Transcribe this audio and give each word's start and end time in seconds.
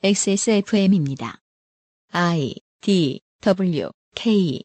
XSFM입니다. 0.00 1.38
I 2.12 2.54
D 2.80 3.20
W 3.40 3.88
K 4.14 4.62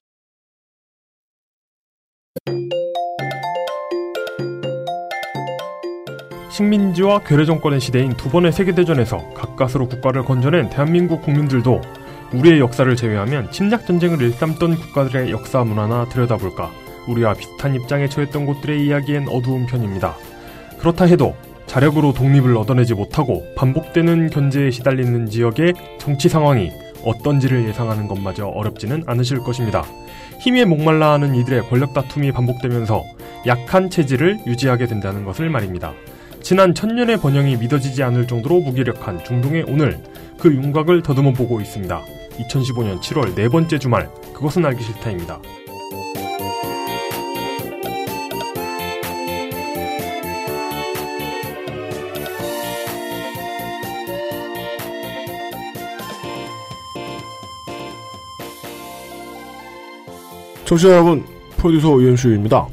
식민지와 6.51 7.23
괴뢰 7.23 7.45
정권의 7.45 7.79
시대인 7.79 8.15
두 8.15 8.29
번의 8.29 8.51
세계대전에서 8.51 9.33
가까스로 9.33 9.87
국가를 9.87 10.23
건져낸 10.23 10.69
대한민국 10.69 11.23
국민들도 11.23 11.81
우리의 12.35 12.59
역사를 12.59 12.95
제외하면 12.95 13.51
침략 13.51 13.87
전쟁을 13.87 14.21
일삼던 14.21 14.75
국가들의 14.75 15.31
역사 15.31 15.63
문화나 15.63 16.07
들여다볼까 16.09 16.71
우리와 17.07 17.33
비슷한 17.33 17.73
입장에 17.73 18.07
처했던 18.07 18.45
곳들의 18.45 18.85
이야기엔 18.85 19.27
어두운 19.29 19.65
편입니다. 19.65 20.15
그렇다 20.77 21.05
해도 21.05 21.35
자력으로 21.67 22.13
독립을 22.13 22.55
얻어내지 22.57 22.93
못하고 22.93 23.45
반복되는 23.55 24.29
견제에 24.29 24.71
시달리는 24.71 25.27
지역의 25.27 25.73
정치 25.97 26.29
상황이 26.29 26.71
어떤지를 27.03 27.67
예상하는 27.67 28.07
것마저 28.07 28.47
어렵지는 28.47 29.03
않으실 29.05 29.39
것입니다. 29.39 29.83
힘에 30.39 30.65
목말라 30.65 31.13
하는 31.13 31.35
이들의 31.35 31.63
권력 31.69 31.93
다툼이 31.93 32.31
반복되면서 32.31 33.03
약한 33.47 33.89
체질을 33.89 34.39
유지하게 34.45 34.87
된다는 34.87 35.25
것을 35.25 35.49
말입니다. 35.49 35.93
지난 36.41 36.73
천년의 36.73 37.17
번영이 37.17 37.57
믿어지지 37.57 38.03
않을 38.03 38.27
정도로 38.27 38.59
무기력한 38.61 39.23
중동의 39.23 39.65
오늘 39.67 39.99
그 40.37 40.53
윤곽을 40.53 41.01
더듬어 41.01 41.31
보고 41.31 41.61
있습니다. 41.61 42.01
2015년 42.39 42.99
7월 42.99 43.35
네 43.35 43.47
번째 43.47 43.79
주말 43.79 44.09
그것은 44.33 44.65
알기 44.65 44.83
싫다입니다. 44.83 45.39
청취자 60.73 60.89
여러분, 60.89 61.23
프로듀서 61.57 62.01
이현수입니다. 62.01 62.67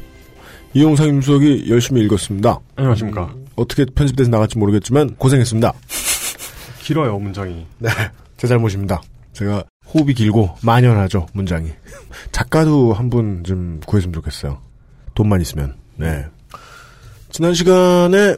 이용상 0.72 1.08
임수석이 1.08 1.66
열심히 1.68 2.00
읽었습니다. 2.04 2.58
안녕하십니까. 2.76 3.34
어떻게 3.56 3.84
편집돼서 3.84 4.30
나갈지 4.30 4.56
모르겠지만 4.58 5.16
고생했습니다. 5.16 5.72
길어요 6.80 7.18
문장이. 7.18 7.66
네, 7.78 7.90
제 8.38 8.46
잘못입니다. 8.46 9.02
제가 9.34 9.64
호흡이 9.92 10.14
길고 10.14 10.54
만연하죠 10.62 11.26
문장이. 11.34 11.70
작가도 12.32 12.94
한 12.94 13.10
분 13.10 13.42
좀 13.44 13.80
구했으면 13.84 14.14
좋겠어요. 14.14 14.58
돈만 15.14 15.40
있으면. 15.42 15.74
네. 15.96 16.24
지난 17.30 17.52
시간에 17.52 18.36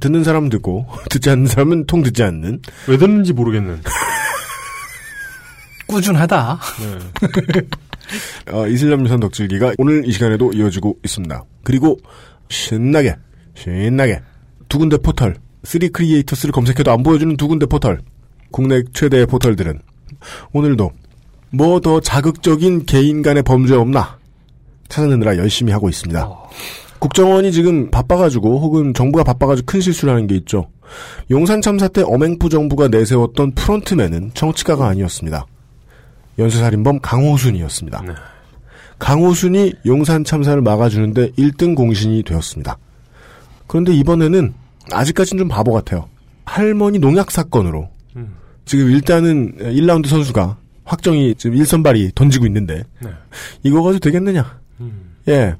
듣는 0.00 0.24
사람은 0.24 0.48
듣고 0.48 0.86
듣지 1.10 1.28
않는 1.28 1.46
사람은 1.48 1.84
통 1.86 2.02
듣지 2.02 2.22
않는 2.22 2.62
왜 2.88 2.96
듣는지 2.96 3.34
모르겠는. 3.34 3.82
꾸준하다. 5.86 6.58
네. 6.80 7.60
어, 8.50 8.66
이슬람 8.66 9.04
유산 9.04 9.20
덕질기가 9.20 9.74
오늘 9.78 10.06
이 10.06 10.12
시간에도 10.12 10.52
이어지고 10.52 10.98
있습니다. 11.04 11.44
그리고 11.64 11.98
신나게 12.48 13.16
신나게 13.54 14.20
두 14.68 14.78
군데 14.78 14.96
포털 14.96 15.36
3 15.64 15.80
크리에이터스를 15.92 16.52
검색해도 16.52 16.90
안 16.90 17.02
보여주는 17.02 17.36
두 17.36 17.48
군데 17.48 17.66
포털 17.66 18.00
국내 18.50 18.82
최대의 18.92 19.26
포털들은 19.26 19.80
오늘도 20.52 20.90
뭐 21.50 21.80
더 21.80 22.00
자극적인 22.00 22.86
개인 22.86 23.22
간의 23.22 23.42
범죄 23.42 23.74
없나 23.74 24.18
찾아내느라 24.88 25.36
열심히 25.36 25.72
하고 25.72 25.88
있습니다. 25.88 26.28
국정원이 26.98 27.50
지금 27.52 27.90
바빠가지고 27.90 28.60
혹은 28.60 28.94
정부가 28.94 29.24
바빠가지고 29.24 29.66
큰 29.66 29.80
실수를 29.80 30.14
하는 30.14 30.26
게 30.26 30.36
있죠. 30.36 30.68
용산 31.30 31.60
참사 31.60 31.88
때 31.88 32.02
엄행부 32.02 32.48
정부가 32.48 32.88
내세웠던 32.88 33.54
프론트맨은 33.54 34.32
정치가가 34.34 34.86
아니었습니다. 34.88 35.46
연쇄살인범 36.38 37.00
강호순이었습니다. 37.00 38.02
네. 38.06 38.14
강호순이 38.98 39.74
용산 39.86 40.24
참사를 40.24 40.60
막아주는데 40.62 41.32
1등 41.32 41.74
공신이 41.74 42.22
되었습니다. 42.22 42.78
그런데 43.66 43.92
이번에는 43.94 44.54
아직까지는 44.92 45.42
좀 45.42 45.48
바보 45.48 45.72
같아요. 45.72 46.08
할머니 46.44 46.98
농약 46.98 47.30
사건으로 47.30 47.88
음. 48.16 48.34
지금 48.64 48.90
일단은 48.90 49.56
1라운드 49.58 50.06
선수가 50.06 50.56
확정이 50.84 51.34
지금 51.36 51.56
1선발이 51.58 52.14
던지고 52.14 52.46
있는데 52.46 52.84
네. 53.00 53.10
이거 53.62 53.82
가지고 53.82 54.00
되겠느냐? 54.00 54.60
음. 54.80 55.14
예. 55.28 55.56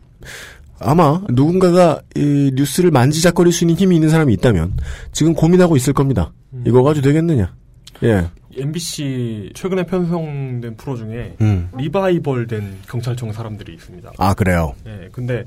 아마 0.78 1.20
누군가가 1.30 2.00
이 2.16 2.50
뉴스를 2.54 2.90
만지작거릴 2.90 3.52
수 3.52 3.64
있는 3.64 3.76
힘이 3.76 3.96
있는 3.96 4.08
사람이 4.08 4.32
있다면 4.34 4.74
지금 5.12 5.34
고민하고 5.34 5.76
있을 5.76 5.92
겁니다. 5.92 6.32
음. 6.52 6.64
이거 6.66 6.82
가지고 6.82 7.06
되겠느냐? 7.06 7.54
예. 8.02 8.28
MBC 8.56 9.52
최근에 9.54 9.84
편성된 9.84 10.76
프로 10.76 10.96
중에 10.96 11.36
음. 11.40 11.70
리바이벌된 11.76 12.78
경찰청 12.88 13.32
사람들이 13.32 13.74
있습니다. 13.74 14.12
아 14.18 14.34
그래요. 14.34 14.74
예, 14.86 15.08
근데 15.12 15.44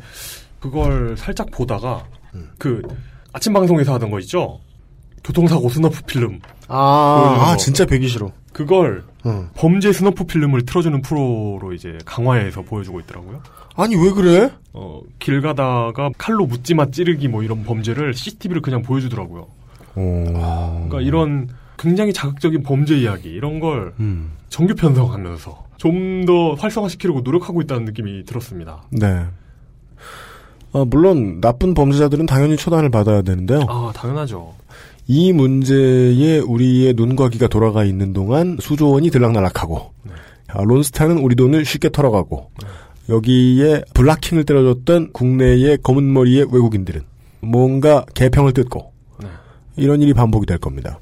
그걸 0.59 1.16
살짝 1.17 1.51
보다가 1.51 2.05
그 2.57 2.81
아침 3.33 3.53
방송에서 3.53 3.93
하던 3.93 4.11
거 4.11 4.19
있죠? 4.19 4.59
교통사고 5.23 5.69
snuff 5.69 6.03
필름. 6.03 6.39
아, 6.67 7.38
아 7.39 7.51
거. 7.51 7.57
진짜 7.57 7.85
배기 7.85 8.07
싫어. 8.07 8.31
그걸 8.53 9.03
응. 9.25 9.49
범죄 9.55 9.91
snuff 9.91 10.25
필름을 10.25 10.66
틀어주는 10.66 11.01
프로로 11.01 11.73
이제 11.73 11.97
강화해서 12.05 12.61
보여주고 12.61 12.99
있더라고요. 13.01 13.41
아니 13.75 13.95
왜 13.95 14.11
그래? 14.11 14.51
어, 14.72 15.01
길 15.19 15.41
가다가 15.41 16.11
칼로 16.17 16.45
묻지마 16.45 16.91
찌르기 16.91 17.27
뭐 17.27 17.43
이런 17.43 17.63
범죄를 17.63 18.13
CCTV를 18.13 18.61
그냥 18.61 18.81
보여주더라고요. 18.81 19.47
어... 19.95 20.85
그러니까 20.87 21.01
이런 21.01 21.49
굉장히 21.77 22.13
자극적인 22.13 22.63
범죄 22.63 22.97
이야기 22.97 23.29
이런 23.29 23.59
걸 23.59 23.93
음. 23.99 24.31
정규 24.49 24.75
편성하면서 24.75 25.65
좀 25.77 26.25
더 26.25 26.53
활성화시키려고 26.55 27.21
노력하고 27.21 27.61
있다는 27.61 27.85
느낌이 27.85 28.25
들었습니다. 28.25 28.83
네. 28.89 29.25
아, 30.73 30.83
물론 30.87 31.39
나쁜 31.39 31.73
범죄자들은 31.73 32.25
당연히 32.25 32.57
처단을 32.57 32.89
받아야 32.89 33.21
되는데요. 33.21 33.65
아 33.69 33.91
당연하죠. 33.95 34.53
이 35.07 35.31
문제에 35.31 36.39
우리의 36.39 36.93
눈과 36.95 37.29
귀가 37.29 37.47
돌아가 37.47 37.83
있는 37.83 38.11
동안 38.11 38.57
수조원이 38.59 39.11
들락날락하고 39.11 39.93
네. 40.03 40.11
아, 40.47 40.63
론스타는 40.63 41.19
우리 41.19 41.35
돈을 41.35 41.63
쉽게 41.63 41.89
털어가고 41.89 42.49
여기에 43.09 43.83
블락킹을 43.93 44.45
때려줬던 44.45 45.13
국내의 45.13 45.77
검은 45.83 46.11
머리의 46.11 46.47
외국인들은 46.51 47.01
뭔가 47.41 48.03
개평을 48.15 48.53
뜯고 48.53 48.91
네. 49.21 49.27
이런 49.75 50.01
일이 50.01 50.13
반복이 50.13 50.47
될 50.47 50.57
겁니다. 50.57 50.99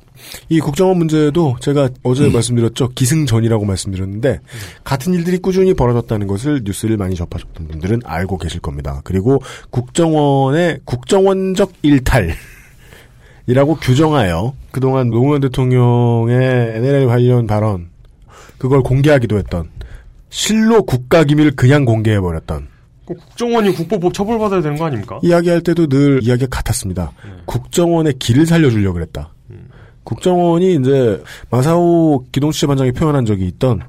이 0.50 0.60
국정원 0.60 0.98
문제도 0.98 1.56
제가 1.60 1.90
어제 2.04 2.30
말씀드렸죠. 2.30 2.90
기승전이라고 2.90 3.66
말씀드렸는데 3.66 4.40
같은 4.84 5.14
일들이 5.14 5.38
꾸준히 5.38 5.74
벌어졌다는 5.74 6.28
것을 6.28 6.62
뉴스를 6.64 6.98
많이 6.98 7.16
접하셨던 7.16 7.68
분들은 7.68 8.02
알고 8.06 8.38
계실 8.38 8.60
겁니다. 8.60 9.02
그리고 9.04 9.42
국정원의 9.70 10.80
국정원적 10.86 11.74
일탈 11.82 12.36
이라고 13.48 13.76
규정하여 13.76 14.54
그동안 14.72 15.10
노무현 15.10 15.42
대통령의 15.42 16.38
NLL 16.78 17.08
관련 17.08 17.48
발언 17.48 17.90
그걸 18.58 18.82
공개하기도 18.82 19.38
했던 19.38 19.70
실로 20.30 20.84
국가기밀 20.84 21.56
그냥 21.56 21.86
공개해버렸던 21.86 22.74
그 23.06 23.16
국정원이 23.16 23.72
국보법 23.74 24.14
처벌받아야 24.14 24.62
되는 24.62 24.78
거 24.78 24.86
아닙니까? 24.86 25.20
이야기할 25.22 25.62
때도 25.62 25.88
늘 25.88 26.22
이야기가 26.24 26.48
같았습니다. 26.50 27.12
국정원의 27.46 28.14
길을 28.18 28.46
살려주려고 28.46 28.94
그랬다. 28.94 29.34
국정원이 30.04 30.76
이제 30.76 31.22
마사오 31.50 32.26
기동수체 32.32 32.68
반장이 32.68 32.92
표현한 32.92 33.26
적이 33.26 33.48
있던 33.48 33.82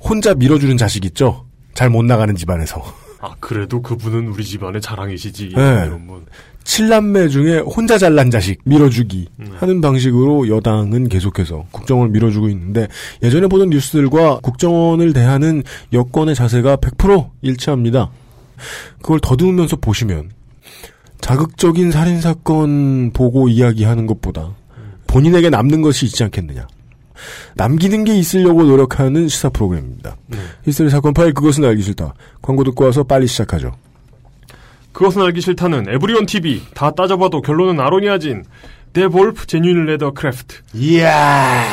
혼자 0.00 0.34
밀어주는 0.34 0.76
자식 0.76 1.04
있죠. 1.06 1.44
잘 1.74 1.88
못 1.90 2.04
나가는 2.04 2.34
집안에서 2.34 2.82
아 3.20 3.34
그래도 3.40 3.80
그분은 3.82 4.28
우리 4.28 4.44
집안의 4.44 4.80
자랑이시지 4.80 5.50
네. 5.54 5.84
이런 5.86 6.06
분. 6.06 6.24
칠남매 6.64 7.28
중에 7.28 7.58
혼자 7.58 7.96
잘난 7.98 8.30
자식 8.30 8.60
밀어주기 8.64 9.28
음. 9.40 9.52
하는 9.58 9.80
방식으로 9.80 10.48
여당은 10.48 11.08
계속해서 11.08 11.66
국정원을 11.70 12.10
밀어주고 12.12 12.48
있는데 12.50 12.86
예전에 13.22 13.46
보던 13.46 13.70
뉴스들과 13.70 14.40
국정원을 14.40 15.12
대하는 15.12 15.62
여권의 15.92 16.34
자세가 16.34 16.76
100% 16.76 17.30
일치합니다. 17.42 18.10
그걸 19.00 19.20
더듬으면서 19.20 19.76
보시면 19.76 20.30
자극적인 21.20 21.90
살인사건 21.90 23.12
보고 23.12 23.48
이야기하는 23.48 24.06
것보다 24.06 24.54
본인에게 25.10 25.50
남는 25.50 25.82
것이 25.82 26.06
있지 26.06 26.22
않겠느냐. 26.24 26.66
남기는 27.54 28.04
게 28.04 28.16
있으려고 28.16 28.62
노력하는 28.62 29.28
시사 29.28 29.50
프로그램입니다. 29.50 30.16
네. 30.28 30.38
히스테리 30.64 30.88
사건 30.88 31.12
파일 31.12 31.34
그것은 31.34 31.64
알기 31.64 31.82
싫다. 31.82 32.14
광고 32.40 32.64
듣고 32.64 32.84
와서 32.84 33.02
빨리 33.02 33.26
시작하죠. 33.26 33.72
그것은 34.92 35.22
알기 35.22 35.40
싫다는 35.40 35.88
에브리온 35.88 36.26
TV 36.26 36.62
다 36.74 36.92
따져봐도 36.92 37.42
결론은 37.42 37.80
아로니아진 37.80 38.44
데볼프 38.92 39.46
genuine 39.46 39.84
leather 39.86 40.12
craft 40.12 40.56
이야 40.74 41.64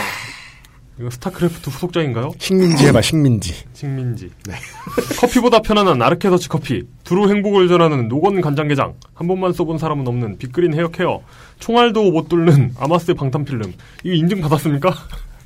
이거 1.00 1.10
스타크래프트 1.12 1.70
후속작인가요? 1.70 2.32
식민지 2.40 2.88
해봐 2.88 3.02
식민지. 3.02 3.54
식민지 3.74 4.32
커피보다 5.22 5.62
편안한 5.62 6.02
아르케더치 6.02 6.50
커피 6.50 6.84
두루 7.04 7.30
행복을 7.30 7.68
전하는 7.68 8.08
노건 8.08 8.42
간장게장 8.42 8.96
한 9.14 9.28
번만 9.28 9.54
써본 9.54 9.78
사람은 9.78 10.08
없는 10.08 10.38
빅그린 10.40 10.74
헤어케어 10.74 11.22
총알도 11.60 12.12
못 12.12 12.30
뚫는 12.30 12.74
아마스 12.80 13.14
방탄필름 13.14 13.74
이거 14.04 14.16
인증 14.16 14.42
받았습니까? 14.42 14.94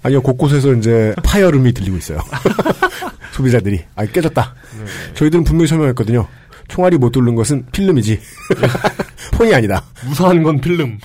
아니요, 0.03 0.21
곳곳에서 0.23 0.73
이제 0.73 1.13
파열음이 1.23 1.73
들리고 1.73 1.95
있어요. 1.97 2.17
소비자들이. 3.33 3.81
아, 3.95 4.03
깨졌다. 4.05 4.55
네. 4.79 5.13
저희들은 5.13 5.43
분명히 5.43 5.67
설명했거든요. 5.67 6.27
총알이 6.69 6.97
못 6.97 7.11
뚫는 7.11 7.35
것은 7.35 7.67
필름이지. 7.71 8.19
폰이 9.37 9.53
아니다. 9.53 9.83
무사한 10.07 10.41
건 10.41 10.59
필름. 10.59 10.97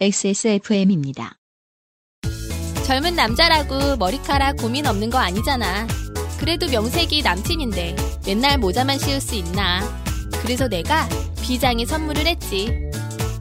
XSFM입니다. 0.00 1.32
젊은 2.84 3.14
남자라고 3.14 3.96
머리카락 3.96 4.56
고민 4.56 4.86
없는 4.86 5.10
거 5.10 5.18
아니잖아. 5.18 5.86
그래도 6.38 6.68
명색이 6.68 7.22
남친인데 7.22 7.96
맨날 8.26 8.58
모자만 8.58 8.98
씌울 8.98 9.20
수 9.20 9.34
있나. 9.36 9.80
그래서 10.42 10.68
내가 10.68 11.08
비장의 11.42 11.86
선물을 11.86 12.26
했지. 12.26 12.90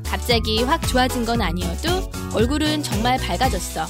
갑자기 0.06 0.64
확 0.64 0.88
좋아진 0.88 1.26
건 1.26 1.42
아니어도 1.42 2.12
얼굴은 2.36 2.84
정말 2.84 3.18
밝아졌어. 3.18 3.88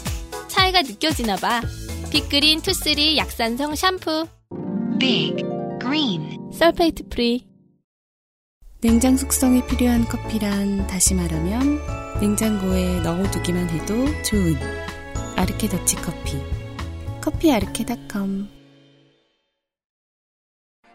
차이가 0.48 0.81
느껴지나 0.81 1.36
봐. 1.36 1.62
빅그린 2.09 2.62
투쓰리 2.62 3.18
약산성 3.18 3.75
샴푸. 3.75 4.27
Big 5.00 5.44
Green 5.81 6.51
sulfate 6.54 7.10
free. 7.10 7.48
냉장 8.81 9.18
숙성이 9.18 9.65
필요한 9.68 10.06
커피란 10.06 10.88
다시 10.88 11.13
말하면 11.13 11.81
냉장고에 12.19 13.01
넣어두기만 13.01 13.69
해도 13.69 14.06
좋은 14.24 14.57
아르케 15.42 15.68
더치 15.68 15.96
커피. 15.96 16.38
커피 17.20 17.52
아르케닷컴. 17.52 18.48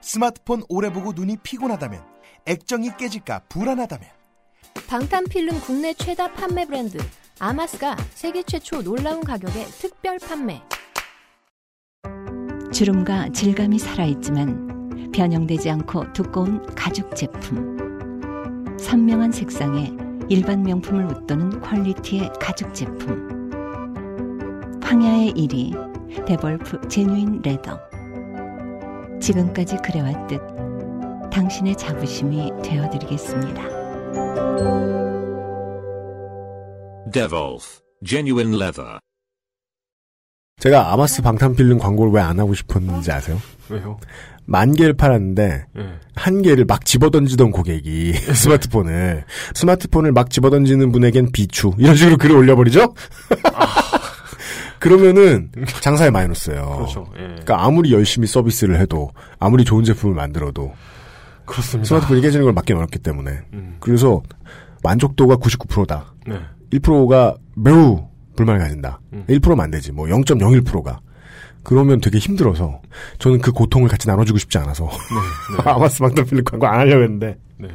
스마트폰 0.01 0.63
오래 0.69 0.93
보고 0.93 1.13
눈이 1.13 1.39
피곤하다면 1.43 2.01
액정이 2.45 2.97
깨질까 2.97 3.41
불안하다면 3.49 4.09
방탄필름 4.87 5.61
국내 5.63 5.95
최다 5.95 6.35
판매 6.35 6.65
브랜드 6.65 6.99
아마스가 7.41 7.97
세계 8.15 8.45
최초 8.45 8.83
놀라운 8.85 9.25
가격에 9.25 9.65
특별 9.81 10.21
판매. 10.21 10.63
주름과 12.73 13.31
질감이 13.31 13.81
살아있지만 13.81 15.11
변형되지 15.13 15.71
않고 15.71 16.13
두꺼운 16.13 16.65
가죽 16.77 17.17
제품. 17.17 18.77
선명한 18.79 19.33
색상에 19.33 19.91
일반 20.29 20.63
명품을 20.63 21.07
웃도는 21.07 21.63
quality의 21.62 22.31
가죽 22.41 22.73
제품. 22.73 23.36
황야의 24.87 25.33
1위 25.33 26.25
데볼프 26.27 26.88
genuine 26.88 27.43
leather. 27.43 27.77
지금까지 29.21 29.77
그래왔듯 29.85 30.41
당신의 31.33 31.77
자부심이 31.77 32.53
되어드리겠습니다. 32.62 33.62
Devolf 37.12 37.81
Genuine 38.06 38.55
Leather. 38.55 38.99
제가 40.61 40.93
아마스 40.93 41.21
방탄필름 41.21 41.79
광고를 41.79 42.12
왜 42.12 42.21
안 42.21 42.38
하고 42.38 42.55
싶었는지 42.55 43.11
아세요? 43.11 43.41
왜요? 43.69 43.99
만 44.44 44.73
개를 44.73 44.94
팔았는데 44.94 45.67
예. 45.77 45.87
한 46.15 46.43
개를 46.43 46.65
막 46.65 46.85
집어던지던 46.87 47.50
고객이 47.50 48.12
스마트폰을 48.12 49.25
스마트폰을 49.55 50.12
막 50.12 50.31
집어던지는 50.31 50.93
분에겐 50.93 51.33
비추 51.33 51.73
이런 51.77 51.97
식으로 51.97 52.17
글을 52.17 52.37
올려버리죠? 52.37 52.94
그러면은 54.78 55.50
장사에 55.81 56.11
마이너스예요. 56.11 56.76
그렇죠. 56.76 57.06
예. 57.17 57.23
그러니까 57.23 57.64
아무리 57.64 57.93
열심히 57.93 58.26
서비스를 58.26 58.78
해도 58.81 59.11
아무리 59.38 59.64
좋은 59.64 59.84
제품을 59.84 60.14
만들어도 60.14 60.73
그렇습니다. 61.44 61.88
스마트폰이 61.88 62.20
깨지는 62.20 62.44
걸 62.44 62.52
막기 62.52 62.73
어렵기 62.73 62.99
때문에 62.99 63.40
음. 63.55 63.76
그래서 63.81 64.23
만족도가 64.82 65.37
99%다. 65.37 66.12
네. 66.26 66.40
1%가 66.73 67.37
매우 67.55 68.08
불만을 68.37 68.61
가진다. 68.61 69.00
음. 69.12 69.25
1%면 69.28 69.61
안 69.61 69.70
되지. 69.70 69.93
뭐 69.93 70.06
0.01%가. 70.06 71.00
그러면 71.62 72.00
되게 72.00 72.19
힘들어서 72.19 72.81
저는 73.19 73.40
그 73.40 73.50
고통을 73.50 73.88
같이 73.88 74.06
나눠주고 74.06 74.38
싶지 74.38 74.56
않아서 74.58 74.84
네. 74.84 75.56
네. 75.64 75.70
아마스 75.70 75.99
방탄필름 76.00 76.44
광고 76.44 76.67
안 76.67 76.78
하려고 76.78 77.02
했는데 77.02 77.38
네. 77.56 77.69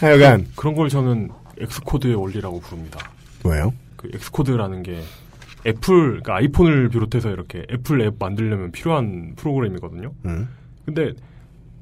하여간 0.00 0.48
그런 0.54 0.74
걸 0.74 0.90
저는 0.90 1.30
Xcode의 1.58 2.14
원리라고 2.14 2.60
부릅니다. 2.60 2.98
뭐예요? 3.42 3.72
그 3.96 4.10
Xcode라는 4.12 4.82
게 4.82 5.00
애플, 5.66 6.20
그러니까 6.20 6.36
아이폰을 6.36 6.88
비롯해서 6.88 7.30
이렇게 7.30 7.64
애플 7.70 8.00
앱 8.02 8.14
만들려면 8.18 8.72
필요한 8.72 9.34
프로그램이거든요. 9.36 10.12
음. 10.26 10.48
근데 10.84 11.12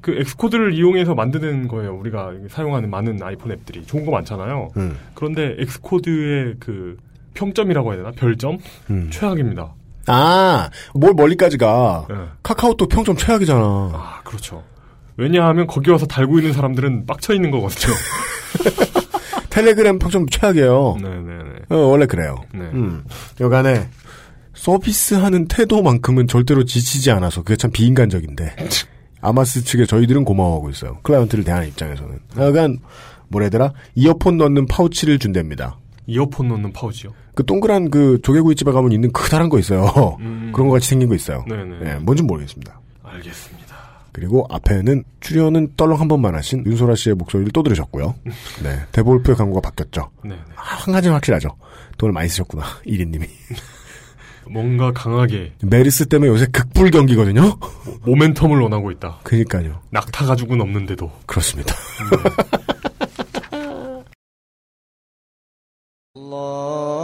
그 0.01 0.15
Xcode를 0.19 0.73
이용해서 0.73 1.15
만드는 1.15 1.67
거예요. 1.67 1.95
우리가 1.95 2.33
사용하는 2.49 2.89
많은 2.89 3.21
아이폰 3.21 3.51
앱들이 3.51 3.85
좋은 3.85 4.05
거 4.05 4.11
많잖아요. 4.11 4.69
음. 4.77 4.97
그런데 5.13 5.55
Xcode의 5.59 6.55
그 6.59 6.97
평점이라고 7.33 7.93
해야 7.93 7.97
되나? 8.03 8.11
별점? 8.11 8.57
음. 8.89 9.09
최악입니다. 9.11 9.73
아, 10.07 10.69
뭘 10.93 11.13
멀리까지 11.13 11.57
가. 11.57 12.07
예. 12.09 12.15
카카오톡 12.41 12.89
평점 12.89 13.17
최악이잖아. 13.17 13.61
아, 13.61 14.21
그렇죠. 14.23 14.63
왜냐하면 15.17 15.67
거기 15.67 15.89
와서 15.91 16.05
달고 16.05 16.39
있는 16.39 16.53
사람들은 16.53 17.05
빡쳐 17.05 17.33
있는 17.33 17.51
거거든요. 17.51 17.93
텔레그램 19.57 19.97
평점 19.97 20.27
최악이에요. 20.27 20.97
네네네. 21.01 21.51
어, 21.69 21.75
원래 21.75 22.05
그래요. 22.05 22.43
네. 22.53 22.59
음. 22.73 23.03
여하간에 23.39 23.89
서비스하는 24.53 25.47
태도만큼은 25.47 26.27
절대로 26.27 26.63
지치지 26.63 27.09
않아서 27.11 27.41
그게 27.41 27.55
참 27.55 27.71
비인간적인데 27.71 28.55
아마스 29.21 29.63
측에 29.63 29.87
저희들은 29.87 30.25
고마워하고 30.25 30.69
있어요. 30.69 30.99
클라이언트를 31.01 31.43
대하는 31.43 31.67
입장에서는. 31.69 32.19
여간 32.37 32.77
뭐래더라? 33.29 33.73
이어폰 33.95 34.37
넣는 34.37 34.67
파우치를 34.67 35.17
준답니다. 35.17 35.79
이어폰 36.05 36.49
넣는 36.49 36.71
파우치요. 36.71 37.13
그 37.33 37.43
동그란 37.43 37.89
그 37.89 38.19
조개구이집에 38.21 38.71
가면 38.71 38.91
있는 38.91 39.11
크다란 39.11 39.49
거 39.49 39.57
있어요. 39.57 40.17
음. 40.19 40.51
그런 40.53 40.67
거 40.67 40.73
같이 40.73 40.87
생긴 40.87 41.09
거 41.09 41.15
있어요. 41.15 41.43
네네. 41.47 41.79
네, 41.83 41.95
뭔지 41.99 42.21
모르겠습니다. 42.21 42.79
알겠습니다. 43.03 43.66
그리고 44.17 44.47
앞에는 44.49 45.03
출연은 45.19 45.73
떨렁 45.77 45.99
한 45.99 46.07
번만 46.07 46.33
하신 46.33 46.65
윤소라 46.65 46.95
씨의 46.95 47.13
목소리를 47.17 47.51
또 47.51 47.61
들으셨고요. 47.61 48.15
네. 48.63 48.79
대볼프의 48.91 49.37
광고가 49.37 49.61
바뀌었죠. 49.61 50.09
네. 50.23 50.31
네. 50.31 50.39
아, 50.55 50.61
한 50.63 50.91
가지는 50.91 51.13
확실하죠. 51.13 51.49
돈을 51.99 52.13
많이 52.13 52.27
쓰셨구나. 52.27 52.63
1인님이. 52.87 53.27
뭔가 54.49 54.91
강하게. 54.91 55.53
메르스 55.61 56.07
때문에 56.07 56.31
요새 56.31 56.47
극불 56.47 56.89
경기거든요? 56.89 57.59
모멘텀을 58.07 58.59
원하고 58.59 58.89
있다. 58.89 59.19
그니까요. 59.21 59.83
낙타 59.91 60.25
가죽은 60.25 60.61
없는데도. 60.61 61.11
그렇습니다. 61.27 61.75
네. 61.75 62.17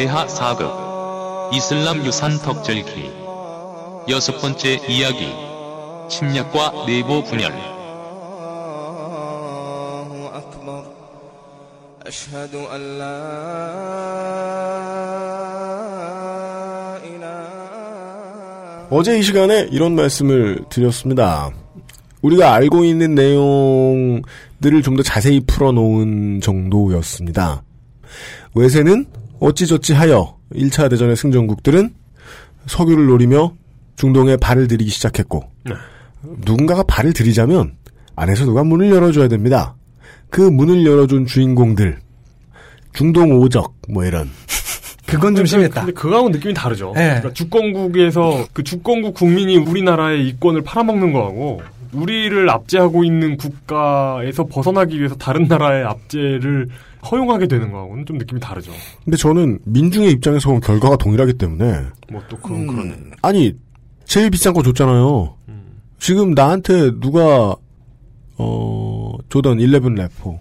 대하 0.00 0.24
4급 0.26 1.52
이슬람 1.54 2.06
유산 2.06 2.38
덕절기 2.38 3.10
여섯 4.08 4.40
번째 4.40 4.80
이야기 4.88 5.30
침략과 6.08 6.86
내부 6.86 7.22
분열 7.22 7.52
어제 18.88 19.18
이 19.18 19.22
시간에 19.22 19.68
이런 19.70 19.94
말씀을 19.96 20.64
드렸습니다. 20.70 21.50
우리가 22.22 22.54
알고 22.54 22.84
있는 22.86 23.14
내용들을 23.14 24.80
좀 24.82 24.96
더 24.96 25.02
자세히 25.02 25.40
풀어놓은 25.40 26.40
정도였습니다. 26.40 27.62
외세는 28.54 29.19
어찌저찌 29.40 29.94
하여 29.94 30.36
1차 30.54 30.88
대전의 30.90 31.16
승전국들은 31.16 31.94
석유를 32.66 33.06
노리며 33.06 33.54
중동에 33.96 34.36
발을 34.36 34.68
들이기 34.68 34.90
시작했고, 34.90 35.44
네. 35.64 35.74
누군가가 36.22 36.82
발을 36.84 37.12
들이자면 37.12 37.76
안에서 38.16 38.44
누가 38.44 38.62
문을 38.62 38.90
열어줘야 38.90 39.28
됩니다. 39.28 39.74
그 40.28 40.40
문을 40.40 40.86
열어준 40.86 41.26
주인공들, 41.26 41.98
중동 42.92 43.32
오적, 43.32 43.74
뭐 43.88 44.04
이런. 44.04 44.28
그건 45.06 45.34
좀 45.34 45.44
심했다. 45.44 45.80
근데 45.80 45.92
그거하고는 45.92 46.36
느낌이 46.36 46.54
다르죠. 46.54 46.92
네. 46.94 47.08
그러니까 47.08 47.32
주권국에서 47.32 48.46
그 48.52 48.62
주권국 48.62 49.14
국민이 49.14 49.56
우리나라의 49.56 50.28
이권을 50.28 50.62
팔아먹는 50.62 51.12
거하고 51.12 51.62
우리를 51.92 52.48
압제하고 52.48 53.02
있는 53.02 53.36
국가에서 53.36 54.46
벗어나기 54.46 54.98
위해서 54.98 55.16
다른 55.16 55.48
나라의 55.48 55.84
압제를 55.84 56.68
허용하게 57.10 57.46
되는 57.48 57.70
거하고는 57.72 58.04
좀 58.06 58.18
느낌이 58.18 58.40
다르죠. 58.40 58.72
근데 59.04 59.16
저는 59.16 59.58
민중의 59.64 60.10
입장에서 60.12 60.48
보면 60.48 60.60
결과가 60.60 60.96
동일하기 60.96 61.34
때문에 61.34 61.82
뭐 62.10 62.22
또 62.28 62.36
그건 62.38 62.66
그러네. 62.66 62.96
아니 63.22 63.54
제일 64.04 64.30
비싼 64.30 64.52
거 64.52 64.62
줬잖아요. 64.62 65.36
음. 65.48 65.80
지금 65.98 66.32
나한테 66.32 66.90
누가 67.00 67.54
어 68.36 69.12
조던 69.28 69.60
11 69.60 69.94
래퍼 69.94 70.38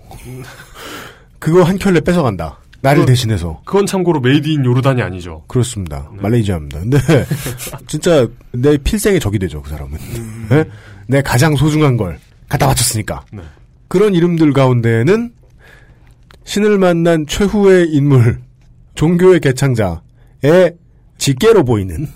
그거 1.40 1.64
한 1.64 1.78
켤레 1.78 2.02
뺏어간다. 2.02 2.60
나를 2.82 3.02
그건- 3.02 3.08
대신해서. 3.08 3.62
그건 3.66 3.86
참고로 3.86 4.22
made 4.22 4.48
in 4.48 4.64
요르단이 4.64 5.02
아니죠. 5.02 5.44
그렇습니다. 5.48 6.10
네. 6.14 6.22
말레이시아입니다. 6.22 6.80
근데 6.80 6.98
진짜 7.88 8.26
내 8.54 8.78
필생의 8.78 9.20
적이 9.20 9.40
되죠, 9.40 9.62
그 9.62 9.70
사람은. 9.70 9.98
네? 10.50 10.64
내 11.08 11.22
가장 11.22 11.56
소중한 11.58 11.98
걸 11.98 12.18
갖다 12.48 12.68
바쳤으니까. 12.68 13.26
네. 13.34 13.42
그런 13.90 14.14
이름들 14.14 14.54
가운데에는 14.54 15.34
신을 16.50 16.80
만난 16.80 17.28
최후의 17.28 17.90
인물, 17.92 18.40
종교의 18.96 19.40
개창자의 19.40 20.74
직계로 21.20 21.64
보이는 21.64 22.08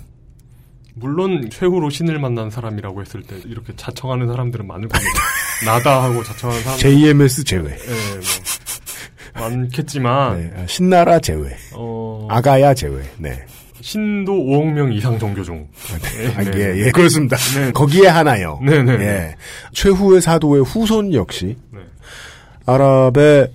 물론 0.94 1.48
최후로 1.50 1.88
신을 1.88 2.18
만난 2.18 2.50
사람이라고 2.50 3.00
했을 3.00 3.22
때 3.22 3.36
이렇게 3.44 3.72
자청하는 3.76 4.26
사람들은 4.26 4.66
많을 4.66 4.88
겁니다. 4.88 5.20
나다 5.64 6.02
하고 6.02 6.24
자청하는 6.24 6.64
사람 6.64 6.78
JMS 6.80 7.44
제외. 7.44 7.70
예, 7.70 9.38
뭐 9.38 9.48
많겠지만 9.50 10.40
네, 10.40 10.52
아, 10.56 10.66
신나라 10.66 11.20
제외. 11.20 11.56
어, 11.74 12.26
아가야 12.28 12.74
제외. 12.74 13.04
네. 13.18 13.40
신도 13.82 14.32
5억 14.32 14.72
명 14.72 14.92
이상 14.92 15.16
종교 15.16 15.44
중. 15.44 15.68
아, 15.92 16.42
네, 16.42 16.50
예, 16.58 16.72
네. 16.72 16.86
예, 16.86 16.90
그렇습니다. 16.90 17.36
네. 17.36 17.70
거기에 17.70 18.08
하나요. 18.08 18.58
네, 18.64 18.82
네, 18.82 18.94
예. 18.94 18.98
네. 18.98 19.36
최후의 19.72 20.20
사도의 20.22 20.64
후손 20.64 21.14
역시 21.14 21.56
네. 21.70 21.78
아랍의 22.66 23.52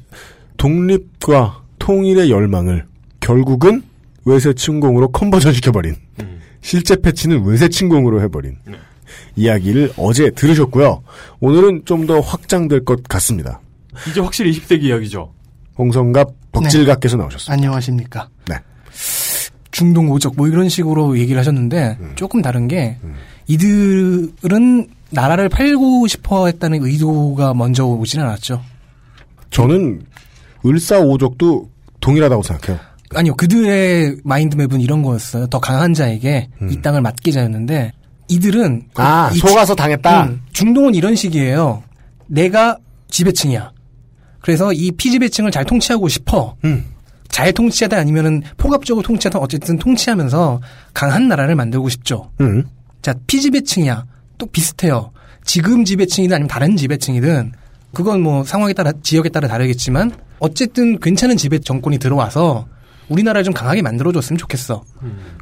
독립과 0.59 1.63
통일의 1.79 2.29
열망을 2.29 2.85
결국은 3.21 3.81
외세 4.25 4.53
침공으로 4.53 5.07
컨버전 5.11 5.53
시켜버린 5.53 5.95
음. 6.21 6.39
실제 6.61 6.95
패치는 6.97 7.45
외세 7.45 7.69
침공으로 7.69 8.21
해버린 8.21 8.57
네. 8.65 8.73
이야기를 9.35 9.93
어제 9.97 10.29
들으셨고요. 10.29 11.01
오늘은 11.39 11.83
좀 11.85 12.05
더 12.05 12.19
확장될 12.19 12.83
것 12.85 13.01
같습니다. 13.03 13.59
이제 14.09 14.19
확실히 14.19 14.51
20세기 14.51 14.83
이야기죠. 14.83 15.31
홍성갑 15.77 16.27
벅질갑께서 16.51 17.17
나오셨습니다. 17.17 17.53
안녕하십니까. 17.53 18.27
네. 18.47 18.55
중동 19.71 20.11
오적 20.11 20.33
뭐 20.35 20.47
이런 20.47 20.67
식으로 20.67 21.17
얘기를 21.17 21.39
하셨는데 21.39 21.97
음. 22.01 22.11
조금 22.15 22.41
다른 22.41 22.67
게 22.67 22.97
이들은 23.47 24.87
나라를 25.11 25.47
팔고 25.49 26.05
싶어 26.07 26.47
했다는 26.47 26.83
의도가 26.83 27.53
먼저 27.53 27.85
오진 27.85 28.19
않았죠. 28.19 28.61
저는 29.51 30.01
을사오적도 30.65 31.69
동일하다고 31.99 32.43
생각해요. 32.43 32.79
아니요, 33.15 33.35
그들의 33.35 34.17
마인드맵은 34.23 34.81
이런 34.81 35.01
거였어요. 35.01 35.47
더 35.47 35.59
강한 35.59 35.93
자에게 35.93 36.49
음. 36.61 36.69
이 36.71 36.81
땅을 36.81 37.01
맡기자였는데 37.01 37.91
이들은 38.27 38.89
아, 38.95 39.31
이 39.33 39.37
속아서 39.37 39.73
당했다. 39.73 40.25
음, 40.25 40.41
중동은 40.53 40.93
이런 40.93 41.15
식이에요. 41.15 41.83
내가 42.27 42.77
지배층이야. 43.09 43.71
그래서 44.41 44.71
이 44.71 44.91
피지배층을 44.91 45.51
잘 45.51 45.65
통치하고 45.65 46.07
싶어. 46.07 46.55
음. 46.63 46.85
잘 47.27 47.51
통치하다 47.51 47.97
아니면은 47.97 48.41
포괄적으로 48.57 49.03
통치하다 49.03 49.39
어쨌든 49.39 49.77
통치하면서 49.77 50.61
강한 50.93 51.27
나라를 51.27 51.55
만들고 51.55 51.89
싶죠. 51.89 52.31
음. 52.41 52.65
자, 53.01 53.13
피지배층이야. 53.27 54.05
또 54.37 54.45
비슷해요. 54.45 55.11
지금 55.43 55.83
지배층이든 55.83 56.35
아니면 56.35 56.47
다른 56.47 56.77
지배층이든 56.77 57.53
그건 57.93 58.21
뭐 58.21 58.43
상황에 58.43 58.73
따라 58.73 58.91
지역에 59.01 59.29
따라 59.29 59.47
다르겠지만 59.47 60.11
어쨌든 60.39 60.99
괜찮은 60.99 61.37
지배 61.37 61.59
정권이 61.59 61.97
들어와서 61.97 62.67
우리나라를 63.09 63.43
좀 63.43 63.53
강하게 63.53 63.81
만들어줬으면 63.81 64.37
좋겠어. 64.37 64.83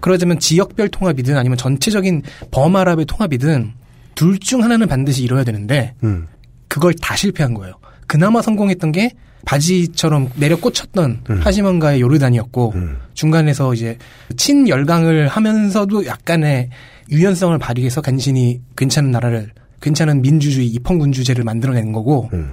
그러자면 0.01 0.39
지역별 0.39 0.87
통합이든 0.89 1.35
아니면 1.37 1.57
전체적인 1.57 2.23
범아랍의 2.51 3.05
통합이든 3.05 3.73
둘 4.15 4.39
중 4.39 4.63
하나는 4.63 4.87
반드시 4.87 5.23
이뤄야 5.23 5.43
되는데 5.43 5.93
음. 6.03 6.27
그걸 6.67 6.93
다 6.93 7.15
실패한 7.15 7.53
거예요. 7.53 7.75
그나마 8.07 8.41
성공했던 8.41 8.91
게 8.93 9.11
바지처럼 9.45 10.29
내려 10.35 10.55
꽂혔던 10.57 11.21
음. 11.29 11.39
하시먼가의 11.43 12.01
요르단이었고 12.01 12.71
음. 12.75 12.97
중간에서 13.13 13.73
이제 13.73 13.97
친열강을 14.37 15.27
하면서도 15.27 16.05
약간의 16.05 16.69
유연성을 17.11 17.57
발휘해서 17.57 18.01
간신히 18.01 18.61
괜찮은 18.75 19.11
나라를 19.11 19.51
괜찮은 19.81 20.21
민주주의 20.21 20.67
입헌군주제를 20.67 21.43
만들어낸 21.43 21.91
거고 21.91 22.29
음. 22.33 22.51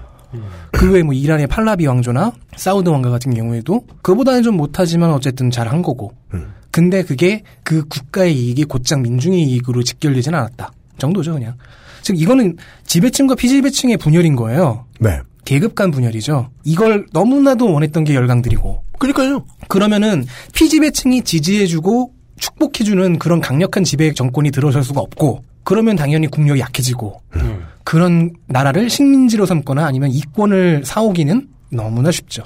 그 0.73 0.91
외에 0.93 1.03
뭐 1.03 1.15
이란의 1.15 1.47
팔라비 1.47 1.87
왕조나 1.87 2.33
사우드 2.57 2.89
왕가 2.89 3.11
같은 3.11 3.33
경우에도 3.35 3.85
그보다는 4.03 4.43
좀 4.43 4.57
못하지만 4.57 5.13
어쨌든 5.13 5.51
잘 5.51 5.69
한 5.69 5.83
거고 5.83 6.13
음. 6.35 6.53
근데 6.71 7.03
그게 7.05 7.43
그 7.63 7.87
국가의 7.87 8.35
이익이 8.37 8.65
곧장 8.65 9.03
민중의 9.03 9.43
이익으로 9.43 9.83
직결되지는 9.83 10.37
않았다 10.39 10.73
정도죠 10.99 11.35
그냥 11.35 11.55
즉 12.03 12.21
이거는 12.21 12.57
지배층과 12.85 13.37
피지배층의 13.37 13.97
분열인 13.99 14.35
거예요 14.37 14.87
네. 14.99 15.21
계급 15.45 15.75
간 15.75 15.91
분열이죠 15.91 16.51
이걸 16.65 17.07
너무나도 17.13 17.73
원했던 17.73 18.05
게 18.05 18.15
열강들이고 18.15 18.83
그러니까요. 18.99 19.45
그러면은 19.69 20.25
피지배층이 20.55 21.23
지지해주고 21.23 22.13
축복해주는 22.39 23.19
그런 23.19 23.41
강력한 23.41 23.85
지배 23.85 24.13
정권이 24.13 24.51
들어설 24.51 24.83
수가 24.83 25.01
없고 25.01 25.43
그러면 25.65 25.97
당연히 25.97 26.27
국력이 26.27 26.61
약해지고 26.61 27.21
음. 27.37 27.65
그런 27.85 28.33
나라를 28.47 28.89
식민지로 28.89 29.47
삼거나 29.47 29.87
아니면 29.87 30.11
이권을 30.11 30.83
사오기는 30.85 31.49
너무나 31.73 32.11
쉽죠. 32.11 32.45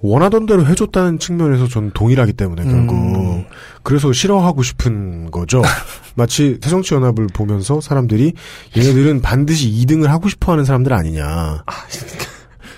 원하던 0.00 0.46
대로 0.46 0.66
해줬다는 0.66 1.18
측면에서 1.18 1.66
저는 1.68 1.90
동일하기 1.92 2.34
때문에 2.34 2.64
결국 2.64 2.94
음. 2.94 3.44
그래서 3.82 4.12
싫어하고 4.12 4.62
싶은 4.62 5.30
거죠. 5.30 5.62
마치 6.14 6.58
새정치연합을 6.62 7.28
보면서 7.34 7.80
사람들이 7.80 8.32
얘네들은 8.76 9.22
반드시 9.22 9.70
2등을 9.70 10.06
하고 10.06 10.28
싶어하는 10.28 10.64
사람들 10.64 10.92
아니냐. 10.92 11.64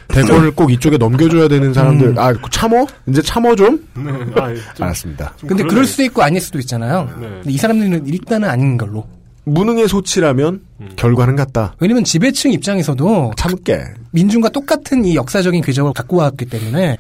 대권을 0.08 0.52
꼭 0.52 0.72
이쪽에 0.72 0.96
넘겨줘야 0.96 1.48
되는 1.48 1.72
사람들. 1.72 2.08
음. 2.08 2.18
아 2.18 2.32
참어? 2.50 2.86
이제 3.06 3.20
참어 3.22 3.54
좀? 3.54 3.86
네. 3.94 4.10
아, 4.36 4.54
좀, 4.74 4.84
알았습니다. 4.86 5.34
좀 5.36 5.48
근데. 5.48 5.64
그럴 5.64 5.84
수도 5.84 6.02
있고 6.04 6.22
아닐 6.22 6.40
수도 6.40 6.58
있잖아요. 6.58 7.08
네. 7.20 7.28
근데 7.28 7.50
이 7.52 7.56
사람들은 7.56 8.06
일단은 8.06 8.48
아닌 8.48 8.76
걸로. 8.76 9.06
무능의 9.46 9.88
소치라면 9.88 10.60
음. 10.80 10.88
결과는 10.96 11.36
같다. 11.36 11.74
왜냐면 11.80 12.04
지배층 12.04 12.52
입장에서도 12.52 13.32
참을게. 13.36 13.80
민중과 14.10 14.50
똑같은 14.50 15.04
이 15.04 15.14
역사적인 15.14 15.62
궤적을 15.62 15.92
갖고 15.92 16.16
왔기 16.16 16.46
때문에 16.46 16.98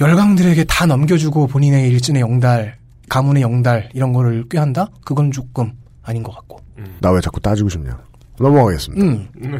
열강들에게 0.00 0.64
다 0.64 0.86
넘겨주고 0.86 1.46
본인의 1.46 1.88
일진의 1.90 2.22
영달, 2.22 2.76
가문의 3.08 3.42
영달 3.42 3.90
이런 3.94 4.12
거를 4.12 4.48
꾀한다? 4.48 4.88
그건 5.04 5.30
조금 5.30 5.72
아닌 6.02 6.22
것 6.22 6.34
같고. 6.34 6.60
나왜 7.00 7.20
자꾸 7.20 7.40
따지고 7.40 7.68
싶냐. 7.68 7.98
넘어가겠습니다. 8.38 9.04
음. 9.04 9.28
네. 9.36 9.50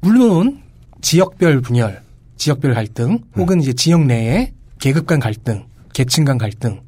물론 0.00 0.60
지역별 1.00 1.60
분열, 1.60 2.02
지역별 2.36 2.74
갈등, 2.74 3.18
혹은 3.36 3.60
이제 3.60 3.72
지역 3.72 4.04
내에 4.06 4.52
계급 4.78 5.06
간 5.06 5.18
갈등, 5.18 5.66
계층 5.92 6.24
간 6.24 6.38
갈등 6.38 6.80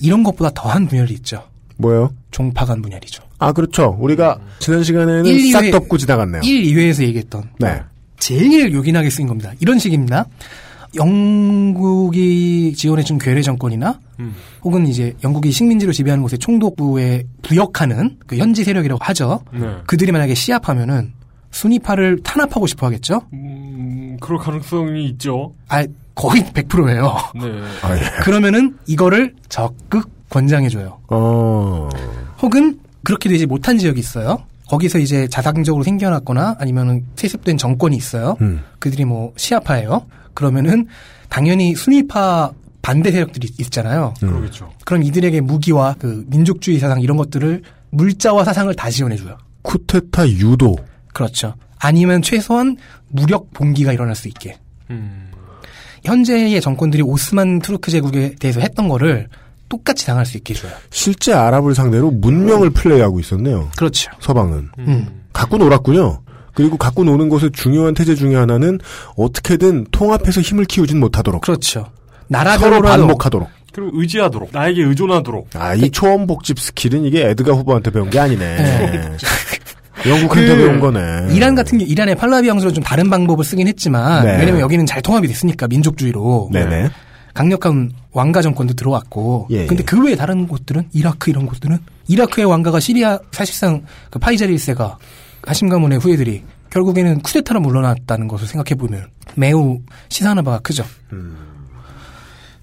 이런 0.00 0.24
것보다 0.24 0.50
더한 0.50 0.86
분열이 0.88 1.14
있죠. 1.14 1.44
뭐요? 1.76 2.12
종파 2.30 2.64
간 2.64 2.82
분열이죠. 2.82 3.27
아 3.38 3.52
그렇죠. 3.52 3.96
우리가 4.00 4.38
지난 4.58 4.82
시간에는 4.82 5.26
일, 5.26 5.52
싹 5.52 5.62
이회- 5.64 5.70
덮고 5.70 5.96
지나갔네요. 5.98 6.42
1, 6.42 6.62
2회에서 6.74 7.02
얘기했던 7.04 7.50
네. 7.60 7.80
제일 8.18 8.72
요긴하게 8.72 9.10
쓰인 9.10 9.28
겁니다. 9.28 9.52
이런 9.60 9.78
식입니다. 9.78 10.26
영국이 10.96 12.72
지원해준 12.76 13.18
괴뢰 13.18 13.42
정권이나 13.42 13.98
음. 14.20 14.34
혹은 14.62 14.86
이제 14.86 15.14
영국이 15.22 15.50
식민지로 15.52 15.92
지배하는 15.92 16.22
곳에 16.22 16.36
총독부에 16.36 17.24
부역하는 17.42 18.16
그 18.26 18.36
현지 18.36 18.64
세력이라고 18.64 18.98
하죠. 19.04 19.40
네. 19.52 19.66
그들이 19.86 20.12
만약에 20.12 20.34
시합하면은 20.34 21.12
순위파를 21.50 22.22
탄압하고 22.22 22.66
싶어 22.66 22.86
하겠죠? 22.86 23.22
음, 23.32 24.16
그럴 24.20 24.38
가능성이 24.38 25.06
있죠. 25.10 25.54
아, 25.68 25.84
거의 26.14 26.42
100%예요. 26.42 27.16
네. 27.36 27.42
아, 27.82 27.96
예. 27.96 28.00
그러면은 28.22 28.76
이거를 28.86 29.34
적극 29.48 30.10
권장해줘요. 30.30 30.98
어. 31.08 31.88
혹은 32.42 32.78
그렇게 33.08 33.30
되지 33.30 33.46
못한 33.46 33.78
지역이 33.78 33.98
있어요. 33.98 34.44
거기서 34.68 34.98
이제 34.98 35.28
자상적으로 35.28 35.82
생겨났거나 35.82 36.56
아니면은 36.58 37.06
세습된 37.16 37.56
정권이 37.56 37.96
있어요. 37.96 38.36
음. 38.42 38.60
그들이 38.78 39.06
뭐 39.06 39.32
시아파예요. 39.34 40.04
그러면은 40.34 40.86
당연히 41.30 41.74
순위파 41.74 42.52
반대 42.82 43.10
세력들이 43.10 43.48
있잖아요. 43.60 44.12
그러겠죠. 44.20 44.70
그럼 44.84 45.04
이들에게 45.04 45.40
무기와 45.40 45.94
그 45.98 46.26
민족주의 46.28 46.78
사상 46.78 47.00
이런 47.00 47.16
것들을 47.16 47.62
물자와 47.88 48.44
사상을 48.44 48.74
다 48.74 48.90
지원해줘요. 48.90 49.38
쿠데타 49.62 50.28
유도. 50.28 50.76
그렇죠. 51.14 51.54
아니면 51.78 52.20
최소한 52.20 52.76
무력 53.08 53.54
봉기가 53.54 53.94
일어날 53.94 54.16
수 54.16 54.28
있게. 54.28 54.58
음. 54.90 55.30
현재의 56.04 56.60
정권들이 56.60 57.02
오스만 57.02 57.60
투르크 57.60 57.90
제국에 57.90 58.34
대해서 58.38 58.60
했던 58.60 58.86
거를 58.86 59.28
똑같이 59.68 60.06
당할 60.06 60.26
수 60.26 60.36
있게 60.36 60.54
해줘요. 60.54 60.72
실제 60.90 61.32
아랍을 61.32 61.74
상대로 61.74 62.10
문명을 62.10 62.70
플레이하고 62.70 63.20
있었네요. 63.20 63.68
그렇죠. 63.76 64.10
서방은. 64.20 64.68
음. 64.78 65.22
갖고 65.32 65.58
놀았군요. 65.58 66.22
그리고 66.54 66.76
갖고 66.76 67.04
노는 67.04 67.28
것의 67.28 67.52
중요한 67.52 67.94
태제 67.94 68.14
중에 68.14 68.34
하나는 68.34 68.80
어떻게든 69.16 69.86
통합해서 69.92 70.40
힘을 70.40 70.64
키우진 70.64 70.98
못하도록. 70.98 71.42
그렇죠. 71.42 71.80
서로 71.80 71.90
나라별로라도 72.26 72.88
반목하도록. 73.02 73.48
그리고 73.72 73.90
의지하도록. 73.94 74.50
나에게 74.52 74.82
의존하도록. 74.82 75.50
아, 75.54 75.74
이 75.74 75.90
초원복집 75.90 76.58
스킬은 76.58 77.04
이게 77.04 77.28
에드가 77.28 77.52
후보한테 77.52 77.90
배운 77.90 78.10
게 78.10 78.18
아니네. 78.18 78.56
네. 78.56 79.16
영국한테 80.08 80.46
그 80.48 80.56
배운 80.56 80.80
거네. 80.80 81.34
이란 81.34 81.54
같은 81.54 81.78
게 81.78 81.84
이란의 81.84 82.16
팔라비 82.16 82.48
왕조는 82.48 82.74
좀 82.74 82.84
다른 82.84 83.10
방법을 83.10 83.44
쓰긴 83.44 83.68
했지만 83.68 84.24
네. 84.24 84.38
왜냐면 84.38 84.60
여기는 84.60 84.86
잘 84.86 85.02
통합이 85.02 85.26
됐으니까 85.28 85.66
민족주의로 85.68 86.50
네네. 86.52 86.90
강력한 87.38 87.92
왕가 88.10 88.42
정권도 88.42 88.74
들어왔고 88.74 89.46
예, 89.50 89.66
근데 89.66 89.82
예. 89.82 89.84
그 89.84 90.04
외에 90.04 90.16
다른 90.16 90.48
곳들은 90.48 90.88
이라크 90.92 91.30
이런 91.30 91.46
곳들은 91.46 91.78
이라크의 92.08 92.44
왕가가 92.44 92.80
시리아 92.80 93.16
사실상 93.30 93.84
그 94.10 94.18
파이잘 94.18 94.48
1세가 94.48 94.96
하심 95.42 95.68
가문의 95.68 96.00
후예들이 96.00 96.42
결국에는 96.70 97.20
쿠데타로 97.20 97.60
물러났다는 97.60 98.26
것을 98.26 98.48
생각해 98.48 98.74
보면 98.74 99.06
매우 99.36 99.78
시사하는 100.08 100.42
바가 100.42 100.58
크죠. 100.58 100.84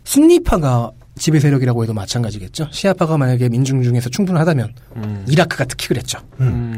순니파가 0.04 0.92
지배 1.18 1.40
세력이라고 1.40 1.84
해도 1.84 1.94
마찬가지겠죠. 1.94 2.68
시아파가 2.72 3.18
만약에 3.18 3.48
민중 3.48 3.82
중에서 3.82 4.10
충분하다면 4.10 4.74
이라크가 5.30 5.64
특히 5.64 5.88
그랬죠. 5.88 6.20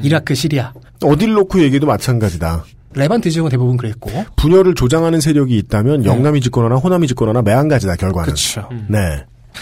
이라크, 0.03 0.35
시리아, 0.35 0.71
어딜 1.03 1.33
놓고 1.33 1.61
얘기도 1.61 1.87
마찬가지다. 1.87 2.63
레반트 2.97 3.29
지역은 3.29 3.51
대부분 3.51 3.77
그랬고 3.77 4.09
분열을 4.35 4.75
조장하는 4.75 5.21
세력이 5.21 5.57
있다면 5.57 6.05
영남이 6.05 6.41
쥐거나 6.41 6.75
호남이 6.75 7.07
쥐거나 7.07 7.41
매한가지다 7.41 7.95
결과는. 7.95 8.25
그렇죠. 8.25 8.69
네. 8.87 8.97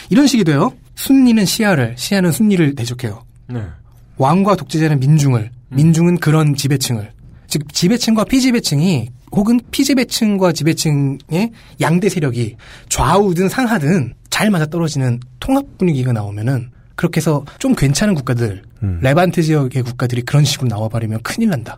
이런 0.09 0.27
식이 0.27 0.43
돼요. 0.43 0.73
순니는 0.95 1.45
시아를, 1.45 1.95
시아는 1.97 2.31
순니를 2.31 2.75
대적해요. 2.75 3.23
네. 3.47 3.61
왕과 4.17 4.55
독재자는 4.55 4.99
민중을, 4.99 5.51
민중은 5.69 6.17
그런 6.17 6.55
지배층을. 6.55 7.11
즉 7.47 7.73
지배층과 7.73 8.23
피지배층이 8.25 9.09
혹은 9.31 9.59
피지배층과 9.71 10.53
지배층의 10.53 11.51
양대 11.81 12.09
세력이 12.09 12.55
좌우든 12.89 13.49
상하든 13.49 14.13
잘 14.29 14.49
맞아 14.49 14.65
떨어지는 14.65 15.19
통합 15.39 15.77
분위기가 15.77 16.11
나오면은 16.13 16.71
그렇게 16.95 17.17
해서 17.17 17.43
좀 17.59 17.75
괜찮은 17.75 18.15
국가들, 18.15 18.63
레반트 19.01 19.41
지역의 19.43 19.83
국가들이 19.83 20.21
그런 20.21 20.45
식으로 20.45 20.69
나와버리면 20.69 21.21
큰일 21.23 21.49
난다. 21.49 21.77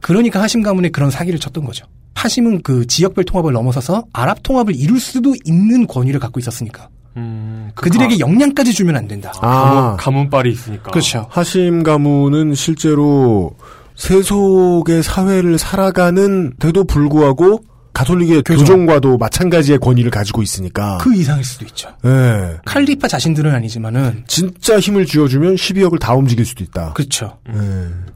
그러니까 0.00 0.40
하심 0.42 0.62
가문에 0.62 0.88
그런 0.90 1.10
사기를 1.10 1.38
쳤던 1.38 1.64
거죠. 1.64 1.86
하심은 2.14 2.62
그 2.62 2.86
지역별 2.86 3.24
통합을 3.24 3.52
넘어서서 3.52 4.04
아랍 4.12 4.42
통합을 4.42 4.74
이룰 4.74 4.98
수도 5.00 5.34
있는 5.44 5.86
권위를 5.86 6.18
갖고 6.20 6.40
있었으니까. 6.40 6.88
음, 7.16 7.70
그 7.74 7.84
그들에게 7.84 8.14
가- 8.16 8.18
영향까지 8.20 8.72
주면 8.72 8.96
안 8.96 9.06
된다. 9.08 9.32
아, 9.40 9.96
가문, 9.96 9.96
가문빨이 9.96 10.50
있으니까. 10.52 10.90
그렇죠. 10.90 11.26
하심 11.30 11.82
가문은 11.82 12.54
실제로 12.54 13.52
세속의 13.96 15.02
사회를 15.02 15.58
살아가는 15.58 16.52
데도 16.58 16.84
불구하고 16.84 17.60
가톨릭의 17.96 18.42
교정. 18.42 18.66
교종과도 18.66 19.16
마찬가지의 19.16 19.78
권위를 19.78 20.10
가지고 20.10 20.42
있으니까. 20.42 20.98
그 20.98 21.14
이상일 21.14 21.42
수도 21.44 21.64
있죠. 21.64 21.88
예. 22.04 22.58
칼리파 22.66 23.08
자신들은 23.08 23.54
아니지만은 23.54 24.24
진짜 24.26 24.78
힘을 24.78 25.06
쥐어주면 25.06 25.54
12억을 25.54 25.98
다 25.98 26.14
움직일 26.14 26.44
수도 26.44 26.62
있다. 26.62 26.92
그렇죠. 26.92 27.38
예. 27.48 27.54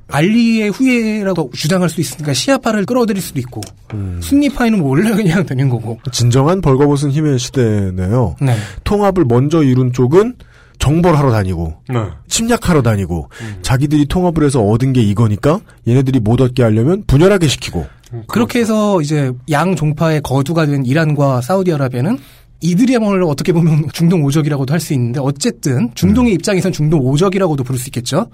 알리의 0.08 0.68
후예라고 0.70 1.52
주장할 1.54 1.88
수 1.88 2.02
있으니까 2.02 2.34
시아파를 2.34 2.84
끌어들일 2.84 3.22
수도 3.22 3.38
있고 3.38 3.62
음. 3.94 4.20
순니파에는 4.22 4.80
뭐 4.80 4.90
원래 4.90 5.12
그냥 5.12 5.46
되는 5.46 5.70
거고. 5.70 5.98
진정한 6.12 6.60
벌거벗은 6.60 7.10
힘의 7.10 7.38
시대네요. 7.38 8.36
네. 8.42 8.56
통합을 8.84 9.24
먼저 9.24 9.62
이룬 9.62 9.94
쪽은 9.94 10.34
정벌 10.80 11.14
하러 11.14 11.30
다니고 11.30 11.74
네. 11.88 12.00
침략하러 12.26 12.82
다니고 12.82 13.28
자기들이 13.62 14.06
통합을 14.06 14.42
해서 14.44 14.60
얻은 14.62 14.92
게 14.92 15.02
이거니까 15.02 15.60
얘네들이 15.86 16.18
못 16.18 16.40
얻게 16.40 16.64
하려면 16.64 17.04
분열하게 17.06 17.46
시키고 17.46 17.86
그렇게 18.26 18.58
해서 18.58 19.00
이제 19.00 19.30
양 19.50 19.76
종파의 19.76 20.22
거두가 20.22 20.66
된 20.66 20.84
이란과 20.84 21.42
사우디아라비아는 21.42 22.18
이들이야말로 22.62 23.28
어떻게 23.28 23.52
보면 23.52 23.88
중동 23.94 24.24
오적이라고도 24.24 24.72
할 24.72 24.80
수 24.80 24.92
있는데 24.94 25.20
어쨌든 25.20 25.90
중동의 25.94 26.32
입장에선 26.34 26.72
중동 26.72 27.00
오적이라고도 27.00 27.62
부를 27.62 27.78
수 27.78 27.88
있겠죠. 27.88 28.26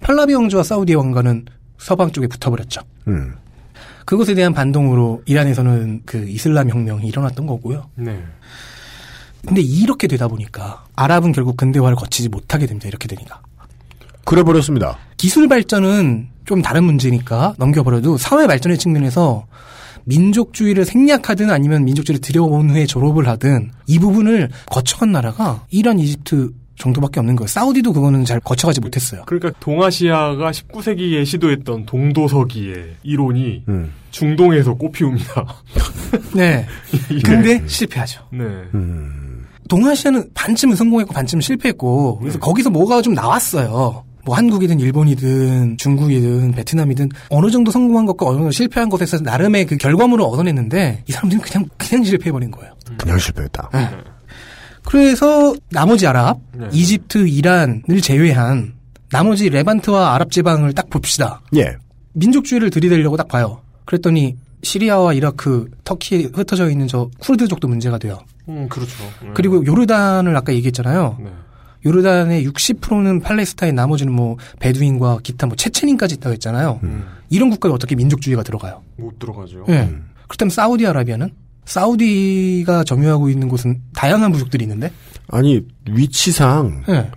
팔라비 0.00 0.34
왕조와 0.34 0.62
사우디 0.64 0.94
왕가는 0.94 1.46
서방 1.78 2.10
쪽에 2.12 2.26
붙어버렸죠. 2.26 2.80
음. 3.08 3.34
그것에 4.04 4.34
대한 4.34 4.52
반동으로 4.52 5.22
이란에서는 5.26 6.02
그 6.04 6.28
이슬람 6.28 6.68
혁명이 6.68 7.06
일어났던 7.08 7.46
거고요. 7.46 7.86
네. 7.96 8.22
근데 9.46 9.60
이렇게 9.60 10.06
되다 10.06 10.28
보니까 10.28 10.84
아랍은 10.94 11.32
결국 11.32 11.56
근대화를 11.56 11.96
거치지 11.96 12.28
못하게 12.28 12.66
됩니다. 12.66 12.88
이렇게 12.88 13.08
되니까. 13.08 13.40
그래 14.24 14.42
버렸습니다. 14.42 14.98
기술 15.16 15.48
발전은 15.48 16.28
좀 16.44 16.62
다른 16.62 16.84
문제니까 16.84 17.54
넘겨버려도 17.58 18.18
사회 18.18 18.46
발전의 18.46 18.78
측면에서 18.78 19.46
민족주의를 20.04 20.84
생략하든 20.84 21.50
아니면 21.50 21.84
민족주의를 21.84 22.20
들여온 22.20 22.70
후에 22.70 22.86
졸업을 22.86 23.28
하든 23.28 23.70
이 23.86 23.98
부분을 23.98 24.50
거쳐간 24.66 25.12
나라가 25.12 25.64
이란, 25.70 25.98
이집트 25.98 26.52
정도밖에 26.76 27.20
없는 27.20 27.36
거예요. 27.36 27.46
사우디도 27.46 27.92
그거는 27.92 28.24
잘 28.24 28.40
거쳐가지 28.40 28.80
못했어요. 28.80 29.22
그러니까 29.26 29.52
동아시아가 29.60 30.50
19세기에 30.50 31.24
시도했던 31.24 31.86
동도서기의 31.86 32.96
이론이 33.04 33.64
음. 33.68 33.92
중동에서 34.10 34.74
꽃피웁니다. 34.74 35.46
네. 36.34 36.66
근데 37.24 37.62
실패하죠. 37.66 38.24
네. 38.32 38.44
음. 38.74 39.21
동아시아는 39.72 40.28
반쯤은 40.34 40.76
성공했고 40.76 41.14
반쯤은 41.14 41.40
실패했고 41.40 42.18
그래서 42.18 42.38
거기서 42.38 42.68
뭐가 42.68 43.00
좀 43.00 43.14
나왔어요. 43.14 44.04
뭐 44.22 44.36
한국이든 44.36 44.78
일본이든 44.78 45.78
중국이든 45.78 46.52
베트남이든 46.52 47.08
어느 47.30 47.50
정도 47.50 47.70
성공한 47.70 48.04
것과 48.04 48.26
어느 48.26 48.36
정도 48.36 48.50
실패한 48.50 48.90
것에서 48.90 49.20
나름의 49.20 49.64
그 49.64 49.78
결과물을 49.78 50.22
얻어냈는데 50.22 51.04
이 51.08 51.12
사람들은 51.12 51.42
그냥 51.42 51.68
그냥 51.78 52.04
실패해버린 52.04 52.50
거예요. 52.50 52.74
그냥 52.98 53.18
실패했다. 53.18 53.70
그래서 54.84 55.54
나머지 55.70 56.06
아랍, 56.06 56.38
네. 56.54 56.68
이집트, 56.70 57.26
이란을 57.26 58.02
제외한 58.02 58.74
나머지 59.10 59.48
레반트와 59.48 60.14
아랍 60.14 60.30
지방을 60.30 60.74
딱 60.74 60.90
봅시다. 60.90 61.40
예. 61.56 61.76
민족주의를 62.12 62.68
들이대려고 62.68 63.16
딱 63.16 63.26
봐요. 63.26 63.62
그랬더니 63.86 64.36
시리아와 64.64 65.14
이라크, 65.14 65.70
터키에 65.84 66.28
흩어져 66.34 66.68
있는 66.68 66.88
저 66.88 67.08
쿠르드족도 67.20 67.68
문제가 67.68 67.96
돼요. 67.96 68.18
음, 68.48 68.68
그렇죠. 68.68 68.92
네. 69.22 69.30
그리고 69.34 69.64
요르단을 69.64 70.36
아까 70.36 70.52
얘기했잖아요. 70.52 71.16
네. 71.20 71.30
요르단의 71.84 72.46
60%는 72.48 73.20
팔레스타인, 73.20 73.74
나머지는 73.74 74.12
뭐 74.12 74.36
베두인과 74.60 75.18
기타 75.22 75.46
뭐 75.46 75.56
체체닌까지 75.56 76.16
있다고 76.16 76.32
했잖아요. 76.34 76.80
음. 76.82 77.04
이런 77.28 77.50
국가에 77.50 77.72
어떻게 77.72 77.96
민족주의가 77.96 78.42
들어가요? 78.42 78.82
못 78.96 79.18
들어가죠. 79.18 79.64
예. 79.68 79.90
그렇다면 80.28 80.50
사우디아라비아는 80.50 81.30
사우디가 81.64 82.84
점유하고 82.84 83.28
있는 83.28 83.48
곳은 83.48 83.80
다양한 83.94 84.32
부족들이 84.32 84.64
있는데, 84.64 84.92
아니 85.28 85.60
위치상 85.90 86.84
예. 86.88 87.10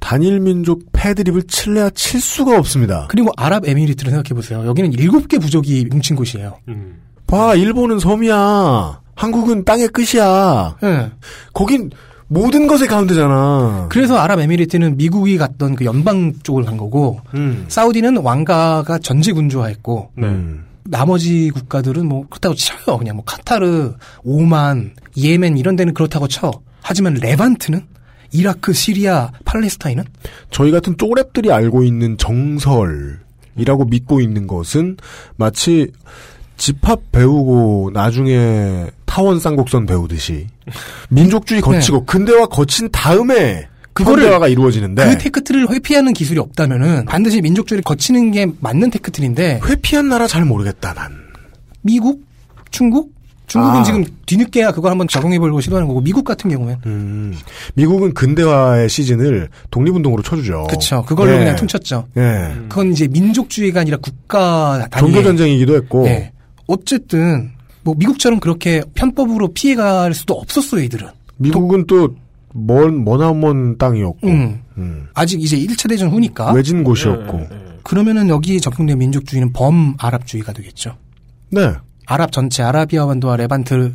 단일 0.00 0.40
민족 0.40 0.84
패드립을 0.92 1.44
칠래야 1.44 1.90
칠 1.90 2.20
수가 2.20 2.58
없습니다. 2.58 3.06
그리고 3.10 3.30
아랍에미리트를 3.36 4.10
생각해 4.10 4.34
보세요. 4.34 4.64
여기는 4.66 4.92
일곱 4.94 5.28
개 5.28 5.38
부족이 5.38 5.86
뭉친 5.90 6.16
곳이에요. 6.16 6.58
음. 6.68 7.02
봐, 7.26 7.54
일본은 7.54 7.98
섬이야. 7.98 9.00
한국은 9.18 9.64
땅의 9.64 9.88
끝이야. 9.88 10.76
예. 10.84 11.10
거긴 11.52 11.90
모든 12.28 12.68
것의 12.68 12.86
가운데잖아. 12.86 13.86
그래서 13.90 14.16
아랍에미리트는 14.16 14.96
미국이 14.96 15.36
갔던 15.38 15.74
그 15.74 15.84
연방 15.84 16.34
쪽을 16.44 16.64
간 16.64 16.76
거고, 16.76 17.20
음. 17.34 17.64
사우디는 17.66 18.18
왕가가 18.18 18.98
전제 18.98 19.32
군주화했고, 19.32 20.12
네. 20.14 20.26
음. 20.26 20.66
나머지 20.84 21.50
국가들은 21.50 22.06
뭐 22.06 22.26
그렇다고 22.30 22.54
쳐요. 22.54 22.96
그냥 22.96 23.16
뭐 23.16 23.24
카타르, 23.24 23.94
오만, 24.22 24.92
예멘 25.16 25.58
이런 25.58 25.74
데는 25.74 25.94
그렇다고 25.94 26.28
쳐. 26.28 26.52
하지만 26.80 27.14
레반트는 27.14 27.84
이라크, 28.30 28.72
시리아, 28.72 29.32
팔레스타인은 29.44 30.04
저희 30.50 30.70
같은 30.70 30.96
쪼렙들이 30.96 31.50
알고 31.50 31.82
있는 31.82 32.16
정설이라고 32.18 33.86
믿고 33.88 34.20
있는 34.20 34.46
것은 34.46 34.96
마치 35.36 35.90
집합 36.56 37.10
배우고 37.10 37.90
나중에 37.92 38.86
타원 39.18 39.40
쌍곡선 39.40 39.86
배우듯이 39.86 40.46
민족주의 41.08 41.60
거치고 41.60 42.04
근대화 42.04 42.46
거친 42.46 42.88
다음에 42.92 43.66
그거를- 43.92 44.20
현대화가 44.22 44.46
이루어지는데 44.46 45.04
그 45.08 45.18
tech 45.18 45.35
tree를 45.35 45.68
회피하는 45.72 46.12
기술이 46.12 46.38
없다면은 46.38 47.04
반드시 47.06 47.40
민족주의를 47.40 47.82
거치는 47.82 48.30
게 48.30 48.46
맞는 48.60 48.90
tech 48.92 49.15
tree인데 49.15 49.60
회피한 49.64 50.08
나라 50.08 50.28
잘 50.28 50.44
모르겠다 50.44 50.94
난. 50.94 51.10
미국, 51.82 52.22
중국, 52.70 53.10
중국은 53.48 53.80
아. 53.80 53.82
지금 53.82 54.04
뒤늦게야 54.26 54.70
그걸 54.70 54.92
한번 54.92 55.08
적용해보려고 55.08 55.60
시도하는 55.62 55.88
거고 55.88 56.00
미국 56.00 56.22
같은 56.24 56.48
경우엔 56.48 56.76
음, 56.86 57.34
미국은 57.74 58.14
근대화의 58.14 58.88
시즌을 58.88 59.48
독립운동으로 59.72 60.22
쳐주죠. 60.22 60.68
그쵸 60.70 61.02
그걸로 61.04 61.32
예. 61.34 61.38
그냥 61.38 61.56
퉁쳤죠. 61.56 62.06
예. 62.18 62.52
그건 62.68 62.92
이제 62.92 63.08
민족주의가 63.08 63.80
아니라 63.80 63.96
국가 63.96 64.86
단위 64.92 65.12
종교 65.12 65.24
전쟁이기도 65.26 65.74
했고. 65.74 66.06
예. 66.06 66.30
어쨌든 66.68 67.50
뭐 67.88 67.94
미국처럼 67.96 68.38
그렇게 68.38 68.82
편법으로 68.94 69.54
피해갈 69.54 70.12
수도 70.12 70.34
없었어요 70.34 70.82
이들은. 70.82 71.08
미국은 71.38 71.86
또 71.86 72.14
먼, 72.52 73.02
머나먼 73.02 73.78
땅이었고. 73.78 74.28
음. 74.28 74.60
음. 74.76 75.06
아직 75.14 75.42
이제 75.42 75.56
1차 75.58 75.88
대전 75.88 76.10
후니까. 76.10 76.52
외진 76.52 76.84
곳이었고. 76.84 77.38
네, 77.38 77.48
네. 77.50 77.56
그러면은 77.82 78.28
여기 78.28 78.60
적용된 78.60 78.98
민족주의는 78.98 79.54
범 79.54 79.94
아랍주의가 79.98 80.52
되겠죠. 80.52 80.96
네. 81.50 81.72
아랍 82.04 82.30
전체 82.30 82.62
아라비아 82.62 83.06
반도와 83.06 83.36
레반트를 83.36 83.94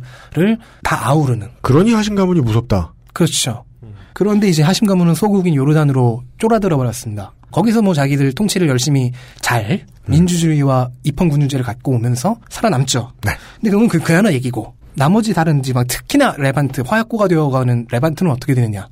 다 0.82 1.08
아우르는. 1.08 1.48
그러니 1.62 1.92
하심 1.92 2.16
가문이 2.16 2.40
무섭다. 2.40 2.94
그렇죠. 3.12 3.64
그런데 4.12 4.48
이제 4.48 4.62
하심 4.64 4.88
가문은 4.88 5.14
소국인 5.14 5.54
요르단으로 5.54 6.24
쫄아들어 6.38 6.76
버렸습니다. 6.76 7.32
거기서 7.54 7.82
뭐 7.82 7.94
자기들 7.94 8.32
통치를 8.32 8.68
열심히 8.68 9.12
잘 9.40 9.86
민주주의와 10.06 10.90
입헌군주제를 11.04 11.64
갖고 11.64 11.92
오면서 11.92 12.36
살아남죠. 12.48 13.12
네. 13.22 13.32
근데 13.60 13.70
그건 13.70 13.86
그, 13.86 14.00
그 14.00 14.12
하나 14.12 14.32
얘기고 14.32 14.74
나머지 14.94 15.32
다른 15.32 15.62
지방 15.62 15.86
특히나 15.86 16.34
레반트 16.36 16.82
화약고가 16.84 17.28
되어가는 17.28 17.86
레반트는 17.92 18.32
어떻게 18.32 18.54
되느냐 18.54 18.88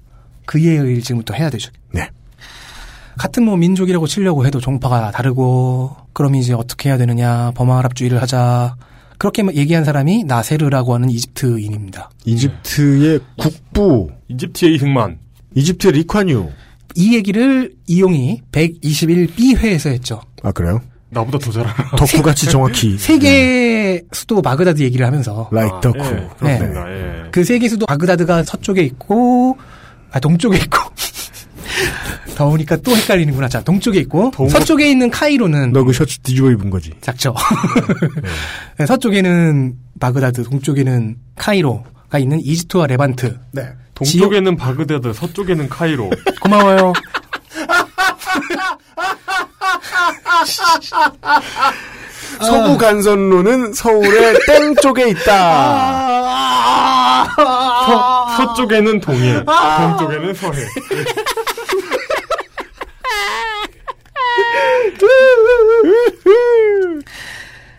그 0.46 0.60
이해를 0.60 1.00
지금부터 1.00 1.34
해야 1.34 1.50
되죠. 1.50 1.72
네. 1.92 2.08
같은 3.18 3.44
뭐 3.44 3.56
민족이라고 3.56 4.06
치려고 4.06 4.46
해도 4.46 4.60
종파가 4.60 5.10
다르고 5.10 5.96
그럼 6.12 6.36
이제 6.36 6.54
어떻게 6.54 6.88
해야 6.88 6.98
되느냐 6.98 7.50
범아랍주의를 7.56 8.22
하자 8.22 8.76
그렇게 9.18 9.44
얘기한 9.54 9.84
사람이 9.84 10.24
나세르라고 10.24 10.94
하는 10.94 11.10
이집트인입니다. 11.10 12.10
이집트의 12.24 13.20
국부, 13.36 14.08
이집트의 14.28 14.76
이승만, 14.76 15.18
이집트의 15.54 15.94
리콴유. 15.94 16.48
이 16.94 17.14
얘기를 17.14 17.72
이용이 17.86 18.42
121B회에서 18.52 19.90
했죠. 19.90 20.20
아 20.42 20.52
그래요? 20.52 20.80
나보다 21.10 21.38
더 21.38 21.50
잘 21.52 21.66
알아. 21.66 21.90
덕후같이 21.96 22.46
정확히. 22.50 22.96
세계 22.98 24.02
수도 24.12 24.40
바그다드 24.40 24.82
얘기를 24.82 25.04
하면서 25.06 25.48
라이크 25.52 25.80
덕후. 25.82 25.98
예, 25.98 26.28
그렇습니다. 26.38 26.90
예. 26.90 27.22
그 27.30 27.44
세계 27.44 27.68
수도 27.68 27.84
바그다드가 27.86 28.44
서쪽에 28.44 28.82
있고 28.82 29.58
아 30.10 30.18
동쪽에 30.20 30.56
있고 30.56 30.78
더우니까 32.34 32.76
또 32.76 32.96
헷갈리는구나. 32.96 33.48
자 33.48 33.62
동쪽에 33.62 34.00
있고 34.00 34.32
서쪽에 34.48 34.90
있는 34.90 35.10
카이로는 35.10 35.72
너 35.72 35.84
그 35.84 35.92
셔츠 35.92 36.18
뒤집어 36.20 36.50
입은 36.50 36.70
거지. 36.70 36.92
작죠. 37.02 37.34
네, 38.78 38.86
서쪽에는 38.86 39.74
바그다드, 40.00 40.44
동쪽에는 40.44 41.16
카이로가 41.36 42.18
있는 42.18 42.40
이집트와 42.40 42.86
레반트. 42.86 43.38
네. 43.52 43.62
동쪽에는 43.94 44.56
바그다드, 44.56 45.12
서쪽에는 45.12 45.68
카이로. 45.68 46.10
고마워요. 46.40 46.92
서부 52.40 52.76
간선로는 52.78 53.72
서울의 53.74 54.34
땡 54.46 54.74
쪽에 54.76 55.10
있다. 55.10 56.42
서, 57.86 58.28
서쪽에는 58.36 59.00
동해, 59.00 59.44
동쪽에는 59.44 60.34
서해. 60.34 60.66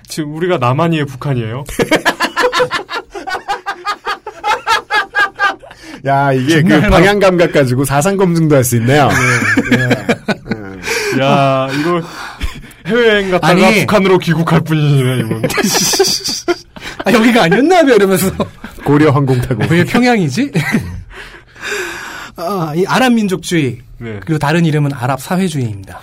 지금 0.07 0.35
우리가 0.35 0.57
남한이에요, 0.59 1.05
북한이에요? 1.07 1.63
야 6.05 6.33
이게 6.33 6.61
그. 6.61 6.81
방향 6.89 7.19
감각 7.19 7.51
가지고 7.53 7.85
사상 7.85 8.17
검증도 8.17 8.55
할 8.55 8.63
수 8.63 8.75
있네요. 8.77 9.09
야, 11.21 11.67
이거 11.79 12.01
해외여행 12.87 13.31
갔다가 13.31 13.67
아니. 13.67 13.79
북한으로 13.81 14.17
귀국할 14.17 14.61
뿐이네, 14.61 15.19
이분. 15.19 15.41
아, 17.05 17.11
여기가 17.13 17.43
아니었나며 17.43 17.95
이러면서 17.95 18.31
고려 18.83 19.11
항공 19.11 19.39
타고. 19.41 19.63
왜 19.69 19.83
평양이지? 19.83 20.51
아, 22.35 22.73
이 22.75 22.83
아랍 22.87 23.13
민족주의 23.13 23.79
네. 23.99 24.19
그리고 24.25 24.39
다른 24.39 24.65
이름은 24.65 24.91
아랍 24.93 25.21
사회주의입니다. 25.21 25.99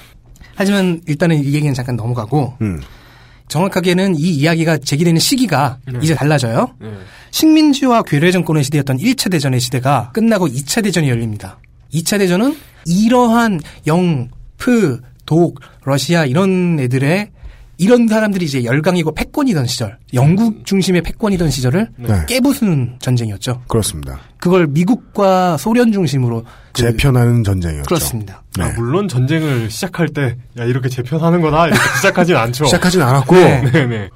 하지만 0.55 1.01
일단은 1.07 1.43
이 1.43 1.53
얘기는 1.55 1.75
잠깐 1.75 1.97
넘어가고 1.97 2.55
음. 2.63 2.81
정확하게는 3.51 4.17
이 4.17 4.31
이야기가 4.31 4.79
제기되는 4.79 5.21
시기가 5.21 5.79
네. 5.87 5.99
이제 6.03 6.15
달라져요. 6.15 6.75
네. 6.81 6.89
식민지와 7.33 8.03
괴뢰 8.03 8.31
정권의 8.31 8.65
시대였던 8.65 8.99
1차 8.99 9.31
대전의 9.31 9.61
시대가 9.61 10.11
끝나고 10.15 10.49
2차 10.49 10.83
대전이 10.83 11.11
열립니다. 11.11 11.59
2차 11.93 12.19
대전은 12.19 12.57
이러한 12.87 13.61
영, 13.87 14.29
프, 14.57 15.01
독, 15.27 15.61
러시아 15.85 16.25
이런 16.25 16.79
애들의 16.81 17.31
이런 17.81 18.07
사람들이 18.09 18.45
이제 18.45 18.63
열강이고 18.63 19.15
패권이던 19.15 19.65
시절, 19.67 19.97
영국 20.13 20.67
중심의 20.67 21.01
패권이던 21.01 21.49
시절을 21.51 21.89
네. 21.97 22.15
깨부수는 22.29 22.97
전쟁이었죠. 23.01 23.63
그렇습니다. 23.69 24.21
그걸 24.39 24.67
미국과 24.67 25.57
소련 25.57 25.91
중심으로 25.91 26.45
그- 26.75 26.83
재편하는 26.83 27.43
전쟁이었죠. 27.43 27.89
그렇습니다. 27.89 28.43
네. 28.59 28.65
아, 28.65 28.73
물론 28.77 29.09
전쟁을 29.09 29.71
시작할 29.71 30.09
때, 30.11 30.37
야, 30.59 30.65
이렇게 30.65 30.91
재편하는 30.91 31.41
거다. 31.41 31.69
이렇게 31.69 31.81
시작하진 31.97 32.37
않죠. 32.37 32.67
시작하진 32.67 33.01
않았고 33.01 33.35
네. 33.35 33.71
네네. 33.73 34.09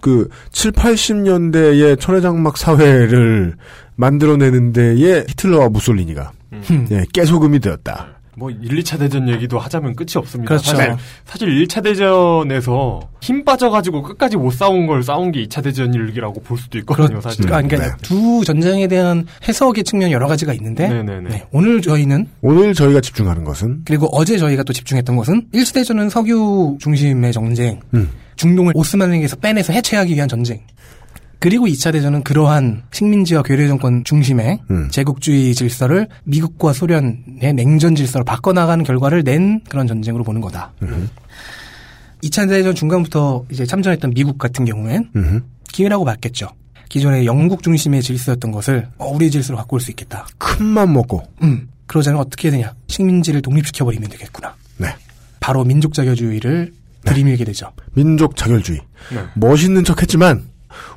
그 0.00 0.28
7, 0.52 0.72
80년대의 0.72 2.00
천혜장막 2.00 2.56
사회를 2.56 3.54
만들어내는 3.96 4.72
데에 4.72 5.24
히틀러와 5.28 5.68
무솔리니가 5.68 6.32
음. 6.54 6.88
예, 6.90 7.04
깨소금이 7.12 7.60
되었다. 7.60 8.19
뭐 8.40 8.50
1, 8.50 8.58
2차 8.58 8.98
대전 8.98 9.28
얘기도 9.28 9.58
하자면 9.58 9.94
끝이 9.94 10.12
없습니다. 10.16 10.48
그렇죠. 10.48 10.74
사실, 10.74 10.96
사실 11.26 11.48
1차 11.48 11.82
대전에서 11.84 13.00
힘 13.20 13.44
빠져가지고 13.44 14.02
끝까지 14.02 14.38
못 14.38 14.50
싸운 14.50 14.86
걸 14.86 15.02
싸운 15.02 15.30
게 15.30 15.44
2차 15.44 15.62
대전이라고 15.62 16.40
볼 16.40 16.56
수도 16.56 16.78
있거든요, 16.78 17.08
그렇죠. 17.08 17.20
사실. 17.20 17.44
아, 17.52 17.60
그러니까 17.60 17.76
네. 17.76 17.92
두 18.00 18.42
전쟁에 18.42 18.86
대한 18.86 19.26
해석의 19.46 19.84
측면 19.84 20.10
여러 20.10 20.26
가지가 20.26 20.54
있는데 20.54 20.88
네네네. 20.88 21.28
네, 21.28 21.46
오늘 21.52 21.82
저희는 21.82 22.28
오늘 22.40 22.72
저희가 22.72 23.02
집중하는 23.02 23.44
것은 23.44 23.82
그리고 23.84 24.08
어제 24.10 24.38
저희가 24.38 24.62
또 24.62 24.72
집중했던 24.72 25.16
것은 25.16 25.48
1차 25.52 25.74
대전은 25.74 26.08
석유 26.08 26.78
중심의 26.80 27.34
전쟁, 27.34 27.78
음. 27.92 28.10
중동을 28.36 28.72
오스만에게서 28.74 29.36
빼내서 29.36 29.74
해체하기 29.74 30.14
위한 30.14 30.26
전쟁. 30.26 30.60
그리고 31.40 31.66
2차 31.66 31.92
대전은 31.92 32.22
그러한 32.22 32.82
식민지와 32.92 33.42
괴뢰 33.42 33.66
정권 33.66 34.04
중심의 34.04 34.60
음. 34.70 34.88
제국주의 34.90 35.54
질서를 35.54 36.06
미국과 36.24 36.74
소련의 36.74 37.54
냉전 37.54 37.94
질서로 37.94 38.24
바꿔나가는 38.24 38.84
결과를 38.84 39.24
낸 39.24 39.62
그런 39.68 39.86
전쟁으로 39.86 40.22
보는 40.22 40.42
거다. 40.42 40.72
2차 42.22 42.46
대전 42.46 42.74
중간부터 42.74 43.46
이제 43.50 43.64
참전했던 43.64 44.12
미국 44.14 44.36
같은 44.38 44.66
경우엔 44.66 45.10
음흠. 45.16 45.40
기회라고 45.72 46.04
봤겠죠. 46.04 46.48
기존의 46.90 47.24
영국 47.24 47.62
중심의 47.62 48.02
질서였던 48.02 48.50
것을 48.50 48.88
어, 48.98 49.06
우리의 49.06 49.30
질서로 49.30 49.56
바꿀 49.56 49.80
수 49.80 49.90
있겠다. 49.90 50.26
큰맘 50.38 50.92
먹고 50.92 51.22
음, 51.42 51.68
그러자면 51.86 52.20
어떻게 52.20 52.48
해야 52.48 52.58
되냐? 52.58 52.74
식민지를 52.88 53.40
독립시켜버리면 53.40 54.10
되겠구나. 54.10 54.54
네. 54.76 54.88
바로 55.38 55.64
민족 55.64 55.94
자결주의를 55.94 56.72
들이밀게 57.04 57.44
되죠. 57.44 57.72
민족 57.94 58.36
자결주의 58.36 58.80
네. 59.14 59.20
멋있는 59.34 59.84
척 59.84 60.02
했지만 60.02 60.42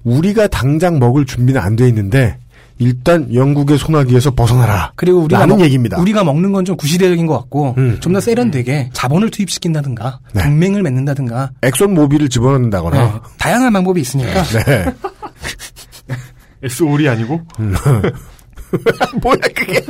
우리가 0.03 0.47
당장 0.47 0.99
먹을 0.99 1.25
준비는 1.25 1.59
안 1.61 1.75
돼 1.75 1.87
있는데 1.87 2.37
일단 2.79 3.33
영국의 3.33 3.77
소나기에서 3.77 4.31
벗어나라. 4.31 4.91
그리고 4.95 5.19
우리가 5.19 5.39
라는 5.41 5.57
먹, 5.57 5.63
얘기입니다. 5.63 5.99
우리가 5.99 6.23
먹는 6.23 6.51
건 6.51 6.65
좀 6.65 6.75
구시대적인 6.75 7.25
것 7.27 7.37
같고 7.37 7.75
음. 7.77 7.97
좀더 7.99 8.19
세련되게 8.19 8.89
자본을 8.93 9.29
투입시킨다든가 9.29 10.19
네. 10.33 10.43
동맹을 10.43 10.81
맺는다든가 10.81 11.51
엑손 11.61 11.93
모빌을 11.93 12.29
집어넣는다거나. 12.29 12.97
네, 13.05 13.11
다양한 13.37 13.71
방법이 13.73 14.01
있으니까 14.01 14.43
네. 14.43 14.85
SOL이 16.63 17.07
아니고? 17.09 17.41
뭐야 19.21 19.35
그게? 19.37 19.81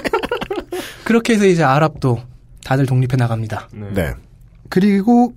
그렇게 1.04 1.34
해서 1.34 1.46
이제 1.46 1.64
아랍도 1.64 2.20
다들 2.66 2.86
독립해 2.86 3.16
나갑니다. 3.18 3.70
네. 3.74 3.88
네. 3.94 4.14
그리고 4.70 5.34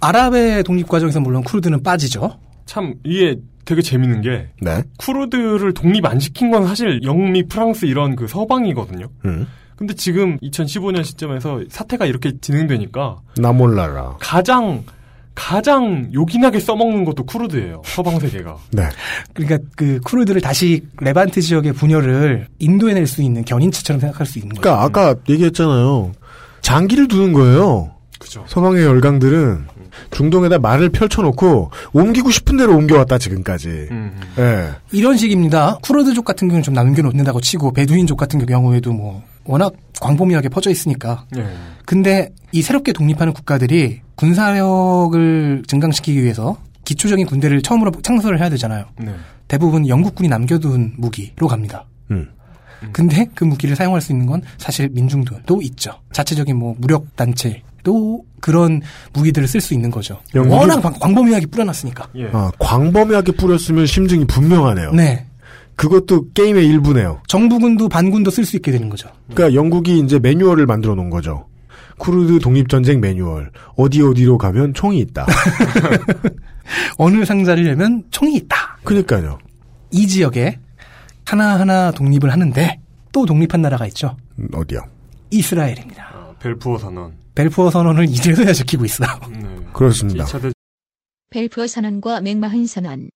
아랍의 0.00 0.64
독립 0.64 0.88
과정에서 0.88 1.20
물론 1.20 1.42
쿠르드는 1.44 1.82
빠지죠. 1.82 2.38
참, 2.66 2.94
이게 3.04 3.36
되게 3.66 3.82
재밌는 3.82 4.22
게, 4.22 4.48
네. 4.62 4.82
쿠르드를 4.96 5.74
독립 5.74 6.06
안 6.06 6.18
시킨 6.18 6.50
건 6.50 6.66
사실 6.66 7.02
영미, 7.02 7.48
프랑스 7.48 7.84
이런 7.84 8.16
그 8.16 8.26
서방이거든요. 8.26 9.08
음. 9.26 9.46
근데 9.76 9.92
지금 9.92 10.38
2015년 10.38 11.04
시점에서 11.04 11.60
사태가 11.68 12.06
이렇게 12.06 12.32
진행되니까 12.40 13.18
나 13.36 13.52
몰라라. 13.52 14.16
가장 14.20 14.84
가장 15.34 16.08
요긴하게 16.14 16.60
써먹는 16.60 17.04
것도 17.04 17.24
쿠르드예요. 17.24 17.82
서방 17.84 18.18
세계가. 18.20 18.56
네. 18.72 18.84
그러니까 19.34 19.58
그 19.76 20.00
쿠르드를 20.02 20.40
다시 20.40 20.86
레반트 20.98 21.42
지역의 21.42 21.74
분열을 21.74 22.46
인도해낼 22.58 23.06
수 23.06 23.22
있는 23.22 23.44
견인체처럼 23.44 24.00
생각할 24.00 24.26
수 24.26 24.38
있는 24.38 24.54
거죠. 24.54 24.62
그러니까 24.62 24.84
아까 24.84 25.14
얘기했잖아요. 25.28 26.12
장기를 26.62 27.08
두는 27.08 27.34
거예요. 27.34 27.92
그죠. 28.18 28.44
서방의 28.48 28.84
열강들은 28.84 29.66
중동에다 30.10 30.58
말을 30.58 30.90
펼쳐놓고 30.90 31.70
옮기고 31.92 32.30
싶은 32.30 32.56
대로 32.56 32.76
옮겨왔다 32.76 33.18
지금까지. 33.18 33.68
음. 33.90 34.20
예. 34.38 34.70
이런 34.92 35.16
식입니다. 35.16 35.78
쿠르드족 35.82 36.24
같은 36.24 36.48
경우는 36.48 36.62
좀 36.62 36.74
남겨놓는다고 36.74 37.40
치고 37.40 37.72
베두인족 37.72 38.18
같은 38.18 38.44
경우에도 38.44 38.92
뭐 38.92 39.22
워낙 39.44 39.72
광범위하게 40.00 40.48
퍼져 40.48 40.70
있으니까. 40.70 41.24
예. 41.36 41.46
근데 41.84 42.30
이 42.52 42.62
새롭게 42.62 42.92
독립하는 42.92 43.32
국가들이 43.32 44.00
군사력을 44.16 45.62
증강시키기 45.66 46.22
위해서 46.22 46.56
기초적인 46.84 47.26
군대를 47.26 47.62
처음으로 47.62 47.92
창설을 48.02 48.40
해야 48.40 48.48
되잖아요. 48.48 48.86
네. 48.98 49.14
대부분 49.48 49.86
영국군이 49.86 50.28
남겨둔 50.28 50.94
무기로 50.96 51.48
갑니다. 51.48 51.86
음. 52.10 52.28
근데 52.92 53.26
그 53.34 53.44
무기를 53.44 53.74
사용할 53.74 54.00
수 54.00 54.12
있는 54.12 54.26
건 54.26 54.42
사실 54.58 54.88
민중들도 54.92 55.62
있죠. 55.62 55.92
자체적인 56.12 56.56
뭐 56.56 56.74
무력 56.78 57.16
단체 57.16 57.62
도 57.86 58.24
그런 58.40 58.82
무기들을 59.12 59.46
쓸 59.46 59.60
수 59.60 59.72
있는 59.72 59.92
거죠. 59.92 60.18
영국이- 60.34 60.50
워낙 60.50 60.80
광- 60.80 60.92
광범위하게 60.98 61.46
뿌려놨으니까. 61.46 62.08
예. 62.16 62.28
아, 62.32 62.50
광범위하게 62.58 63.32
뿌렸으면 63.32 63.86
심증이 63.86 64.24
분명하네요. 64.26 64.90
네. 64.90 65.24
그것도 65.76 66.32
게임의 66.32 66.66
일부네요. 66.66 67.22
정부군도 67.28 67.88
반군도 67.88 68.32
쓸 68.32 68.44
수 68.44 68.56
있게 68.56 68.72
되는 68.72 68.88
거죠. 68.88 69.08
그러니까 69.32 69.54
영국이 69.56 70.00
이제 70.00 70.18
매뉴얼을 70.18 70.66
만들어 70.66 70.96
놓은 70.96 71.10
거죠. 71.10 71.46
쿠르드 71.98 72.40
독립전쟁 72.40 73.00
매뉴얼. 73.00 73.52
어디 73.76 74.02
어디로 74.02 74.36
가면 74.36 74.74
총이 74.74 74.98
있다. 74.98 75.26
어느 76.98 77.24
상자를 77.24 77.66
열면 77.66 78.04
총이 78.10 78.34
있다. 78.36 78.78
그러니까요. 78.82 79.38
이 79.92 80.08
지역에 80.08 80.58
하나하나 81.24 81.92
독립을 81.92 82.32
하는데 82.32 82.80
또 83.12 83.24
독립한 83.26 83.62
나라가 83.62 83.86
있죠. 83.86 84.16
음, 84.40 84.48
어디요? 84.54 84.80
이스라엘입니다. 85.30 86.02
아, 86.12 86.32
벨푸어 86.40 86.78
선언. 86.78 87.12
벨푸어 87.36 87.70
선언을 87.70 88.06
이제서야 88.08 88.54
지키고 88.54 88.86
있어. 88.86 89.04
네. 89.30 89.40
그렇습니다. 89.74 90.24
2차 90.24 90.40
대 90.40 90.52
벨푸어 91.28 91.66
선언과 91.66 92.22
맥마흔 92.22 92.66
선언. 92.66 93.10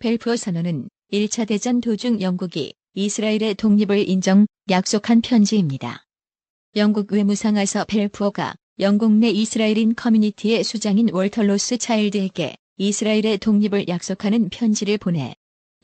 벨푸어 0.00 0.36
선언은 0.36 0.88
1차 1.12 1.46
대전 1.46 1.80
도중 1.80 2.20
영국이 2.20 2.74
이스라엘의 2.94 3.54
독립을 3.54 4.08
인정, 4.08 4.46
약속한 4.70 5.20
편지입니다. 5.20 6.02
영국 6.74 7.12
외무상하서 7.12 7.84
벨푸어가 7.84 8.56
영국 8.80 9.12
내 9.12 9.30
이스라엘인 9.30 9.94
커뮤니티의 9.94 10.64
수장인 10.64 11.10
월터 11.12 11.44
로스 11.44 11.78
차일드에게 11.78 12.56
이스라엘의 12.78 13.38
독립을 13.38 13.86
약속하는 13.86 14.48
편지를 14.48 14.98
보내 14.98 15.32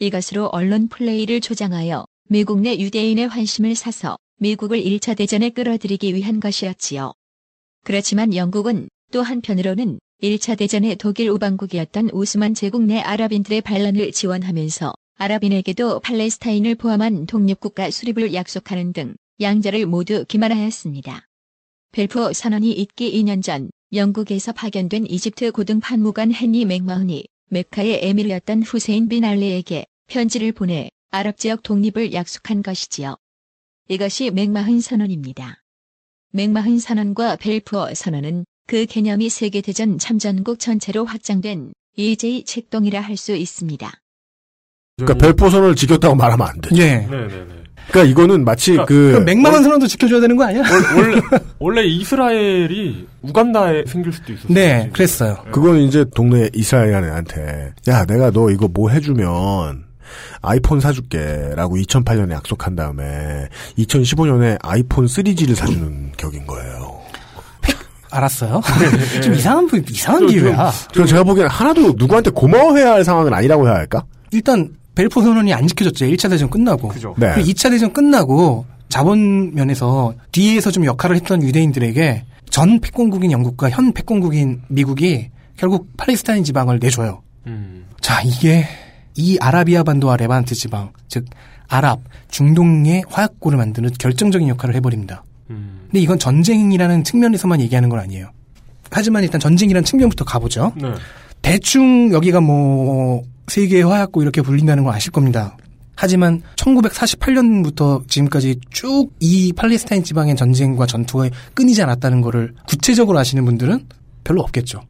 이것으로 0.01 0.47
언론 0.47 0.89
플레이를 0.89 1.41
조장하여 1.41 2.05
미국 2.29 2.63
내 2.63 2.77
유대인의 2.77 3.29
환심을 3.29 3.77
사서 3.77 4.17
미국을 4.39 4.83
1차 4.83 5.17
대전에 5.17 5.51
끌어들이기 5.51 6.17
위한 6.17 6.41
것이었지요. 6.41 7.13
그렇지만 7.85 8.35
영국은 8.35 8.89
또 9.11 9.23
한편으로는 9.23 9.99
1차 10.23 10.57
대전의 10.59 10.97
독일 10.97 11.31
우방국이었던 11.31 12.11
오스만 12.13 12.55
제국 12.55 12.83
내 12.83 13.01
아랍인들의 13.01 13.63
반란을 13.63 14.13
지원하면서 14.13 14.95
아랍인에게도 15.17 16.01
팔레스타인을 16.01 16.75
포함한 16.77 17.27
독립국가 17.27 17.91
수립을 17.91 18.35
약속하는 18.35 18.93
등 18.93 19.15
양자를 19.41 19.87
모두 19.87 20.25
기만하였습니다. 20.27 21.27
벨포 21.93 22.33
선언이 22.33 22.73
있기 22.73 23.13
2년 23.21 23.43
전 23.43 23.71
영국에서 23.93 24.53
파견된 24.53 25.07
이집트 25.07 25.51
고등 25.53 25.81
판무관 25.81 26.33
헨리 26.33 26.65
맥마흔이 26.65 27.25
메카의 27.49 28.01
에밀이었던 28.03 28.63
후세인 28.63 29.09
빈 29.09 29.25
알레에게 29.25 29.87
편지를 30.07 30.53
보내 30.53 30.91
아랍 31.11 31.37
지역 31.39 31.63
독립을 31.63 32.13
약속한 32.13 32.63
것이지요. 32.63 33.17
이것이 33.89 34.31
맥마흔 34.31 34.81
선언입니다. 34.81 35.60
맥마흔 36.33 36.79
선언과 36.79 37.37
벨푸어 37.37 37.93
선언은 37.95 38.45
그 38.67 38.87
개념이 38.87 39.29
세계대전 39.29 39.99
참전국 39.99 40.59
전체로 40.61 41.05
확장된 41.05 41.73
EJ 41.97 42.45
책동이라 42.45 43.01
할 43.01 43.17
수 43.17 43.35
있습니다. 43.35 43.91
그러니까 44.97 45.27
벨포선을 45.27 45.75
지켰다고 45.75 46.15
말하면 46.15 46.47
안 46.47 46.61
돼. 46.61 46.77
예. 46.77 46.97
네네네. 46.99 47.61
그러니까 47.89 48.05
이거는 48.05 48.45
마치 48.45 48.73
그러니까 48.73 48.87
그 48.87 49.23
맥마흔 49.25 49.63
선언도 49.65 49.87
지켜줘야 49.87 50.21
되는 50.21 50.37
거 50.37 50.45
아니야? 50.45 50.61
원- 50.63 50.97
원래 50.97 51.21
원래 51.59 51.83
이스라엘이 51.85 53.09
우간다에 53.23 53.85
생길 53.87 54.13
수도 54.13 54.33
있었어요. 54.35 54.55
네, 54.55 54.79
지금. 54.83 54.93
그랬어요. 54.93 55.45
그건 55.51 55.79
이제 55.79 56.05
동네 56.15 56.49
이스라엘 56.55 56.93
애한테 57.05 57.73
야 57.89 58.05
내가 58.05 58.31
너 58.31 58.51
이거 58.51 58.69
뭐 58.69 58.91
해주면 58.91 59.85
아이폰 60.43 60.81
사줄게라고 60.81 61.77
2008년에 61.77 62.33
약속한 62.33 62.75
다음에 62.77 63.05
2015년에 63.79 64.59
아이폰 64.63 65.07
3G를 65.07 65.55
사주는 65.55 66.13
격인 66.17 66.47
거예요. 66.47 67.01
알았어요. 68.13 68.61
좀 69.23 69.35
이상한 69.35 69.67
부- 69.69 69.77
이상한 69.89 70.23
좀- 70.23 70.29
기회야. 70.31 70.73
그럼 70.93 71.07
제가 71.07 71.23
보기엔 71.23 71.47
하나도 71.47 71.93
누구한테 71.97 72.31
고마워해야 72.31 72.93
할 72.95 73.05
상황은 73.05 73.33
아니라고 73.33 73.67
해야 73.69 73.77
할까? 73.77 74.05
일단 74.33 74.71
벨포 74.97 75.23
선언이 75.23 75.55
안 75.55 75.67
지켜졌죠. 75.69 76.07
1차 76.07 76.29
대전 76.29 76.51
끝나고. 76.51 76.89
그죠. 76.89 77.15
네. 77.19 77.35
2차 77.37 77.71
대전 77.71 77.93
끝나고 77.93 78.67
자본 78.89 79.55
면에서 79.55 80.15
뒤에서 80.33 80.73
좀 80.73 80.85
역할을 80.85 81.15
했던 81.17 81.41
유대인들에게 81.43 82.25
전 82.51 82.81
패권국인 82.81 83.31
영국과 83.31 83.71
현 83.71 83.93
패권국인 83.93 84.63
미국이 84.67 85.31
결국 85.57 85.87
팔레스타인 85.97 86.43
지방을 86.43 86.81
내줘요. 86.81 87.23
음. 87.47 87.87
자, 88.01 88.21
이게 88.23 88.67
이 89.17 89.39
아라비아 89.41 89.83
반도와 89.83 90.17
레반트 90.17 90.55
지방, 90.55 90.93
즉 91.09 91.27
아랍, 91.69 92.01
중동의 92.31 93.05
화약고를 93.09 93.59
만드는 93.59 93.91
결정적인 93.99 94.49
역할을 94.49 94.75
해버립니다. 94.77 95.25
음. 95.51 95.83
근데 95.87 96.01
이건 96.01 96.19
전쟁이라는 96.19 97.05
측면에서만 97.05 97.61
얘기하는 97.61 97.89
건 97.89 97.99
아니에요. 98.01 98.31
하지만 98.91 99.23
일단 99.23 99.41
전쟁이라는 99.41 99.85
측면부터 99.85 100.25
가보죠. 100.25 100.73
네. 100.77 100.93
대충 101.43 102.13
여기가 102.13 102.41
뭐 102.41 103.23
세계의 103.49 103.85
화약고 103.85 104.23
이렇게 104.23 104.43
불린다는 104.43 104.85
걸 104.85 104.95
아실 104.95 105.13
겁니다. 105.13 105.57
하지만 105.97 106.43
1948년부터 106.57 108.07
지금까지 108.09 108.59
쭉 108.71 109.11
이 109.21 109.53
팔레스타인 109.53 110.03
지방의 110.03 110.35
전쟁과 110.37 110.87
전투가 110.87 111.29
끊이지 111.55 111.83
않았다는 111.83 112.21
것을 112.23 112.55
구체적으로 112.67 113.19
아시는 113.19 113.45
분들은 113.45 113.87
별로 114.25 114.41
없겠죠. 114.43 114.83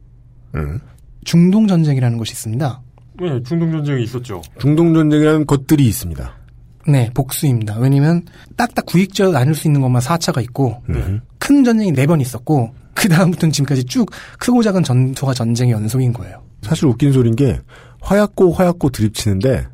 음. 0.55 0.79
중동 1.25 1.67
전쟁이라는 1.67 2.17
것이 2.17 2.31
있습니다. 2.31 2.81
네, 3.21 3.41
중동 3.43 3.71
전쟁이 3.71 4.03
있었죠. 4.03 4.41
중동 4.59 4.93
전쟁이라는 4.93 5.45
것들이 5.45 5.85
있습니다. 5.85 6.37
네, 6.87 7.11
복수입니다. 7.13 7.77
왜냐면 7.77 8.25
딱딱 8.57 8.85
구획적 8.87 9.31
나눌 9.31 9.53
수 9.53 9.67
있는 9.67 9.81
것만 9.81 10.01
4차가 10.01 10.41
있고 10.43 10.81
음. 10.89 11.21
큰 11.37 11.63
전쟁이 11.63 11.91
4번 11.93 12.19
있었고 12.21 12.73
그 12.93 13.07
다음부터는 13.07 13.51
지금까지 13.51 13.83
쭉 13.85 14.09
크고 14.39 14.63
작은 14.63 14.83
전투가 14.83 15.33
전쟁의 15.33 15.73
연속인 15.73 16.11
거예요. 16.13 16.41
사실 16.63 16.85
웃긴 16.87 17.11
소리인 17.11 17.35
게 17.35 17.59
화약고 18.01 18.51
화약고 18.53 18.89
드립치는데 18.89 19.67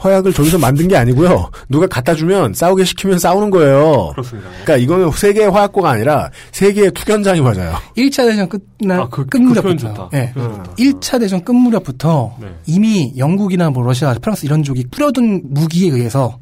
화약을 0.00 0.32
저기서 0.32 0.58
만든 0.58 0.88
게 0.88 0.96
아니고요. 0.96 1.50
누가 1.68 1.86
갖다 1.86 2.14
주면 2.14 2.54
싸우게 2.54 2.84
시키면 2.84 3.18
싸우는 3.18 3.50
거예요. 3.50 4.08
그렇습니다. 4.12 4.48
그러니까 4.64 4.76
이거는 4.78 5.10
세계의 5.10 5.50
화약고가 5.50 5.90
아니라 5.90 6.30
세계의 6.52 6.92
투견장이 6.92 7.40
맞아요. 7.42 7.74
1차 7.96 8.26
대전 8.28 8.48
끝나 8.48 9.02
아, 9.02 9.08
그- 9.08 9.26
끝그 9.26 9.36
무렵부터 9.38 9.62
표현 9.62 9.78
좋다. 9.78 10.08
예. 10.14 10.32
그. 10.34 10.62
1차 10.78 11.20
대전 11.20 11.44
끝 11.44 11.52
무렵부터 11.52 12.34
네. 12.40 12.48
이미 12.66 13.12
영국이나 13.16 13.70
뭐 13.70 13.82
러시아, 13.84 14.14
프랑스 14.14 14.46
이런 14.46 14.62
쪽이 14.62 14.86
뿌려둔 14.90 15.42
무기에 15.44 15.90
의해서 15.92 16.38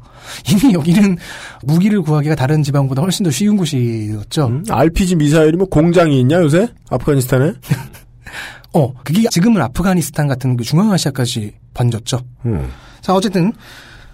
이미 0.49 0.73
여기는 0.73 1.17
무기를 1.63 2.01
구하기가 2.01 2.35
다른 2.35 2.63
지방보다 2.63 3.01
훨씬 3.01 3.23
더 3.25 3.31
쉬운 3.31 3.57
곳이었죠. 3.57 4.47
음? 4.47 4.63
RPG 4.69 5.15
미사일이 5.17 5.57
뭐 5.57 5.67
공장이 5.67 6.19
있냐 6.21 6.37
요새 6.37 6.67
아프가니스탄에? 6.89 7.53
어, 8.73 8.93
그게 9.03 9.27
지금은 9.31 9.61
아프가니스탄 9.63 10.27
같은 10.27 10.55
그 10.55 10.63
중앙아시아까지 10.63 11.53
번졌죠. 11.73 12.19
음. 12.45 12.69
자, 13.01 13.13
어쨌든 13.13 13.53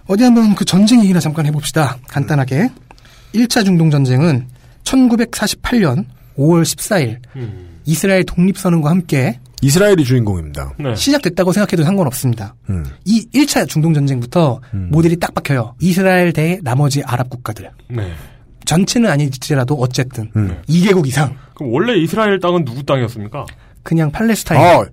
어디 0.06 0.22
한번 0.24 0.54
그 0.54 0.64
전쟁 0.64 1.02
얘기나 1.02 1.20
잠깐 1.20 1.46
해봅시다. 1.46 1.98
간단하게. 2.08 2.70
1차 3.34 3.64
중동 3.64 3.90
전쟁은 3.90 4.46
1948년 4.84 6.04
5월 6.38 6.62
14일 6.62 7.18
음. 7.36 7.80
이스라엘 7.84 8.24
독립선언과 8.24 8.88
함께 8.88 9.38
이스라엘이 9.62 10.04
주인공입니다. 10.04 10.74
네. 10.78 10.94
시작됐다고 10.94 11.52
생각해도 11.52 11.82
상관없습니다. 11.82 12.54
음. 12.68 12.84
이 13.04 13.26
1차 13.30 13.68
중동 13.68 13.94
전쟁부터 13.94 14.60
음. 14.74 14.88
모델이 14.92 15.16
딱 15.16 15.34
박혀요. 15.34 15.74
이스라엘 15.80 16.32
대 16.32 16.58
나머지 16.62 17.02
아랍 17.04 17.30
국가들. 17.30 17.70
네. 17.90 18.12
전체는 18.64 19.08
아니지라도 19.10 19.74
어쨌든 19.76 20.30
음. 20.36 20.60
2개국 20.68 21.06
이상 21.06 21.36
그럼 21.54 21.72
원래 21.72 21.96
이스라엘 21.96 22.38
땅은 22.40 22.64
누구 22.64 22.82
땅이었습니까? 22.82 23.46
그냥 23.82 24.10
팔레스타인. 24.10 24.60
아, 24.60 24.84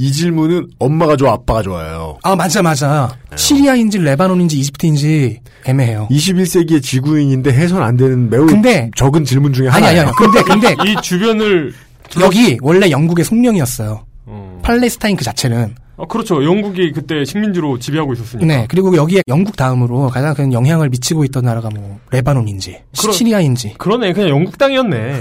이 0.00 0.10
질문은 0.12 0.68
엄마가 0.78 1.14
좋아 1.16 1.32
아빠가 1.34 1.60
좋아요. 1.62 2.16
아 2.22 2.34
맞아 2.34 2.62
맞아. 2.62 3.14
네. 3.30 3.36
시리아인지 3.36 3.98
레바논인지 3.98 4.58
이집트인지 4.58 5.40
애매해요. 5.66 6.08
21세기의 6.10 6.82
지구인인데 6.82 7.52
해선 7.52 7.82
안 7.82 7.98
되는 7.98 8.30
매우 8.30 8.46
근데 8.46 8.90
적은 8.96 9.26
질문 9.26 9.52
중에 9.52 9.68
아니 9.68 9.84
하나예요. 9.84 10.00
아니 10.00 10.08
아니. 10.08 10.16
근데 10.16 10.42
근데 10.42 10.90
이 10.90 10.96
주변을 11.02 11.74
여기 12.20 12.56
원래 12.62 12.90
영국의 12.90 13.26
속령이었어요. 13.26 14.06
어. 14.24 14.60
팔레스타인 14.64 15.16
그 15.16 15.24
자체는. 15.24 15.74
아, 15.98 16.06
그렇죠. 16.06 16.42
영국이 16.42 16.92
그때 16.92 17.26
식민지로 17.26 17.78
지배하고 17.78 18.14
있었으니까. 18.14 18.46
네. 18.46 18.66
그리고 18.70 18.96
여기에 18.96 19.22
영국 19.28 19.54
다음으로 19.56 20.08
가장 20.08 20.32
큰 20.32 20.50
영향을 20.50 20.88
미치고 20.88 21.24
있던 21.26 21.44
나라가 21.44 21.68
뭐 21.68 21.98
레바논인지 22.10 22.78
그럼- 22.98 23.12
시리아인지. 23.14 23.74
그러네. 23.76 24.14
그냥 24.14 24.30
영국 24.30 24.56
땅이었네. 24.56 25.20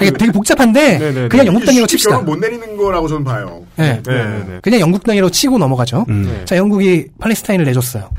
되게, 0.00 0.16
되게 0.16 0.32
복잡한데 0.32 0.98
네네네. 0.98 1.28
그냥 1.28 1.46
영국 1.46 1.64
땅이라고 1.64 1.86
칩시다. 1.86 2.18
못 2.20 2.36
내리는 2.38 2.76
거라고 2.76 3.06
저는 3.06 3.24
봐요. 3.24 3.62
네. 3.76 4.02
네네네. 4.06 4.60
그냥 4.62 4.80
영국 4.80 5.04
땅이라고 5.04 5.30
치고 5.30 5.58
넘어가죠. 5.58 6.06
음. 6.08 6.24
네. 6.24 6.44
자, 6.46 6.56
영국이 6.56 7.08
팔레스타인을 7.18 7.64
내줬어요. 7.66 8.10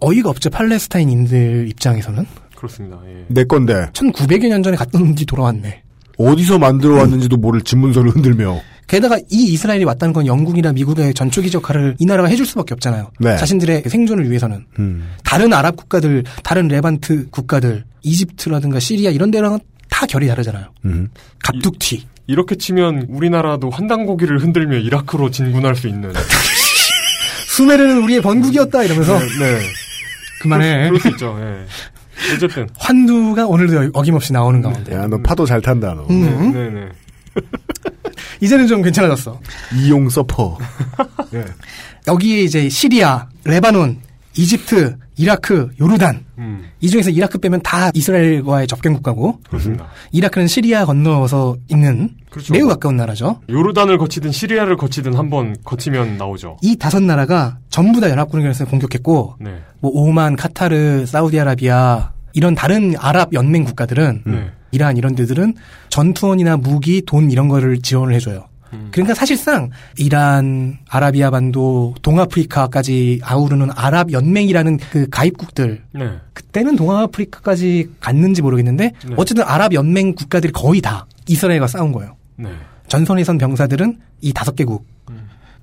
어이가 0.00 0.30
없죠, 0.30 0.50
팔레스타인인들 0.50 1.68
입장에서는. 1.68 2.24
그렇습니다. 2.56 2.98
예. 3.06 3.24
내 3.28 3.44
건데 3.44 3.88
1900여 3.92 4.48
년 4.48 4.62
전에 4.62 4.76
갔던 4.76 5.14
지 5.14 5.26
돌아왔네. 5.26 5.82
어디서 6.16 6.58
만들어 6.58 6.96
왔는지도 6.96 7.36
모를 7.36 7.60
집문서를 7.60 8.10
흔들며 8.10 8.60
게다가 8.88 9.18
이 9.30 9.52
이스라엘이 9.52 9.84
왔다는 9.84 10.12
건 10.12 10.26
영국이나 10.26 10.72
미국의 10.72 11.14
전초기 11.14 11.50
역할을 11.54 11.96
이 11.98 12.06
나라가 12.06 12.28
해줄 12.28 12.46
수밖에 12.46 12.74
없잖아요. 12.74 13.10
네. 13.20 13.36
자신들의 13.36 13.84
생존을 13.86 14.28
위해서는. 14.28 14.64
음. 14.78 15.10
다른 15.24 15.52
아랍 15.52 15.76
국가들, 15.76 16.24
다른 16.42 16.68
레반트 16.68 17.28
국가들, 17.30 17.84
이집트라든가 18.02 18.80
시리아 18.80 19.10
이런 19.10 19.30
데랑은 19.30 19.58
다 19.98 20.06
결이 20.06 20.28
다르잖아요. 20.28 20.66
음. 20.84 21.08
갑툭튀. 21.42 22.06
이렇게 22.28 22.54
치면 22.54 23.06
우리나라도 23.08 23.68
한당 23.68 24.06
고기를 24.06 24.38
흔들며 24.38 24.78
이라크로 24.78 25.32
진군할 25.32 25.74
수 25.74 25.88
있는. 25.88 26.12
수메르는 27.50 28.04
우리의 28.04 28.20
번국이었다 28.22 28.84
이러면서 28.84 29.18
네. 29.18 29.60
그만해. 30.40 30.84
그럴 30.90 31.00
수 31.00 31.08
있죠. 31.08 31.36
예. 31.40 32.34
어쨌든. 32.34 32.68
환두가 32.78 33.46
오늘도 33.48 33.90
어김없이 33.92 34.32
나오는 34.32 34.62
가운데. 34.62 34.94
야 34.94 35.08
너 35.08 35.20
파도 35.20 35.44
잘 35.46 35.60
탄다 35.60 35.94
너. 35.94 36.06
음. 36.10 36.52
네 36.52 36.70
네. 36.70 36.88
이제는 38.40 38.68
좀 38.68 38.82
괜찮아졌어. 38.82 39.40
이용 39.74 40.08
서퍼. 40.08 40.58
예. 41.34 41.44
여기에 42.06 42.42
이제 42.44 42.68
시리아, 42.68 43.26
레바논, 43.44 43.98
이집트, 44.36 44.96
이라크, 45.18 45.68
요르단 45.80 46.24
음, 46.38 46.64
이 46.80 46.88
중에서 46.88 47.10
이라크 47.10 47.38
빼면 47.38 47.60
다 47.62 47.90
이스라엘과의 47.92 48.66
접경 48.68 48.94
국가고 48.94 49.40
그렇습니다. 49.48 49.88
이라크는 50.12 50.46
시리아 50.46 50.84
건너서 50.84 51.56
있는 51.68 52.10
그렇죠. 52.30 52.52
매우 52.54 52.68
가까운 52.68 52.96
나라죠. 52.96 53.40
요르단을 53.50 53.98
거치든 53.98 54.30
시리아를 54.30 54.76
거치든 54.76 55.14
한번 55.14 55.56
거치면 55.64 56.16
나오죠. 56.18 56.58
이 56.62 56.76
다섯 56.76 57.02
나라가 57.02 57.58
전부 57.68 58.00
다 58.00 58.08
연합군을 58.08 58.52
공격했고 58.54 59.36
네. 59.40 59.58
뭐 59.80 59.90
오만, 59.94 60.36
카타르, 60.36 61.06
사우디아라비아 61.06 62.12
이런 62.34 62.54
다른 62.54 62.94
아랍 62.98 63.32
연맹 63.32 63.64
국가들은 63.64 64.22
네. 64.24 64.50
이란 64.70 64.96
이런 64.96 65.14
데들은 65.14 65.54
전투원이나 65.88 66.56
무기, 66.58 67.02
돈 67.04 67.30
이런 67.30 67.48
거를 67.48 67.80
지원을 67.80 68.14
해 68.14 68.20
줘요. 68.20 68.44
음. 68.72 68.88
그러니까 68.90 69.14
사실상 69.14 69.70
이란, 69.98 70.78
아라비아 70.88 71.30
반도, 71.30 71.94
동아프리카까지 72.02 73.20
아우르는 73.22 73.70
아랍 73.74 74.12
연맹이라는 74.12 74.78
그 74.90 75.08
가입국들 75.10 75.82
네. 75.92 76.10
그때는 76.32 76.76
동아프리카까지 76.76 77.90
갔는지 78.00 78.42
모르겠는데 78.42 78.92
네. 79.06 79.14
어쨌든 79.16 79.44
아랍 79.44 79.72
연맹 79.72 80.14
국가들이 80.14 80.52
거의 80.52 80.80
다 80.80 81.06
이스라엘과 81.26 81.66
싸운 81.66 81.92
거예요. 81.92 82.16
네. 82.36 82.50
전선에 82.88 83.24
선 83.24 83.38
병사들은 83.38 83.98
이 84.20 84.32
다섯 84.32 84.56
개국 84.56 84.82
음. 84.82 84.97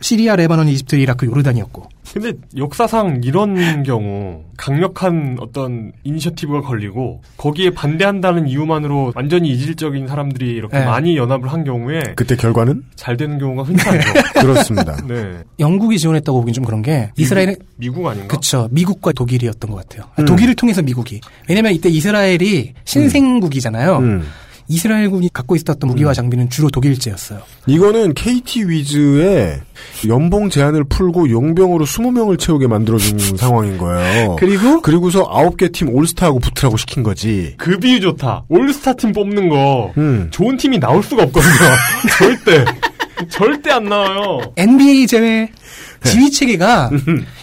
시리아, 0.01 0.36
레바논, 0.36 0.67
이집트, 0.67 0.95
이라크, 0.95 1.25
요르단이었고 1.25 1.89
근데 2.13 2.31
역사상 2.55 3.21
이런 3.25 3.84
경우 3.84 4.43
강력한 4.55 5.38
어떤 5.41 5.91
이니셔티브가 6.05 6.62
걸리고 6.62 7.21
거기에 7.36 7.71
반대한다는 7.71 8.47
이유만으로 8.47 9.12
완전히 9.15 9.49
이질적인 9.49 10.08
사람들이 10.08 10.51
이렇게 10.51 10.79
네. 10.79 10.86
많이 10.86 11.17
연합을 11.17 11.51
한 11.51 11.65
경우에 11.65 12.01
그때 12.15 12.38
결과는 12.38 12.84
잘 12.95 13.17
되는 13.17 13.38
경우가 13.38 13.63
흔치 13.63 13.89
않죠. 13.89 14.13
그렇습니다. 14.39 14.95
네. 15.05 15.39
영국이 15.60 15.99
지원했다고 15.99 16.39
보긴 16.39 16.53
좀 16.53 16.63
그런 16.63 16.81
게 16.81 17.12
이스라엘은 17.17 17.55
미국 17.75 18.08
아닌가? 18.08 18.27
그쵸 18.34 18.69
미국과 18.71 19.12
독일이었던 19.12 19.69
것 19.69 19.75
같아요. 19.77 20.10
음. 20.19 20.25
독일을 20.25 20.55
통해서 20.55 20.81
미국이 20.81 21.19
왜냐면 21.49 21.73
이때 21.73 21.89
이스라엘이 21.89 22.75
신생국이잖아요. 22.86 23.97
음. 23.97 24.23
이스라엘군이 24.67 25.30
갖고 25.32 25.56
있었던 25.56 25.78
무기와 25.88 26.13
장비는 26.13 26.49
주로 26.49 26.69
독일제였어요. 26.69 27.39
이거는 27.67 28.13
KT 28.13 28.67
위즈의 28.69 29.62
연봉 30.08 30.49
제한을 30.49 30.84
풀고 30.86 31.30
용병으로 31.30 31.86
20명을 31.86 32.39
채우게 32.39 32.67
만들어준 32.67 33.19
상황인 33.38 33.78
거예요. 33.78 34.36
그리고 34.39 34.82
그리고서 34.82 35.30
9개 35.30 35.71
팀 35.71 35.89
올스타하고 35.89 36.39
붙으라고 36.39 36.78
시킨 36.78 37.04
거지. 37.04 37.54
그 37.58 37.78
비유 37.78 37.99
좋다. 37.99 38.43
올스타 38.49 38.93
팀 38.93 39.12
뽑는 39.12 39.49
거 39.49 39.93
음. 39.97 40.28
좋은 40.32 40.58
팀이 40.58 40.80
나올 40.80 41.04
수가 41.04 41.23
없거든요. 41.23 41.54
절대. 42.17 42.65
절대 43.30 43.71
안 43.71 43.86
나와요. 43.86 44.39
NBA 44.58 45.08
제외 45.08 45.49
지휘 46.04 46.30
체계가 46.30 46.91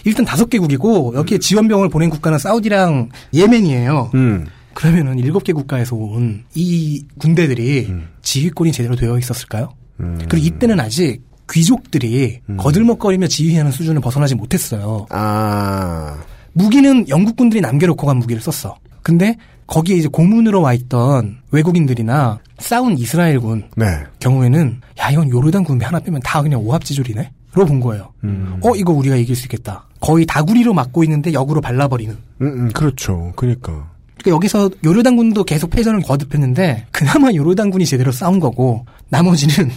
일단 0.05 0.23
다섯 0.23 0.49
개국이고 0.49 1.13
여기에 1.15 1.39
지원병을 1.39 1.89
보낸 1.89 2.09
국가는 2.09 2.37
사우디랑 2.37 3.09
예멘이에요. 3.33 4.11
음. 4.13 4.45
그러면은 4.73 5.19
일곱 5.19 5.43
개 5.43 5.53
국가에서 5.53 5.95
온 5.95 6.43
이 6.55 7.03
군대들이 7.19 7.93
지휘권이 8.21 8.71
제대로 8.71 8.95
되어 8.95 9.17
있었을까요? 9.17 9.73
음. 9.99 10.17
그리고 10.29 10.37
이때는 10.47 10.79
아직 10.79 11.21
귀족들이 11.51 12.39
거들먹거리며 12.57 13.27
지휘하는 13.27 13.71
수준을 13.71 14.01
벗어나지 14.01 14.35
못했어요. 14.35 15.05
아. 15.09 16.17
무기는 16.53 17.07
영국 17.09 17.35
군들이 17.35 17.61
남겨놓고 17.61 18.05
간 18.07 18.17
무기를 18.17 18.41
썼어. 18.41 18.75
근데 19.01 19.35
거기에 19.67 19.97
이제 19.97 20.07
고문으로 20.07 20.61
와 20.61 20.73
있던 20.73 21.37
외국인들이나 21.51 22.39
싸운 22.59 22.97
이스라엘군 22.97 23.69
네. 23.75 23.85
경우에는 24.19 24.81
야 24.99 25.09
이건 25.09 25.29
요르단 25.29 25.63
군비 25.63 25.83
하나 25.85 25.99
빼면 25.99 26.21
다 26.23 26.41
그냥 26.41 26.61
오합지졸이네. 26.61 27.31
로본 27.53 27.79
거예요. 27.81 28.11
음. 28.23 28.59
어 28.63 28.75
이거 28.75 28.93
우리가 28.93 29.15
이길 29.15 29.35
수 29.35 29.43
있겠다. 29.45 29.85
거의 29.99 30.25
다구리로 30.25 30.73
막고 30.73 31.03
있는데 31.03 31.33
역으로 31.33 31.61
발라버리는. 31.61 32.15
음, 32.41 32.47
음, 32.47 32.69
그렇죠. 32.73 33.31
그니까. 33.35 33.91
그러니까 34.23 34.31
여기서 34.31 34.69
요르단 34.83 35.17
군도 35.17 35.43
계속 35.43 35.69
패전을 35.69 36.01
거듭했는데 36.01 36.87
그나마 36.91 37.31
요르단 37.33 37.69
군이 37.69 37.85
제대로 37.85 38.11
싸운 38.11 38.39
거고 38.39 38.85
나머지는 39.09 39.69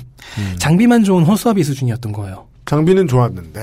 장비만 0.59 1.05
좋은 1.05 1.25
허수아비 1.25 1.65
수준이었던 1.65 2.13
거예요. 2.13 2.47
장비는 2.65 3.09
좋았는데. 3.09 3.61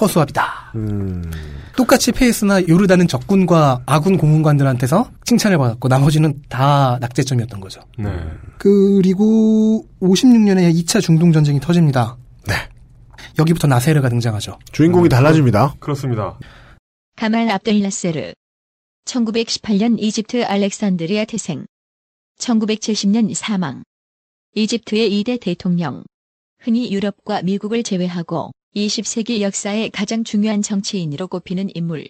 허수아비다. 0.00 0.72
음. 0.74 1.30
똑같이 1.76 2.12
패했으나 2.12 2.66
요르단은 2.66 3.08
적군과 3.08 3.82
아군 3.86 4.16
고문관들한테서 4.16 5.10
칭찬을 5.24 5.58
받았고 5.58 5.88
나머지는 5.88 6.34
다 6.48 6.98
낙제점이었던 7.00 7.60
거죠. 7.60 7.80
네. 7.98 8.10
그리고 8.58 9.86
56년에 10.02 10.74
2차 10.74 11.00
중동 11.00 11.32
전쟁이 11.32 11.60
터집니다. 11.60 12.16
네. 12.46 12.54
여기부터 13.38 13.66
나세르가 13.68 14.08
등장하죠. 14.08 14.58
주인공이 14.72 15.08
달라집니다. 15.08 15.74
그렇습니다. 15.78 16.38
가말 17.16 17.48
압델라세르. 17.50 18.32
1918년 19.06 19.96
이집트 20.00 20.44
알렉산드리아 20.44 21.24
태생. 21.24 21.64
1970년 22.38 23.32
사망. 23.34 23.84
이집트의 24.54 25.10
2대 25.10 25.40
대통령. 25.40 26.04
흔히 26.58 26.92
유럽과 26.92 27.42
미국을 27.42 27.82
제외하고 27.82 28.50
20세기 28.74 29.40
역사의 29.40 29.90
가장 29.90 30.24
중요한 30.24 30.60
정치인으로 30.60 31.28
꼽히는 31.28 31.70
인물. 31.74 32.08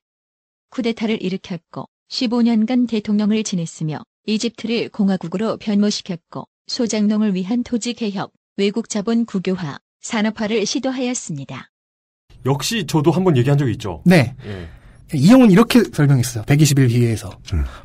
쿠데타를 0.71 1.23
일으켰고 1.23 1.87
15년간 2.09 2.89
대통령을 2.89 3.45
지냈으며 3.45 4.03
이집트를 4.27 4.89
공화국으로 4.89 5.59
변모시켰고 5.59 6.47
소장농을 6.67 7.35
위한 7.35 7.63
토지 7.63 7.93
개혁, 7.93 8.33
외국 8.57 8.89
자본 8.89 9.27
국유화, 9.27 9.79
산업화를 10.01 10.65
시도하였습니다. 10.65 11.69
역시 12.47 12.87
저도 12.87 13.11
한번 13.11 13.37
얘기한 13.37 13.59
적이 13.59 13.73
있죠. 13.73 14.03
네. 14.07 14.35
예. 14.47 14.69
이용은 15.15 15.51
이렇게 15.51 15.83
설명했어요. 15.93 16.45
121기에서. 16.45 17.31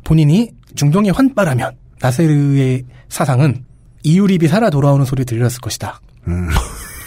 본인이 0.04 0.50
중동에 0.74 1.10
환빠라면 1.10 1.72
나세르의 2.00 2.84
사상은 3.08 3.64
이유립이 4.02 4.48
살아 4.48 4.70
돌아오는 4.70 5.04
소리 5.04 5.24
들렸을 5.24 5.60
것이다. 5.60 6.00
음. 6.28 6.48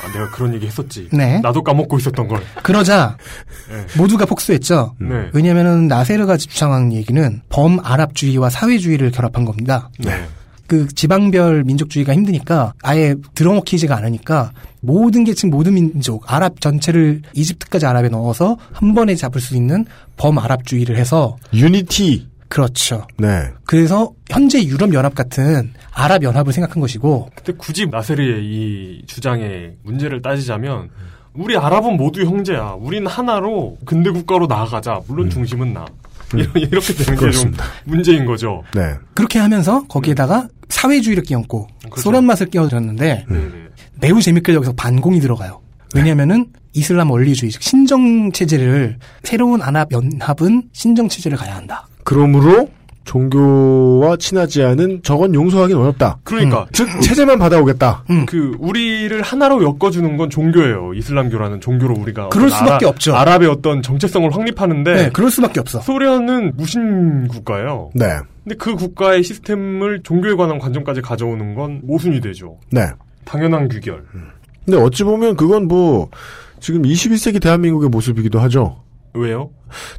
아, 0.06 0.12
내가 0.14 0.30
그런 0.30 0.54
얘기 0.54 0.68
했었지. 0.68 1.10
네. 1.12 1.40
나도 1.40 1.64
까먹고 1.64 1.98
있었던 1.98 2.28
걸. 2.28 2.42
그러자 2.64 3.18
네. 3.70 3.98
모두가 3.98 4.26
폭소했죠. 4.26 4.96
네. 5.00 5.30
왜냐하면 5.34 5.88
나세르가 5.88 6.38
주장한 6.38 6.94
얘기는 6.94 7.42
범아랍주의와 7.50 8.50
사회주의를 8.50 9.12
결합한 9.12 9.46
겁니다. 9.46 9.90
네. 10.00 10.28
그 10.68 10.88
지방별 10.88 11.64
민족주의가 11.64 12.14
힘드니까 12.14 12.74
아예 12.82 13.16
들어먹히지가 13.36 13.96
않으니까 13.98 14.52
모든 14.82 15.24
계층 15.24 15.50
모든 15.50 15.74
민족 15.76 16.32
아랍 16.32 16.60
전체를 16.62 17.22
이집트까지 17.34 17.86
아랍에 17.86 18.10
넣어서 18.10 18.58
한 18.74 18.94
번에 18.96 19.16
잡을 19.16 19.42
수 19.42 19.56
있는 19.56 19.86
범아랍주의를 20.18 20.96
해서 20.98 21.38
유니티. 21.54 22.28
그렇죠. 22.48 23.06
네. 23.18 23.48
그래서 23.66 24.12
현재 24.30 24.64
유럽 24.64 24.94
연합 24.94 25.16
같은 25.16 25.74
아랍 25.92 26.22
연합을 26.24 26.54
생각한 26.54 26.80
것이고 26.80 27.30
근데 27.36 27.54
굳이 27.58 27.88
나세르의 27.88 28.44
이 28.46 29.04
주장에 29.08 29.72
문제를 29.84 30.22
따지자면 30.22 30.90
우리 31.34 31.58
아랍은 31.58 31.98
모두 31.98 32.24
형제야. 32.24 32.76
우린 32.80 33.06
하나로 33.08 33.78
근대 33.86 34.10
국가로 34.10 34.48
나아가자. 34.48 35.02
물론 35.08 35.30
중심은 35.30 35.74
나. 35.74 35.86
이런- 36.34 36.50
이렇게 36.56 36.94
되는 36.94 37.20
게 37.20 37.32
좀. 37.32 37.54
문제인 37.84 38.26
거죠. 38.26 38.64
네. 38.74 38.94
그렇게 39.14 39.40
하면서 39.40 39.86
거기에다가 39.88 40.48
사회주의를 40.70 41.24
끼얹고 41.24 41.68
그렇죠. 41.84 42.02
소련 42.02 42.26
맛을 42.26 42.48
끼얹었는데 42.48 43.26
네네. 43.28 43.50
매우 44.02 44.22
재밌게 44.22 44.54
여기서 44.54 44.74
반공이 44.74 45.20
들어가요. 45.20 45.62
왜냐하면은 45.94 46.48
이슬람 46.74 47.12
원리주의 47.12 47.52
즉 47.52 47.62
신정 47.62 48.32
체제를 48.32 48.98
새로운 49.24 49.62
아랍 49.62 49.92
연합은 49.92 50.70
신정 50.74 51.08
체제를 51.08 51.38
가야 51.38 51.56
한다. 51.56 51.88
그러므로 52.04 52.70
종교와 53.06 54.18
친하지 54.18 54.64
않은 54.64 55.02
저건 55.04 55.34
용서하기는 55.34 55.82
어렵다. 55.82 56.18
그러니까 56.24 56.66
즉 56.74 56.88
체제만 57.02 57.40
받아오겠다. 57.40 58.04
그 58.28 58.56
우리를 58.60 59.22
하나로 59.22 59.64
엮어주는 59.64 60.18
건 60.18 60.30
종교예요. 60.30 60.94
이슬람교라는 60.96 61.62
종교로 61.62 61.96
우리가 62.00 62.30
그럴 62.30 62.50
수밖에 62.50 62.86
없죠. 62.86 63.16
아랍의 63.16 63.48
어떤 63.48 63.82
정체성을 63.82 64.30
확립하는데 64.36 64.94
네, 64.94 65.10
그럴 65.12 65.32
수밖에 65.32 65.60
없어. 65.60 65.80
소련은 65.80 66.54
무신 66.58 67.28
국가예요. 67.28 67.92
네. 67.94 68.06
근데 68.44 68.56
그 68.58 68.76
국가의 68.76 69.24
시스템을 69.24 70.02
종교에 70.04 70.36
관한 70.36 70.60
관점까지 70.60 71.02
가져오는 71.02 71.56
건 71.56 71.82
모순이 71.84 72.22
되죠. 72.22 72.58
네. 72.72 72.88
당연한 73.24 73.68
규결. 73.70 74.04
근데 74.66 74.80
어찌 74.80 75.04
보면 75.04 75.36
그건 75.36 75.68
뭐 75.68 76.10
지금 76.60 76.82
21세기 76.82 77.42
대한민국의 77.42 77.90
모습이기도 77.90 78.40
하죠. 78.40 78.84
왜요? 79.14 79.52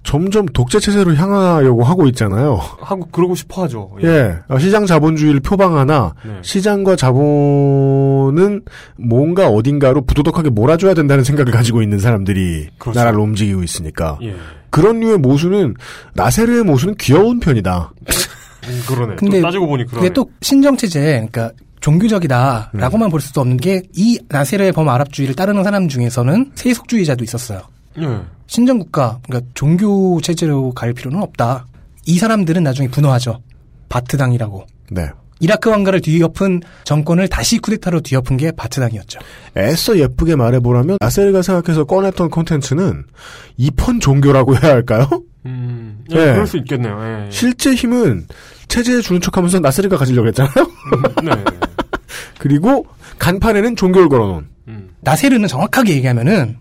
점점 0.02 0.46
독재 0.46 0.78
체제로 0.80 1.14
향하려고 1.14 1.82
하고 1.84 2.06
있잖아요. 2.08 2.58
하고 2.80 3.06
그러고 3.10 3.34
싶어 3.34 3.64
하죠. 3.64 3.90
예, 4.02 4.36
어, 4.48 4.58
시장 4.58 4.86
자본주의를 4.86 5.40
표방하나 5.40 6.14
네. 6.24 6.32
시장과 6.42 6.96
자본은 6.96 8.62
뭔가 8.98 9.48
어딘가로 9.48 10.02
부도덕하게 10.06 10.50
몰아줘야 10.50 10.94
된다는 10.94 11.24
생각을 11.24 11.52
가지고 11.52 11.82
있는 11.82 11.98
사람들이 11.98 12.68
그렇죠. 12.78 12.98
나라를 12.98 13.18
움직이고 13.20 13.62
있으니까 13.62 14.18
예. 14.22 14.34
그런 14.70 15.00
류의 15.00 15.18
모순은 15.18 15.74
나세르의 16.14 16.64
모순은 16.64 16.96
귀여운 16.98 17.40
편이다. 17.40 17.92
음, 18.68 18.82
그러네. 18.88 19.16
근데 19.16 19.40
또 19.40 19.46
따지고 19.46 19.66
보니 19.68 19.86
그러네. 19.86 20.00
그게 20.08 20.12
또 20.12 20.28
신정 20.42 20.76
체제, 20.76 21.26
그러니까 21.30 21.50
종교적이다라고만 21.80 23.10
볼 23.10 23.20
수도 23.20 23.40
없는 23.40 23.58
게 23.58 23.82
이 23.94 24.18
나세르의 24.28 24.72
범 24.72 24.88
아랍주의를 24.88 25.34
따르는 25.36 25.62
사람 25.64 25.88
중에서는 25.88 26.52
세속주의자도 26.54 27.22
있었어요. 27.24 27.60
예. 28.00 28.20
신정국가, 28.46 29.20
그러니까 29.24 29.50
종교 29.54 30.20
체제로 30.20 30.72
갈 30.72 30.92
필요는 30.92 31.22
없다. 31.22 31.66
이 32.06 32.18
사람들은 32.18 32.62
나중에 32.62 32.88
분화하죠. 32.88 33.40
바트당이라고. 33.88 34.66
네. 34.90 35.08
이라크 35.38 35.68
왕가를 35.68 36.00
뒤엎은 36.00 36.62
정권을 36.84 37.28
다시 37.28 37.58
쿠데타로 37.58 38.00
뒤엎은 38.00 38.36
게 38.38 38.52
바트당이었죠. 38.52 39.20
애써 39.56 39.98
예쁘게 39.98 40.34
말해보라면 40.36 40.98
아셀가 41.00 41.42
생각해서 41.42 41.84
꺼냈던 41.84 42.30
콘텐츠는 42.30 43.04
이펀 43.58 44.00
종교라고 44.00 44.56
해야 44.56 44.72
할까요? 44.72 45.06
음, 45.44 46.04
예, 46.10 46.14
네. 46.14 46.32
그럴 46.32 46.46
수 46.46 46.56
있겠네요. 46.56 46.98
예. 47.02 47.30
실제 47.30 47.74
힘은 47.74 48.26
체제에 48.68 49.00
주는 49.00 49.20
척하면서 49.20 49.60
나세르가 49.60 49.96
가지려고 49.96 50.28
했잖아요. 50.28 50.54
네. 51.24 51.30
그리고 52.38 52.86
간판에는 53.18 53.76
종교를 53.76 54.08
걸어놓은. 54.08 54.46
음. 54.68 54.90
나세르는 55.00 55.48
정확하게 55.48 55.94
얘기하면은 55.96 56.56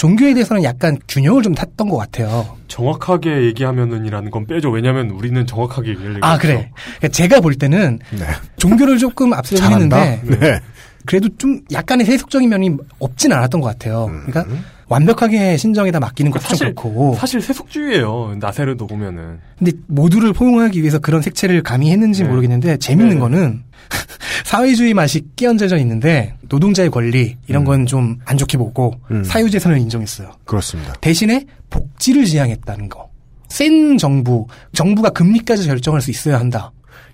종교에 0.00 0.32
대해서는 0.32 0.64
약간 0.64 0.96
균형을 1.08 1.42
좀 1.42 1.54
탔던 1.54 1.90
것 1.90 1.98
같아요. 1.98 2.56
정확하게 2.68 3.44
얘기하면은이라는 3.44 4.30
건 4.30 4.46
빼죠. 4.46 4.70
왜냐면 4.70 5.10
우리는 5.10 5.46
정확하게 5.46 5.90
얘기를 5.90 6.16
아 6.22 6.38
그래. 6.38 6.70
그러니까 6.96 7.08
제가 7.08 7.40
볼 7.40 7.54
때는 7.54 7.98
네. 8.12 8.24
종교를 8.56 8.96
조금 8.96 9.30
잘한다. 9.42 9.98
했는데 9.98 10.38
네. 10.38 10.60
그래도 11.04 11.28
좀 11.36 11.60
약간의 11.70 12.06
세속적인 12.06 12.48
면이 12.48 12.78
없진 12.98 13.30
않았던 13.30 13.60
것 13.60 13.66
같아요. 13.66 14.06
그러니까 14.24 14.46
완벽하게 14.90 15.56
신정에다 15.56 16.00
맡기는 16.00 16.30
것도 16.32 16.42
좀 16.42 16.48
사실 16.50 16.74
그렇고. 16.74 17.14
사실 17.14 17.40
세속주의예요. 17.40 18.36
나세르도 18.40 18.86
보면은 18.88 19.38
근데 19.56 19.72
모두를 19.86 20.32
포용하기 20.32 20.80
위해서 20.80 20.98
그런 20.98 21.22
색채를 21.22 21.62
감히 21.62 21.90
했는지 21.92 22.24
네. 22.24 22.28
모르겠는데 22.28 22.76
재밌는 22.78 23.14
네. 23.14 23.20
거는 23.20 23.62
사회주의 24.44 24.92
맛이 24.92 25.24
끼얹어져 25.36 25.78
있는데 25.78 26.34
노동자의 26.48 26.90
권리 26.90 27.36
이런 27.46 27.64
건 27.64 27.86
좀 27.86 28.18
안 28.26 28.36
좋게 28.36 28.58
보고 28.58 28.94
음. 29.12 29.22
사유재산을 29.24 29.78
인정했어요. 29.78 30.32
그렇습니다. 30.44 30.92
대신에 31.00 31.46
복지를 31.70 32.24
지향했다는 32.24 32.88
거. 32.88 33.08
센 33.48 33.96
정부, 33.96 34.46
정부가 34.72 35.10
금리까지 35.10 35.66
결정할 35.66 36.00
수 36.00 36.10
있어야 36.10 36.38
한다. 36.38 36.72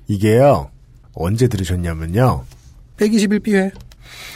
이게요, 0.09 0.71
언제 1.15 1.47
들으셨냐면요. 1.49 2.45
121비회 2.99 3.71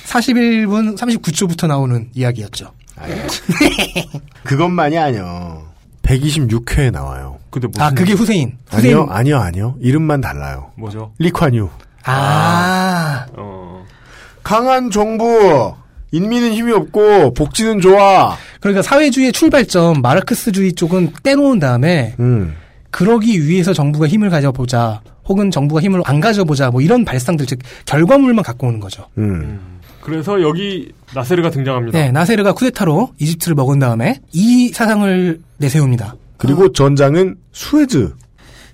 41분 0.07 0.97
39초부터 0.99 1.67
나오는 1.69 2.09
이야기였죠. 2.15 2.73
그것만이 4.45 4.99
아니요. 4.99 5.65
126회에 6.03 6.91
나와요. 6.91 7.39
근데 7.51 7.67
무슨 7.69 7.83
아, 7.83 7.91
그게 7.91 8.13
후세인. 8.13 8.57
후세인. 8.69 8.97
아니요, 8.97 9.07
아니요, 9.11 9.39
아니요. 9.39 9.75
이름만 9.81 10.21
달라요. 10.21 10.71
뭐죠? 10.77 11.13
리콴유. 11.19 11.69
아. 12.05 13.27
어. 13.37 13.85
강한 14.43 14.91
정부, 14.91 15.75
인민은 16.13 16.53
힘이 16.53 16.73
없고 16.73 17.35
복지는 17.35 17.81
좋아. 17.81 18.37
그러니까 18.61 18.83
사회주의의 18.83 19.33
출발점 19.33 20.01
마르크스주의 20.03 20.73
쪽은 20.73 21.13
떼놓은 21.23 21.59
다음에 21.61 22.15
음. 22.19 22.57
그러기 22.91 23.47
위해서 23.47 23.73
정부가 23.73 24.09
힘을 24.09 24.31
가져보자. 24.31 25.03
혹은 25.27 25.51
정부가 25.51 25.81
힘을 25.81 26.03
안 26.07 26.21
가져보자. 26.21 26.71
뭐 26.71 26.81
이런 26.81 27.05
발상들 27.05 27.47
즉 27.47 27.61
결과물만 27.85 28.43
갖고 28.43 28.67
오는 28.67 28.81
거죠. 28.81 29.07
음. 29.19 29.80
그래서 30.01 30.41
여기 30.43 30.93
나세르가 31.15 31.51
등장합니다. 31.51 31.99
네, 31.99 32.11
나세르가 32.11 32.53
쿠데타로 32.53 33.11
이집트를 33.19 33.55
먹은 33.55 33.79
다음에 33.79 34.21
이 34.33 34.69
사상을 34.69 35.41
내세웁니다. 35.59 36.15
그리고 36.37 36.73
전장은 36.73 37.37
수에즈. 37.53 38.13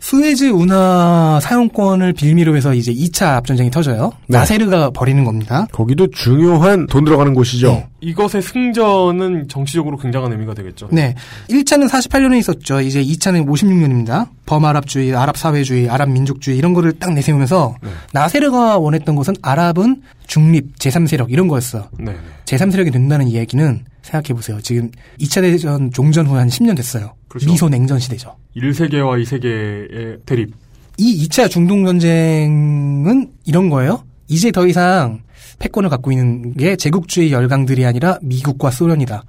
스웨즈 0.01 0.51
운하 0.51 1.39
사용권을 1.43 2.13
빌미로 2.13 2.57
해서 2.57 2.75
이제 2.75 2.93
2차 2.93 3.45
전쟁이 3.45 3.71
터져요. 3.71 4.13
네. 4.29 4.39
나세르가 4.39 4.91
벌이는 4.91 5.25
겁니다. 5.25 5.67
거기도 5.73 6.07
중요한 6.09 6.87
돈 6.87 7.05
들어가는 7.05 7.35
곳이죠. 7.35 7.73
네. 7.73 7.87
이것의 8.01 8.43
승전은 8.43 9.49
정치적으로 9.49 9.97
굉장한 9.97 10.31
의미가 10.33 10.55
되겠죠. 10.55 10.89
네. 10.93 11.15
1차는 11.51 11.89
48년에 11.89 12.39
있었죠. 12.39 12.81
이제 12.81 13.03
2차는 13.03 13.47
56년입니다. 13.47 14.29
범아랍주의, 14.47 15.15
아랍 15.15 15.37
사회주의, 15.37 15.89
아랍 15.89 16.09
민족주의 16.11 16.57
이런 16.57 16.73
거를 16.73 16.93
딱 16.93 17.13
내세우면서 17.13 17.75
나세르가 18.13 18.79
원했던 18.79 19.17
것은 19.17 19.35
아랍은 19.43 20.03
중립, 20.27 20.79
제3세력 20.79 21.31
이런 21.31 21.49
거였어. 21.49 21.89
네. 21.99 22.15
제3세력이 22.45 22.93
된다는 22.93 23.27
이야기는 23.27 23.85
생각해보세요. 24.07 24.61
지금 24.61 24.91
2차 25.21 25.43
대전 25.43 25.91
종전 25.91 26.27
후에 26.27 26.39
한 26.39 26.49
10년 26.49 26.77
됐어요. 26.77 27.15
그렇죠. 27.29 27.51
미소 27.51 27.69
냉전 27.69 27.99
시대죠. 27.99 28.37
1세계와 28.57 29.23
2세계의 29.23 30.25
대립. 30.25 30.55
이 30.97 31.27
2차 31.27 31.51
중동 31.51 31.85
전쟁은 31.85 33.31
이런 33.45 33.69
거예요. 33.69 34.05
이제 34.29 34.51
더 34.51 34.67
이상 34.67 35.21
패권을 35.59 35.91
갖고 35.91 36.13
있는 36.13 36.55
게 36.55 36.77
제국주의 36.77 37.33
열강들이 37.33 37.85
아니라 37.85 38.19
미국과 38.23 38.71
소련이다. 38.71 39.25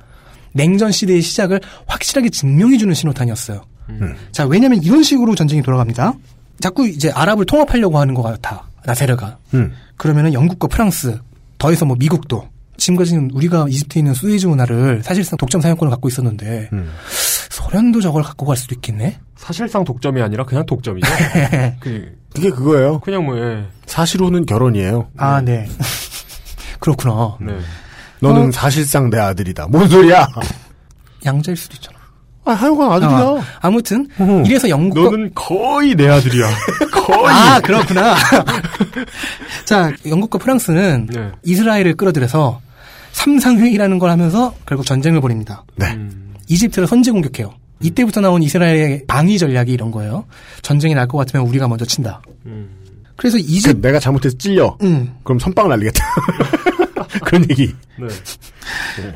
냉전 0.53 0.91
시대의 0.91 1.21
시작을 1.21 1.59
확실하게 1.87 2.29
증명해주는 2.29 2.93
신호탄이었어요. 2.93 3.61
자, 4.31 4.45
왜냐면 4.45 4.81
이런 4.83 5.03
식으로 5.03 5.35
전쟁이 5.35 5.61
돌아갑니다. 5.61 6.13
자꾸 6.59 6.87
이제 6.87 7.09
아랍을 7.11 7.45
통합하려고 7.45 7.99
하는 7.99 8.13
것 8.13 8.21
같아. 8.23 8.67
나세르가. 8.85 9.37
음. 9.53 9.73
그러면은 9.95 10.33
영국과 10.33 10.67
프랑스, 10.67 11.19
더해서 11.57 11.85
뭐 11.85 11.95
미국도. 11.97 12.47
지금까지는 12.77 13.31
우리가 13.33 13.65
이집트에 13.69 13.99
있는 13.99 14.13
수에즈 14.13 14.45
운하를 14.47 15.01
사실상 15.03 15.37
독점 15.37 15.61
사용권을 15.61 15.89
갖고 15.91 16.07
있었는데, 16.07 16.69
음. 16.73 16.91
소련도 17.49 18.01
저걸 18.01 18.23
갖고 18.23 18.45
갈 18.45 18.55
수도 18.55 18.75
있겠네? 18.75 19.19
사실상 19.35 19.83
독점이 19.83 20.21
아니라 20.21 20.45
그냥 20.45 20.65
독점이죠. 20.65 21.07
그, 21.79 22.17
그게 22.33 22.49
그거예요. 22.49 22.99
그냥 22.99 23.25
뭐, 23.25 23.37
예. 23.37 23.65
사실로는 23.85 24.45
결혼이에요. 24.45 25.09
아, 25.17 25.41
네. 25.41 25.67
그렇구나. 26.79 27.37
네. 27.41 27.57
너는 28.19 28.47
어? 28.47 28.51
사실상 28.51 29.09
내 29.09 29.17
아들이다. 29.19 29.67
뭔 29.67 29.87
소리야? 29.87 30.27
양자일 31.25 31.57
수도 31.57 31.75
있잖아. 31.75 31.97
아, 32.45 32.51
하여간 32.53 32.91
아들이야. 32.93 33.17
아, 33.17 33.43
아무튼 33.59 34.07
음. 34.21 34.45
이래서 34.45 34.69
영국과 34.69 35.11
너는 35.11 35.31
거의 35.35 35.95
내 35.95 36.07
아들이야. 36.07 36.47
거의. 36.93 37.27
아 37.27 37.59
그렇구나. 37.59 38.15
자 39.65 39.91
영국과 40.07 40.37
프랑스는 40.37 41.07
네. 41.11 41.31
이스라엘을 41.43 41.95
끌어들여서 41.95 42.61
삼상회의라는 43.17 43.97
걸 43.99 44.11
하면서 44.11 44.53
결국 44.67 44.85
전쟁을 44.85 45.19
벌입니다. 45.21 45.63
네. 45.75 45.87
음, 45.93 46.35
이집트를 46.47 46.87
선제 46.87 47.11
공격해요. 47.11 47.51
이때부터 47.81 48.21
나온 48.21 48.43
이스라엘의 48.43 49.05
방위 49.07 49.37
전략이 49.39 49.71
이런 49.71 49.89
거예요. 49.91 50.25
전쟁이 50.61 50.93
날 50.93 51.07
것 51.07 51.17
같으면 51.17 51.45
우리가 51.47 51.67
먼저 51.67 51.83
친다. 51.83 52.21
음. 52.45 52.69
그래서 53.15 53.37
그 53.37 53.43
이집 53.43 53.81
내가 53.81 53.99
잘못해서 53.99 54.37
찔려. 54.37 54.77
음 54.83 55.15
그럼 55.23 55.39
선빵 55.39 55.67
날리겠다. 55.69 56.03
그런 57.25 57.43
얘기. 57.49 57.73
네. 57.99 58.07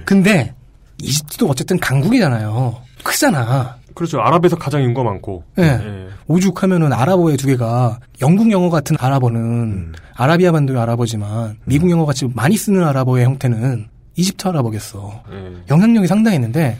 근데 0.05 0.53
이집트도 1.01 1.47
어쨌든 1.47 1.79
강국이잖아요. 1.79 2.77
크잖아. 3.03 3.77
그렇죠. 3.93 4.19
아랍에서 4.19 4.55
가장 4.55 4.81
인구가 4.81 5.09
많고. 5.11 5.43
예. 5.59 5.63
예. 5.63 6.07
오죽하면은 6.27 6.91
아랍어의 6.93 7.37
두 7.37 7.47
개가 7.47 7.99
영국 8.21 8.49
영어 8.51 8.69
같은 8.69 8.95
아랍어는 8.99 9.39
음. 9.41 9.93
아라비아 10.15 10.51
반도의 10.51 10.79
아랍어지만 10.79 11.57
미국 11.65 11.89
영어 11.91 12.05
같이 12.05 12.27
많이 12.33 12.57
쓰는 12.57 12.83
아랍어의 12.83 13.25
형태는 13.25 13.87
이집트 14.21 14.47
아랍어겠어. 14.47 15.23
예. 15.31 15.53
영향력이 15.69 16.07
상당했는데 16.07 16.77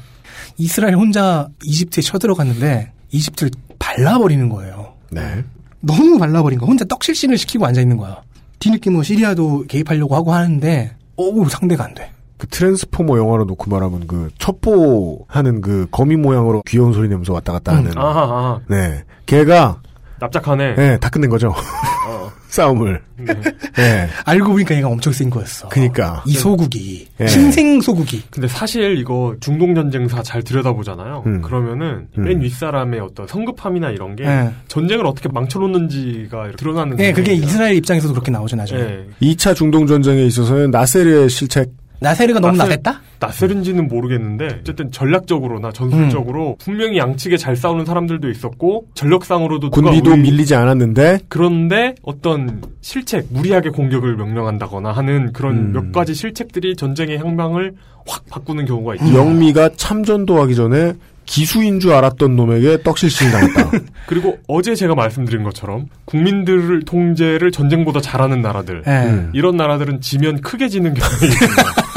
이스라엘 0.57 0.95
혼자 0.95 1.47
이집트에 1.63 2.03
쳐들어갔는데 2.03 2.91
이집트를 3.09 3.51
발라버리는 3.79 4.47
거예요. 4.47 4.93
네. 5.09 5.43
너무 5.79 6.19
발라버린 6.19 6.59
거. 6.59 6.67
혼자 6.67 6.85
떡실신을 6.85 7.37
시키고 7.39 7.65
앉아 7.65 7.81
있는 7.81 7.97
거야. 7.97 8.21
뒤늦게 8.59 8.91
뭐 8.91 9.01
시리아도 9.01 9.65
개입하려고 9.67 10.15
하고 10.15 10.33
하는데 10.33 10.95
오 11.17 11.49
상대가 11.49 11.85
안 11.85 11.95
돼. 11.95 12.11
그 12.37 12.47
트랜스포머 12.47 13.17
영화로 13.17 13.45
놓고 13.45 13.69
말하면 13.69 14.05
그 14.07 14.29
첩보 14.37 15.25
하는 15.27 15.61
그 15.61 15.87
거미 15.89 16.15
모양으로 16.15 16.61
귀여운 16.67 16.93
소리 16.93 17.09
내면서 17.09 17.33
왔다 17.33 17.53
갔다 17.53 17.75
하는. 17.75 17.91
아하, 17.97 18.21
아하. 18.21 18.59
네. 18.67 19.03
걔가, 19.25 19.81
납작하네. 20.19 20.75
네, 20.75 20.97
다 20.99 21.09
끝낸 21.09 21.29
거죠. 21.29 21.49
어. 21.49 22.31
싸움을. 22.51 23.01
네. 23.17 23.33
네. 23.75 24.07
알고 24.25 24.51
보니까 24.51 24.75
얘가 24.75 24.87
엄청 24.89 25.13
센 25.13 25.29
거였어. 25.29 25.69
그니까. 25.69 26.21
이 26.27 26.33
소국이 26.33 27.07
예. 27.19 27.27
신생 27.27 27.79
소국이. 27.79 28.23
근데 28.29 28.47
사실 28.47 28.97
이거 28.97 29.35
중동 29.39 29.73
전쟁사 29.73 30.21
잘 30.21 30.43
들여다보잖아요. 30.43 31.23
음. 31.25 31.41
그러면은 31.41 32.07
음. 32.17 32.23
맨 32.23 32.41
윗사람의 32.41 32.99
어떤 32.99 33.25
성급함이나 33.25 33.91
이런 33.91 34.15
게 34.15 34.25
예. 34.25 34.51
전쟁을 34.67 35.05
어떻게 35.05 35.29
망쳐놓는지가 35.29 36.51
드러나는 36.57 36.99
예, 36.99 37.13
그게. 37.13 37.33
이스라엘 37.33 37.75
입장에서도 37.77 38.13
그렇게 38.13 38.31
나오죠 38.31 38.57
나중에. 38.57 38.81
예. 38.81 39.05
2차 39.21 39.55
중동전쟁에 39.55 40.23
있어서는 40.25 40.71
나세르의 40.71 41.29
실책. 41.29 41.80
나세르가 42.01 42.39
너무 42.39 42.57
나세르- 42.57 42.69
나댔다? 42.69 43.01
낯설은지는 43.19 43.87
모르겠는데 43.87 44.47
어쨌든 44.61 44.91
전략적으로나 44.91 45.71
전술적으로 45.71 46.57
분명히 46.59 46.97
양측에 46.97 47.37
잘 47.37 47.55
싸우는 47.55 47.85
사람들도 47.85 48.27
있었고 48.29 48.87
전력상으로도 48.95 49.69
군비도 49.69 50.11
우리- 50.13 50.21
밀리지 50.21 50.55
않았는데, 50.55 51.19
그런데 51.29 51.93
어떤 52.01 52.61
실책 52.81 53.27
무리하게 53.29 53.69
공격을 53.69 54.15
명령한다거나 54.15 54.91
하는 54.91 55.31
그런 55.31 55.55
음. 55.55 55.71
몇 55.73 55.91
가지 55.91 56.15
실책들이 56.15 56.75
전쟁의 56.75 57.19
향방을 57.19 57.73
확 58.07 58.25
바꾸는 58.31 58.65
경우가 58.65 58.95
있죠. 58.95 59.13
영미가 59.13 59.69
참전도 59.77 60.41
하기 60.41 60.55
전에 60.55 60.93
기수인 61.27 61.79
줄 61.79 61.93
알았던 61.93 62.35
놈에게 62.35 62.81
떡실신을 62.81 63.31
당했다. 63.31 63.71
그리고 64.07 64.39
어제 64.47 64.73
제가 64.73 64.95
말씀드린 64.95 65.43
것처럼 65.43 65.85
국민들을 66.05 66.81
통제를 66.81 67.51
전쟁보다 67.51 68.01
잘하는 68.01 68.41
나라들 68.41 68.81
예. 68.87 68.91
음. 68.91 69.29
이런 69.33 69.55
나라들은 69.55 70.01
지면 70.01 70.41
크게 70.41 70.67
지는 70.67 70.95
경향이 70.95 71.25
있습니다. 71.27 71.63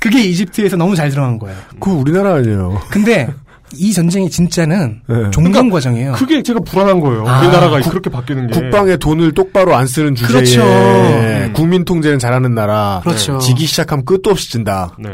그게 0.00 0.22
이집트에서 0.24 0.76
너무 0.76 0.96
잘 0.96 1.10
들어간 1.10 1.38
거예요. 1.38 1.56
그거 1.78 1.92
우리나라 1.92 2.34
아니에요. 2.36 2.80
근데 2.90 3.28
이 3.76 3.92
전쟁이 3.92 4.28
진짜는 4.28 5.02
네. 5.08 5.30
종전 5.30 5.70
과정이에요. 5.70 6.12
그게 6.14 6.42
제가 6.42 6.58
불안한 6.60 6.98
거예요. 7.00 7.28
아, 7.28 7.40
우리나라가 7.40 7.80
국- 7.80 7.90
그렇게 7.90 8.10
바뀌는 8.10 8.48
게. 8.48 8.60
국방에 8.60 8.96
돈을 8.96 9.32
똑바로 9.32 9.76
안 9.76 9.86
쓰는 9.86 10.14
주제에 10.16 10.32
그렇죠. 10.34 10.62
음. 10.64 11.52
국민 11.54 11.84
통제는 11.84 12.18
잘하는 12.18 12.54
나라 12.54 13.00
그렇죠. 13.04 13.38
지기 13.38 13.66
시작하면 13.66 14.04
끝도 14.04 14.30
없이 14.30 14.50
진다. 14.50 14.96
네. 14.98 15.08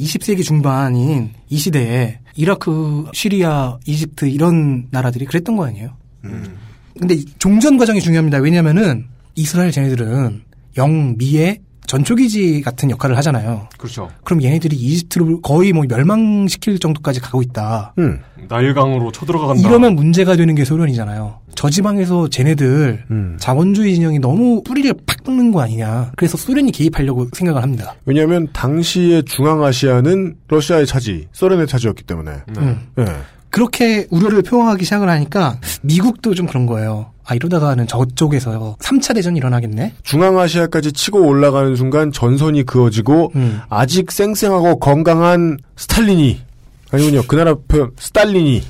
20세기 0.00 0.42
중반인 0.42 1.30
이 1.48 1.56
시대에 1.58 2.18
이라크, 2.34 3.04
시리아, 3.12 3.76
이집트 3.84 4.24
이런 4.26 4.86
나라들이 4.90 5.26
그랬던 5.26 5.56
거 5.56 5.66
아니에요? 5.66 5.90
근데 6.98 7.14
이 7.14 7.24
종전 7.38 7.76
과정이 7.76 8.00
중요합니다. 8.00 8.38
왜냐면은 8.38 9.06
이스라엘 9.34 9.70
쟤네들은 9.70 10.42
영미의 10.76 11.58
전초기지 11.90 12.62
같은 12.62 12.88
역할을 12.88 13.16
하잖아요. 13.16 13.66
그렇죠. 13.76 14.08
그럼 14.22 14.44
얘네들이 14.44 14.76
이집트를 14.76 15.40
거의 15.42 15.72
뭐 15.72 15.84
멸망시킬 15.88 16.78
정도까지 16.78 17.18
가고 17.18 17.42
있다. 17.42 17.94
음. 17.98 18.20
나일강으로 18.48 19.10
쳐들어간다. 19.10 19.68
이러면 19.68 19.96
문제가 19.96 20.36
되는 20.36 20.54
게 20.54 20.64
소련이잖아요. 20.64 21.40
저 21.56 21.68
지방에서 21.68 22.28
쟤네들 22.28 23.06
음. 23.10 23.36
자본주의 23.40 23.92
진영이 23.96 24.20
너무 24.20 24.62
뿌리를 24.62 24.94
팍 25.04 25.24
뽑는 25.24 25.50
거 25.50 25.62
아니냐. 25.62 26.12
그래서 26.16 26.36
소련이 26.36 26.70
개입하려고 26.70 27.26
생각을 27.32 27.60
합니다. 27.60 27.96
왜냐하면 28.06 28.46
당시의 28.52 29.24
중앙아시아는 29.24 30.36
러시아의 30.46 30.86
차지, 30.86 31.26
소련의 31.32 31.66
차지였기 31.66 32.04
때문에. 32.04 32.30
네. 32.30 32.60
음. 32.60 32.86
예. 33.00 33.04
그렇게 33.50 34.06
우려를 34.10 34.42
표명하기 34.42 34.84
시작을 34.84 35.08
하니까 35.08 35.58
미국도 35.82 36.34
좀 36.34 36.46
그런 36.46 36.66
거예요. 36.66 37.10
아 37.30 37.34
이러다가는 37.36 37.86
저쪽에서 37.86 38.74
3차 38.80 39.14
대전이 39.14 39.38
일어나겠네. 39.38 39.94
중앙아시아까지 40.02 40.90
치고 40.92 41.20
올라가는 41.24 41.76
순간 41.76 42.10
전선이 42.10 42.64
그어지고 42.64 43.30
음. 43.36 43.60
아직 43.68 44.10
쌩쌩하고 44.10 44.80
건강한 44.80 45.56
스탈린이 45.76 46.40
아니군요. 46.90 47.22
그 47.28 47.36
나라 47.36 47.54
표현 47.68 47.92
스탈린이 48.00 48.62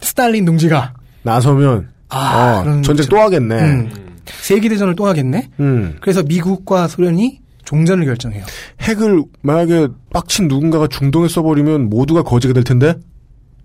스탈린 0.00 0.46
동지가 0.46 0.94
나서면 1.22 1.90
아, 2.08 2.60
어, 2.60 2.64
전쟁 2.82 2.94
좀- 2.96 3.06
또 3.10 3.18
하겠네. 3.18 3.60
음. 3.60 3.90
세계 4.24 4.70
대전을 4.70 4.96
또 4.96 5.06
하겠네. 5.06 5.50
음. 5.60 5.96
그래서 6.00 6.22
미국과 6.22 6.88
소련이 6.88 7.40
종전을 7.66 8.06
결정해요. 8.06 8.42
핵을 8.80 9.22
만약에 9.42 9.88
빡친 10.14 10.48
누군가가 10.48 10.86
중동에 10.86 11.28
써버리면 11.28 11.90
모두가 11.90 12.22
거지가 12.22 12.54
될 12.54 12.64
텐데. 12.64 12.94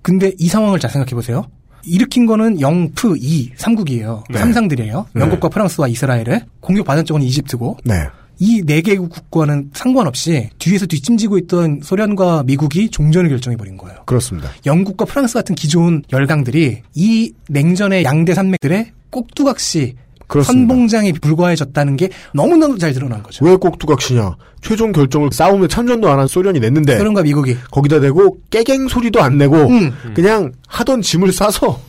근데 0.01 0.33
이 0.37 0.49
상황을 0.49 0.79
잘 0.79 0.91
생각해 0.91 1.11
보세요. 1.11 1.45
일으킨 1.83 2.25
거는 2.25 2.59
영프 2.61 3.15
2 3.19 3.51
삼국이에요. 3.55 4.23
네. 4.29 4.39
삼상들이에요. 4.39 5.07
네. 5.13 5.21
영국과 5.21 5.49
프랑스와 5.49 5.87
이스라엘에 5.87 6.41
공격받은 6.59 7.05
쪽은 7.05 7.21
이집트고 7.21 7.77
네. 7.85 7.95
이네 8.39 8.81
개국 8.81 9.09
국가는 9.09 9.69
상관없이 9.73 10.49
뒤에서 10.59 10.85
뒷짐지고 10.85 11.39
있던 11.39 11.81
소련과 11.83 12.43
미국이 12.43 12.89
종전을 12.89 13.29
결정해 13.29 13.57
버린 13.57 13.77
거예요. 13.77 13.97
그렇습니다. 14.05 14.51
영국과 14.65 15.05
프랑스 15.05 15.33
같은 15.33 15.55
기존 15.55 16.03
열강들이 16.11 16.83
이 16.93 17.33
냉전의 17.49 18.03
양대 18.03 18.33
산맥들의 18.35 18.91
꼭두각시 19.09 19.95
그렇습니다. 20.27 20.73
선봉장이 20.73 21.13
불과해졌다는 21.13 21.95
게 21.95 22.09
너무너무 22.33 22.77
잘 22.77 22.93
드러난 22.93 23.23
거죠. 23.23 23.45
왜 23.45 23.55
꼭두각시냐? 23.55 24.35
최종 24.61 24.91
결정을 24.91 25.29
싸움에 25.31 25.67
참전도 25.67 26.09
안 26.09 26.19
한 26.19 26.27
소련이 26.27 26.59
냈는데 26.59 26.97
소련과 26.97 27.23
미국이 27.23 27.55
거기다 27.71 27.99
대고 27.99 28.37
깨갱 28.49 28.87
소리도 28.89 29.21
안 29.21 29.37
내고 29.37 29.55
음. 29.67 29.93
그냥 30.13 30.51
하던 30.67 31.01
짐을 31.01 31.31
싸서 31.31 31.79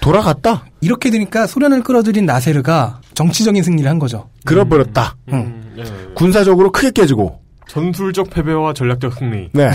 돌아갔다. 0.00 0.64
이렇게 0.80 1.10
되니까 1.10 1.46
소련을 1.46 1.82
끌어들인 1.82 2.24
나세르가 2.26 3.00
정치적인 3.14 3.62
승리를 3.62 3.88
한 3.90 3.98
거죠. 3.98 4.28
그래버렸다. 4.44 5.16
음, 5.32 5.74
예. 5.78 5.84
군사적으로 6.14 6.70
크게 6.72 6.90
깨지고. 6.90 7.40
전술적 7.68 8.28
패배와 8.30 8.74
전략적 8.74 9.14
승리. 9.14 9.48
네. 9.52 9.70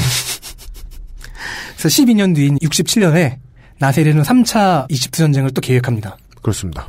그래서 1.78 2.04
12년 2.04 2.36
뒤인 2.36 2.58
67년에 2.60 3.38
나세르는 3.80 4.22
3차 4.24 4.86
이집트 4.90 5.18
전쟁을 5.20 5.52
또 5.52 5.62
계획합니다. 5.62 6.18
그렇습니다. 6.42 6.88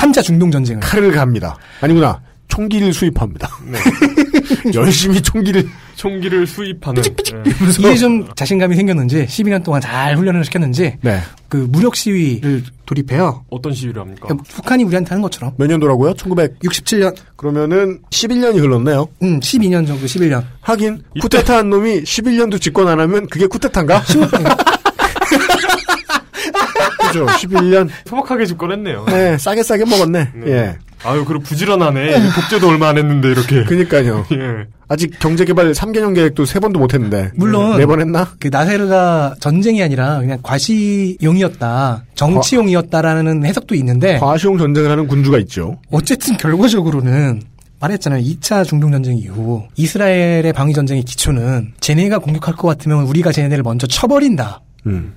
3차 0.00 0.22
중동 0.22 0.50
전쟁을. 0.50 0.80
칼을 0.80 1.12
갑니다. 1.12 1.56
아니구나. 1.80 2.20
총기를 2.48 2.92
수입합니다. 2.92 3.48
네. 3.64 3.78
열심히 4.74 5.20
총기를 5.22 5.68
총기를 5.94 6.46
수입하는. 6.46 7.02
예. 7.06 7.50
이게 7.78 7.94
좀 7.96 8.26
자신감이 8.34 8.74
생겼는지 8.74 9.26
12년 9.26 9.62
동안 9.62 9.80
잘 9.80 10.16
훈련을 10.16 10.44
시켰는지 10.44 10.96
네. 11.02 11.20
그 11.48 11.56
무력 11.70 11.94
시위를 11.94 12.64
돌입해요. 12.86 13.44
어떤 13.50 13.72
시위를 13.72 14.00
합니까? 14.00 14.22
그러니까 14.26 14.44
북한이 14.48 14.82
우리한테 14.82 15.10
하는 15.10 15.22
것처럼. 15.22 15.52
몇 15.58 15.66
년도라고요? 15.68 16.14
1900. 16.14 16.58
67년, 16.60 17.14
그러면은 17.36 18.00
11년이 18.10 18.58
흘렀네요. 18.58 19.06
음, 19.22 19.38
12년 19.38 19.86
정도, 19.86 20.06
11년. 20.06 20.42
하긴 20.62 21.02
쿠데타 21.20 21.58
한 21.58 21.70
놈이 21.70 22.02
11년도 22.02 22.60
집권 22.60 22.88
안 22.88 22.98
하면 22.98 23.28
그게 23.28 23.46
쿠데타인가? 23.46 24.02
그죠. 27.12 27.26
11년. 27.26 27.88
소박하게 28.06 28.46
집권했네요. 28.46 29.04
네, 29.06 29.38
싸게 29.38 29.62
싸게 29.62 29.84
먹었네. 29.84 30.30
네. 30.34 30.50
예. 30.50 30.76
아유, 31.02 31.24
그리고 31.24 31.42
부지런하네. 31.42 32.30
복제도 32.34 32.68
얼마 32.68 32.88
안 32.88 32.98
했는데, 32.98 33.28
이렇게. 33.30 33.64
그니까요. 33.64 34.26
예. 34.32 34.66
아직 34.88 35.18
경제개발 35.18 35.72
3개년 35.72 36.14
계획도 36.14 36.44
세 36.44 36.58
번도 36.60 36.78
못 36.80 36.92
했는데. 36.94 37.30
물론 37.36 37.78
네 37.78 37.86
번 37.86 38.00
했나? 38.00 38.28
그 38.40 38.48
나세르가 38.48 39.36
전쟁이 39.40 39.82
아니라 39.82 40.18
그냥 40.18 40.38
과시용이었다, 40.42 42.04
정치용이었다라는 42.14 43.44
해석도 43.44 43.74
있는데 43.76 44.18
과시용 44.18 44.58
전쟁을 44.58 44.90
하는 44.90 45.06
군주가 45.06 45.38
있죠. 45.38 45.78
어쨌든 45.90 46.36
결과적으로는 46.36 47.40
말했잖아요. 47.80 48.22
2차 48.22 48.66
중동 48.66 48.90
전쟁 48.92 49.16
이후 49.16 49.62
이스라엘의 49.76 50.52
방위 50.52 50.74
전쟁의 50.74 51.04
기초는 51.04 51.72
쟤네가 51.80 52.18
공격할 52.18 52.54
것 52.56 52.68
같으면 52.68 53.04
우리가 53.04 53.32
쟤네들을 53.32 53.62
먼저 53.62 53.86
쳐버린다. 53.86 54.60
음. 54.86 55.14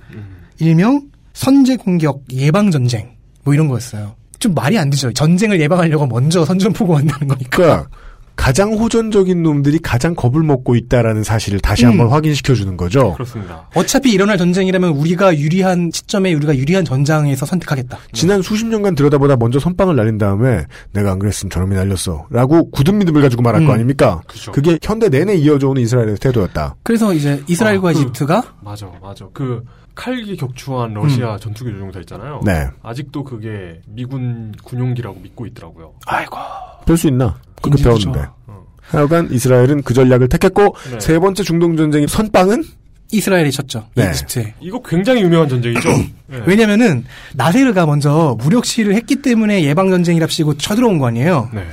일명 0.60 1.02
선제 1.34 1.76
공격 1.76 2.22
예방 2.32 2.70
전쟁 2.70 3.14
뭐 3.44 3.52
이런 3.52 3.68
거였어요. 3.68 4.14
좀 4.38 4.54
말이 4.54 4.78
안 4.78 4.90
되죠. 4.90 5.12
전쟁을 5.12 5.60
예방하려고 5.60 6.06
먼저 6.06 6.44
선전포고 6.44 6.94
만드는 6.94 7.28
거니까. 7.28 7.48
그러니까 7.50 7.88
가장 8.36 8.72
호전적인 8.74 9.42
놈들이 9.42 9.78
가장 9.78 10.14
겁을 10.14 10.42
먹고 10.42 10.74
있다라는 10.76 11.22
사실을 11.22 11.60
다시 11.60 11.84
음. 11.84 11.90
한번 11.92 12.08
확인시켜 12.08 12.54
주는 12.54 12.76
거죠. 12.76 13.12
그렇습니다. 13.14 13.68
어차피 13.74 14.10
일어날 14.12 14.36
전쟁이라면 14.38 14.90
우리가 14.90 15.36
유리한 15.38 15.90
시점에 15.92 16.34
우리가 16.34 16.56
유리한 16.56 16.84
전장에서 16.84 17.46
선택하겠다. 17.46 17.98
지난 18.12 18.42
수십 18.42 18.66
년간 18.66 18.94
들여다보다 18.96 19.36
먼저 19.36 19.58
선빵을 19.60 19.96
날린 19.96 20.18
다음에 20.18 20.66
내가 20.92 21.12
안 21.12 21.18
그랬으면 21.18 21.50
저놈이 21.50 21.74
날렸어. 21.74 22.26
라고 22.30 22.70
굳은 22.70 22.98
믿음을 22.98 23.22
가지고 23.22 23.42
말할 23.42 23.62
음. 23.62 23.66
거 23.66 23.72
아닙니까? 23.72 24.20
그죠. 24.26 24.52
그게 24.52 24.78
현대 24.82 25.08
내내 25.08 25.34
이어져 25.36 25.68
오는 25.68 25.80
이스라엘의 25.82 26.16
태도였다. 26.16 26.76
그래서 26.82 27.14
이제 27.14 27.42
이스라엘과 27.48 27.90
아, 27.90 27.92
그- 27.92 27.98
이집트가 27.98 28.42
맞아, 28.62 28.90
맞아. 29.00 29.26
그, 29.32 29.62
칼기 29.94 30.36
격추한 30.36 30.92
러시아 30.92 31.38
전투기 31.38 31.70
조종사 31.70 32.00
있잖아요. 32.00 32.40
음. 32.42 32.44
네. 32.44 32.66
아직도 32.82 33.22
그게 33.22 33.80
미군 33.86 34.52
군용기라고 34.64 35.20
믿고 35.20 35.46
있더라고요. 35.46 35.92
아이고 36.06 36.36
별수 36.86 37.08
있나? 37.08 37.36
그렇게. 37.62 37.82
배웠는데. 37.82 38.26
하여간 38.80 39.28
이스라엘은 39.32 39.82
그 39.82 39.94
전략을 39.94 40.28
택했고 40.28 40.76
네. 40.92 41.00
세 41.00 41.18
번째 41.18 41.42
중동 41.42 41.76
전쟁의 41.76 42.06
선빵은 42.06 42.62
이스라엘이 43.12 43.50
쳤죠. 43.50 43.86
네. 43.94 44.10
이집트에. 44.10 44.54
이거 44.60 44.82
굉장히 44.82 45.22
유명한 45.22 45.48
전쟁이죠? 45.48 45.88
예. 45.88 46.42
왜냐면은 46.46 47.04
나세르가 47.34 47.86
먼저 47.86 48.36
무력 48.40 48.64
시위를 48.64 48.94
했기 48.94 49.16
때문에 49.16 49.64
예방 49.64 49.90
전쟁이랍시고 49.90 50.58
쳐들어온 50.58 50.98
거 50.98 51.06
아니에요. 51.06 51.48
네. 51.52 51.64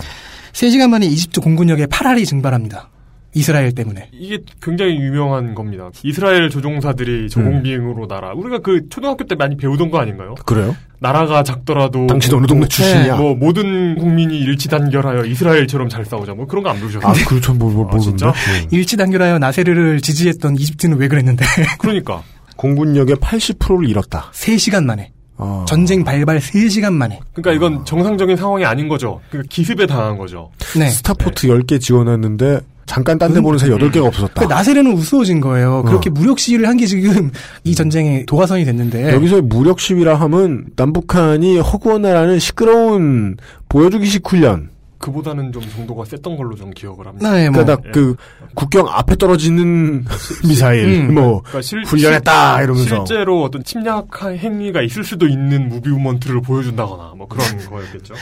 3시간 0.53 0.89
만에 0.89 1.05
이집트 1.05 1.41
공군력에 1.41 1.85
8알이 1.85 2.25
증발합니다. 2.25 2.89
이스라엘 3.33 3.71
때문에. 3.73 4.09
이게 4.11 4.39
굉장히 4.61 4.95
유명한 4.99 5.55
겁니다. 5.55 5.89
이스라엘 6.03 6.49
조종사들이 6.49 7.29
저공비행으로 7.29 8.05
날아. 8.07 8.33
우리가 8.33 8.59
그 8.59 8.89
초등학교 8.89 9.23
때 9.25 9.35
많이 9.35 9.55
배우던 9.55 9.89
거 9.89 9.99
아닌가요? 9.99 10.35
그래요? 10.45 10.75
나라가 11.01 11.41
작더라도 11.41 12.05
당신 12.05 12.35
어느 12.35 12.45
동네 12.45 12.67
출신이야? 12.67 13.15
뭐 13.17 13.33
모든 13.33 13.95
국민이 13.95 14.37
일치 14.37 14.69
단결하여 14.69 15.25
이스라엘처럼 15.25 15.89
잘 15.89 16.05
싸우자. 16.05 16.35
뭐 16.35 16.45
그런 16.45 16.63
거안 16.63 16.79
배우셨어요? 16.79 17.09
아 17.09 17.13
그렇죠 17.27 17.55
뭐, 17.55 17.71
뭐 17.71 17.89
아, 17.91 17.97
진짜? 17.97 18.27
모르는데. 18.27 18.61
네. 18.61 18.67
일치 18.77 18.97
단결하여 18.97 19.39
나세르를 19.39 19.99
지지했던 20.01 20.57
이집트는 20.57 20.97
왜 20.99 21.07
그랬는데 21.07 21.43
그러니까 21.79 22.21
공군력의 22.55 23.15
80%를 23.15 23.89
잃었다. 23.89 24.29
3시간 24.31 24.85
만에. 24.85 25.11
어. 25.37 25.65
전쟁 25.67 26.03
발발 26.03 26.37
3시간 26.39 26.93
만에. 26.93 27.19
그러니까 27.33 27.53
이건 27.53 27.83
정상적인 27.83 28.37
상황이 28.37 28.63
아닌 28.63 28.87
거죠. 28.87 29.21
그러니까 29.31 29.49
기습에 29.51 29.87
당한 29.87 30.19
거죠. 30.19 30.51
네. 30.77 30.87
Starport 30.87 31.47
10개 31.47 31.81
지원했는데 31.81 32.59
잠깐 32.91 33.17
딴 33.17 33.33
데 33.33 33.39
보는 33.39 33.57
사이 33.57 33.69
8개가 33.69 34.05
없어졌다. 34.05 34.33
그러니까 34.33 34.55
나세르는 34.55 34.91
우스워진 34.91 35.39
거예요. 35.39 35.81
그렇게 35.83 36.09
어. 36.09 36.13
무력 36.13 36.39
시위를 36.39 36.67
한 36.67 36.75
게 36.77 36.85
지금 36.85 37.31
이 37.63 37.73
전쟁의 37.73 38.25
도화선이 38.25 38.65
됐는데 38.65 39.13
여기서 39.13 39.41
무력 39.43 39.79
시위라 39.79 40.15
함은 40.15 40.65
남북한이 40.75 41.59
허구헌날 41.59 42.13
하는 42.13 42.39
시끄러운 42.39 43.37
보여주기식 43.69 44.27
훈련. 44.29 44.69
그보다는 44.97 45.51
좀 45.51 45.63
정도가 45.75 46.05
셌던 46.05 46.37
걸로 46.37 46.55
좀 46.55 46.69
기억을 46.71 47.07
합니다. 47.07 47.31
네, 47.31 47.49
뭐 47.49 47.63
그러니까 47.63 47.87
예. 47.87 47.91
그 47.91 48.15
국경 48.53 48.87
앞에 48.87 49.15
떨어지는 49.15 50.05
미사일 50.47 50.85
음. 51.09 51.13
뭐 51.15 51.41
그러니까 51.41 51.61
실- 51.63 51.83
훈련했다 51.85 52.55
실- 52.57 52.63
이러면서 52.65 53.05
실제로 53.05 53.41
어떤 53.43 53.63
침략 53.63 54.07
행위가 54.21 54.81
있을 54.83 55.03
수도 55.03 55.27
있는 55.27 55.69
movement를 55.69 56.41
보여준다거나 56.41 57.13
뭐 57.17 57.27
그런 57.27 57.45
거였겠죠. 57.67 58.13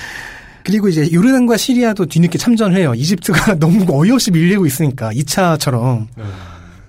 그리고 0.69 0.87
이제 0.87 1.09
요르단과 1.11 1.57
시리아도 1.57 2.05
뒤늦게 2.05 2.37
참전을 2.37 2.77
해요. 2.77 2.93
이집트가 2.93 3.55
너무 3.59 3.85
어이없이 3.89 4.29
밀리고 4.29 4.67
있으니까 4.67 5.11
2차처럼. 5.11 6.05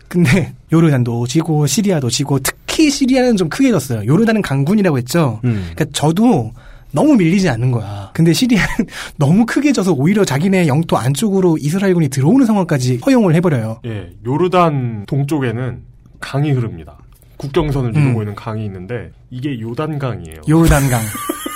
근데 0.07 0.53
요르단도 0.71 1.27
지고 1.27 1.67
시리아도 1.67 2.11
지고 2.11 2.39
특히 2.41 2.91
시리아는 2.91 3.39
좀 3.39 3.49
크게 3.49 3.71
졌어요. 3.71 4.05
요르단은 4.05 4.43
강군이라고 4.43 4.99
했죠. 4.99 5.41
음. 5.45 5.71
그러니까 5.75 5.87
저도 5.95 6.53
너무 6.93 7.15
밀리지 7.15 7.49
않는 7.49 7.71
거야. 7.71 8.11
근데 8.13 8.35
시리아는 8.35 8.69
너무 9.17 9.47
크게 9.47 9.73
져서 9.73 9.93
오히려 9.93 10.27
자기네 10.27 10.67
영토 10.67 10.99
안쪽으로 10.99 11.57
이스라엘군이 11.59 12.11
들어오는 12.11 12.45
상황까지 12.45 13.01
허용을 13.07 13.35
해버려요. 13.37 13.81
예, 13.87 14.11
요르단 14.27 15.07
동쪽에는 15.07 15.81
강이 16.21 16.51
흐릅니다. 16.51 16.99
국경선을 17.39 17.97
이루고 17.97 18.19
음. 18.19 18.23
있는 18.23 18.35
강이 18.35 18.63
있는데 18.67 19.11
이게 19.31 19.59
요단강이에요. 19.59 20.43
요르단강. 20.47 21.01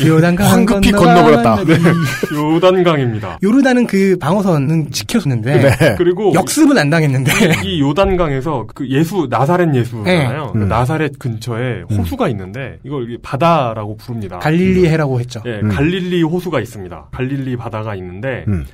요르단강 0.00 0.50
황급히 0.50 0.90
건너가는 0.92 1.42
건너버렸다. 1.42 1.62
이- 1.62 2.34
요단강입니다. 2.54 3.38
요르단은 3.42 3.86
그 3.86 4.16
방어선은 4.20 4.90
지켰는데 4.90 5.60
네. 5.78 5.94
그리고 5.98 6.32
역습은 6.34 6.76
안 6.78 6.90
당했는데 6.90 7.32
이 7.64 7.80
요단강에서 7.80 8.66
그 8.74 8.88
예수 8.88 9.26
나사렛 9.28 9.74
예수잖아요. 9.74 10.44
네. 10.46 10.50
그 10.52 10.58
음. 10.58 10.68
나사렛 10.68 11.18
근처에 11.18 11.82
호수가 11.90 12.28
있는데 12.28 12.78
이걸 12.84 13.06
바다라고 13.22 13.96
부릅니다. 13.96 14.38
갈릴리 14.38 14.86
해라고 14.88 15.20
했죠. 15.20 15.40
예, 15.46 15.60
음. 15.62 15.68
갈릴리 15.68 16.22
호수가 16.22 16.60
있습니다. 16.60 17.08
갈릴리 17.12 17.56
바다가 17.56 17.94
있는데 17.96 18.44
음. 18.48 18.64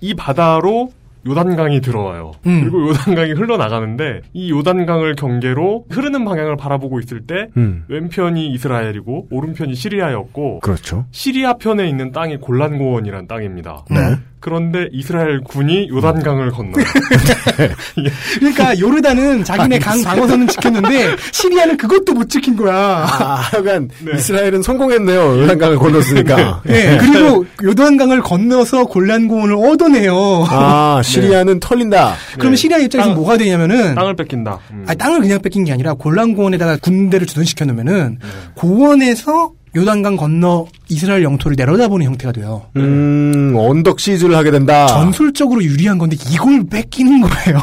이 0.00 0.14
바다로 0.14 0.90
요단강이 1.26 1.80
들어와요. 1.80 2.32
음. 2.46 2.60
그리고 2.60 2.88
요단강이 2.88 3.32
흘러나가는데 3.32 4.22
이 4.32 4.50
요단강을 4.50 5.16
경계로 5.16 5.86
흐르는 5.90 6.24
방향을 6.24 6.56
바라보고 6.56 7.00
있을 7.00 7.22
때 7.22 7.48
음. 7.56 7.84
왼편이 7.88 8.48
이스라엘이고 8.52 9.28
오른편이 9.30 9.74
시리아였고 9.74 10.60
그렇죠. 10.60 11.06
시리아 11.10 11.54
편에 11.54 11.88
있는 11.88 12.12
땅이 12.12 12.38
골란고원이라는 12.38 13.26
땅입니다. 13.26 13.84
네. 13.90 14.16
그런데 14.40 14.88
이스라엘 14.92 15.40
군이 15.40 15.88
요단강을 15.90 16.50
건너요. 16.50 16.84
그러니까 18.38 18.78
요르단은 18.78 19.44
자기네 19.44 19.78
강 19.80 20.00
방어선은 20.02 20.46
지켰는데 20.48 21.16
시리아는 21.32 21.76
그것도 21.76 22.14
못 22.14 22.28
지킨 22.28 22.56
거야. 22.56 22.74
아, 22.74 23.34
하여간 23.42 23.90
이스라엘은 24.14 24.62
성공했네요. 24.62 25.40
요단강을 25.42 25.76
건넜으니까. 25.78 26.62
네, 26.64 26.98
그리고 26.98 27.46
요단강을 27.62 28.20
건너서 28.22 28.84
골란고원을 28.84 29.54
얻어내요. 29.56 30.46
아, 30.48 31.00
시리아는 31.02 31.60
털린다. 31.60 32.14
그러면 32.38 32.56
시리아 32.56 32.78
입장에서 32.78 33.08
땅- 33.10 33.16
뭐가 33.16 33.36
되냐면은 33.38 33.94
땅을 33.94 34.14
뺏긴다. 34.16 34.58
음. 34.72 34.84
아니, 34.86 34.96
땅을 34.98 35.20
그냥 35.20 35.40
뺏긴 35.42 35.64
게 35.64 35.72
아니라 35.72 35.94
골란고원에다가 35.94 36.76
군대를 36.80 37.26
주둔시켜 37.26 37.64
놓으면은 37.64 38.18
고원에서 38.54 39.52
요단강 39.76 40.16
건너 40.16 40.66
이스라엘 40.88 41.22
영토를 41.22 41.56
내려다보는 41.56 42.06
형태가 42.06 42.32
돼요. 42.32 42.66
음, 42.76 43.54
언덕 43.56 44.00
시즈를 44.00 44.36
하게 44.36 44.50
된다. 44.50 44.86
전술적으로 44.86 45.62
유리한 45.62 45.98
건데 45.98 46.16
이걸 46.30 46.64
뺏기는 46.68 47.20
거예요. 47.20 47.60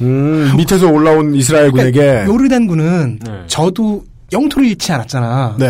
음, 0.00 0.54
밑에서 0.56 0.88
올라온 0.88 1.34
이스라엘 1.34 1.70
군에게. 1.72 1.98
그러니까 2.00 2.26
요르단군은 2.32 3.18
네. 3.24 3.32
저도 3.48 4.04
영토를 4.32 4.68
잃지 4.68 4.92
않았잖아. 4.92 5.56
네. 5.58 5.66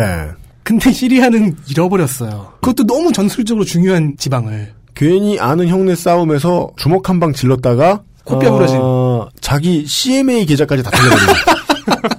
근데 0.63 0.91
시리아는 0.91 1.55
잃어버렸어요. 1.67 2.53
그것도 2.61 2.85
너무 2.85 3.11
전술적으로 3.11 3.65
중요한 3.65 4.13
지방을. 4.19 4.73
괜히 4.93 5.39
아는 5.39 5.67
형네 5.67 5.95
싸움에서 5.95 6.69
주먹 6.77 7.09
한 7.09 7.19
방 7.19 7.33
질렀다가 7.33 8.01
코뼈 8.25 8.51
부러진. 8.51 8.77
어, 8.79 9.27
자기 9.41 9.85
CMA 9.87 10.45
계좌까지 10.45 10.83
다 10.83 10.91
털려버리고. 10.91 11.31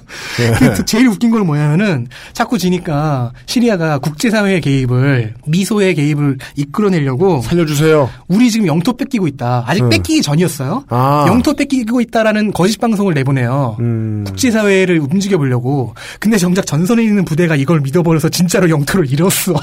그 0.75 0.85
제일 0.85 1.07
웃긴 1.07 1.31
건 1.31 1.45
뭐냐면은 1.45 2.07
자꾸 2.33 2.57
지니까 2.57 3.31
시리아가 3.45 3.97
국제사회의 3.99 4.61
개입을 4.61 5.35
미소의 5.45 5.95
개입을 5.95 6.37
이끌어내려고 6.55 7.41
살려주세요. 7.41 8.09
우리 8.27 8.49
지금 8.51 8.67
영토 8.67 8.95
뺏기고 8.95 9.27
있다. 9.27 9.63
아직 9.67 9.83
음. 9.83 9.89
뺏기기 9.89 10.21
전이었어요. 10.21 10.85
아. 10.89 11.25
영토 11.27 11.53
뺏기고 11.53 12.01
있다라는 12.01 12.51
거짓 12.51 12.79
방송을 12.79 13.13
내보내요. 13.13 13.77
음. 13.79 14.23
국제사회를 14.27 14.99
움직여 14.99 15.37
보려고. 15.37 15.93
근데 16.19 16.37
정작 16.37 16.65
전선에 16.65 17.03
있는 17.03 17.25
부대가 17.25 17.55
이걸 17.55 17.81
믿어버려서 17.81 18.29
진짜로 18.29 18.69
영토를 18.69 19.11
잃었어. 19.11 19.53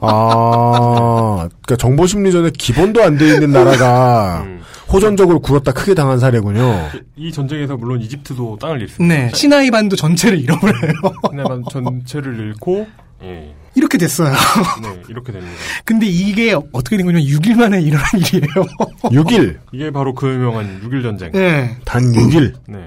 아, 0.00 1.48
그러니까 1.62 1.76
정보 1.78 2.06
심리전에 2.06 2.50
기본도 2.58 3.02
안 3.02 3.16
돼 3.16 3.34
있는 3.34 3.50
나라가 3.52 4.42
음. 4.44 4.61
호전적으로 4.92 5.40
굴었다 5.40 5.72
크게 5.72 5.94
당한 5.94 6.18
사례군요. 6.18 6.88
이 7.16 7.32
전쟁에서 7.32 7.76
물론 7.76 8.00
이집트도 8.00 8.58
땅을 8.60 8.82
잃습니다. 8.82 9.14
네. 9.14 9.30
시나이 9.34 9.70
반도 9.70 9.96
전체를 9.96 10.38
잃어버려요. 10.40 10.92
시내반 11.30 11.64
전체를 11.70 12.38
잃고 12.38 12.86
예. 13.24 13.54
이렇게 13.74 13.96
됐어요. 13.96 14.32
네, 14.82 15.02
이렇게 15.08 15.32
됩니다. 15.32 15.52
근데 15.84 16.06
이게 16.06 16.52
어떻게 16.72 16.96
된 16.98 17.06
거냐면 17.06 17.26
6일 17.26 17.54
만에 17.56 17.80
일어난 17.80 18.04
일이에요. 18.16 18.66
6일. 19.04 19.58
이게 19.72 19.90
바로 19.90 20.14
그 20.14 20.28
유명한 20.28 20.80
6일 20.82 21.02
전쟁. 21.02 21.32
네. 21.32 21.76
단 21.84 22.02
6일. 22.02 22.52
네. 22.68 22.78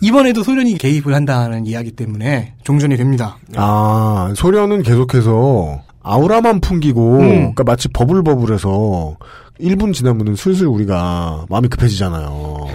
이번에도 0.00 0.42
소련이 0.42 0.78
개입을 0.78 1.14
한다는 1.14 1.66
이야기 1.66 1.90
때문에 1.90 2.54
종전이 2.64 2.96
됩니다. 2.96 3.38
아, 3.56 4.32
소련은 4.36 4.82
계속해서 4.82 5.82
아우라만 6.06 6.60
풍기고, 6.60 7.14
음. 7.18 7.28
그러니까 7.28 7.64
마치 7.64 7.88
버블버블해서 7.88 9.16
1분 9.60 9.92
지나면은 9.92 10.36
슬슬 10.36 10.66
우리가 10.66 11.46
마음이 11.48 11.68
급해지잖아요. 11.68 12.66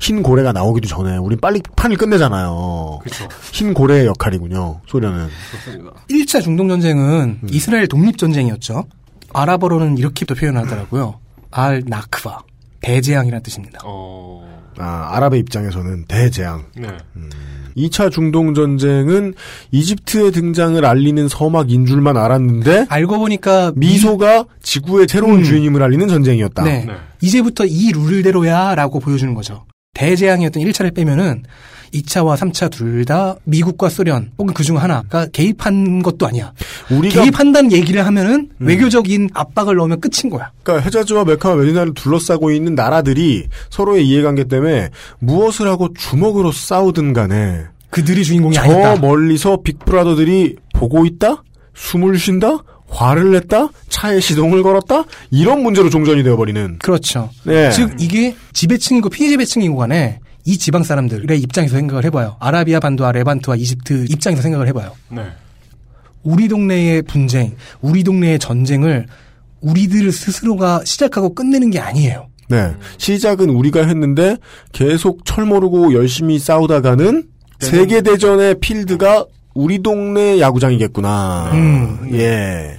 흰 0.00 0.22
고래가 0.22 0.52
나오기도 0.52 0.88
전에 0.88 1.16
우린 1.16 1.38
빨리 1.38 1.60
판을 1.76 1.96
끝내잖아요. 1.96 3.00
그렇죠. 3.02 3.28
흰 3.52 3.74
고래의 3.74 4.06
역할이군요. 4.06 4.80
소련은. 4.86 5.28
그렇습니다. 5.50 5.92
1차 6.08 6.42
중동 6.42 6.68
전쟁은 6.68 7.40
이스라엘 7.50 7.86
독립 7.86 8.16
전쟁이었죠. 8.18 8.84
아랍어로는 9.34 9.98
이렇게 9.98 10.24
또 10.24 10.34
표현하더라고요. 10.34 11.20
알 11.50 11.82
나크바. 11.86 12.40
대재앙이라는 12.80 13.42
뜻입니다. 13.42 13.78
어. 13.84 14.44
아, 14.78 15.10
아랍의 15.12 15.40
입장에서는 15.40 16.06
대재앙. 16.06 16.64
네. 16.76 16.88
2차 17.76 18.10
중동 18.10 18.54
전쟁은 18.54 19.34
이집트의 19.70 20.32
등장을 20.32 20.84
알리는 20.84 21.28
서막인 21.28 21.86
줄만 21.86 22.16
알았는데 22.16 22.86
알고 22.88 23.18
보니까 23.18 23.72
미소가 23.76 24.46
지구의 24.62 25.06
새로운 25.08 25.40
음. 25.40 25.44
주인임을 25.44 25.82
알리는 25.82 26.08
전쟁이었다. 26.08 26.64
네. 26.64 26.84
네. 26.86 26.94
이제부터 27.20 27.64
이 27.64 27.92
룰대로야 27.92 28.74
라고 28.74 29.00
보여주는 29.00 29.32
거죠. 29.34 29.64
대재앙이었던 29.94 30.62
1차를 30.62 30.94
빼면은 30.94 31.42
2차와 31.92 32.36
3차 32.36 32.70
둘 32.70 33.04
다 33.04 33.36
미국과 33.44 33.88
소련 33.88 34.30
혹은 34.38 34.54
그중 34.54 34.78
하나가 34.80 35.26
개입한 35.26 36.02
것도 36.02 36.26
아니야. 36.26 36.52
우리가 36.90 37.20
개입한다는 37.22 37.72
얘기를 37.72 38.04
하면은 38.06 38.48
외교적인 38.60 39.30
압박을 39.34 39.76
넣으면 39.76 40.00
끝인 40.00 40.30
거야. 40.30 40.50
그러니까 40.62 40.86
헤자즈와 40.86 41.24
메카와 41.24 41.56
메디나를 41.56 41.94
둘러싸고 41.94 42.52
있는 42.52 42.74
나라들이 42.74 43.48
서로의 43.70 44.06
이해관계 44.06 44.44
때문에 44.44 44.90
무엇을 45.18 45.66
하고 45.68 45.92
주먹으로 45.94 46.52
싸우든 46.52 47.12
간에 47.12 47.64
그들이 47.90 48.24
주인공이 48.24 48.54
저 48.54 48.62
아니다. 48.62 48.96
멀리서 48.96 49.58
빅브라더들이 49.62 50.56
보고 50.72 51.04
있다? 51.04 51.42
숨을 51.74 52.18
쉰다? 52.18 52.58
화를 52.88 53.32
냈다? 53.32 53.68
차에 53.88 54.20
시동을 54.20 54.62
걸었다? 54.62 55.04
이런 55.30 55.62
문제로 55.62 55.88
종전이 55.90 56.22
되어버리는. 56.22 56.78
그렇죠. 56.78 57.30
네. 57.44 57.70
즉 57.70 57.94
이게 57.98 58.34
지배층이고 58.52 59.08
피지배층이고 59.08 59.76
간에 59.76 60.20
이 60.44 60.58
지방 60.58 60.82
사람들의 60.82 61.40
입장에서 61.40 61.76
생각을 61.76 62.04
해봐요. 62.06 62.36
아라비아 62.40 62.80
반도와 62.80 63.12
레반트와 63.12 63.56
이집트 63.56 64.06
입장에서 64.08 64.42
생각을 64.42 64.66
해봐요. 64.68 64.92
네. 65.10 65.22
우리 66.22 66.48
동네의 66.48 67.02
분쟁, 67.02 67.56
우리 67.80 68.04
동네의 68.04 68.38
전쟁을 68.38 69.06
우리들 69.60 70.10
스스로가 70.10 70.82
시작하고 70.84 71.34
끝내는 71.34 71.70
게 71.70 71.78
아니에요. 71.78 72.28
네. 72.48 72.72
시작은 72.98 73.48
우리가 73.50 73.86
했는데 73.86 74.36
계속 74.72 75.24
철 75.24 75.46
모르고 75.46 75.94
열심히 75.94 76.38
싸우다가는 76.38 77.24
세계대전의 77.60 78.56
필드가 78.60 79.24
우리 79.54 79.82
동네 79.82 80.40
야구장이겠구나. 80.40 81.50
음. 81.54 82.10
예. 82.12 82.78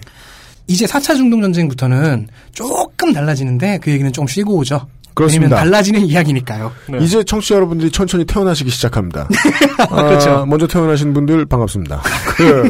이제 0.68 0.86
4차 0.86 1.16
중동 1.16 1.42
전쟁부터는 1.42 2.28
조금 2.52 3.14
달라지는데 3.14 3.80
그 3.82 3.92
얘기는 3.92 4.12
조금 4.12 4.28
쉬고 4.28 4.56
오죠. 4.58 4.88
그렇습니다. 5.14 5.56
달라지는 5.58 6.02
이야기니까요. 6.02 6.72
네. 6.90 6.98
이제 7.02 7.24
청취자 7.24 7.56
여러분들이 7.56 7.92
천천히 7.92 8.26
태어나시기 8.26 8.70
시작합니다. 8.70 9.28
그렇죠. 9.90 10.30
아, 10.32 10.46
먼저 10.46 10.68
태어나신 10.68 11.14
분들 11.14 11.46
반갑습니다. 11.46 12.02
그, 12.36 12.70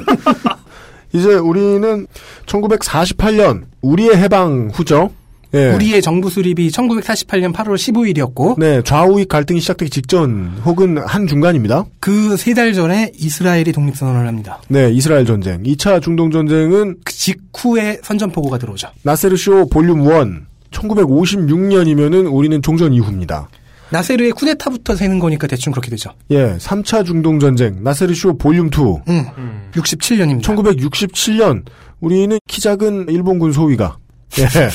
이제 1.13 1.33
우리는 1.35 2.07
1948년 2.45 3.63
우리의 3.81 4.17
해방 4.17 4.69
후죠. 4.73 5.11
예. 5.55 5.71
우리의 5.71 6.01
정부 6.01 6.31
수립이 6.31 6.69
1948년 6.69 7.53
8월 7.53 7.75
15일이었고 7.75 8.57
네, 8.59 8.81
좌우익 8.81 9.27
갈등이 9.29 9.59
시작되기 9.59 9.91
직전 9.91 10.59
혹은 10.65 10.97
한 11.05 11.27
중간입니다. 11.27 11.85
그 11.99 12.33
세 12.37 12.55
달 12.55 12.73
전에 12.73 13.11
이스라엘이 13.15 13.71
독립선언을 13.71 14.27
합니다. 14.27 14.59
네, 14.67 14.89
이스라엘 14.91 15.27
전쟁. 15.27 15.61
2차 15.61 16.01
중동 16.01 16.31
전쟁은 16.31 16.95
그 17.05 17.13
직후에 17.13 17.99
선전포고가 18.01 18.57
들어오죠. 18.57 18.87
나세르쇼 19.03 19.69
볼륨 19.69 20.01
1 20.07 20.41
1956년이면은 20.73 22.31
우리는 22.31 22.61
종전 22.61 22.93
이후입니다. 22.93 23.47
나세르의 23.89 24.31
쿠데타부터 24.31 24.95
세는 24.95 25.19
거니까 25.19 25.45
대충 25.47 25.71
그렇게 25.71 25.89
되죠. 25.91 26.11
예, 26.31 26.57
3차 26.57 27.05
중동 27.05 27.39
전쟁 27.39 27.83
나세르 27.83 28.13
쇼 28.15 28.35
볼륨 28.37 28.67
2. 28.67 29.03
음. 29.07 29.69
67년입니다. 29.71 30.41
1967년 30.43 31.63
우리는 31.99 32.37
키 32.47 32.59
작은 32.59 33.07
일본군 33.09 33.51
소위가 33.51 33.97
예. 34.39 34.69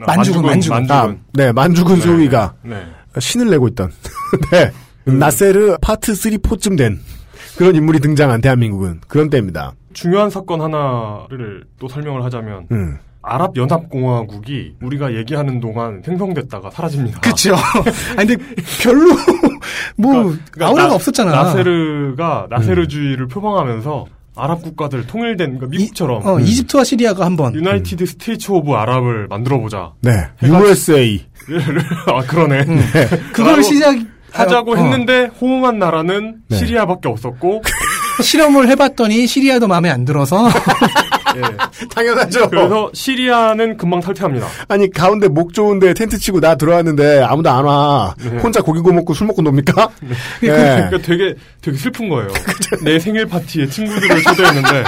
만주군, 0.06 0.44
만주군. 0.44 0.90
아, 0.90 1.14
네, 1.32 1.52
만주군 1.52 2.00
소위가 2.00 2.54
네. 2.62 2.82
신을 3.18 3.50
내고 3.50 3.68
있던 3.68 3.92
네. 4.52 4.70
나세르 5.04 5.76
파트 5.80 6.14
3, 6.14 6.32
4쯤 6.32 6.78
된 6.78 7.00
그런 7.56 7.74
인물이 7.74 8.00
등장한 8.00 8.40
대한민국은 8.40 9.00
그런 9.06 9.30
때입니다. 9.30 9.72
중요한 9.92 10.28
사건 10.28 10.60
하나를 10.60 11.64
또 11.78 11.88
설명을 11.88 12.24
하자면 12.24 12.66
음. 12.70 12.98
아랍연합공화국이 13.26 14.76
우리가 14.82 15.14
얘기하는 15.14 15.60
동안 15.60 16.02
생성됐다가 16.04 16.70
사라집니다. 16.70 17.20
그렇죠. 17.20 17.54
아니 18.16 18.28
근데 18.28 18.44
별로 18.82 19.14
뭐 19.96 20.12
그러니까 20.22 20.66
아우라가 20.68 20.88
나- 20.88 20.94
없었잖아. 20.94 21.30
나세르가 21.32 22.46
나세르주의를 22.50 23.28
표방하면서 23.28 24.06
아랍 24.38 24.62
국가들 24.62 25.06
통일된 25.06 25.56
그러니까 25.58 25.66
미국처럼 25.68 26.26
어, 26.26 26.38
이집트와 26.38 26.84
시리아가 26.84 27.24
한번 27.24 27.54
United 27.54 28.04
States 28.04 28.50
of 28.52 28.72
아랍을 28.72 29.28
만들어 29.28 29.58
보자. 29.58 29.92
네, 30.02 30.12
USA. 30.42 31.24
아 32.06 32.20
그러네. 32.22 32.64
그걸 33.32 33.46
라고 33.52 33.62
시작 33.62 33.96
하자고 34.32 34.72
어. 34.72 34.76
했는데 34.76 35.30
호응한 35.40 35.78
나라는 35.78 36.42
네. 36.48 36.56
시리아밖에 36.58 37.08
없었고 37.08 37.62
실험을 38.22 38.68
해봤더니 38.68 39.26
시리아도 39.26 39.66
마음에 39.68 39.90
안 39.90 40.04
들어서 40.04 40.48
예. 41.36 41.86
당연하죠. 41.94 42.48
그래서 42.48 42.90
시리아는 42.94 43.76
금방 43.76 44.00
탈퇴합니다. 44.00 44.46
아니 44.68 44.90
가운데 44.90 45.28
목 45.28 45.52
좋은데 45.52 45.92
텐트 45.94 46.18
치고 46.18 46.40
나 46.40 46.54
들어왔는데 46.54 47.22
아무도 47.22 47.50
안 47.50 47.64
와. 47.64 48.14
네. 48.18 48.38
혼자 48.38 48.60
고기 48.62 48.80
구워 48.80 48.94
먹고 48.94 49.12
술 49.14 49.26
먹고 49.26 49.42
놉니까? 49.42 49.90
예. 50.42 50.46
그러니까 50.48 50.98
되게 50.98 51.34
되게 51.60 51.76
슬픈 51.76 52.08
거예요. 52.08 52.28
내 52.82 52.98
생일 52.98 53.26
파티에 53.26 53.66
친구들을 53.68 54.22
초대했는데 54.22 54.84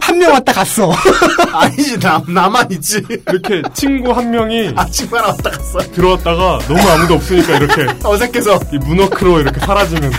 한 0.00 0.18
명 0.18 0.32
왔다 0.32 0.52
갔어. 0.52 0.92
아니지 1.52 1.98
나 1.98 2.22
나만 2.26 2.70
있지. 2.72 3.02
이렇게 3.28 3.62
친구 3.74 4.12
한 4.12 4.30
명이 4.30 4.72
아침만 4.76 5.24
왔다 5.24 5.50
갔어. 5.50 5.78
들어왔다가 5.92 6.58
너무 6.68 6.80
아무도 6.90 7.14
없으니까 7.14 7.56
이렇게 7.56 7.86
어색해서 8.04 8.60
이 8.72 8.78
문워크로 8.78 9.40
이렇게 9.40 9.60
사라지는 9.60 10.10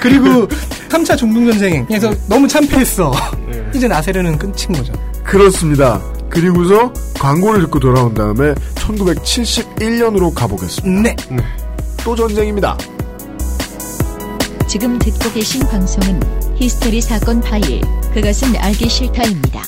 그리고 0.00 0.46
3차 0.88 1.16
중동전쟁에서 1.16 2.12
너무 2.28 2.46
참패했어. 2.48 3.12
예. 3.52 3.70
이제 3.74 3.86
나세르는 3.88 4.38
끝인 4.38 4.72
거죠. 4.72 4.92
그렇습니다. 5.24 6.00
그리고서 6.28 6.92
광고를 7.18 7.62
듣고 7.62 7.80
돌아온 7.80 8.14
다음에 8.14 8.54
1971년으로 8.76 10.32
가보겠습니다. 10.34 11.02
네. 11.02 11.16
또 12.04 12.14
전쟁입니다. 12.14 12.76
지금 14.70 15.00
듣고 15.00 15.32
계신 15.32 15.66
방송은 15.66 16.20
히스토리 16.54 17.00
사건 17.00 17.40
파일, 17.40 17.80
그것은 18.14 18.54
알기 18.56 18.88
싫다입니다. 18.88 19.64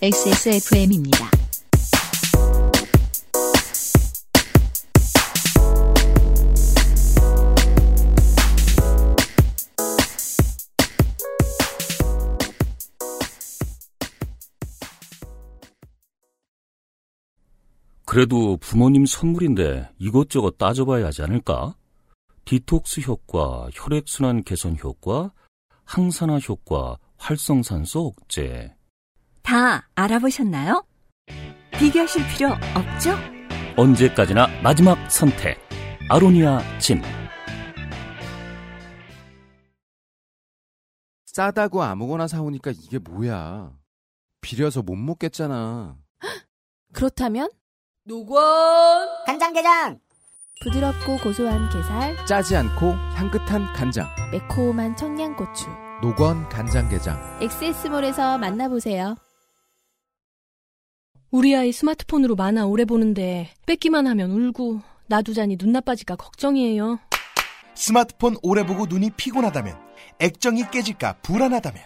XSFM입니다. 0.00 1.35
그래도 18.16 18.56
부모님 18.56 19.04
선물인데 19.04 19.90
이것저것 19.98 20.56
따져봐야 20.56 21.04
하지 21.04 21.20
않을까? 21.20 21.76
디톡스 22.46 23.02
효과, 23.02 23.68
혈액순환 23.74 24.42
개선 24.42 24.74
효과, 24.82 25.34
항산화 25.84 26.38
효과, 26.38 26.96
활성산소 27.18 28.06
억제. 28.06 28.74
다 29.42 29.86
알아보셨나요? 29.94 30.82
비교하실 31.78 32.22
필요 32.28 32.52
없죠? 32.74 33.14
언제까지나 33.76 34.62
마지막 34.62 34.96
선택. 35.10 35.58
아로니아 36.08 36.78
진. 36.78 37.02
싸다고 41.26 41.82
아무거나 41.82 42.26
사오니까 42.28 42.70
이게 42.70 42.98
뭐야. 42.98 43.76
비려서 44.40 44.80
못 44.80 44.96
먹겠잖아. 44.96 45.98
그렇다면 46.94 47.50
노건 48.08 48.38
간장게장 49.26 49.98
부드럽고 50.60 51.18
고소한 51.18 51.68
게살, 51.70 52.24
짜지 52.24 52.56
않고 52.56 52.92
향긋한 52.92 53.72
간장. 53.74 54.06
매콤한 54.30 54.96
청양고추. 54.96 55.66
노건 56.02 56.48
간장게장. 56.48 57.40
엑세스몰에서 57.42 58.38
만나보세요. 58.38 59.16
우리 61.32 61.56
아이 61.56 61.72
스마트폰으로 61.72 62.36
만화 62.36 62.64
오래 62.64 62.84
보는데 62.84 63.50
뺏기만 63.66 64.06
하면 64.06 64.30
울고 64.30 64.80
놔두자니 65.08 65.58
눈 65.58 65.72
나빠질까 65.72 66.14
걱정이에요. 66.14 67.00
스마트폰 67.74 68.36
오래 68.42 68.64
보고 68.64 68.86
눈이 68.86 69.10
피곤하다면 69.16 69.76
액정이 70.20 70.70
깨질까 70.70 71.16
불안하다면 71.22 71.82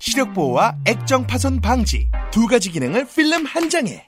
시력 0.00 0.34
보호와 0.34 0.76
액정 0.86 1.28
파손 1.28 1.60
방지 1.60 2.08
두 2.32 2.48
가지 2.48 2.70
기능을 2.70 3.06
필름 3.06 3.46
한 3.46 3.70
장에 3.70 4.06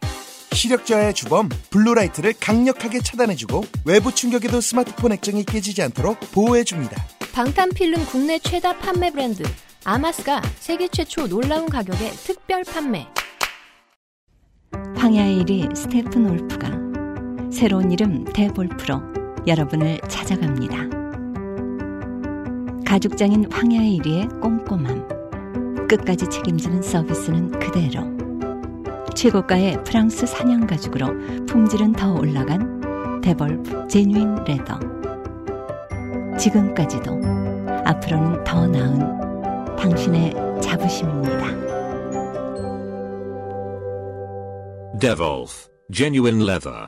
시력 0.54 0.86
저하의 0.86 1.14
주범 1.14 1.48
blue 1.70 1.90
light를 1.90 2.34
강력하게 2.40 3.00
차단해주고 3.00 3.64
외부 3.84 4.14
충격에도 4.14 4.60
스마트폰 4.60 5.12
액정이 5.12 5.44
깨지지 5.44 5.82
않도록 5.82 6.18
보호해줍니다. 6.32 6.96
방탄필름 7.34 8.06
국내 8.06 8.38
최다 8.38 8.78
판매 8.78 9.10
브랜드 9.10 9.42
아마스가 9.84 10.40
세계 10.60 10.88
최초 10.88 11.26
놀라운 11.26 11.68
가격에 11.68 12.10
특별 12.10 12.64
판매. 12.64 13.06
황야의 14.96 15.44
이리 15.44 15.76
Steppenwolf가 15.76 16.70
새로운 17.52 17.92
이름 17.92 18.24
대볼프로 18.24 19.02
여러분을 19.46 20.00
찾아갑니다. 20.08 20.76
가죽장인 22.86 23.52
황야의 23.52 23.98
1위의 23.98 24.40
꼼꼼함. 24.40 25.86
끝까지 25.88 26.30
책임지는 26.30 26.82
서비스는 26.82 27.58
그대로. 27.58 28.13
최고가의 29.14 29.82
프랑스 29.84 30.26
사냥 30.26 30.66
가죽으로 30.66 31.06
품질은 31.46 31.92
더 31.92 32.12
올라간 32.14 33.20
데볼프 33.22 33.88
제뉴인 33.88 34.44
레더. 34.44 34.78
지금까지도 36.38 37.20
앞으로는 37.84 38.44
더 38.44 38.66
나은 38.66 39.76
당신의 39.76 40.32
자부심입니다. 40.62 41.54
Devolf, 45.00 45.68
genuine 45.92 46.42
leather. 46.42 46.86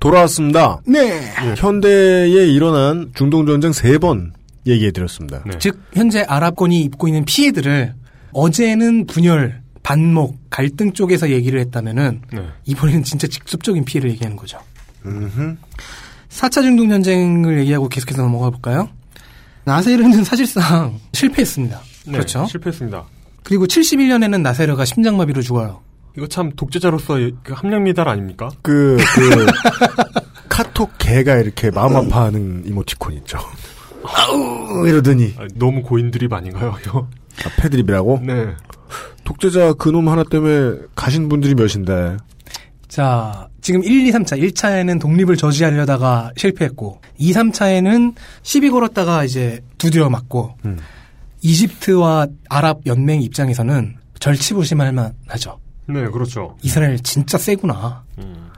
돌아왔습니다. 0.00 0.80
네. 0.86 1.20
예, 1.44 1.54
현대에 1.56 2.28
일어난 2.48 3.12
중동 3.14 3.46
전쟁 3.46 3.72
세 3.72 3.98
번 3.98 4.32
얘기해 4.66 4.90
드렸습니다. 4.92 5.42
즉 5.58 5.78
현재 5.92 6.22
아랍권이 6.22 6.80
입고 6.82 7.08
있는 7.08 7.24
피해들을 7.24 7.94
어제는 8.32 9.06
분열, 9.06 9.59
반목, 9.82 10.38
갈등 10.50 10.92
쪽에서 10.92 11.30
얘기를 11.30 11.58
했다면은 11.60 12.22
네. 12.32 12.46
이번에는 12.66 13.02
진짜 13.02 13.26
직접적인 13.26 13.84
피해를 13.84 14.10
얘기하는 14.10 14.36
거죠. 14.36 14.58
음흠. 15.06 15.56
4차 16.28 16.62
중동 16.62 16.88
전쟁을 16.88 17.58
얘기하고 17.60 17.88
계속해서 17.88 18.22
넘어가 18.22 18.50
볼까요? 18.50 18.88
나세르는 19.64 20.22
사실상 20.24 20.98
실패했습니다. 21.12 21.80
네, 22.06 22.12
그렇죠. 22.12 22.46
실패했습니다. 22.46 23.04
그리고 23.42 23.66
71년에는 23.66 24.40
나세르가 24.42 24.84
심장마비로 24.84 25.42
죽어요. 25.42 25.80
이거 26.16 26.26
참 26.26 26.52
독재자로서 26.54 27.18
그 27.42 27.52
함량 27.52 27.84
미달 27.84 28.08
아닙니까? 28.08 28.50
그, 28.62 28.96
그, 29.14 29.46
카톡 30.48 30.90
개가 30.98 31.36
이렇게 31.36 31.70
마음 31.70 31.96
아파하는 31.96 32.64
이모티콘 32.66 33.14
있죠. 33.18 33.38
아우! 34.04 34.86
이러더니. 34.86 35.34
아, 35.38 35.46
너무 35.54 35.82
고인 35.82 36.10
드립 36.10 36.32
아닌가요? 36.32 36.74
아, 36.92 37.50
패드립이라고? 37.60 38.20
네. 38.24 38.54
독재자 39.30 39.74
그놈 39.74 40.08
하나 40.08 40.24
때문에 40.24 40.78
가신 40.96 41.28
분들이 41.28 41.54
몇인데. 41.54 42.16
자, 42.88 43.48
지금 43.60 43.84
1, 43.84 44.08
2, 44.08 44.10
3차. 44.10 44.40
1차에는 44.40 45.00
독립을 45.00 45.36
저지하려다가 45.36 46.32
실패했고, 46.36 47.00
2, 47.18 47.32
3차에는 47.32 48.14
시비 48.42 48.70
걸었다가 48.70 49.22
이제 49.22 49.60
두드려 49.78 50.10
맞고, 50.10 50.56
음. 50.64 50.78
이집트와 51.42 52.26
아랍 52.48 52.80
연맹 52.86 53.22
입장에서는 53.22 53.96
절치부심할 54.18 54.92
만하죠. 54.92 55.60
네, 55.86 56.04
그렇죠. 56.08 56.56
이스라엘 56.62 56.98
진짜 56.98 57.38
세구나. 57.38 58.02
음. 58.18 58.50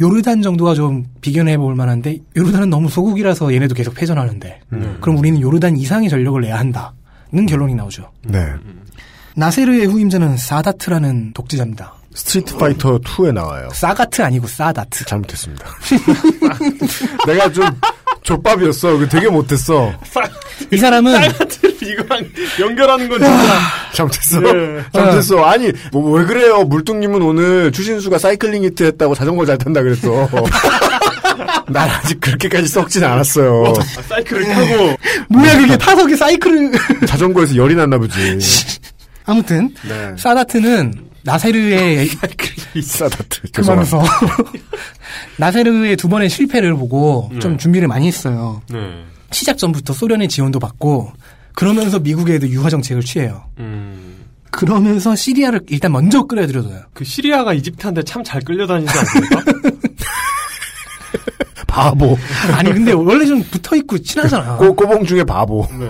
요르단 0.00 0.42
정도가 0.42 0.74
좀 0.74 1.06
비교해 1.22 1.56
볼 1.56 1.74
만한데, 1.74 2.18
요르단은 2.36 2.68
너무 2.68 2.90
소국이라서 2.90 3.54
얘네도 3.54 3.74
계속 3.74 3.94
패전하는데, 3.94 4.60
음. 4.74 4.98
그럼 5.00 5.16
우리는 5.16 5.40
요르단 5.40 5.78
이상의 5.78 6.10
전력을 6.10 6.38
내야 6.42 6.58
한다는 6.58 7.46
결론이 7.48 7.74
나오죠. 7.74 8.10
네. 8.24 8.52
나세르의 9.36 9.86
후임자는 9.86 10.36
사다트라는 10.36 11.32
독재자입니다. 11.32 11.94
Street 12.14 12.56
Fighter 12.58 12.98
2에 12.98 13.32
나와요. 13.32 13.68
사가트 13.72 14.20
아니고 14.22 14.46
사다트. 14.46 15.04
잘못했습니다. 15.06 15.66
내가 17.26 17.50
좀 17.50 17.64
족밥이었어. 18.22 18.98
그 18.98 19.08
되게 19.08 19.28
못했어. 19.28 19.92
이 20.70 20.76
사람은 20.76 21.18
이거랑 21.82 22.24
연결하는 22.60 23.08
건 23.08 23.18
진짜 23.18 23.58
잘못했어. 23.94 24.40
네. 24.40 24.82
잘못했어. 24.92 25.42
아니 25.44 25.72
뭐 25.90 26.12
왜 26.18 26.26
그래요? 26.26 26.64
물뚱님은 26.64 27.22
오늘 27.22 27.72
추신수가 27.72 28.18
사이클링 28.18 28.62
히트 28.64 28.82
했다고 28.84 29.14
자전거 29.14 29.46
잘 29.46 29.56
탄다 29.56 29.80
그랬어. 29.82 30.28
난 31.68 31.88
아직 31.88 32.20
그렇게까지 32.20 32.68
썩진 32.68 33.02
않았어요. 33.02 33.64
아, 33.78 34.02
사이클을 34.08 34.44
타고 34.48 34.96
뭐야 35.30 35.56
그게 35.58 35.78
타석에 35.78 36.14
사이클을 36.14 36.72
자전거에서 37.06 37.56
열이 37.56 37.74
났나 37.74 37.96
보지. 37.96 38.38
아무튼 39.24 39.74
네. 39.88 40.14
사다트는 40.16 40.94
나세르의 41.24 42.08
사다트. 42.84 43.42
그만해서 43.52 44.02
나세르의 45.38 45.96
두 45.96 46.08
번의 46.08 46.28
실패를 46.28 46.74
보고 46.74 47.30
좀 47.40 47.58
준비를 47.58 47.88
많이 47.88 48.06
했어요. 48.08 48.62
네. 48.70 48.78
시작 49.30 49.56
전부터 49.58 49.92
소련의 49.92 50.28
지원도 50.28 50.58
받고 50.58 51.12
그러면서 51.54 51.98
미국에도 52.00 52.48
유화 52.48 52.68
정책을 52.70 53.02
취해요. 53.02 53.44
음. 53.58 54.16
그러면서 54.50 55.14
시리아를 55.16 55.60
일단 55.68 55.92
먼저 55.92 56.24
끌어들여줘요. 56.24 56.82
그 56.92 57.04
시리아가 57.04 57.54
이집트한테 57.54 58.02
참 58.02 58.22
잘 58.22 58.42
끌려다니지 58.42 58.98
않습니까? 58.98 59.42
바보. 61.66 62.18
아니 62.52 62.70
근데 62.70 62.92
원래 62.92 63.24
좀 63.24 63.42
붙어 63.44 63.76
있고 63.76 63.98
친하잖아. 63.98 64.56
꼬, 64.56 64.74
꼬봉 64.74 65.06
중에 65.06 65.24
바보. 65.24 65.66
네. 65.78 65.88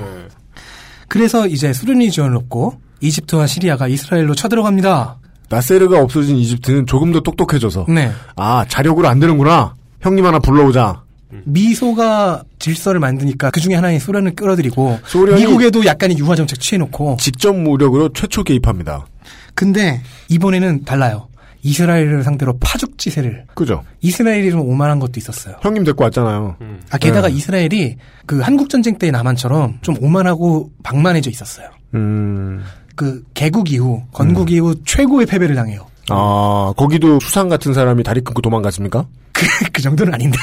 그래서 1.09 1.47
이제 1.49 1.73
수련이 1.73 2.11
지원을 2.13 2.37
얻고 2.37 2.81
이집트와 3.03 3.47
시리아가 3.47 3.89
이스라엘로 3.89 4.35
쳐들어갑니다. 4.35 5.19
나세르가 5.51 6.01
없어진 6.01 6.37
이집트는 6.37 6.87
조금 6.87 7.13
더 7.13 7.21
똑똑해져서 7.21 7.87
네. 7.89 8.11
아 8.37 8.65
자력으로 8.69 9.09
안 9.09 9.21
되는구나. 9.21 9.75
형님 10.01 10.25
하나 10.25 10.39
불러오자. 10.39 11.03
미소가 11.45 12.43
질서를 12.59 13.01
만드니까 13.01 13.51
그 13.51 13.61
중에 13.61 13.75
하나인 13.75 13.99
소련을 13.99 14.35
끌어들이고 14.35 15.01
미국에도 15.35 15.85
약간의 15.85 16.19
유화 16.19 16.35
정책 16.37 16.61
취해놓고 16.61 17.17
직접 17.19 17.55
무력으로 17.55 18.11
최초 18.13 18.43
개입합니다. 18.45 19.07
근데 19.55 20.03
이번에는 20.29 20.85
달라요. 20.85 21.29
이스라엘을 21.65 22.25
상대로 22.25 22.59
파죽지세를 22.59 23.47
그죠? 23.55 23.85
이스라엘이 24.01 24.51
좀 24.51 24.61
오만한 24.61 24.99
것도 24.99 25.13
있었어요. 25.17 25.57
형님 25.63 25.85
데리고 25.85 26.03
왔잖아요. 26.05 26.57
아 26.91 26.99
게다가 26.99 27.29
네. 27.29 27.35
이스라엘이 27.35 27.97
그 28.27 28.41
한국 28.41 28.69
전쟁 28.69 28.99
때 28.99 29.11
남한처럼 29.11 29.79
좀 29.81 29.95
오만하고 30.03 30.71
방만해져 30.83 31.31
있었어요. 31.31 31.69
음. 31.95 32.63
그 32.97 33.23
개국 33.35 33.71
이후 33.73 34.03
건국 34.13 34.51
이후 34.51 34.75
최고의 34.85 35.27
패배를 35.27 35.55
당해요. 35.55 35.87
아 36.11 36.73
거기도 36.77 37.19
수상 37.21 37.49
같은 37.49 37.73
사람이 37.75 38.03
다리 38.03 38.21
끊고 38.21 38.43
도망갔습니까? 38.43 39.07
그, 39.33 39.47
그 39.73 39.83
정도는 39.83 40.13
아닌데 40.15 40.37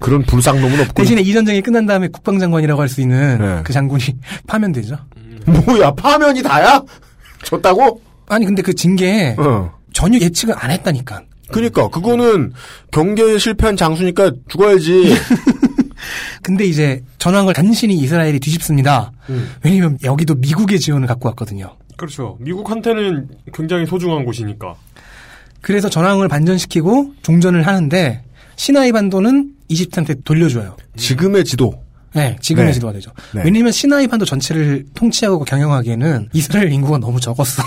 그런 0.00 0.22
불쌍놈은 0.22 0.80
없고. 0.80 0.94
대신에 0.94 1.20
이 1.22 1.32
전쟁이 1.32 1.60
끝난 1.60 1.86
다음에 1.86 2.08
국방장관이라고 2.08 2.80
할 2.80 2.88
수 2.88 3.00
있는 3.00 3.38
네. 3.38 3.60
그 3.64 3.72
장군이 3.72 4.02
파면되죠. 4.46 4.96
뭐야 5.46 5.92
파면이 5.92 6.42
다야? 6.42 6.82
졌다고? 7.42 8.00
아니 8.26 8.46
근데 8.46 8.62
그 8.62 8.74
징계에 8.74 9.36
어. 9.38 9.70
전혀 9.92 10.18
예측을 10.18 10.54
안 10.56 10.70
했다니까. 10.70 11.22
그니까 11.52 11.88
그거는 11.88 12.52
경계에 12.90 13.36
실패한 13.38 13.76
장수니까 13.76 14.30
죽어야지. 14.48 15.14
근데 16.44 16.66
이제 16.66 17.02
전황을 17.18 17.54
간신히 17.54 17.94
이스라엘이 17.96 18.38
뒤집습니다. 18.38 19.12
음. 19.30 19.48
왜냐면 19.64 19.96
여기도 20.04 20.34
미국의 20.34 20.78
지원을 20.78 21.08
갖고 21.08 21.26
왔거든요. 21.30 21.74
그렇죠. 21.96 22.36
미국한테는 22.38 23.28
굉장히 23.54 23.86
소중한 23.86 24.26
곳이니까. 24.26 24.74
그래서 25.62 25.88
전황을 25.88 26.28
반전시키고 26.28 27.14
종전을 27.22 27.66
하는데 27.66 28.22
시나이 28.56 28.92
반도는 28.92 29.52
이집트한테 29.68 30.16
돌려줘요. 30.22 30.76
지금의 30.96 31.44
지도. 31.46 31.82
네, 32.12 32.36
지금의 32.42 32.68
네. 32.68 32.72
지도가 32.74 32.92
되죠. 32.92 33.10
네. 33.32 33.40
왜냐면 33.42 33.72
시나이 33.72 34.06
반도 34.06 34.26
전체를 34.26 34.84
통치하고 34.94 35.44
경영하기에는 35.46 36.28
이스라엘 36.34 36.70
인구가 36.70 36.98
너무 36.98 37.20
적었어. 37.20 37.62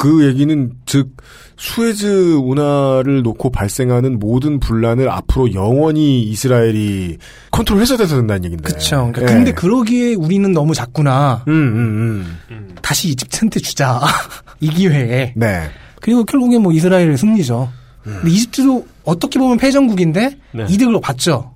그 0.00 0.24
얘기는 0.26 0.72
즉 0.86 1.14
수에즈 1.58 2.36
운하를 2.36 3.20
놓고 3.22 3.50
발생하는 3.50 4.18
모든 4.18 4.58
분란을 4.58 5.10
앞으로 5.10 5.52
영원히 5.52 6.22
이스라엘이 6.22 7.18
컨트롤해서 7.50 7.98
돼서 7.98 8.16
된다는 8.16 8.44
얘긴데. 8.46 8.62
그쵸. 8.62 9.10
그러니까 9.12 9.22
예. 9.22 9.26
근데 9.26 9.52
그러기에 9.52 10.14
우리는 10.14 10.50
너무 10.52 10.72
작구나. 10.72 11.44
음, 11.48 11.52
음, 11.52 12.38
음. 12.50 12.76
다시 12.80 13.10
이집트한테 13.10 13.60
주자. 13.60 14.00
이 14.60 14.70
기회에. 14.70 15.34
네. 15.36 15.68
그리고 16.00 16.24
결국에 16.24 16.56
뭐 16.58 16.72
이스라엘의 16.72 17.18
승리죠. 17.18 17.70
근데 18.02 18.30
이집트도 18.30 18.86
어떻게 19.04 19.38
보면 19.38 19.58
패전국인데 19.58 20.38
네. 20.52 20.66
이득을 20.70 20.98
봤죠. 21.02 21.54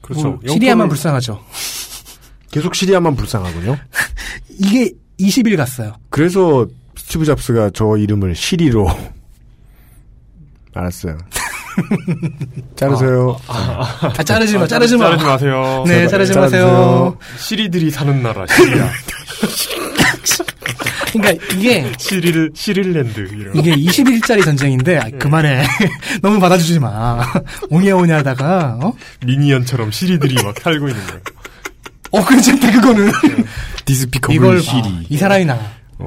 그렇죠. 0.00 0.28
뭐 0.30 0.40
시리아만 0.48 0.86
영토를- 0.86 0.90
불쌍하죠. 0.92 1.38
계속 2.50 2.74
시리아만 2.74 3.16
불쌍하군요. 3.16 3.76
이게 4.58 4.92
20일 5.20 5.58
갔어요. 5.58 5.92
그래서 6.08 6.66
스티브 7.04 7.24
잡스가 7.24 7.70
저 7.74 7.96
이름을 7.96 8.34
시리로 8.34 8.88
알았어요. 10.74 11.18
자르세요. 12.76 13.36
아, 13.48 14.12
자르지 14.24 14.58
마, 14.58 14.66
자르지 14.66 14.96
마. 14.96 15.06
자르지 15.06 15.24
마세요. 15.24 15.84
네, 15.86 15.94
제발. 16.06 16.10
자르지 16.10 16.38
마세요. 16.38 17.16
시리들이 17.38 17.90
사는 17.90 18.22
나라 18.22 18.46
시리아. 18.46 18.90
그러니까 21.12 21.44
이게 21.54 21.92
시릴 21.98 22.50
시릴랜드 22.54 23.20
이런. 23.20 23.54
이게 23.56 23.74
20일짜리 23.74 24.44
전쟁인데 24.44 24.98
아, 24.98 25.10
그만해. 25.18 25.64
너무 26.22 26.40
받아주지 26.40 26.78
마. 26.78 27.22
오냐오냐 27.70 28.18
하다가 28.18 28.78
어? 28.82 28.92
미니언처럼 29.26 29.90
시리들이 29.92 30.42
막 30.42 30.58
살고 30.60 30.88
있는 30.88 31.06
거예요. 31.06 31.20
어 32.12 32.24
괜찮다 32.24 32.70
그거는. 32.72 33.12
디스피커블 33.86 34.34
이걸 34.36 34.56
봐. 34.56 34.62
시리. 34.62 35.06
이 35.08 35.16
사람이 35.18 35.44
나. 35.46 35.58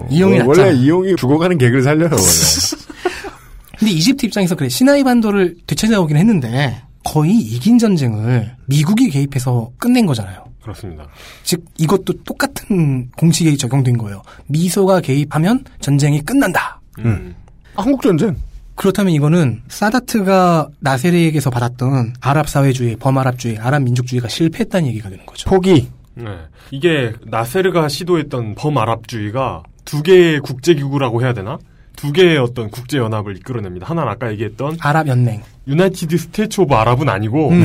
이용이 0.09 0.39
어, 0.39 0.43
낫잖아. 0.43 0.67
원래 0.67 0.77
이용이 0.77 1.15
죽어가는 1.15 1.57
개그를 1.57 1.83
살려요. 1.83 2.09
원래. 2.11 2.23
근데 3.77 3.91
이집트 3.91 4.25
입장에서 4.25 4.55
그래 4.55 4.69
시나이 4.69 5.03
반도를 5.03 5.55
되찾아오긴 5.67 6.17
했는데 6.17 6.81
거의 7.03 7.35
이긴 7.35 7.77
전쟁을 7.77 8.55
미국이 8.65 9.09
개입해서 9.09 9.69
끝낸 9.77 10.05
거잖아요. 10.05 10.45
그렇습니다. 10.61 11.07
즉 11.43 11.63
이것도 11.77 12.23
똑같은 12.23 13.09
공식이 13.11 13.55
적용된 13.57 13.97
거예요. 13.97 14.23
미소가 14.47 15.01
개입하면 15.01 15.63
전쟁이 15.79 16.21
끝난다. 16.21 16.81
음. 16.99 17.35
한국 17.75 18.01
전쟁. 18.01 18.35
그렇다면 18.73 19.13
이거는 19.13 19.61
사다트가 19.67 20.67
나세르에게서 20.79 21.49
받았던 21.49 22.15
아랍 22.19 22.49
사회주의, 22.49 22.95
범아랍주의, 22.97 23.57
아랍 23.59 23.83
민족주의가 23.83 24.27
실패했다는 24.27 24.87
얘기가 24.89 25.09
되는 25.09 25.25
거죠. 25.25 25.49
포기. 25.49 25.87
네. 26.15 26.25
이게 26.71 27.13
나세르가 27.25 27.87
시도했던 27.87 28.55
범아랍주의가 28.55 29.63
두 29.85 30.01
개의 30.03 30.39
국제기구라고 30.39 31.21
해야 31.21 31.33
되나? 31.33 31.57
두 31.95 32.11
개의 32.11 32.37
어떤 32.37 32.69
국제 32.69 32.97
연합을 32.97 33.37
이끌어냅니다. 33.37 33.87
하나는 33.87 34.11
아까 34.11 34.29
얘기했던 34.31 34.77
아랍 34.81 35.07
연맹. 35.07 35.41
United 35.67 36.17
States 36.17 36.61
of 36.61 36.75
Arab은 36.75 37.07
아니고 37.07 37.49
음. 37.49 37.63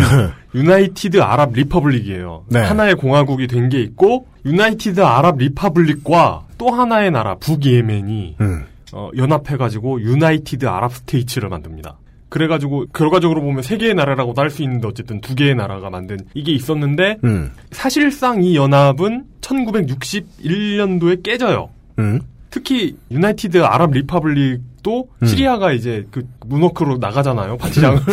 United 0.55 1.21
Arab 1.21 1.53
Republic이에요. 1.53 2.45
네. 2.49 2.61
하나의 2.61 2.95
공화국이 2.95 3.47
된 3.49 3.69
게 3.69 3.81
있고 3.83 4.27
United 4.47 5.01
Arab 5.01 5.37
Republic과 5.39 6.47
또 6.59 6.71
하나의 6.71 7.11
나라 7.11 7.35
북예멘이 7.37 8.37
음. 8.41 8.65
어, 8.93 9.11
연합해가지고 9.17 10.01
United 10.03 10.67
Arab 10.67 10.93
States를 10.95 11.49
만듭니다. 11.49 11.99
그래가지고 12.29 12.87
결과적으로 12.93 13.41
보면 13.43 13.63
세 13.63 13.77
개의 13.77 13.95
나라라고도 13.95 14.41
할 14.41 14.51
수 14.51 14.63
있는데 14.63 14.87
어쨌든 14.87 15.21
두 15.21 15.35
개의 15.35 15.57
나라가 15.57 15.91
만든 15.91 16.19
이게 16.35 16.53
있었는데 16.53 17.19
음. 17.25 17.51
사실상 17.73 18.45
이 18.45 18.55
연합은 18.57 19.25
1961년도에 19.41 21.23
깨져요. 21.23 21.71
음. 22.01 22.21
특히 22.51 22.97
United 23.11 23.63
Arab 23.63 23.93
Republic도 23.93 25.09
음. 25.23 25.27
시리아가 25.27 25.73
이제 25.73 26.07
그 26.11 26.27
moonwalk로 26.47 26.99
나가잖아요 26.99 27.57
파티장을 27.59 28.01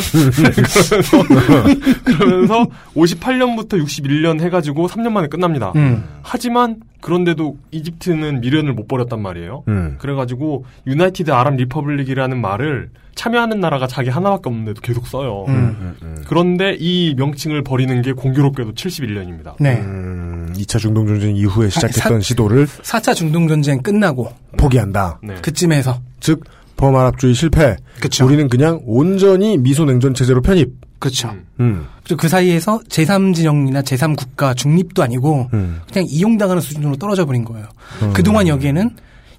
그러면서 2.05 2.05
그러면서 2.05 2.65
58년부터 2.95 3.83
61년 3.83 4.39
해가지고 4.41 4.87
3년 4.87 5.11
만에 5.11 5.27
끝납니다. 5.27 5.73
음. 5.75 6.03
하지만 6.21 6.77
그런데도 7.01 7.57
이집트는 7.71 8.41
미련을 8.41 8.73
못 8.73 8.87
버렸단 8.87 9.21
말이에요. 9.21 9.63
음. 9.67 9.95
그래가지고 9.99 10.65
United 10.87 11.31
Arab 11.31 11.55
Republic이라는 11.55 12.39
말을 12.41 12.89
참여하는 13.15 13.59
나라가 13.59 13.87
자기 13.87 14.09
하나밖에 14.09 14.43
없는데도 14.49 14.81
계속 14.81 15.07
써요. 15.07 15.45
음. 15.47 15.95
그런데 16.27 16.75
이 16.79 17.15
명칭을 17.17 17.63
버리는 17.63 18.01
게 18.03 18.11
공교롭게도 18.13 18.73
71년입니다. 18.73 19.55
네. 19.59 19.77
음, 19.79 20.53
2차 20.55 20.79
중동전쟁 20.79 21.35
이후에 21.35 21.69
시작했던 21.69 22.13
사- 22.13 22.19
시도를 22.19 22.67
4차 22.67 23.15
중동전쟁 23.15 23.81
끝나고 23.81 24.29
포기한다. 24.57 25.19
네. 25.23 25.35
그쯤에서 25.41 25.99
즉 26.19 26.43
범아랍주의 26.77 27.33
실패. 27.33 27.75
그쵸. 27.99 28.25
우리는 28.25 28.47
그냥 28.47 28.79
온전히 28.85 29.57
미소 29.57 29.85
냉전 29.85 30.13
체제로 30.13 30.41
편입. 30.41 30.73
그렇죠. 30.99 31.33
음. 31.59 31.85
그리고 32.03 32.21
그 32.21 32.27
사이에서 32.27 32.79
제3진영이나 32.89 33.83
제3국가 33.83 34.55
중립도 34.55 35.03
아니고 35.03 35.49
음. 35.53 35.81
그냥 35.91 36.07
이용당하는 36.09 36.61
수준으로 36.61 36.95
떨어져 36.95 37.25
버린 37.25 37.43
거예요. 37.43 37.67
음. 38.01 38.13
그동안 38.13 38.47
여기에는 38.47 38.91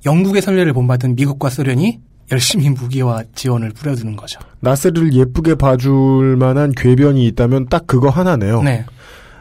영국의 0.07 0.43
선례를 0.43 0.72
본받은 0.72 1.16
미국과 1.16 1.51
소련이 1.51 2.01
열심히 2.30 2.68
무기와 2.68 3.22
지원을 3.34 3.70
뿌려두는 3.70 4.16
거죠. 4.16 4.39
나세를 4.61 5.14
예쁘게 5.14 5.55
봐줄 5.55 6.36
만한 6.36 6.72
궤변이 6.76 7.26
있다면 7.28 7.68
딱 7.68 7.86
그거 7.86 8.11
하나네요. 8.11 8.62
네. 8.62 8.84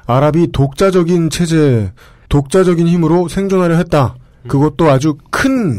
아랍이 0.05 0.53
독자적인 0.53 1.29
체제, 1.29 1.91
독자적인 2.29 2.87
힘으로 2.87 3.27
생존하려 3.27 3.75
했다. 3.75 4.15
그것도 4.47 4.89
아주 4.89 5.17
큰 5.29 5.77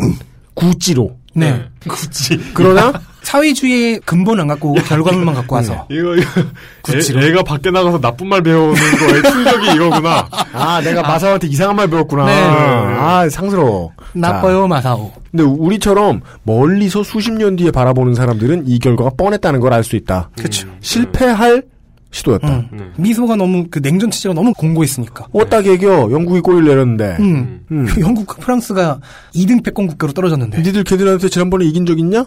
구찌로. 0.55 1.18
네. 1.41 1.64
구찌. 1.89 2.41
그러나 2.55 2.93
사회주의의 3.22 4.01
근본 4.07 4.41
안 4.41 4.47
갖고 4.47 4.70
오고 4.70 4.82
결과물만 4.84 5.34
갖고 5.34 5.57
와서 5.57 5.86
이거, 5.91 6.16
이거. 6.16 7.20
애, 7.22 7.32
가 7.32 7.43
밖에 7.43 7.70
나가서 7.70 8.01
나쁜 8.01 8.26
말 8.28 8.43
배우는 8.43 8.74
거에 8.74 9.22
충격이 9.22 9.74
이거구나. 9.76 10.28
아, 10.55 10.80
내가 10.80 11.03
마사오한테 11.03 11.47
이상한 11.49 11.76
말 11.76 11.89
배웠구나. 11.89 12.24
네. 12.24 12.32
아, 12.32 13.28
상스러워. 13.28 13.93
나빠요 14.14 14.66
마사오. 14.66 15.12
근데 15.30 15.43
우리처럼 15.45 16.22
멀리서 16.45 17.03
수십 17.03 17.32
년 17.32 17.57
뒤에 17.57 17.70
바라보는 17.70 18.14
사람들은 18.14 18.64
이 18.66 18.78
결과가 18.78 19.11
뻔했다는 19.18 19.61
걸 19.61 19.72
알 19.74 19.84
수 19.84 19.97
있다. 19.97 20.30
그렇죠. 20.36 20.66
실패할 20.80 21.62
시도였다. 22.11 22.69
음. 22.73 22.95
미소가 22.97 23.37
너무 23.37 23.67
그 23.71 23.81
냉전 23.81 24.11
체제가 24.11 24.35
너무 24.35 24.53
공고했으니까. 24.55 25.27
어따 25.33 25.63
개겨 25.63 26.09
영국이 26.11 26.41
꼬리를 26.41 26.67
내렸는데. 26.67 27.17
음. 27.21 27.65
영국과 28.01 28.37
프랑스가 28.37 29.01
2등 29.35 29.63
패권 29.63 29.87
국가로 29.87 30.13
떨어졌는데. 30.13 30.63
니들 30.63 30.85
걔들한테 30.85 31.29
지난번에 31.29 31.67
이긴 31.67 31.85
적 31.87 31.99
있냐? 31.99 32.27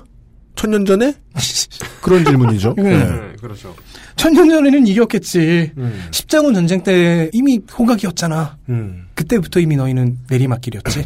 천년 0.56 0.86
전에? 0.86 1.16
그런 2.02 2.24
질문이죠. 2.26 2.76
음. 2.78 2.84
네, 2.84 3.36
그렇죠. 3.42 3.74
천년 4.16 4.50
전에는 4.50 4.86
이겼겠지. 4.86 5.72
십자군 6.12 6.54
전쟁 6.54 6.84
때 6.84 7.30
이미 7.34 7.60
호각이었잖아. 7.78 8.58
음. 8.70 9.08
그때부터 9.16 9.60
이미 9.60 9.76
너희는 9.78 10.20
내리막길이었지. 10.30 11.06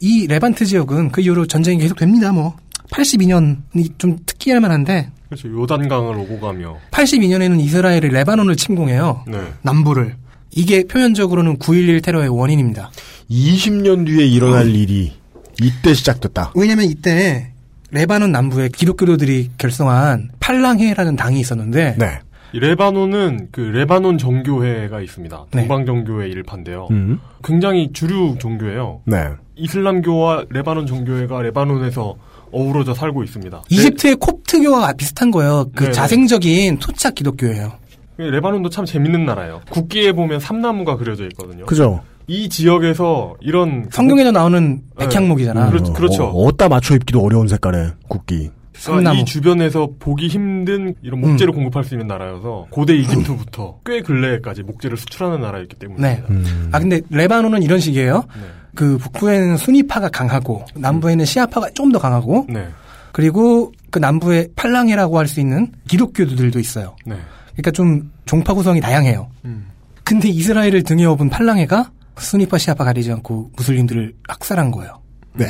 이 0.00 0.26
레반트 0.26 0.64
지역은 0.66 1.10
그 1.10 1.22
이후로 1.22 1.46
전쟁이 1.46 1.78
계속됩니다. 1.78 2.32
뭐 2.32 2.54
82년이 2.90 3.98
좀 3.98 4.18
특이할 4.26 4.60
만한데 4.60 5.10
그렇죠. 5.28 5.48
요단강을 5.48 6.16
오고 6.16 6.40
가며. 6.40 6.76
82년에는 6.90 7.60
이스라엘이 7.60 8.08
레바논을 8.08 8.56
침공해요. 8.56 9.24
네. 9.26 9.38
남부를. 9.62 10.14
이게 10.52 10.84
표면적으로는 10.86 11.58
9.11 11.58 12.02
테러의 12.02 12.28
원인입니다. 12.28 12.90
20년 13.30 14.06
뒤에 14.06 14.24
일어날 14.24 14.74
일이 14.74 15.12
이때 15.60 15.92
시작됐다. 15.94 16.52
왜냐면 16.54 16.86
이때 16.86 17.52
레바논 17.90 18.32
남부에 18.32 18.68
기독교도들이 18.68 19.50
결성한 19.58 20.30
팔랑회라는 20.40 21.16
당이 21.16 21.40
있었는데 21.40 21.96
네. 21.98 22.20
이 22.52 22.58
레바논은 22.58 23.48
그 23.50 23.60
레바논 23.60 24.18
정교회가 24.18 25.00
있습니다. 25.00 25.46
네. 25.52 25.60
동방 25.60 25.84
정교회 25.84 26.28
일파인데요. 26.28 26.88
음. 26.90 27.20
굉장히 27.44 27.92
주류 27.92 28.36
종교예요. 28.38 29.02
네. 29.04 29.28
이슬람교와 29.56 30.46
레바논 30.50 30.86
정교회가 30.86 31.42
레바논에서 31.42 32.16
어우러져 32.52 32.94
살고 32.94 33.22
있습니다. 33.24 33.62
이집트의 33.68 34.16
콥트교와 34.16 34.92
비슷한 34.94 35.30
거예요. 35.30 35.66
그 35.74 35.84
네. 35.84 35.92
자생적인 35.92 36.78
토착 36.78 37.14
기독교예요. 37.14 37.72
네, 38.18 38.30
레바논도 38.30 38.70
참 38.70 38.84
재밌는 38.84 39.26
나라예요. 39.26 39.60
국기에 39.70 40.12
보면 40.12 40.40
삼나무가 40.40 40.96
그려져 40.96 41.24
있거든요. 41.24 41.66
그죠? 41.66 42.02
이 42.28 42.48
지역에서 42.48 43.34
이런 43.40 43.86
성경에도 43.92 44.32
나오는 44.32 44.80
백향목이잖아. 44.98 45.70
그렇- 45.70 45.92
그렇 45.92 46.08
죠. 46.08 46.24
어, 46.24 46.44
어디다 46.46 46.68
맞춰 46.68 46.94
입기도 46.94 47.20
어려운 47.22 47.46
색깔의 47.46 47.92
국기. 48.08 48.50
그러니까 48.84 49.14
이 49.14 49.24
주변에서 49.24 49.88
보기 49.98 50.28
힘든 50.28 50.94
이런 51.02 51.20
목재를 51.22 51.52
공급할 51.54 51.82
수 51.84 51.94
있는 51.94 52.06
나라여서 52.08 52.66
고대 52.70 52.94
이집트부터 52.94 53.78
꽤 53.86 54.00
근래까지 54.02 54.64
목재를 54.64 54.98
수출하는 54.98 55.40
나라였기 55.40 55.76
때문에 55.76 56.16
네. 56.16 56.22
음. 56.28 56.68
아 56.72 56.78
근데 56.78 57.00
레바논은 57.08 57.62
이런 57.62 57.80
식이에요. 57.80 58.24
네. 58.34 58.42
그 58.76 58.98
북부에는 58.98 59.56
수니파가 59.56 60.08
강하고 60.10 60.64
남부에는 60.76 61.24
시아파가 61.24 61.70
좀 61.70 61.90
더 61.90 61.98
강하고 61.98 62.46
네. 62.48 62.68
그리고 63.12 63.72
그 63.90 63.98
남부에 63.98 64.48
팔랑이라고 64.54 65.18
할 65.18 65.26
수 65.26 65.40
있는 65.40 65.72
기독교들도 65.88 66.58
있어요. 66.60 66.94
네. 67.04 67.16
그러니까 67.52 67.70
좀 67.72 68.12
종파 68.26 68.54
구성이 68.54 68.80
다양해요. 68.80 69.30
음. 69.46 69.66
근데 70.04 70.28
이스라엘을 70.28 70.82
등에 70.84 71.04
업은 71.06 71.30
팔랑해가 71.30 71.90
수니파 72.18 72.58
시아파 72.58 72.84
가리지 72.84 73.10
않고 73.12 73.50
무슬림들을 73.56 74.14
학살한 74.28 74.70
거예요. 74.70 75.02
네. 75.32 75.46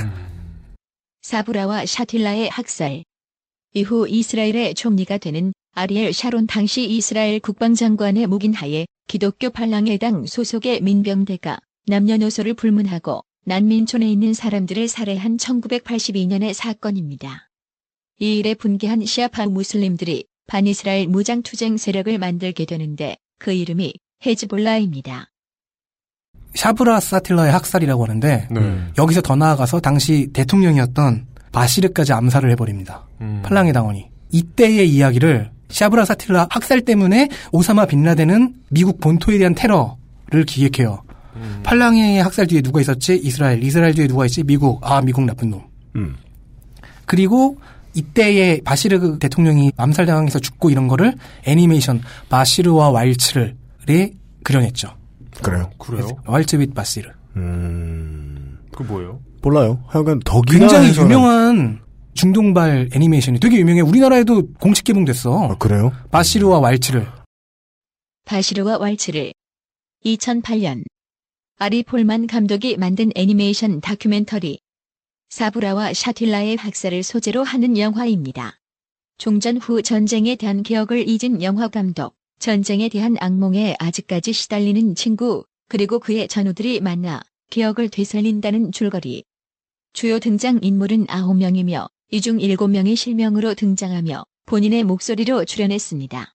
사브라와 1.23 1.87
샤틸라의 1.87 2.49
학살. 2.51 3.03
이후 3.75 4.09
이스라엘의 4.09 4.75
총리가 4.75 5.19
되는 5.19 5.53
아리엘 5.75 6.13
샤론 6.13 6.47
당시 6.47 6.85
이스라엘 6.89 7.41
국방장관의 7.41 8.27
묵인 8.29 8.55
하에 8.55 8.87
기독교 9.09 9.51
팔랑해당 9.51 10.27
소속의 10.27 10.81
민병대가 10.83 11.59
남녀노소를 11.89 12.55
불문하고 12.55 13.23
난민촌에 13.45 14.11
있는 14.11 14.35
사람들을 14.35 14.89
살해한 14.89 15.37
1982년의 15.37 16.53
사건입니다. 16.53 17.49
이 18.19 18.39
일에 18.39 18.55
분개한 18.55 19.05
시아파 19.05 19.47
무슬림들이 19.47 20.27
반이스라엘 20.49 21.07
무장투쟁 21.07 21.77
세력을 21.77 22.19
만들게 22.19 22.65
되는데 22.65 23.17
그 23.39 23.53
이름이 23.53 23.95
헤즈볼라입니다. 24.25 25.31
샤브라 26.55 27.01
사틸라의 27.01 27.53
학살이라고 27.53 28.05
하는데 28.05 28.49
네. 28.51 28.85
여기서 28.99 29.21
더 29.21 29.37
나아가서 29.37 29.81
당시 29.81 30.31
대통령이었던 30.33 31.27
바시르까지 31.53 32.13
암살을 32.15 32.51
해버립니다. 32.53 33.07
음. 33.21 33.43
팔랑의 33.45 33.73
당원이. 33.73 34.09
이때의 34.33 34.91
이야기를 34.91 35.51
샤브라 35.69 36.05
사틸라 36.05 36.49
학살 36.51 36.81
때문에 36.81 37.29
오사마 37.53 37.87
빈라덴은 37.87 38.55
미국 38.71 39.01
본토에 39.01 39.39
대한 39.39 39.55
테러를 39.55 40.45
기획해요. 40.47 41.06
음. 41.37 41.61
팔랑의 41.63 42.23
학살 42.23 42.47
뒤에 42.47 42.61
누가 42.63 42.81
있었지? 42.81 43.15
이스라엘. 43.23 43.63
이스라엘 43.63 43.95
뒤에 43.95 44.07
누가 44.07 44.27
있지? 44.27 44.43
미국. 44.43 44.81
아, 44.83 45.01
미국 45.01 45.25
나쁜 45.25 45.51
놈. 45.51 45.63
음. 45.97 46.17
그리고 47.05 47.59
이때의 47.95 48.61
바시르 48.63 49.19
대통령이 49.19 49.73
암살당해서 49.77 50.39
죽고 50.41 50.71
이런 50.71 50.87
거를 50.89 51.15
애니메이션 51.45 52.01
바시르와 52.29 52.91
왈츠를 52.91 53.57
그려냈죠. 54.43 54.89
그래요. 55.43 55.71
그래요? 55.79 56.09
왈츠 56.27 56.57
윗 56.57 56.75
바시르. 56.75 57.11
음. 57.37 58.59
그 58.75 58.83
뭐예요? 58.83 59.21
몰라요. 59.43 59.83
하여간 59.87 60.21
덕이나 60.25 60.59
굉장히 60.59 60.91
해서는- 60.93 61.03
유명한 61.05 61.81
중동발 62.15 62.89
애니메이션이 62.93 63.39
되게 63.41 63.59
유명해. 63.59 63.81
우리나라에도 63.81 64.47
공식 64.61 64.85
개봉됐어. 64.85 65.51
아, 65.51 65.55
그래요? 65.57 65.93
바시르와 66.11 66.59
왈츠를. 66.61 67.07
바시르와 68.25 68.79
왈츠를 68.79 69.33
2008년 70.05 70.83
아리 71.59 71.83
폴만 71.83 72.27
감독이 72.27 72.77
만든 72.77 73.11
애니메이션 73.15 73.81
다큐멘터리 73.81 74.59
사브라와 75.31 75.95
샤틸라의 75.95 76.57
학살을 76.57 77.03
소재로 77.03 77.45
하는 77.45 77.79
영화입니다. 77.79 78.59
종전 79.17 79.57
후 79.57 79.81
전쟁에 79.81 80.37
대한 80.37 80.63
기억을 80.63 81.09
잊은 81.09 81.43
영화 81.43 81.69
감독, 81.69 82.15
전쟁에 82.39 82.91
대한 82.91 83.17
악몽에 83.19 83.77
아직까지 83.79 84.35
시달리는 84.35 84.95
친구, 84.95 85.47
그리고 85.69 85.99
그의 85.99 86.29
전우들이 86.29 86.81
만나 86.81 87.23
기억을 87.49 87.89
되살린다는 87.89 88.73
줄거리. 88.73 89.25
주요 89.95 90.19
등장 90.19 90.59
인물은 90.61 91.07
9명이며 91.07 91.89
이 92.11 92.21
중 92.21 92.37
7명이 92.37 92.97
실명으로 92.97 93.55
등장하며 93.55 94.27
본인의 94.45 94.85
목소리로 94.85 95.47
출연했습니다. 95.47 96.35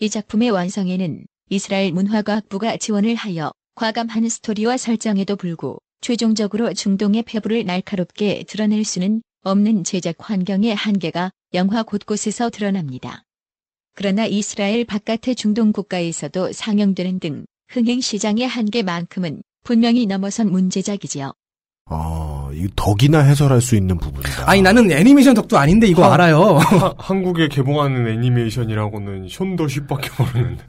이 0.00 0.10
작품의 0.10 0.50
완성에는 0.50 1.26
이스라엘 1.48 1.92
문화과학부가 1.92 2.76
지원을 2.78 3.14
하여 3.14 3.52
과감한 3.78 4.28
스토리와 4.28 4.76
설정에도 4.76 5.36
불구 5.36 5.78
최종적으로 6.00 6.74
중동의 6.74 7.22
폐부를 7.22 7.64
날카롭게 7.64 8.42
드러낼 8.48 8.84
수는 8.84 9.22
없는 9.42 9.84
제작 9.84 10.16
환경의 10.18 10.74
한계가 10.74 11.30
영화 11.54 11.84
곳곳에서 11.84 12.50
드러납니다. 12.50 13.22
그러나 13.94 14.26
이스라엘 14.26 14.84
바깥의 14.84 15.36
중동 15.36 15.70
국가에서도 15.70 16.50
상영되는 16.50 17.20
등 17.20 17.46
흥행 17.68 18.00
시장의 18.00 18.48
한계만큼은 18.48 19.44
분명히 19.62 20.06
넘어선 20.06 20.50
문제작이지요. 20.50 21.32
아, 21.90 22.48
이 22.52 22.68
덕이나 22.76 23.20
해설할 23.20 23.60
수 23.60 23.74
있는 23.74 23.96
부분이다. 23.98 24.44
아니 24.50 24.60
나는 24.60 24.90
애니메이션 24.90 25.32
덕도 25.34 25.56
아닌데 25.58 25.86
이거 25.86 26.04
하- 26.06 26.14
알아요. 26.14 26.56
하- 26.58 26.94
한국에 26.98 27.48
개봉하는 27.48 28.06
애니메이션이라고는 28.08 29.28
션더 29.30 29.68
쉽밖에 29.68 30.10
모르는데. 30.18 30.62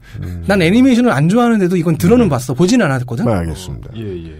난 0.46 0.62
애니메이션을 0.62 1.10
안 1.10 1.28
좋아하는데도 1.28 1.76
이건 1.76 1.96
들어는 1.98 2.28
봤어. 2.28 2.54
보진 2.54 2.80
않았거든. 2.82 3.24
네, 3.26 3.32
알겠습니다. 3.32 3.90
예, 3.96 4.00
예. 4.28 4.34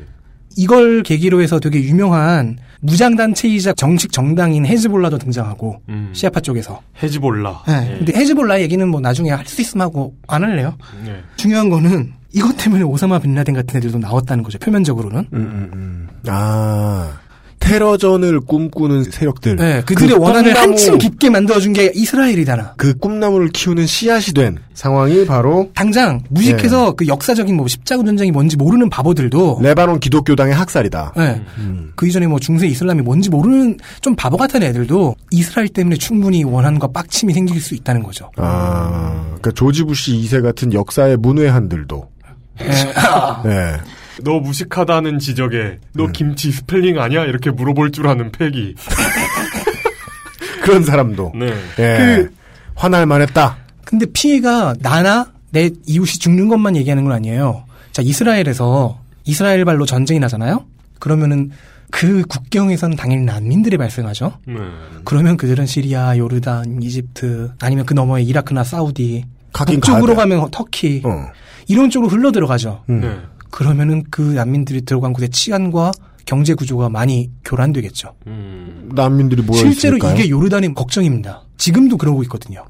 이걸 0.56 1.02
계기로 1.02 1.42
해서 1.42 1.60
되게 1.60 1.80
유명한 1.82 2.58
무장단체이자 2.80 3.74
정식 3.74 4.10
정당인 4.10 4.64
헤즈볼라도 4.66 5.18
등장하고 5.18 5.80
음. 5.90 6.10
시아파 6.12 6.40
쪽에서. 6.40 6.80
헤즈볼라. 7.02 7.62
네. 7.68 7.88
예. 7.92 7.96
근데 7.98 8.18
헤즈볼라 8.18 8.60
얘기는 8.62 8.86
뭐 8.88 9.00
나중에 9.00 9.30
할 9.30 9.46
수 9.46 9.60
있으면 9.60 9.84
하고 9.86 10.14
안 10.28 10.42
할래요. 10.42 10.76
네. 11.04 11.20
중요한 11.36 11.68
거는 11.70 12.12
이것 12.32 12.56
때문에 12.56 12.82
오사마 12.84 13.18
빈라덴 13.18 13.54
같은 13.54 13.76
애들도 13.78 13.98
나왔다는 13.98 14.44
거죠. 14.44 14.58
표면적으로는. 14.58 15.18
음, 15.20 15.26
음, 15.34 15.70
음. 15.72 16.08
아, 16.28 17.10
테러전을 17.58 18.40
꿈꾸는 18.40 19.04
세력들. 19.04 19.56
네, 19.56 19.82
그들의 19.84 20.16
그 20.16 20.20
원한을 20.20 20.52
꿈나무- 20.54 20.70
한층 20.70 20.96
깊게 20.98 21.28
만들어준 21.28 21.72
게 21.74 21.92
이스라엘이잖아. 21.94 22.74
그 22.78 22.96
꿈나무를 22.96 23.48
키우는 23.50 23.86
씨앗이 23.86 24.32
된 24.34 24.56
상황이 24.74 25.26
바로 25.26 25.68
당장 25.74 26.20
무식해서 26.30 26.92
그 26.92 27.06
역사적인 27.06 27.54
뭐 27.56 27.68
십자군 27.68 28.06
전쟁이 28.06 28.30
뭔지 28.30 28.56
모르는 28.56 28.88
바보들도 28.88 29.58
레바논 29.62 30.00
기독교당의 30.00 30.54
학살이다. 30.54 31.12
네. 31.16 31.42
음. 31.58 31.92
그 31.96 32.06
이전에 32.08 32.26
뭐 32.26 32.40
중세 32.40 32.66
이슬람이 32.66 33.02
뭔지 33.02 33.28
모르는 33.28 33.76
좀 34.00 34.16
바보 34.16 34.36
같은 34.38 34.62
애들도 34.62 35.14
이스라엘 35.30 35.68
때문에 35.68 35.96
충분히 35.96 36.42
원한과 36.44 36.88
빡침이 36.88 37.34
생길 37.34 37.60
수 37.60 37.74
있다는 37.74 38.02
거죠. 38.02 38.30
아, 38.36 39.22
그러니까 39.26 39.50
조지 39.52 39.84
부시 39.84 40.12
2세 40.14 40.42
같은 40.42 40.72
역사의 40.72 41.18
문외한들도. 41.18 42.08
네. 43.44 43.76
너 44.22 44.38
무식하다는 44.40 45.18
지적에 45.18 45.78
너 45.94 46.04
음. 46.04 46.12
김치 46.12 46.52
스펠링 46.52 47.00
아니야? 47.00 47.24
이렇게 47.24 47.50
물어볼 47.50 47.90
줄 47.92 48.06
아는 48.06 48.30
패기. 48.32 48.74
그런 50.62 50.84
사람도. 50.84 51.32
네. 51.34 51.46
예. 51.78 51.96
그- 52.26 52.34
화날 52.74 53.06
만했다. 53.06 53.56
근데 53.84 54.06
피해가 54.12 54.74
나나 54.80 55.26
내 55.50 55.70
이웃이 55.86 56.18
죽는 56.18 56.48
것만 56.48 56.76
얘기하는 56.76 57.04
건 57.04 57.12
아니에요. 57.12 57.64
자, 57.92 58.02
이스라엘에서 58.02 59.00
이스라엘 59.24 59.64
발로 59.64 59.84
전쟁이 59.84 60.20
나잖아요? 60.20 60.64
그러면은 60.98 61.50
그 61.90 62.22
국경에서는 62.28 62.96
당연히 62.96 63.24
난민들이 63.24 63.76
발생하죠. 63.76 64.32
네. 64.46 64.54
그러면 65.04 65.36
그들은 65.36 65.66
시리아, 65.66 66.16
요르단, 66.16 66.80
이집트, 66.82 67.52
아니면 67.60 67.84
그 67.84 67.94
너머에 67.94 68.22
이라크나 68.22 68.62
사우디, 68.62 69.24
북쪽으로. 69.52 70.14
가면 70.14 70.50
터키, 70.52 71.02
어. 71.04 71.26
이런 71.70 71.88
쪽으로 71.88 72.10
흘러 72.10 72.32
들어가죠. 72.32 72.82
음. 72.90 73.00
네. 73.00 73.16
그러면은 73.50 74.02
그 74.10 74.20
난민들이 74.20 74.82
들어간 74.82 75.12
곳의 75.12 75.30
치안과 75.30 75.92
경제 76.26 76.54
구조가 76.54 76.88
많이 76.88 77.30
교란되겠죠. 77.44 78.14
음. 78.26 78.90
난민들이 78.94 79.42
모여 79.42 79.58
실제로 79.58 79.96
있으니까요. 79.96 80.18
이게 80.18 80.30
요르단의 80.30 80.74
걱정입니다. 80.74 81.42
지금도 81.56 81.96
그러고 81.96 82.22
있거든요. 82.24 82.64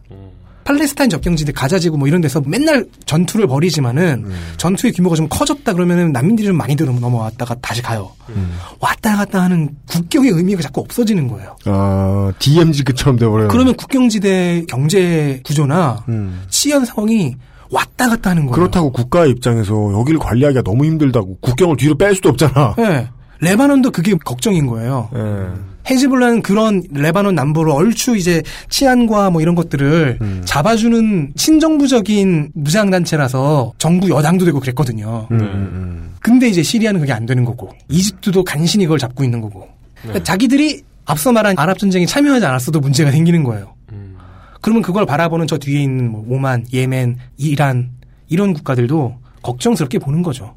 팔레스타인 0.65 1.11
접경지대 1.11 1.53
가자지구 1.53 1.97
뭐 1.97 2.07
이런 2.07 2.21
데서 2.21 2.43
맨날 2.47 2.87
전투를 3.07 3.47
벌이지만은 3.47 4.25
음. 4.27 4.37
전투의 4.59 4.93
규모가 4.93 5.17
좀 5.17 5.27
커졌다 5.29 5.73
그러면은 5.73 6.13
난민들이 6.13 6.47
좀 6.47 6.57
많이 6.57 6.77
들어 6.77 6.93
넘어왔다가 6.93 7.57
다시 7.57 7.83
가요. 7.83 8.13
음. 8.29 8.53
왔다 8.79 9.17
갔다 9.17 9.43
하는 9.43 9.71
국경의 9.89 10.31
의미가 10.31 10.63
자꾸 10.63 10.83
없어지는 10.83 11.29
거예요. 11.29 11.57
아, 11.65 12.33
DMZ급처럼 12.39 13.19
돼버려요. 13.19 13.49
그러면 13.49 13.75
국경지대 13.75 14.67
경제 14.69 15.41
구조나 15.45 16.05
음. 16.09 16.43
치안 16.51 16.85
상황이 16.85 17.35
왔다 17.71 18.09
갔다 18.09 18.31
하는 18.31 18.47
거예요. 18.47 18.55
그렇다고 18.55 18.91
국가의 18.93 19.31
입장에서 19.31 19.93
여기를 19.93 20.19
관리하기가 20.19 20.63
너무 20.63 20.85
힘들다고 20.85 21.39
국경을 21.41 21.77
뒤로 21.77 21.97
뺄 21.97 22.15
수도 22.15 22.31
없잖아. 22.31 22.75
네. 22.77 23.09
레바논도 23.41 23.91
그게 23.91 24.15
걱정인 24.25 24.67
거예요. 24.67 25.09
예. 25.15 25.71
헤즈볼라는 25.91 26.43
그런 26.43 26.83
레바논 26.93 27.35
남부로 27.35 27.75
얼추 27.75 28.17
이제 28.17 28.43
치안과 28.69 29.31
뭐 29.31 29.41
이런 29.41 29.55
것들을 29.55 30.19
음. 30.21 30.43
잡아주는 30.45 31.33
친정부적인 31.37 32.51
무장단체라서 32.55 33.73
정부 33.79 34.11
여당도 34.11 34.45
되고 34.45 34.61
그랬거든요. 34.61 35.27
음, 35.31 35.41
음, 35.41 36.15
근데 36.21 36.49
이제 36.49 36.63
시리아는 36.63 37.01
그게 37.01 37.13
안 37.13 37.25
되는 37.27 37.45
거고 37.45 37.71
이집트도 37.89 38.45
간신히 38.45 38.85
그걸 38.85 38.99
잡고 38.99 39.25
있는 39.25 39.41
거고 39.41 39.69
그러니까 40.03 40.23
자기들이 40.23 40.83
앞서 41.07 41.33
말한 41.33 41.59
아랍 41.59 41.79
전쟁에 41.79 42.07
참여하지 42.07 42.45
않았어도 42.45 42.81
문제가 42.81 43.11
생기는 43.11 43.43
거예요. 43.43 43.75
그러면 44.61 44.83
그걸 44.83 45.07
바라보는 45.07 45.47
저 45.47 45.59
뒤에 45.59 45.83
있는 45.83 46.11
뭐 46.11 46.25
오만, 46.29 46.67
예멘, 46.73 47.19
이란 47.39 47.91
이런 48.29 48.53
국가들도 48.55 49.17
걱정스럽게 49.43 49.99
보는 49.99 50.23
거죠. 50.23 50.55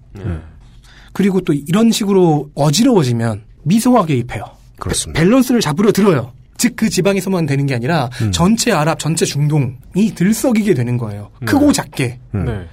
그리고 1.13 1.41
또 1.41 1.53
이런 1.53 1.91
식으로 1.91 2.49
어지러워지면 2.55 3.43
미소가 3.63 4.05
개입해요. 4.05 4.43
그렇습니다. 4.79 5.19
밸런스를 5.21 5.61
잡으려 5.61 5.91
들어요. 5.91 6.33
즉 6.57 6.75
그 6.75 6.89
지방에서만 6.89 7.45
되는 7.45 7.65
게 7.65 7.75
아니라 7.75 8.09
음. 8.21 8.31
전체 8.31 8.71
아랍, 8.71 8.99
전체 8.99 9.25
중동이 9.25 10.13
들썩이게 10.15 10.73
되는 10.73 10.97
거예요. 10.97 11.29
크고 11.45 11.71
작게. 11.71 12.19
음. 12.35 12.45
네. 12.45 12.65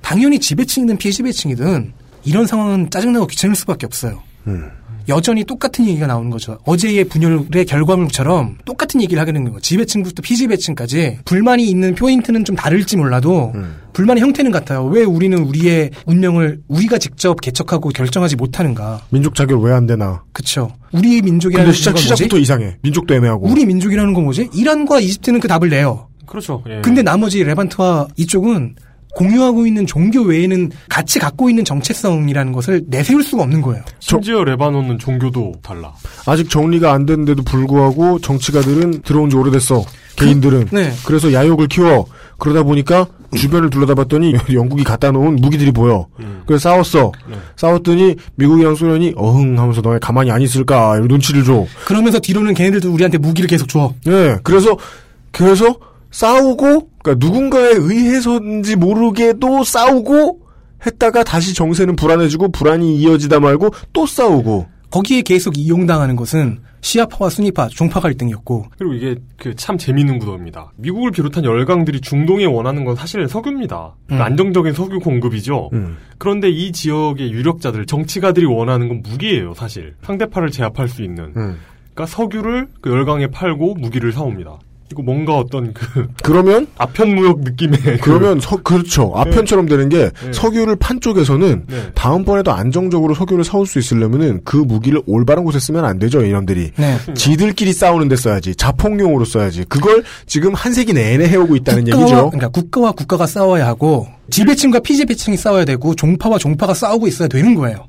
당연히 0.00 0.38
지배층이든 0.38 0.96
피지배층이든 0.98 1.92
이런 2.24 2.46
상황은 2.46 2.90
짜증나고 2.90 3.26
귀찮을 3.26 3.54
수밖에 3.56 3.86
없어요. 3.86 4.22
음. 5.06 5.08
여전히 5.08 5.44
똑같은 5.44 5.86
얘기가 5.86 6.06
나오는 6.06 6.30
거죠. 6.30 6.58
어제의 6.64 7.04
분열의 7.04 7.64
결과물처럼 7.66 8.58
똑같은 8.64 9.00
얘기를 9.00 9.20
하게 9.20 9.32
되는 9.32 9.46
거예요. 9.50 9.60
지배층부터 9.60 10.22
피지배층까지 10.22 11.18
불만이 11.24 11.68
있는 11.68 11.94
포인트는 11.94 12.44
좀 12.44 12.56
다를지 12.56 12.96
몰라도 12.96 13.52
음. 13.54 13.76
불만의 13.92 14.22
형태는 14.22 14.50
같아요. 14.50 14.84
왜 14.84 15.04
우리는 15.04 15.38
우리의 15.38 15.90
운명을 16.06 16.60
우리가 16.68 16.98
직접 16.98 17.40
개척하고 17.40 17.88
결정하지 17.90 18.36
못하는가? 18.36 19.00
민족 19.10 19.34
자격 19.34 19.62
왜안 19.62 19.86
되나? 19.86 20.22
그쵸. 20.32 20.70
우리 20.92 21.22
민족이라는 21.22 21.66
근데 21.66 21.76
시작, 21.76 21.92
건 21.92 22.02
뭐지? 22.02 22.14
시작부터 22.14 22.38
이상해. 22.38 22.76
민족도 22.82 23.14
애매하고. 23.14 23.46
우리 23.46 23.64
민족이라는 23.64 24.12
건 24.12 24.24
뭐지? 24.24 24.50
이란과 24.52 25.00
이집트는 25.00 25.40
그 25.40 25.48
답을 25.48 25.70
내요. 25.70 26.08
그렇죠. 26.26 26.62
예. 26.68 26.80
근데 26.82 27.02
나머지 27.02 27.42
레반트와 27.42 28.08
이쪽은 28.16 28.74
공유하고 29.16 29.66
있는 29.66 29.86
종교 29.86 30.20
외에는 30.20 30.70
같이 30.90 31.18
갖고 31.18 31.48
있는 31.48 31.64
정체성이라는 31.64 32.52
것을 32.52 32.82
내세울 32.86 33.22
수가 33.22 33.44
없는 33.44 33.62
거예요. 33.62 33.82
심지어 33.98 34.44
레바논은 34.44 34.98
종교도 34.98 35.54
달라. 35.62 35.94
아직 36.26 36.50
정리가 36.50 36.92
안 36.92 37.06
됐는데도 37.06 37.42
불구하고 37.42 38.18
정치가들은 38.18 39.00
들어온 39.00 39.30
지 39.30 39.36
오래됐어. 39.36 39.82
개인들은. 40.16 40.68
네. 40.70 40.92
그래서 41.06 41.32
야욕을 41.32 41.68
키워. 41.68 42.06
그러다 42.36 42.62
보니까 42.62 43.06
주변을 43.34 43.70
둘러다봤더니 43.70 44.34
영국이 44.52 44.84
갖다 44.84 45.10
놓은 45.10 45.36
무기들이 45.36 45.72
보여. 45.72 46.06
그래서 46.46 46.68
싸웠어. 46.68 47.12
싸웠더니 47.56 48.16
미국이랑 48.34 48.74
소련이 48.74 49.14
어흥 49.16 49.58
하면서 49.58 49.80
너네 49.80 49.98
가만히 49.98 50.30
안 50.30 50.42
있을까 50.42 50.94
이런 50.96 51.08
눈치를 51.08 51.42
줘. 51.42 51.64
그러면서 51.86 52.18
뒤로는 52.18 52.52
걔네들도 52.52 52.92
우리한테 52.92 53.16
무기를 53.16 53.48
계속 53.48 53.66
줘. 53.68 53.94
예. 54.08 54.36
그래서 54.42 54.76
그래서 55.32 55.74
싸우고 56.20 56.88
그러니까 57.02 57.26
누군가에 57.26 57.72
의해서인지 57.74 58.76
모르게도 58.76 59.64
싸우고 59.64 60.40
했다가 60.86 61.24
다시 61.24 61.54
정세는 61.54 61.96
불안해지고 61.96 62.52
불안이 62.52 62.96
이어지다 62.96 63.40
말고 63.40 63.70
또 63.92 64.06
싸우고. 64.06 64.66
거기에 64.90 65.20
계속 65.22 65.58
이용당하는 65.58 66.16
것은 66.16 66.60
시아파와 66.80 67.28
순위파, 67.28 67.68
종파 67.68 68.00
갈등이었고 68.00 68.66
그리고 68.78 68.94
이게 68.94 69.16
그 69.36 69.54
참 69.56 69.76
재미있는 69.76 70.18
구도입니다. 70.18 70.72
미국을 70.76 71.10
비롯한 71.10 71.44
열강들이 71.44 72.00
중동에 72.00 72.44
원하는 72.46 72.84
건 72.84 72.94
사실 72.96 73.28
석유입니다. 73.28 73.94
그러니까 74.06 74.24
음. 74.26 74.32
안정적인 74.32 74.72
석유 74.72 75.00
공급이죠. 75.00 75.70
음. 75.74 75.96
그런데 76.16 76.48
이 76.48 76.72
지역의 76.72 77.30
유력자들, 77.32 77.84
정치가들이 77.84 78.46
원하는 78.46 78.88
건 78.88 79.02
무기예요, 79.02 79.52
사실. 79.54 79.94
상대파를 80.02 80.50
제압할 80.50 80.88
수 80.88 81.02
있는. 81.02 81.24
음. 81.36 81.58
그러니까 81.92 82.06
석유를 82.06 82.68
그 82.80 82.90
열강에 82.90 83.26
팔고 83.26 83.74
무기를 83.74 84.12
사옵니다. 84.12 84.58
이거 84.92 85.02
뭔가 85.02 85.36
어떤 85.36 85.72
그 85.74 86.06
그러면 86.22 86.66
아편무역 86.78 87.40
느낌의 87.40 87.78
그- 87.80 87.96
그러면 88.00 88.40
서, 88.40 88.56
그렇죠. 88.62 89.12
아편처럼 89.14 89.66
되는 89.66 89.88
게 89.88 90.10
네. 90.10 90.32
석유를 90.32 90.76
판 90.76 91.00
쪽에서는 91.00 91.64
네. 91.68 91.76
다음번에도 91.94 92.52
안정적으로 92.52 93.14
석유를 93.14 93.44
사올 93.44 93.66
수 93.66 93.78
있으려면은 93.78 94.40
그 94.44 94.56
무기를 94.56 95.02
올바른 95.06 95.44
곳에 95.44 95.58
쓰면 95.58 95.84
안 95.84 95.98
되죠, 95.98 96.24
이놈들이. 96.24 96.72
네. 96.76 96.98
지들끼리 97.14 97.72
싸우는 97.72 98.08
데 98.08 98.16
써야지. 98.16 98.54
자폭용으로 98.54 99.24
써야지. 99.24 99.64
그걸 99.68 100.04
지금 100.26 100.54
한 100.54 100.72
세기 100.72 100.92
내내 100.92 101.26
해오고 101.28 101.56
있다는 101.56 101.84
국가와, 101.84 102.02
얘기죠. 102.02 102.30
그러니까 102.30 102.48
국가와 102.48 102.92
국가가 102.92 103.26
싸워야 103.26 103.66
하고 103.66 104.06
지배층과 104.30 104.80
피지배층이 104.80 105.36
싸워야 105.36 105.64
되고 105.64 105.94
종파와 105.94 106.38
종파가 106.38 106.74
싸우고 106.74 107.06
있어야 107.08 107.28
되는 107.28 107.54
거예요. 107.54 107.86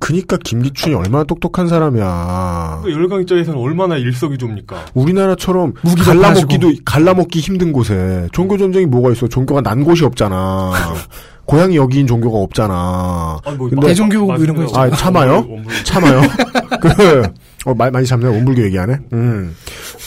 그니까 0.00 0.38
김기춘이 0.42 0.94
얼마나 0.94 1.24
똑똑한 1.24 1.68
사람이야. 1.68 2.80
그 2.82 2.90
열강 2.90 3.20
입장에서는 3.20 3.60
얼마나 3.60 3.96
일석이조입니까? 3.96 4.86
우리나라처럼 4.94 5.74
갈라먹기도 6.04 6.72
갈라먹기 6.84 7.38
힘든 7.38 7.70
곳에 7.72 8.26
종교 8.32 8.56
전쟁이 8.56 8.86
뭐가 8.86 9.12
있어? 9.12 9.28
종교가 9.28 9.60
난 9.60 9.84
곳이 9.84 10.04
없잖아. 10.04 10.72
고향이 11.44 11.76
여기인 11.76 12.06
종교가 12.06 12.38
없잖아. 12.38 13.38
뭐 13.58 13.68
근데- 13.68 13.88
대종교 13.88 14.24
뭐 14.24 14.36
이런 14.36 14.56
거. 14.66 14.80
아 14.80 14.88
참아요? 14.90 15.46
참아요? 15.84 16.22
그, 16.80 17.22
어, 17.66 17.74
말 17.74 17.90
많이 17.90 18.06
참네. 18.06 18.26
원불교 18.26 18.62
얘기하네. 18.64 18.96
음. 19.12 19.54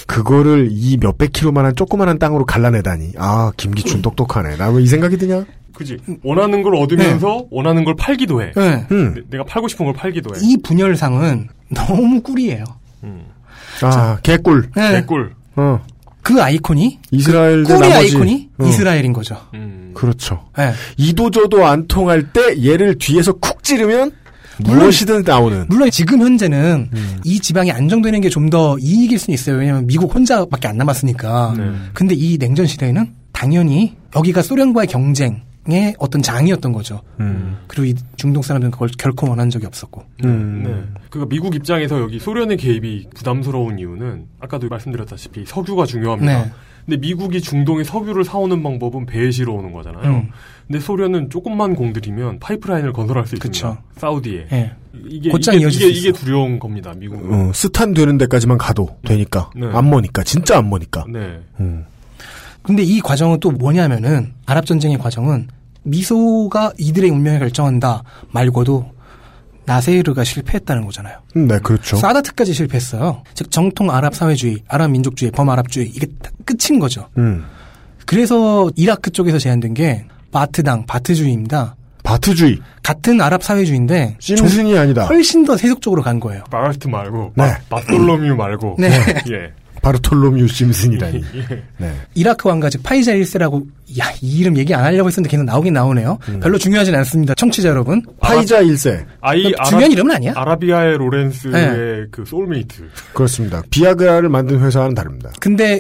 그거를 0.08 0.70
이 0.72 0.98
몇백 1.00 1.32
킬로만한 1.34 1.76
조그만한 1.76 2.18
땅으로 2.20 2.46
갈라내다니. 2.46 3.14
아, 3.18 3.52
김기춘 3.58 4.02
똑똑하네. 4.02 4.58
나 4.58 4.70
왜 4.72 4.82
이 4.84 4.88
생각이 4.88 5.18
드냐? 5.18 5.46
그지. 5.76 5.98
원하는 6.24 6.62
걸 6.64 6.76
얻으면서 6.76 7.46
원하는 7.52 7.84
걸 7.84 7.96
팔기도 7.96 8.42
해. 8.42 8.52
네. 8.56 8.86
음. 8.92 9.14
내- 9.16 9.22
내가 9.32 9.44
팔고 9.44 9.68
싶은 9.68 9.86
걸 9.86 9.94
팔기도 9.96 10.36
해. 10.36 10.40
이 10.42 10.58
분열상은 10.64 11.48
너무 11.74 12.22
꿀이에요. 12.22 12.64
아, 13.82 14.18
개꿀. 14.24 14.70
네. 14.76 14.92
개꿀. 15.02 15.34
어. 15.56 15.80
그 16.22 16.42
아이콘이 16.42 17.00
이스라엘 17.12 17.64
대 17.64 17.74
꿀의 17.76 17.90
나머지. 17.90 18.16
아이콘이 18.16 18.50
어. 18.60 18.66
이스라엘인 18.66 19.12
거죠. 19.14 19.36
그렇죠. 19.94 20.42
네. 20.58 20.72
이도저도 20.98 21.66
안 21.66 21.88
통할 21.88 22.32
때 22.32 22.64
얘를 22.66 22.98
뒤에서 22.98 23.34
쿡 23.34 23.62
찌르면 23.64 24.12
물론- 24.60 24.80
무엇이든 24.80 25.24
나오는. 25.26 25.66
물론 25.70 25.90
지금 25.90 26.22
현재는 26.22 26.90
이 27.24 27.40
지방이 27.40 27.72
안정되는 27.72 28.22
게 28.22 28.30
좀 28.30 28.50
더 28.50 28.78
이익일 28.80 29.18
수는 29.20 29.34
있어요. 29.34 29.58
왜냐하면 29.58 29.88
미국 29.88 30.14
혼자밖에 30.14 30.68
안 30.68 30.78
남았으니까. 30.78 31.56
근데 31.94 32.14
이 32.16 32.38
냉전 32.38 32.66
시대에는 32.68 33.14
당연히 33.32 33.96
여기가 34.16 34.42
소련과의 34.44 34.88
경쟁, 34.88 35.42
중동의 35.66 35.96
어떤 35.98 36.22
장이었던 36.22 36.72
거죠. 36.74 37.02
음. 37.22 37.58
그리고 37.68 37.86
이 37.88 37.96
중동 38.18 38.44
사람들은 38.44 38.72
그걸 38.72 38.90
결코 38.98 39.30
원한 39.30 39.50
적이 39.50 39.66
없었고. 39.68 40.04
음. 40.26 40.64
네. 40.66 41.00
그러니까 41.10 41.30
미국 41.34 41.56
입장에서 41.56 42.00
여기 42.02 42.20
소련의 42.20 42.58
개입이 42.58 43.08
부담스러운 43.16 43.80
이유는 43.80 44.26
아까도 44.42 44.68
말씀드렸다시피 44.68 45.46
석유가 45.48 45.86
중요합니다. 45.86 46.44
네. 46.44 46.52
근데 46.86 46.98
미국이 46.98 47.42
중동에 47.42 47.84
석유를 47.84 48.24
사오는 48.24 48.62
방법은 48.62 49.06
배에 49.06 49.32
실어 49.32 49.54
오는 49.54 49.72
거잖아요. 49.72 50.12
음. 50.12 50.30
근데 50.68 50.80
소련은 50.80 51.30
조금만 51.30 51.76
공들이면 51.76 52.40
파이프라인을 52.40 52.94
건설할 52.94 53.26
수 53.26 53.36
있습니다. 53.36 53.70
그쵸. 53.70 53.84
사우디에. 53.98 54.48
예. 54.52 54.72
이게 55.08 55.30
곧장 55.30 55.56
이게, 55.56 55.68
이게, 55.68 55.72
수 55.72 55.88
이게 55.88 56.12
두려운 56.12 56.60
겁니다. 56.60 56.94
미국은. 56.96 57.34
어, 57.34 57.52
스탄 57.54 57.94
되는 57.94 58.18
데까지만 58.18 58.58
가도 58.58 58.98
되니까. 59.06 59.50
네. 59.56 59.68
안 59.68 59.90
머니까. 59.90 60.24
진짜 60.24 60.58
안 60.58 60.70
머니까. 60.70 61.06
네. 61.10 61.40
음. 61.60 61.86
근데 62.62 62.84
이 62.84 63.02
과정은 63.02 63.40
또 63.40 63.52
뭐냐면은 63.52 64.34
아랍 64.46 64.66
전쟁의 64.66 64.98
과정은 64.98 65.48
미소가 65.84 66.74
이들의 66.78 67.10
운명을 67.10 67.40
결정한다 67.40 68.04
말고도 68.32 68.90
나세르가 69.66 70.24
실패했다는 70.24 70.86
거잖아요. 70.86 71.20
음, 71.36 71.48
네, 71.48 71.60
그렇죠. 71.60 71.98
사다트까지 71.98 72.54
실패했어요. 72.54 73.24
즉 73.34 73.52
정통 73.52 73.92
아랍 73.92 74.16
사회주의, 74.16 74.58
아랍 74.68 74.92
민족주의, 74.92 75.32
범아랍주의 75.32 75.88
이게 75.88 76.08
다 76.22 76.32
끝인 76.46 76.80
거죠. 76.80 77.08
음. 77.18 77.46
그래서 78.06 78.70
이라크 78.76 79.12
쪽에서 79.12 79.40
제안된 79.40 79.74
게 79.74 80.06
바트당, 80.32 80.86
바트주의입니다. 80.86 81.76
바트주의. 82.04 82.60
같은 82.82 83.22
아랍 83.22 83.44
사회주의인데 83.44 84.18
찜슨이 84.20 84.72
좀 84.72 84.78
아니다. 84.80 85.06
훨씬 85.06 85.46
더 85.46 85.56
세속적으로 85.56 86.02
간 86.02 86.20
거예요. 86.20 86.44
마르트 86.52 86.88
말고 86.90 87.34
네. 87.36 87.54
마솔로뮤 87.70 88.36
말고. 88.36 88.76
네. 88.78 88.90
예. 89.32 89.54
바르톨로뮤 89.84 90.48
심슨이라니. 90.48 91.24
예. 91.36 91.64
네. 91.78 91.94
이라크 92.16 92.48
왕가 92.48 92.70
즉 92.72 92.82
파이자 92.82 93.14
1세라고 93.14 93.68
야, 94.00 94.06
이 94.22 94.40
이름 94.40 94.58
얘기 94.58 94.74
안 94.74 94.84
하려고 94.84 95.10
했었는데 95.10 95.30
계속 95.30 95.44
나오긴 95.44 95.74
나오네요. 95.74 96.18
별로 96.42 96.58
중요하진 96.58 96.96
않습니다. 96.96 97.36
청취자 97.36 97.70
여러분. 97.70 98.02
파이자 98.20 98.64
1세. 98.64 99.06
아이 99.22 99.54
중요한 99.68 99.92
이름은 99.92 100.16
아니야? 100.16 100.34
아라비아의 100.36 100.98
로렌스의 100.98 101.52
네. 101.54 102.06
그 102.10 102.24
소울메이트. 102.26 102.90
그렇습니다. 103.14 103.62
비아그라를 103.70 104.30
만든 104.30 104.60
회사와는 104.62 104.96
다릅니다. 104.96 105.30
근데 105.40 105.80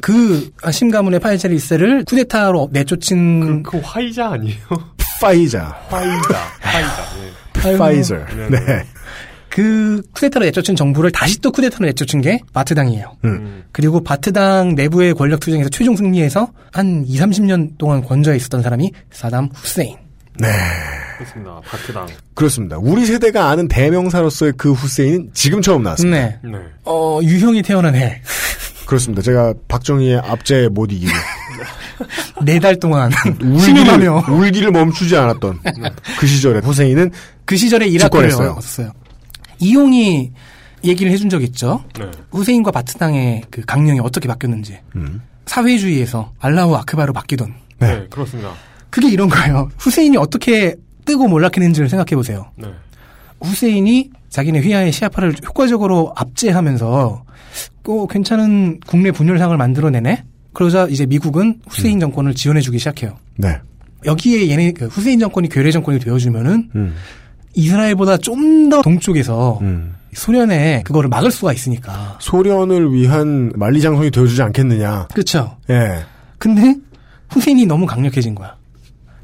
그 0.00 0.50
아심 0.62 0.90
가문의 0.90 1.18
파이자 1.20 1.48
1세를 1.48 2.06
쿠데타로 2.06 2.70
내쫓은 2.72 3.64
그 3.64 3.78
화이자 3.82 4.30
아니에요? 4.30 4.56
파이자. 5.20 5.76
파이자. 5.90 6.38
파이자. 6.60 7.78
파이저. 7.78 8.16
네. 8.50 8.84
그 9.56 10.02
쿠데타로 10.12 10.44
내쫓은 10.44 10.76
정부를 10.76 11.10
다시 11.10 11.40
또 11.40 11.50
쿠데타로 11.50 11.86
내쫓은 11.86 12.20
게 12.20 12.40
바트당이에요. 12.52 13.16
음. 13.24 13.64
그리고 13.72 14.04
바트당 14.04 14.74
내부의 14.74 15.14
권력 15.14 15.40
투쟁에서 15.40 15.70
최종 15.70 15.96
승리해서 15.96 16.48
한 16.72 17.04
2, 17.06 17.18
30년 17.18 17.78
동안 17.78 18.04
권좌에 18.04 18.36
있었던 18.36 18.60
사람이 18.60 18.92
사담 19.10 19.48
후세인. 19.54 19.96
네. 20.38 20.48
그렇습니다. 21.16 21.60
바트당. 21.64 22.06
그렇습니다. 22.34 22.76
우리 22.76 23.06
세대가 23.06 23.48
아는 23.48 23.66
대명사로서의 23.68 24.52
그 24.58 24.72
후세인은 24.72 25.30
지금 25.32 25.62
처음 25.62 25.84
나왔습니다. 25.84 26.18
네. 26.18 26.38
네. 26.44 26.58
어, 26.84 27.18
유형이 27.22 27.62
태어난 27.62 27.94
해. 27.94 28.20
그렇습니다. 28.84 29.22
제가 29.22 29.54
박정희의 29.68 30.18
압제에 30.18 30.68
못 30.68 30.92
이기고 30.92 31.12
네 32.44 32.58
달 32.58 32.78
동안 32.78 33.10
울기를, 33.40 34.08
울기를 34.28 34.70
멈추지 34.70 35.16
않았던 35.16 35.60
그 36.20 36.26
시절에 36.26 36.58
후세인은 36.58 37.10
그 37.46 37.56
시절에 37.56 37.86
이라크를 37.86 38.28
집권했어요. 38.28 38.54
왔었어요. 38.56 38.92
이용이 39.58 40.32
얘기를 40.84 41.10
해준 41.12 41.28
적 41.28 41.42
있죠. 41.42 41.84
네. 41.98 42.10
후세인과 42.30 42.70
바트당의 42.70 43.42
그 43.50 43.62
강령이 43.62 44.00
어떻게 44.00 44.28
바뀌었는지. 44.28 44.78
음. 44.96 45.22
사회주의에서 45.46 46.32
알라후 46.38 46.74
아크바로 46.76 47.12
바뀌던. 47.12 47.54
네. 47.78 48.06
그렇습니다. 48.10 48.52
그게 48.90 49.08
이런 49.10 49.28
거예요. 49.28 49.70
후세인이 49.78 50.16
어떻게 50.16 50.76
뜨고 51.04 51.28
몰락했는지를 51.28 51.88
생각해 51.88 52.16
보세요. 52.16 52.50
네. 52.56 52.68
후세인이 53.40 54.10
자기네 54.30 54.60
휘하의 54.60 54.92
시아파를 54.92 55.34
효과적으로 55.46 56.12
압제하면서 56.16 57.24
또 57.82 58.06
괜찮은 58.06 58.80
국내 58.86 59.10
분열상을 59.12 59.56
만들어내네? 59.56 60.24
그러자 60.52 60.86
이제 60.90 61.06
미국은 61.06 61.60
후세인 61.68 62.00
정권을 62.00 62.34
지원해주기 62.34 62.78
시작해요. 62.78 63.18
네. 63.36 63.58
여기에 64.04 64.50
얘네 64.50 64.72
그 64.72 64.86
후세인 64.86 65.18
정권이 65.18 65.48
괴뢰 65.48 65.70
정권이 65.70 65.98
되어주면은 66.00 66.70
음. 66.74 66.94
이스라엘보다 67.56 68.18
좀 68.18 68.68
더 68.70 68.82
동쪽에서 68.82 69.58
음. 69.62 69.94
소련에 70.12 70.82
그거를 70.84 71.08
막을 71.08 71.30
수가 71.30 71.52
있으니까. 71.52 72.16
소련을 72.20 72.92
위한 72.92 73.52
만리장성이 73.54 74.10
되어주지 74.10 74.42
않겠느냐. 74.42 75.08
그렇죠. 75.12 75.56
예. 75.70 76.04
근데 76.38 76.74
후세인이 77.30 77.66
너무 77.66 77.86
강력해진 77.86 78.34
거야. 78.34 78.56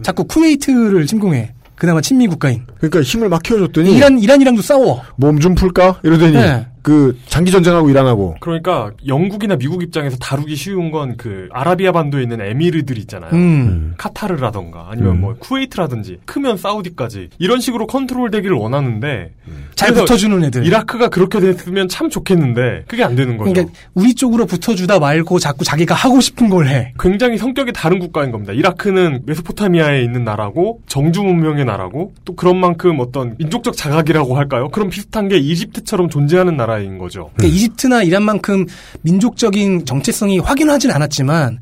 자꾸 0.02 0.24
쿠웨이트를 0.24 1.06
침공해. 1.06 1.54
그나마 1.76 2.00
친미 2.00 2.28
국가인. 2.28 2.64
그러니까 2.78 3.02
힘을 3.02 3.28
막 3.28 3.42
키워줬더니 3.42 3.96
이란 3.96 4.18
이란이랑도 4.18 4.62
싸워. 4.62 5.02
몸 5.16 5.40
좀 5.40 5.54
풀까 5.56 5.98
이러더니 6.04 6.32
네. 6.32 6.66
그 6.82 7.16
장기 7.26 7.50
전쟁하고 7.52 7.88
이란하고 7.90 8.36
그러니까 8.40 8.90
영국이나 9.06 9.56
미국 9.56 9.82
입장에서 9.82 10.16
다루기 10.18 10.56
쉬운 10.56 10.90
건 10.90 11.12
그 11.16 11.48
아라비아 11.52 11.92
반도에 11.92 12.22
있는 12.22 12.40
에미르들 12.40 12.96
있잖아요. 12.98 13.30
음. 13.32 13.94
카타르라던가 13.98 14.88
아니면 14.90 15.12
음. 15.16 15.20
뭐 15.20 15.34
쿠웨이트라든지 15.38 16.18
크면 16.24 16.56
사우디까지 16.56 17.28
이런 17.38 17.60
식으로 17.60 17.86
컨트롤되기를 17.86 18.56
원하는데 18.56 19.32
잘 19.74 19.88
그래서 19.90 20.04
붙어주는 20.04 20.44
애들. 20.44 20.66
이라크가 20.66 21.08
그렇게 21.08 21.40
됐으면 21.40 21.88
참 21.88 22.08
좋겠는데 22.08 22.84
그게 22.88 23.04
안 23.04 23.14
되는 23.14 23.36
거죠. 23.36 23.52
그러니까 23.52 23.74
우리 23.94 24.14
쪽으로 24.14 24.46
붙어주다 24.46 24.98
말고 24.98 25.38
자꾸 25.38 25.64
자기가 25.64 25.94
하고 25.94 26.20
싶은 26.20 26.48
걸 26.48 26.66
해. 26.68 26.92
굉장히 26.98 27.36
성격이 27.38 27.72
다른 27.72 27.98
국가인 27.98 28.30
겁니다. 28.30 28.52
이라크는 28.52 29.22
메소포타미아에 29.26 30.02
있는 30.02 30.24
나라고 30.24 30.80
정주 30.86 31.22
문명의 31.22 31.64
나라고 31.64 32.14
또 32.24 32.34
그런 32.34 32.58
만큼 32.58 32.98
어떤 33.00 33.34
민족적 33.38 33.76
자각이라고 33.76 34.36
할까요? 34.36 34.68
그런 34.70 34.88
비슷한 34.88 35.28
게 35.28 35.36
이집트처럼 35.38 36.08
존재하는 36.08 36.56
나라 36.56 36.71
인 36.78 36.98
거죠. 36.98 37.30
그러니까 37.36 37.56
이집트나 37.56 38.02
이란만큼 38.02 38.66
민족적인 39.02 39.84
정체성이 39.84 40.38
확인하진 40.38 40.90
않았지만 40.90 41.58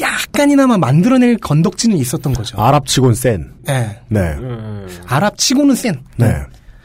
약간이나마 0.00 0.76
만들어낼 0.78 1.36
건덕지는 1.38 1.96
있었던 1.96 2.32
거죠. 2.32 2.60
아랍치곤 2.60 3.14
센. 3.14 3.52
네. 3.62 4.00
네. 4.08 4.20
음. 4.20 4.86
아랍 5.06 5.38
치고는 5.38 5.74
센. 5.74 6.00
네. 6.16 6.32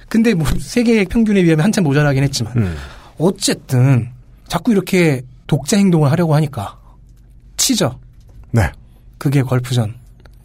근데 0.08 0.34
뭐 0.34 0.48
세계 0.60 1.04
평균에 1.06 1.44
비하면 1.44 1.66
한참 1.66 1.84
모자라긴 1.84 2.24
했지만 2.24 2.54
음. 2.58 2.76
어쨌든 3.18 4.10
자꾸 4.48 4.72
이렇게 4.72 5.22
독자 5.48 5.78
행동을 5.78 6.12
하려고 6.12 6.36
하니까 6.36 6.78
치죠. 7.58 8.00
네. 8.52 8.72
그게 9.18 9.42
걸프전. 9.42 9.99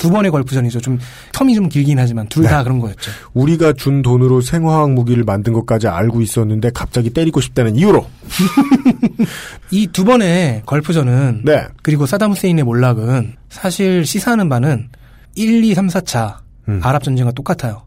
두 0.05 0.10
번의 0.10 0.31
걸프전이죠. 0.32 0.81
좀 0.81 0.98
텀이 1.32 1.55
좀 1.55 1.70
길긴 1.70 1.98
하지만 1.98 2.28
둘다 2.28 2.59
네. 2.59 2.64
그런 2.64 2.78
거였죠. 2.78 3.10
우리가 3.32 3.72
준 3.72 4.02
돈으로 4.02 4.43
생화학 4.43 4.93
무기를 4.93 5.24
만든 5.24 5.55
것까지 5.55 5.89
알고 5.89 6.20
있었는데 6.20 6.72
갑자기 6.74 7.09
때리고 7.09 7.40
싶다는 7.40 7.74
이유로. 7.76 8.05
이 9.72 9.86
두 9.94 10.05
번의 10.05 10.62
걸프전은 10.66 11.43
네. 11.47 11.66
그리고 11.82 12.05
사담 12.05 12.32
후세인의 12.32 12.64
몰락은 12.64 13.36
사실 13.48 14.05
시사하는 14.05 14.48
바는 14.51 14.89
1, 15.36 15.64
2, 15.64 15.74
3, 15.74 15.86
4차 15.89 16.36
음. 16.68 16.81
아랍 16.82 17.02
전쟁과 17.02 17.32
똑같아요. 17.32 17.82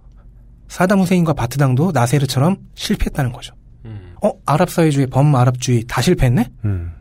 사담 0.68 1.00
후세인과 1.00 1.34
바트당도 1.34 1.92
나세르처럼 1.94 2.58
실패했다는 2.74 3.32
거죠. 3.32 3.54
음. 3.86 4.14
어, 4.24 4.32
아랍 4.48 4.70
사회주의, 4.72 5.06
범아랍주의 5.08 5.84
다 5.88 6.02
실패했네? 6.02 6.50
음. 6.66 6.92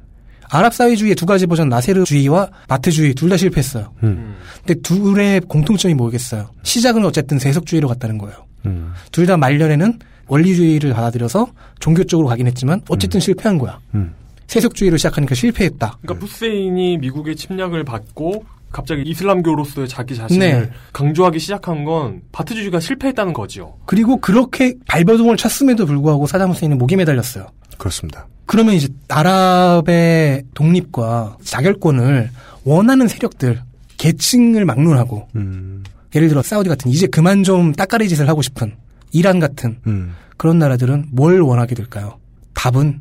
아랍 0.51 0.75
사회주의의 0.75 1.15
두 1.17 1.27
가지 1.27 1.47
버전 1.47 1.69
나세르주의와 1.69 2.49
바트주의 2.69 3.15
둘 3.15 3.29
다 3.29 3.37
실패했어요. 3.37 3.93
음. 4.05 4.37
근데 4.65 4.81
둘의 4.83 5.41
공통점이 5.41 5.95
뭐겠어요? 5.95 6.51
시작은 6.63 7.05
어쨌든 7.05 7.39
세속주의로 7.39 7.89
갔다는 7.89 8.19
거예요. 8.19 8.37
음. 8.67 8.93
둘다 9.13 9.37
말년에는 9.37 9.99
원리주의를 10.29 10.93
받아들여서 10.93 11.47
종교 11.81 12.05
쪽으로 12.05 12.29
가긴 12.29 12.47
했지만 12.47 12.81
어쨌든 12.89 13.21
실패한 13.21 13.59
거야. 13.59 13.79
음. 13.95 14.13
세속주의로 14.47 14.97
시작하니까 14.97 15.35
실패했다. 15.35 15.99
그러니까 16.03 16.25
후세인이 16.25 16.99
미국의 16.99 17.35
침략을 17.37 17.83
받고 17.85 18.45
갑자기 18.73 19.03
이슬람교로서의 19.03 19.89
자기 19.89 20.15
자신을 20.15 20.63
네. 20.63 20.71
강조하기 20.93 21.39
시작한 21.39 21.85
건 21.85 22.21
바트주의가 22.33 22.81
실패했다는 22.81 23.33
거죠. 23.33 23.79
그리고 23.87 24.19
그렇게 24.21 24.75
발버둥을 24.87 25.37
쳤음에도 25.37 25.87
불구하고 25.87 26.27
사담 26.27 26.51
후세인은 26.51 26.79
목에 26.79 26.97
매달렸어요. 26.97 27.47
그렇습니다. 27.79 28.27
그러면 28.47 28.75
이제 28.75 28.89
아랍의 29.09 30.45
독립과 30.55 31.39
자결권을 31.43 32.31
원하는 32.65 33.09
세력들, 33.09 33.61
계층을 33.99 34.65
막론하고 34.65 35.29
음. 35.37 35.85
예를 36.15 36.29
들어 36.29 36.43
사우디 36.43 36.69
같은 36.69 36.91
이제 36.91 37.07
그만 37.07 37.43
좀 37.43 37.73
따까리 37.73 38.09
짓을 38.09 38.29
하고 38.29 38.43
싶은 38.43 38.75
이란 39.13 39.41
같은 39.41 39.79
음. 39.87 40.15
그런 40.37 40.59
나라들은 40.59 41.07
뭘 41.13 41.41
원하게 41.41 41.75
될까요? 41.75 42.19
답은 42.55 43.01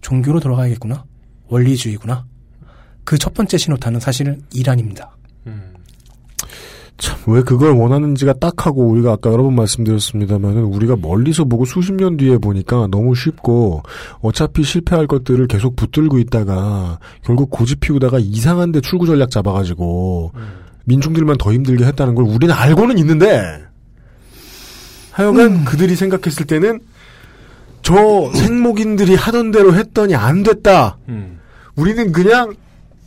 종교로 0.00 0.40
돌아가야겠구나. 0.40 1.04
원리주의구나. 1.48 2.24
그 3.10 3.18
첫 3.18 3.34
번째 3.34 3.58
신호탄은 3.58 3.98
사실은 3.98 4.40
이란입니다. 4.54 5.10
참, 6.96 7.18
왜 7.26 7.42
그걸 7.42 7.72
원하는지가 7.72 8.34
딱하고 8.34 8.86
우리가 8.86 9.12
아까 9.12 9.32
여러 9.32 9.42
번 9.42 9.56
말씀드렸습니다만은 9.56 10.62
우리가 10.62 10.94
멀리서 10.94 11.44
보고 11.44 11.64
수십 11.64 11.92
년 11.92 12.16
뒤에 12.16 12.38
보니까 12.38 12.86
너무 12.88 13.16
쉽고 13.16 13.82
어차피 14.20 14.62
실패할 14.62 15.08
것들을 15.08 15.44
계속 15.48 15.74
붙들고 15.74 16.20
있다가 16.20 17.00
결국 17.24 17.50
고집 17.50 17.80
피우다가 17.80 18.18
이상한 18.20 18.70
데 18.70 18.80
출구 18.80 19.06
전략 19.06 19.32
잡아가지고 19.32 20.30
민중들만 20.84 21.36
더 21.38 21.52
힘들게 21.52 21.86
했다는 21.86 22.14
걸 22.14 22.26
우리는 22.26 22.54
알고는 22.54 22.96
있는데 22.98 23.60
하여간 25.10 25.64
그들이 25.64 25.96
생각했을 25.96 26.46
때는 26.46 26.78
저 27.82 28.30
생목인들이 28.34 29.16
하던 29.16 29.50
대로 29.50 29.74
했더니 29.74 30.14
안 30.14 30.44
됐다. 30.44 30.98
음. 31.08 31.40
우리는 31.74 32.12
그냥 32.12 32.54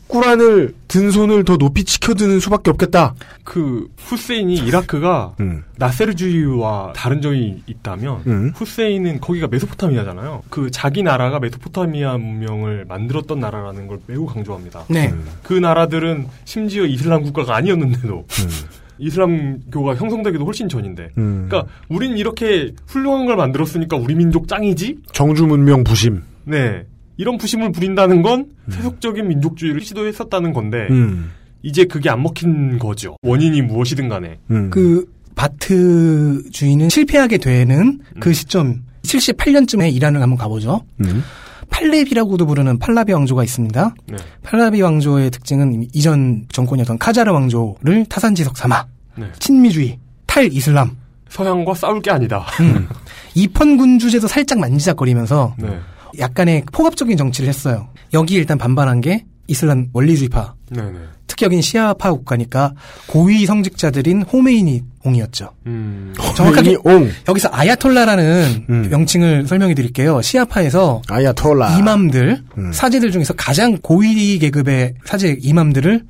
꾸란을 0.07 0.73
든 0.87 1.11
손을 1.11 1.43
더 1.43 1.57
높이 1.57 1.83
치켜드는 1.83 2.39
수밖에 2.39 2.69
없겠다. 2.69 3.15
그 3.43 3.87
후세인이 3.97 4.55
이라크가 4.55 5.35
음. 5.39 5.63
나세르주의와 5.77 6.93
다른 6.95 7.21
점이 7.21 7.63
있다면 7.65 8.21
음. 8.27 8.51
후세인은 8.55 9.21
거기가 9.21 9.47
메소포타미아잖아요. 9.47 10.43
그 10.49 10.69
자기 10.71 11.03
나라가 11.03 11.39
메소포타미아 11.39 12.17
문명을 12.17 12.85
만들었던 12.87 13.39
나라라는 13.39 13.87
걸 13.87 13.99
매우 14.07 14.25
강조합니다. 14.25 14.85
네. 14.89 15.13
그 15.41 15.53
나라들은 15.53 16.27
심지어 16.45 16.85
이슬람 16.85 17.23
국가가 17.23 17.55
아니었는데도 17.55 18.25
이슬람교가 18.99 19.95
형성되기도 19.95 20.45
훨씬 20.45 20.69
전인데. 20.69 21.09
음. 21.17 21.47
그러니까 21.49 21.71
우린 21.89 22.17
이렇게 22.17 22.73
훌륭한 22.87 23.25
걸 23.25 23.35
만들었으니까 23.35 23.97
우리 23.97 24.15
민족 24.15 24.47
짱이지? 24.47 24.97
정주 25.11 25.45
문명 25.47 25.83
부심. 25.83 26.21
네. 26.45 26.85
이런 27.17 27.37
부심을 27.37 27.71
부린다는 27.71 28.21
건 28.21 28.47
세속적인 28.69 29.27
민족주의를 29.27 29.81
시도했었다는 29.81 30.53
건데 30.53 30.87
음. 30.89 31.31
이제 31.61 31.85
그게 31.85 32.09
안 32.09 32.21
먹힌 32.23 32.77
거죠. 32.79 33.15
원인이 33.21 33.61
무엇이든 33.61 34.09
간에. 34.09 34.39
음. 34.51 34.69
그 34.69 35.11
바트 35.35 36.43
주의는 36.51 36.89
실패하게 36.89 37.37
되는 37.37 37.99
그 38.19 38.33
시점 38.33 38.83
78년쯤에 39.03 39.93
이란을 39.93 40.21
한번 40.21 40.37
가보죠. 40.37 40.81
음. 41.01 41.23
팔레비라고도 41.69 42.45
부르는 42.45 42.77
팔라비 42.77 43.13
왕조가 43.13 43.43
있습니다. 43.43 43.95
네. 44.07 44.17
팔라비 44.43 44.81
왕조의 44.81 45.31
특징은 45.31 45.87
이전 45.93 46.45
정권이었던 46.51 46.99
카자르 46.99 47.31
왕조를 47.31 48.05
타산지석 48.09 48.57
삼아 48.57 48.85
네. 49.15 49.25
친미주의, 49.39 49.97
탈이슬람, 50.27 50.95
서양과 51.29 51.73
싸울 51.73 52.01
게 52.01 52.11
아니다. 52.11 52.45
음. 52.59 52.87
이펀군주제도 53.33 54.27
살짝 54.27 54.59
만지작거리면서 54.59 55.55
네. 55.57 55.79
약간의 56.19 56.63
포갑적인 56.71 57.17
정치를 57.17 57.49
했어요. 57.49 57.89
여기 58.13 58.35
일단 58.35 58.57
반발한 58.57 59.01
게 59.01 59.25
이슬람 59.47 59.89
원리주의파, 59.93 60.55
네네. 60.69 60.99
특히 61.27 61.45
여긴 61.45 61.61
시아파 61.61 62.11
국가니까 62.11 62.73
고위 63.07 63.45
성직자들인 63.45 64.21
호메이니 64.23 64.83
옹이었죠. 65.03 65.49
음. 65.65 66.13
정확하게 66.35 66.77
옹. 66.85 67.09
여기서 67.27 67.49
아야톨라라는 67.51 68.65
명칭을 68.89 69.47
설명해 69.47 69.73
드릴게요. 69.73 70.21
시아파에서 70.21 71.01
아야톨라. 71.09 71.77
이맘들, 71.77 72.41
음. 72.57 72.71
사제들 72.71 73.11
중에서 73.11 73.33
가장 73.33 73.77
고위 73.81 74.39
계급의 74.39 74.93
사제 75.05 75.37
이맘들을 75.41 76.03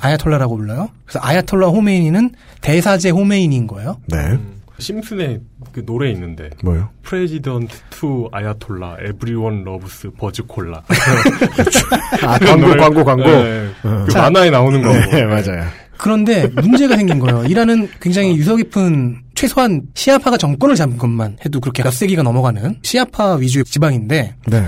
아야톨라라고 0.00 0.56
불러요. 0.56 0.90
그래서 1.04 1.20
아야톨라 1.22 1.68
호메이니는 1.68 2.30
대사제 2.60 3.10
호메이니인 3.10 3.66
거예요. 3.66 3.98
네. 4.08 4.38
심슨의 4.80 5.40
그 5.72 5.84
노래 5.84 6.10
있는데 6.10 6.50
뭐요? 6.64 6.88
President 7.02 7.76
to 7.90 8.28
Ayatollah 8.32 8.96
everyone 9.00 9.64
loves 9.64 10.10
Buzz 10.16 10.42
Cola. 10.44 10.82
아, 12.22 12.38
광고, 12.38 12.76
광고, 12.76 13.04
광고. 13.04 13.24
네. 13.24 13.68
어. 13.84 14.04
그 14.06 14.12
자, 14.12 14.22
만화에 14.22 14.50
나오는 14.50 14.82
거. 14.82 14.92
네, 14.92 15.24
맞아요. 15.24 15.66
그런데 15.96 16.46
문제가 16.48 16.96
생긴 16.96 17.18
거예요. 17.18 17.44
이란은 17.44 17.88
굉장히 18.00 18.34
유서 18.36 18.56
깊은 18.56 19.20
최소한 19.34 19.82
시아파가 19.94 20.38
정권을 20.38 20.74
잡은 20.74 20.96
것만 20.96 21.36
해도 21.44 21.60
그렇게 21.60 21.82
몇 21.82 21.92
세기가 21.92 22.22
넘어가는 22.22 22.76
시아파 22.82 23.34
위주의 23.34 23.64
지방인데 23.64 24.34
네. 24.46 24.66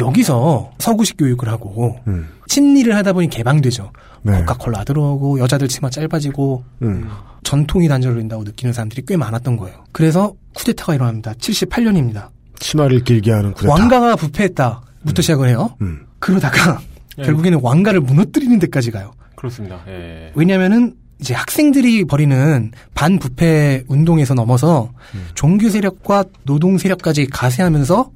여기서 0.00 0.72
서구식 0.78 1.16
교육을 1.18 1.48
하고 1.48 1.96
음. 2.06 2.28
친리를 2.48 2.94
하다 2.94 3.12
보니 3.14 3.28
개방되죠. 3.28 3.92
네. 4.22 4.38
코카콜라 4.40 4.84
들어오고 4.84 5.38
여자들 5.40 5.68
치마 5.68 5.90
짧아지고 5.90 6.64
음. 6.82 7.08
전통이 7.44 7.88
단절된다고 7.88 8.44
느끼는 8.44 8.72
사람들이 8.72 9.02
꽤 9.06 9.16
많았던 9.16 9.56
거예요. 9.56 9.84
그래서 9.92 10.34
쿠데타가 10.54 10.94
일어납니다. 10.94 11.32
78년입니다. 11.34 12.28
치마를 12.58 13.02
길게 13.04 13.32
하는 13.32 13.52
쿠데타. 13.52 13.72
왕가가 13.72 14.16
부패했다부터 14.16 15.22
시작을 15.22 15.48
해요. 15.48 15.70
음. 15.80 16.06
그러다가 16.18 16.80
예. 17.18 17.22
결국에는 17.24 17.60
왕가를 17.62 18.00
무너뜨리는 18.00 18.58
데까지 18.58 18.90
가요. 18.90 19.12
그렇습니다. 19.34 19.80
예. 19.88 20.30
왜냐면은 20.34 20.94
이제 21.20 21.34
학생들이 21.34 22.04
벌이는 22.04 22.72
반부패 22.94 23.84
운동에서 23.86 24.34
넘어서 24.34 24.90
종교 25.34 25.68
세력과 25.68 26.24
노동 26.44 26.78
세력까지 26.78 27.26
가세하면서 27.26 28.10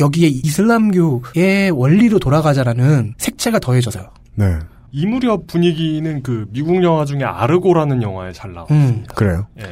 여기에 0.00 0.28
이슬람교의 0.28 1.70
원리로 1.70 2.18
돌아가자라는 2.18 3.14
색채가 3.18 3.58
더해져서요. 3.60 4.10
네. 4.34 4.58
이 4.92 5.06
무렵 5.06 5.46
분위기는 5.46 6.22
그 6.22 6.46
미국 6.50 6.82
영화 6.82 7.04
중에 7.04 7.22
아르고라는 7.22 8.02
영화에 8.02 8.32
잘 8.32 8.52
나와. 8.52 8.66
음. 8.70 9.04
그래요. 9.14 9.46
예. 9.60 9.64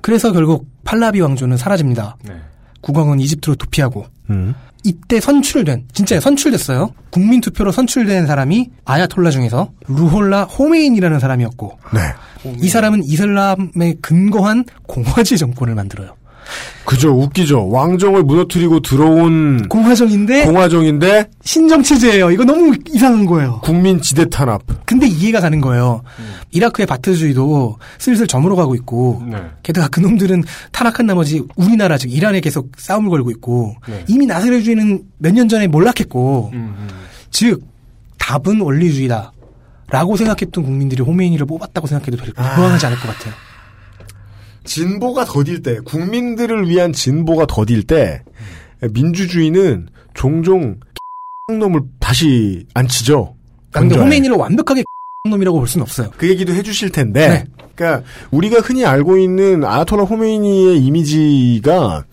그래서 0.00 0.32
결국 0.32 0.66
팔라비 0.84 1.20
왕조는 1.20 1.56
사라집니다. 1.56 2.16
네. 2.24 2.34
국왕은 2.80 3.20
이집트로 3.20 3.56
도피하고 3.56 4.06
음. 4.30 4.54
이때 4.84 5.20
선출된 5.20 5.86
진짜 5.92 6.18
선출됐어요. 6.18 6.92
국민 7.10 7.40
투표로 7.40 7.70
선출된 7.70 8.26
사람이 8.26 8.70
아야톨라 8.84 9.30
중에서 9.30 9.70
루홀라 9.86 10.44
호메인이라는 10.44 11.20
사람이었고 11.20 11.78
네. 11.94 12.50
이 12.60 12.68
사람은 12.68 13.04
이슬람에 13.04 13.94
근거한 14.00 14.64
공화제 14.86 15.36
정권을 15.36 15.74
만들어요. 15.74 16.16
그죠, 16.84 17.10
웃기죠. 17.12 17.68
왕정을 17.68 18.24
무너뜨리고 18.24 18.80
들어온 18.80 19.68
공화정인데 19.68 20.44
공화정인데 20.46 21.30
신정 21.44 21.82
체제예요. 21.82 22.30
이거 22.32 22.44
너무 22.44 22.74
이상한 22.92 23.24
거예요. 23.24 23.60
국민 23.62 24.00
지대 24.00 24.28
탄압. 24.28 24.62
근데 24.84 25.06
이해가 25.06 25.40
가는 25.40 25.60
거예요. 25.60 26.02
이라크의 26.50 26.86
바트주의도 26.86 27.78
슬슬 27.98 28.26
저물어 28.26 28.56
가고 28.56 28.74
있고 28.74 29.22
네. 29.30 29.38
게다가 29.62 29.88
그놈들은 29.88 30.42
타락한 30.72 31.06
나머지 31.06 31.42
우리나라 31.56 31.96
즉 31.98 32.12
이란에 32.12 32.40
계속 32.40 32.70
싸움을 32.76 33.10
걸고 33.10 33.30
있고 33.30 33.76
네. 33.88 34.04
이미 34.08 34.26
나세르주의는 34.26 35.02
몇 35.18 35.32
년 35.32 35.48
전에 35.48 35.66
몰락했고 35.68 36.50
음, 36.52 36.74
음. 36.78 36.88
즉 37.30 37.62
답은 38.18 38.60
원리주의다. 38.60 39.32
라고 39.88 40.16
생각했던 40.16 40.64
국민들이 40.64 41.02
호메인이를 41.02 41.44
뽑았다고 41.46 41.86
생각해도 41.86 42.16
별 42.16 42.32
불안하지 42.32 42.86
않을 42.86 42.98
것 42.98 43.08
같아요. 43.08 43.34
진보가 44.64 45.24
더딜 45.24 45.62
때, 45.62 45.78
국민들을 45.80 46.68
위한 46.68 46.92
진보가 46.92 47.46
더딜 47.46 47.84
때, 47.84 48.22
민주주의는 48.92 49.88
종종 50.14 50.78
놈을 51.48 51.80
다시 51.98 52.66
앉히죠. 52.74 53.34
근데 53.70 53.88
건져요. 53.88 54.04
호메인이를 54.04 54.36
완벽하게 54.36 54.82
놈이라고 55.28 55.58
볼 55.58 55.68
수는 55.68 55.82
없어요. 55.82 56.10
그 56.16 56.28
얘기도 56.28 56.52
해주실 56.52 56.90
텐데, 56.90 57.28
네. 57.28 57.44
그러니까 57.74 58.06
우리가 58.30 58.60
흔히 58.60 58.84
알고 58.84 59.18
있는 59.18 59.64
아야톨라 59.64 60.04
호메이니의 60.04 60.78
이미지가 60.84 62.04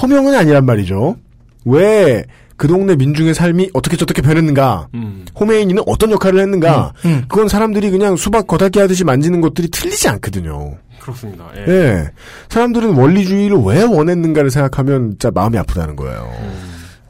허명은 0.00 0.34
아니란 0.34 0.66
말이죠. 0.66 1.16
왜 1.64 2.24
그 2.56 2.66
동네 2.68 2.96
민중의 2.96 3.34
삶이 3.34 3.70
어떻게 3.74 3.96
저렇게 3.96 4.22
변했는가? 4.22 4.88
음. 4.94 5.26
호메이니는 5.38 5.82
어떤 5.86 6.10
역할을 6.10 6.40
했는가? 6.40 6.92
음. 7.04 7.24
그건 7.28 7.48
사람들이 7.48 7.90
그냥 7.90 8.16
수박 8.16 8.46
겉핥기 8.46 8.78
하듯이 8.78 9.04
만지는 9.04 9.40
것들이 9.40 9.68
틀리지 9.68 10.08
않거든요. 10.08 10.76
그렇습니다. 11.00 11.46
예. 11.56 11.72
예. 11.72 12.10
사람들은 12.48 12.94
원리주의를 12.94 13.58
왜 13.58 13.82
원했는가를 13.82 14.50
생각하면 14.50 15.10
진짜 15.10 15.30
마음이 15.30 15.56
아프다는 15.58 15.94
거예요. 15.96 16.32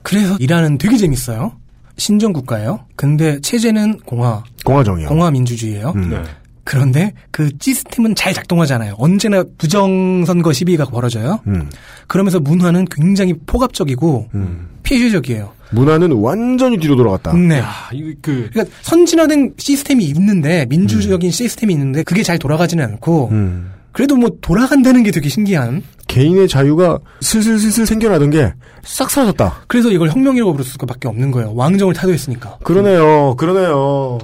그래서 0.02 0.36
이란은 0.38 0.78
되게 0.78 0.96
재밌어요. 0.96 1.52
신정 1.96 2.32
국가예요. 2.32 2.80
근데 2.94 3.40
체제는 3.40 4.00
공화, 4.00 4.44
공화정이요. 4.64 5.08
공화 5.08 5.30
민주주의예요. 5.30 5.92
음. 5.96 6.10
네. 6.10 6.22
그런데 6.64 7.12
그 7.30 7.48
시스템은 7.60 8.16
잘 8.16 8.34
작동하잖아요. 8.34 8.96
언제나 8.98 9.44
부정선거 9.56 10.52
시비가 10.52 10.84
벌어져요. 10.86 11.38
음. 11.46 11.70
그러면서 12.08 12.40
문화는 12.40 12.86
굉장히 12.90 13.34
포갑적이고 13.46 14.28
음. 14.34 14.68
폐쇄적이에요. 14.86 15.52
문화는 15.70 16.12
완전히 16.12 16.78
뒤로 16.78 16.94
돌아갔다. 16.96 17.32
네. 17.34 17.58
야, 17.58 17.70
이거 17.92 18.12
그 18.22 18.48
그러니까 18.52 18.76
선진화된 18.82 19.54
시스템이 19.58 20.04
있는데 20.04 20.64
민주적인 20.68 21.30
시스템이 21.30 21.72
있는데 21.74 22.02
그게 22.04 22.22
잘 22.22 22.38
돌아가지는 22.38 22.84
않고 22.84 23.28
음. 23.32 23.72
그래도 23.92 24.16
뭐 24.16 24.30
돌아간다는 24.40 25.02
게 25.02 25.10
되게 25.10 25.28
신기한. 25.28 25.82
개인의 26.06 26.46
자유가 26.46 27.00
슬슬슬슬 27.20 27.84
생겨나던 27.84 28.30
게 28.30 28.52
싹 28.86 29.10
사라졌다. 29.10 29.64
그래서 29.66 29.90
이걸 29.90 30.08
혁명이라고 30.10 30.52
부를 30.52 30.64
수밖에 30.64 31.08
없는 31.08 31.32
거예요. 31.32 31.52
왕정을 31.54 31.92
타도했으니까. 31.94 32.58
그러네요. 32.62 33.34
그러네요. 33.36 34.18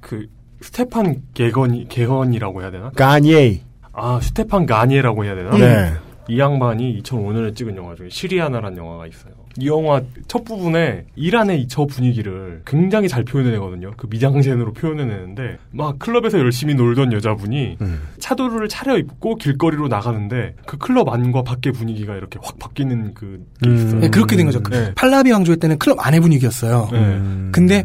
그 0.00 0.26
스테판 0.60 1.22
개건 1.34 1.88
개헌이라고 1.88 2.62
해야 2.62 2.70
되나? 2.70 2.90
가니에. 2.90 3.62
아 3.92 4.20
스테판 4.22 4.66
가니에라고 4.66 5.24
해야 5.24 5.34
되나? 5.34 5.56
네. 5.56 5.92
이 6.28 6.38
양반이 6.38 7.02
2005년에 7.02 7.56
찍은 7.56 7.76
영화 7.76 7.94
중에 7.94 8.08
시리아나라는 8.10 8.76
영화가 8.76 9.06
있어요. 9.06 9.32
이 9.58 9.66
영화 9.66 10.02
첫 10.28 10.44
부분에 10.44 11.04
이란의 11.16 11.66
저 11.68 11.86
분위기를 11.86 12.62
굉장히 12.66 13.08
잘 13.08 13.24
표현해내거든요. 13.24 13.92
그 13.96 14.06
미장센으로 14.10 14.72
표현해내는데 14.72 15.58
막 15.70 15.98
클럽에서 15.98 16.38
열심히 16.38 16.74
놀던 16.74 17.12
여자분이 17.12 17.78
음. 17.80 18.02
차도르를 18.18 18.68
차려입고 18.68 19.36
길거리로 19.36 19.88
나가는데 19.88 20.54
그 20.66 20.76
클럽 20.76 21.08
안과 21.08 21.42
밖의 21.42 21.72
분위기가 21.72 22.14
이렇게 22.16 22.38
확 22.42 22.58
바뀌는 22.58 23.14
그게 23.14 23.38
음. 23.66 23.74
있어요. 23.76 24.00
네, 24.00 24.08
그렇게 24.08 24.36
된 24.36 24.46
거죠. 24.46 24.62
그 24.62 24.72
네. 24.72 24.92
팔라비 24.94 25.32
왕조의 25.32 25.56
때는 25.58 25.78
클럽 25.78 26.04
안의 26.04 26.20
분위기였어요. 26.20 26.88
네. 26.92 27.50
근데 27.52 27.84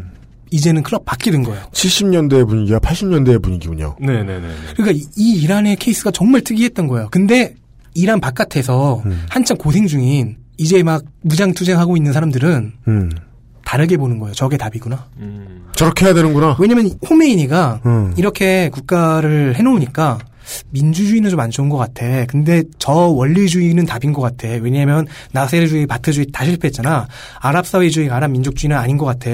이제는 0.52 0.84
클럽 0.84 1.06
된 1.31 1.43
거예요. 1.43 1.64
70년대의 1.72 2.48
분위기와 2.48 2.80
80년대의 2.80 3.41
분위기군요. 3.41 3.95
네네네. 3.99 4.48
그러니까 4.76 4.91
이, 4.91 5.03
이 5.15 5.41
이란의 5.43 5.76
케이스가 5.76 6.11
정말 6.11 6.41
특이했던 6.41 6.88
거예요. 6.88 7.10
근데 7.11 7.56
이란 7.93 8.19
바깥에서 8.19 9.03
음. 9.06 9.23
한참 9.30 9.57
고생 9.57 9.88
중인 9.88 10.38
이제 10.61 10.83
막 10.83 11.03
무장투쟁하고 11.21 11.97
있는 11.97 12.13
사람들은 12.13 12.73
음. 12.88 13.11
다르게 13.65 13.97
보는 13.97 14.19
거예요. 14.19 14.33
저게 14.35 14.57
답이구나. 14.57 15.07
저렇게 15.75 16.05
해야 16.05 16.13
되는구나. 16.13 16.55
왜냐면 16.59 16.91
호메이니가 17.09 17.81
음. 17.85 18.13
이렇게 18.15 18.69
국가를 18.69 19.55
해놓으니까 19.55 20.19
민주주의는 20.69 21.29
좀 21.31 21.39
안 21.39 21.49
좋은 21.49 21.69
것 21.69 21.77
같아. 21.77 22.25
근데 22.27 22.63
저 22.77 22.91
원리주의는 22.91 23.85
답인 23.88 24.13
것 24.13 24.21
같아. 24.21 24.47
왜냐하면 24.61 25.07
나세르주의, 25.31 25.88
바트주의 25.88 26.27
다 26.31 26.45
실패했잖아. 26.45 27.07
아랍 27.39 27.65
사회주의, 27.65 28.09
아랍 28.11 28.29
민족주의는 28.29 28.77
아닌 28.77 28.97
것 28.97 29.05
같아. 29.05 29.29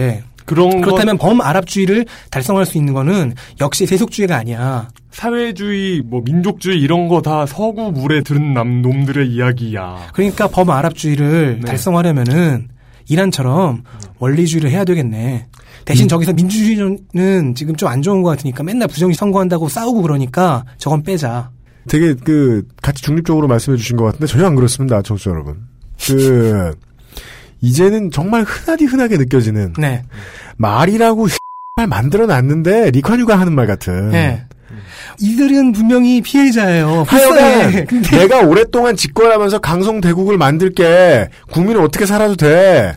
그런 0.45 0.79
그렇다면 0.79 1.17
범아랍주의를 1.17 2.05
달성할 2.31 2.65
수 2.65 2.77
있는 2.77 2.93
거는 2.93 3.33
역시 3.59 3.85
세속주의가 3.85 4.37
아니야. 4.37 4.87
사회주의, 5.17 6.01
뭐 6.05 6.21
민족주의 6.23 6.79
이런 6.79 7.07
거 7.07 7.21
다 7.21 7.47
서구 7.47 7.91
물에 7.91 8.21
들은 8.21 8.53
남 8.53 8.83
놈들의 8.83 9.27
이야기야. 9.27 10.09
그러니까 10.13 10.47
범아랍주의를 10.47 11.61
달성하려면은 11.65 12.67
이란처럼 13.09 13.83
원리주의를 14.19 14.69
해야 14.69 14.85
되겠네. 14.85 15.47
대신 15.85 16.07
저기서 16.07 16.33
민주주의는 16.33 17.55
지금 17.55 17.75
좀 17.75 17.89
안 17.89 18.03
좋은 18.03 18.21
것 18.21 18.29
같으니까 18.29 18.61
맨날 18.63 18.87
부정이 18.87 19.15
선거한다고 19.15 19.69
싸우고 19.69 20.03
그러니까 20.03 20.65
저건 20.77 21.01
빼자. 21.01 21.49
되게 21.89 22.13
그 22.13 22.67
같이 22.83 23.01
중립적으로 23.01 23.47
말씀해 23.47 23.75
주신 23.77 23.97
것 23.97 24.03
같은데 24.05 24.27
전혀 24.27 24.45
안 24.45 24.55
그렇습니다, 24.55 25.01
청취자 25.01 25.31
여러분. 25.31 25.57
그 26.05 26.75
이제는 27.61 28.11
정말 28.11 28.43
흔하디 28.43 28.85
흔하게 28.85 29.17
느껴지는 29.17 29.73
네. 29.79 30.03
말이라고 30.57 31.27
말 31.75 31.87
만들어 31.87 32.27
놨는데 32.27 32.91
리카뉴가 32.91 33.39
하는 33.39 33.53
말 33.55 33.65
같은. 33.65 34.09
네. 34.11 34.43
이들은 35.19 35.71
분명히 35.73 36.21
피해자예요. 36.21 37.03
하여간. 37.07 37.87
내가 38.11 38.41
오랫동안 38.41 38.95
집권하면서 38.95 39.59
강성대국을 39.59 40.37
만들게 40.37 41.29
국민은 41.51 41.81
어떻게 41.81 42.05
살아도 42.05 42.35
돼. 42.35 42.93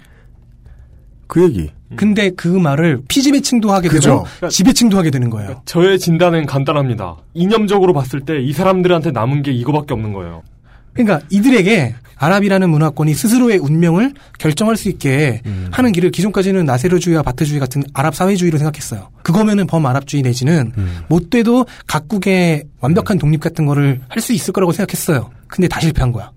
그 1.26 1.42
얘기. 1.44 1.70
근데 1.96 2.30
그 2.30 2.46
말을 2.46 3.02
피지배칭도 3.08 3.72
하게 3.72 3.88
그죠. 3.88 4.24
되고 4.40 4.48
지배칭도 4.48 4.96
하게 4.96 5.10
되는 5.10 5.28
거예요. 5.28 5.62
저의 5.64 5.98
진단은 5.98 6.46
간단합니다. 6.46 7.16
이념적으로 7.34 7.92
봤을 7.92 8.20
때 8.20 8.38
이 8.40 8.52
사람들한테 8.52 9.10
남은 9.10 9.42
게 9.42 9.50
이거밖에 9.50 9.92
없는 9.94 10.12
거예요. 10.12 10.42
그러니까 10.92 11.20
이들에게 11.30 11.94
아랍이라는 12.22 12.68
문화권이 12.68 13.14
스스로의 13.14 13.56
운명을 13.58 14.12
결정할 14.38 14.76
수 14.76 14.90
있게 14.90 15.40
하는 15.70 15.92
길을 15.92 16.10
기존까지는 16.10 16.66
나세르주의와 16.66 17.22
바트주의 17.22 17.58
같은 17.58 17.82
아랍 17.94 18.14
사회주의로 18.14 18.58
생각했어요. 18.58 19.08
그거면은 19.22 19.66
범아랍주의 19.66 20.22
내지는 20.22 20.72
못 21.08 21.30
돼도 21.30 21.64
각국의 21.86 22.64
완벽한 22.80 23.16
독립 23.18 23.40
같은 23.40 23.64
거를 23.64 24.00
할 24.08 24.20
수 24.20 24.34
있을 24.34 24.52
거라고 24.52 24.72
생각했어요. 24.72 25.30
근데 25.46 25.66
다 25.66 25.80
실패한 25.80 26.12
거야. 26.12 26.30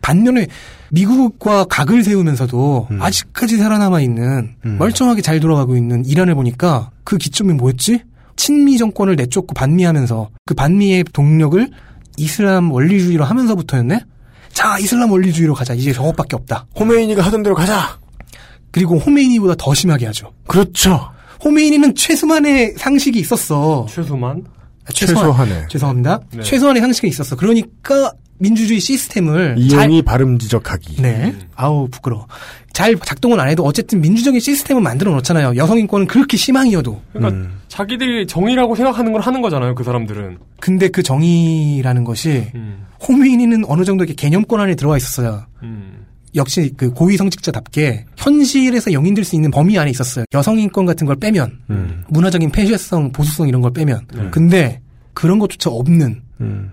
반면에 0.00 0.48
미국과 0.90 1.64
각을 1.66 2.02
세우면서도 2.02 2.88
아직까지 2.98 3.56
살아남아 3.56 4.00
있는 4.00 4.56
멀쩡하게 4.62 5.22
잘 5.22 5.38
돌아가고 5.38 5.76
있는 5.76 6.04
이란을 6.04 6.34
보니까 6.34 6.90
그 7.04 7.16
기점이 7.18 7.52
뭐였지? 7.52 8.02
친미 8.34 8.78
정권을 8.78 9.14
내쫓고 9.14 9.54
반미하면서 9.54 10.30
그 10.46 10.54
반미의 10.54 11.04
동력을 11.12 11.68
이슬람 12.20 12.70
원리주의로 12.70 13.24
하면서부터였네? 13.24 14.04
자, 14.52 14.78
이슬람 14.78 15.10
원리주의로 15.10 15.54
가자. 15.54 15.74
이제 15.74 15.92
저것밖에 15.92 16.36
없다. 16.36 16.66
호메이니가 16.78 17.22
하던 17.22 17.42
대로 17.42 17.54
가자. 17.54 17.98
그리고 18.70 18.98
호메이니보다 18.98 19.54
더 19.58 19.74
심하게 19.74 20.06
하죠. 20.06 20.32
그렇죠. 20.46 21.10
호메이니는 21.42 21.94
최소한의 21.94 22.74
상식이 22.76 23.18
있었어. 23.18 23.86
최소만? 23.88 24.44
아, 24.86 24.92
최소한, 24.92 25.26
최소한의. 25.26 25.66
죄송합니다. 25.68 26.20
네. 26.34 26.42
최소한의 26.42 26.82
상식이 26.82 27.08
있었어. 27.08 27.36
그러니까 27.36 28.12
민주주의 28.40 28.80
시스템을 28.80 29.56
이용이 29.58 30.02
발음 30.02 30.38
지적하기. 30.38 31.02
네. 31.02 31.34
아우 31.54 31.88
부끄러워. 31.88 32.26
잘 32.72 32.96
작동은 32.96 33.38
안 33.38 33.48
해도 33.48 33.64
어쨌든 33.64 34.00
민주적인 34.00 34.40
시스템을 34.40 34.82
만들어 34.82 35.12
놓잖아요. 35.12 35.56
여성 35.56 35.78
인권은 35.78 36.06
그렇게 36.06 36.36
희망이어도. 36.36 37.02
그러니까 37.12 37.50
자기들이 37.68 38.26
정의라고 38.26 38.74
생각하는 38.74 39.12
걸 39.12 39.20
하는 39.20 39.42
거잖아요. 39.42 39.74
그 39.74 39.84
사람들은. 39.84 40.38
근데 40.58 40.88
그 40.88 41.02
정의라는 41.02 42.04
것이 42.04 42.50
음. 42.54 42.86
호메이니는 43.06 43.64
어느 43.66 43.84
정도 43.84 44.04
이렇게 44.04 44.14
개념권 44.14 44.58
안에 44.58 44.74
들어와 44.74 44.96
있었어요. 44.96 45.44
음. 45.62 46.06
역시 46.34 46.72
그 46.76 46.90
고위 46.92 47.16
성직자답게 47.16 48.06
현실에서 48.16 48.92
용인될 48.92 49.24
수 49.24 49.34
있는 49.34 49.50
범위 49.50 49.78
안에 49.78 49.90
있었어요. 49.90 50.24
여성 50.32 50.58
인권 50.58 50.86
같은 50.86 51.06
걸 51.06 51.16
빼면 51.16 51.58
음. 51.68 52.04
문화적인 52.08 52.50
폐쇄성, 52.52 53.12
보수성 53.12 53.48
이런 53.48 53.60
걸 53.60 53.72
빼면. 53.72 54.06
네. 54.14 54.28
근데 54.30 54.80
그런 55.12 55.38
것조차 55.38 55.70
없는 55.70 56.22
음. 56.40 56.70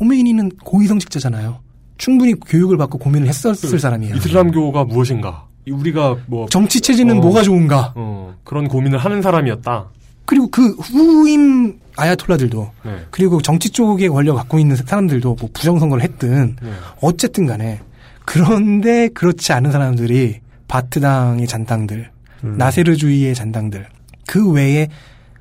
호메이니는 0.00 0.50
고위 0.64 0.86
성직자잖아요. 0.86 1.58
충분히 1.98 2.34
교육을 2.34 2.76
받고 2.78 2.98
고민을 2.98 3.28
했었을 3.28 3.78
사람이에요. 3.78 4.16
이슬람교가 4.16 4.84
무엇인가? 4.84 5.46
우리가 5.70 6.16
뭐 6.26 6.48
정치 6.48 6.80
체제는 6.80 7.18
어, 7.18 7.20
뭐가 7.20 7.42
좋은가? 7.42 7.92
어, 7.94 8.34
그런 8.42 8.66
고민을 8.66 8.98
하는 8.98 9.20
사람이었다. 9.22 9.88
그리고 10.24 10.48
그 10.48 10.70
후임 10.74 11.78
아야톨라들도 11.96 12.70
네. 12.84 12.96
그리고 13.10 13.42
정치 13.42 13.68
쪽에 13.68 14.08
권력 14.08 14.36
갖고 14.36 14.58
있는 14.58 14.76
사람들도 14.76 15.36
뭐 15.38 15.50
부정선거를 15.52 16.02
했든 16.04 16.56
네. 16.62 16.70
어쨌든 17.00 17.46
간에 17.46 17.80
그런데 18.24 19.08
그렇지 19.08 19.52
않은 19.52 19.72
사람들이 19.72 20.40
바트당의 20.68 21.46
잔당들 21.46 22.10
음. 22.44 22.54
나세르주의의 22.56 23.34
잔당들 23.34 23.86
그 24.26 24.50
외에 24.50 24.88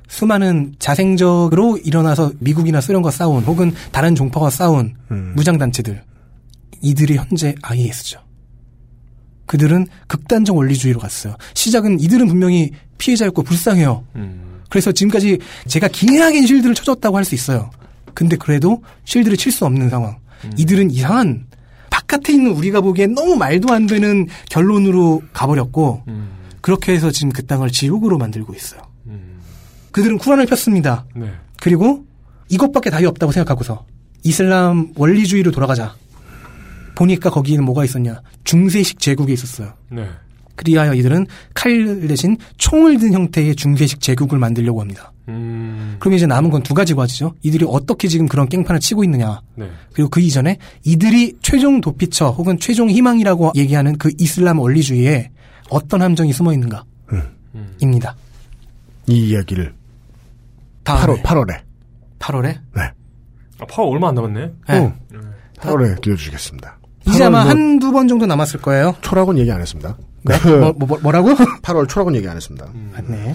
수많은 0.09 0.73
자생적으로 0.79 1.77
일어나서 1.77 2.33
미국이나 2.39 2.81
소련과 2.81 3.11
싸운 3.11 3.43
혹은 3.43 3.71
다른 3.91 4.15
종파와 4.15 4.49
싸운 4.49 4.95
음. 5.11 5.33
무장단체들 5.35 6.03
이들이 6.81 7.15
현재 7.15 7.55
IS죠. 7.61 8.19
그들은 9.45 9.87
극단적 10.07 10.55
원리주의로 10.57 10.99
갔어요. 10.99 11.35
시작은 11.53 11.99
이들은 12.01 12.27
분명히 12.27 12.71
피해자였고 12.97 13.43
불쌍해요. 13.43 14.03
음. 14.15 14.61
그래서 14.69 14.91
지금까지 14.91 15.39
제가 15.67 15.87
기나긴 15.87 16.45
실드를 16.45 16.75
쳐줬다고 16.75 17.15
할 17.17 17.23
수 17.23 17.33
있어요. 17.35 17.69
근데 18.13 18.35
그래도 18.35 18.83
실드를 19.05 19.37
칠 19.37 19.51
수 19.51 19.65
없는 19.65 19.89
상황. 19.89 20.17
이들은 20.57 20.91
이상한 20.91 21.45
바깥에 21.89 22.33
있는 22.33 22.51
우리가 22.51 22.81
보기엔 22.81 23.13
너무 23.13 23.35
말도 23.35 23.73
안 23.73 23.87
되는 23.87 24.27
결론으로 24.49 25.21
가버렸고 25.33 26.03
그렇게 26.61 26.93
해서 26.93 27.11
지금 27.11 27.31
그 27.31 27.45
땅을 27.45 27.71
지옥으로 27.71 28.17
만들고 28.17 28.53
있어요. 28.53 28.81
그들은 29.91 30.17
쿠란을 30.17 30.45
폈습니다. 30.45 31.05
네. 31.15 31.31
그리고 31.61 32.05
이것밖에 32.49 32.89
답이 32.89 33.05
없다고 33.05 33.31
생각하고서 33.31 33.85
이슬람 34.23 34.91
원리주의로 34.95 35.51
돌아가자. 35.51 35.95
보니까 36.95 37.29
거기는 37.29 37.63
뭐가 37.63 37.85
있었냐. 37.85 38.21
중세식 38.43 38.99
제국이 38.99 39.33
있었어요. 39.33 39.73
네. 39.89 40.07
그리하여 40.55 40.93
이들은 40.93 41.25
칼 41.53 42.01
대신 42.07 42.35
총을 42.57 42.97
든 42.99 43.13
형태의 43.13 43.55
중세식 43.55 44.01
제국을 44.01 44.37
만들려고 44.39 44.81
합니다. 44.81 45.13
음. 45.29 45.95
그럼 45.99 46.15
이제 46.15 46.25
남은 46.25 46.49
건 46.49 46.61
두 46.63 46.73
가지 46.73 46.93
과제죠. 46.93 47.35
이들이 47.43 47.65
어떻게 47.69 48.09
지금 48.09 48.27
그런 48.27 48.49
깽판을 48.49 48.81
치고 48.81 49.05
있느냐. 49.05 49.39
네. 49.55 49.69
그리고 49.93 50.09
그 50.09 50.19
이전에 50.19 50.57
이들이 50.83 51.37
최종 51.41 51.79
도피처 51.79 52.31
혹은 52.31 52.59
최종 52.59 52.89
희망이라고 52.89 53.53
얘기하는 53.55 53.97
그 53.97 54.11
이슬람 54.17 54.59
원리주의에 54.59 55.31
어떤 55.69 56.01
함정이 56.01 56.33
숨어 56.33 56.51
있는가. 56.51 56.83
입니다. 57.81 58.15
이 59.07 59.29
이야기를. 59.29 59.73
8월 60.97 61.21
8월에 61.23 61.59
8월에 62.19 62.43
네. 62.75 62.81
아, 63.59 63.65
8월 63.65 63.91
얼마 63.91 64.09
안 64.09 64.15
남았네. 64.15 64.51
네. 64.69 64.93
8월에 65.57 66.01
들려주시겠습니다. 66.01 66.77
이제 67.07 67.23
아마 67.23 67.41
뭐- 67.43 67.49
한두 67.51 67.91
번 67.91 68.07
정도 68.07 68.25
남았을 68.25 68.61
거예요. 68.61 68.95
초락은 69.01 69.37
얘기 69.37 69.51
안 69.51 69.61
했습니다. 69.61 69.97
네? 70.23 70.35
뭐, 70.59 70.73
뭐, 70.87 70.99
뭐라고? 71.01 71.29
8월 71.29 71.87
초락은 71.87 72.15
얘기 72.15 72.27
안 72.27 72.35
했습니다. 72.35 72.67
네. 73.07 73.33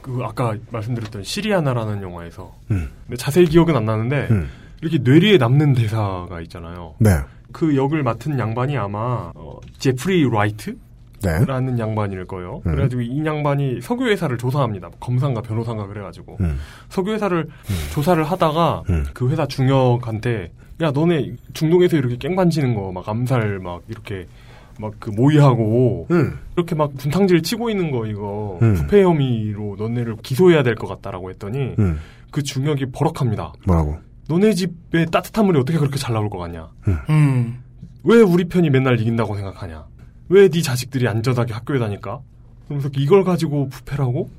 그 0.00 0.18
아까 0.24 0.54
말씀드렸던 0.70 1.22
시리아나라는 1.22 2.02
영화에서 2.02 2.52
음. 2.70 2.90
자세히 3.16 3.46
기억은 3.46 3.76
안 3.76 3.84
나는데 3.84 4.28
음. 4.30 4.48
이렇게 4.80 4.98
뇌리에 4.98 5.36
남는 5.38 5.74
대사가 5.74 6.40
있잖아요. 6.42 6.94
네. 6.98 7.10
그 7.52 7.76
역을 7.76 8.02
맡은 8.02 8.38
양반이 8.38 8.76
아마 8.78 9.30
어, 9.34 9.58
제프리 9.78 10.28
라이트? 10.30 10.76
네. 11.22 11.44
라는 11.44 11.78
양반일 11.78 12.24
거예요. 12.26 12.62
음. 12.66 12.72
그래가지고 12.72 13.02
이 13.02 13.24
양반이 13.24 13.80
석유회사를 13.80 14.38
조사합니다. 14.38 14.90
검사인가 15.00 15.40
변호사인가 15.42 15.86
그래가지고 15.86 16.36
음. 16.40 16.58
석유회사를 16.88 17.46
조사를 17.92 18.22
하다가 18.24 18.82
음. 18.90 19.04
그 19.14 19.28
회사 19.30 19.46
중역한테 19.46 20.52
야 20.80 20.90
너네 20.90 21.32
중동에서 21.54 21.96
이렇게 21.96 22.16
깽판치는 22.16 22.74
거 22.74 22.90
막 22.92 23.08
암살 23.08 23.60
막 23.60 23.82
이렇게 23.88 24.26
막그 24.80 25.10
모의하고 25.10 26.06
음. 26.10 26.38
이렇게 26.56 26.74
막 26.74 26.92
분탕질 26.96 27.42
치고 27.42 27.70
있는 27.70 27.90
거 27.90 28.06
이거 28.06 28.58
음. 28.62 28.74
부패 28.74 29.02
혐의로 29.02 29.76
너네를 29.78 30.16
기소해야 30.22 30.62
될 30.62 30.74
것 30.74 30.86
같다라고 30.88 31.30
했더니 31.30 31.74
음. 31.78 32.00
그 32.30 32.42
중역이 32.42 32.86
버럭합니다. 32.92 33.52
뭐라고? 33.66 33.98
너네 34.28 34.54
집에 34.54 35.04
따뜻한 35.06 35.44
물이 35.46 35.58
어떻게 35.60 35.78
그렇게 35.78 35.98
잘 35.98 36.14
나올 36.14 36.30
것 36.30 36.38
같냐? 36.38 36.68
음. 37.10 37.62
왜 38.04 38.20
우리 38.20 38.44
편이 38.44 38.70
맨날 38.70 38.98
이긴다고 38.98 39.36
생각하냐? 39.36 39.84
왜 40.32 40.48
네 40.48 40.62
자식들이 40.62 41.06
안전하게 41.06 41.52
학교에 41.52 41.78
다닐까? 41.78 42.20
그러면서 42.64 42.88
이걸 42.96 43.22
가지고 43.22 43.68
부패라고? 43.68 44.30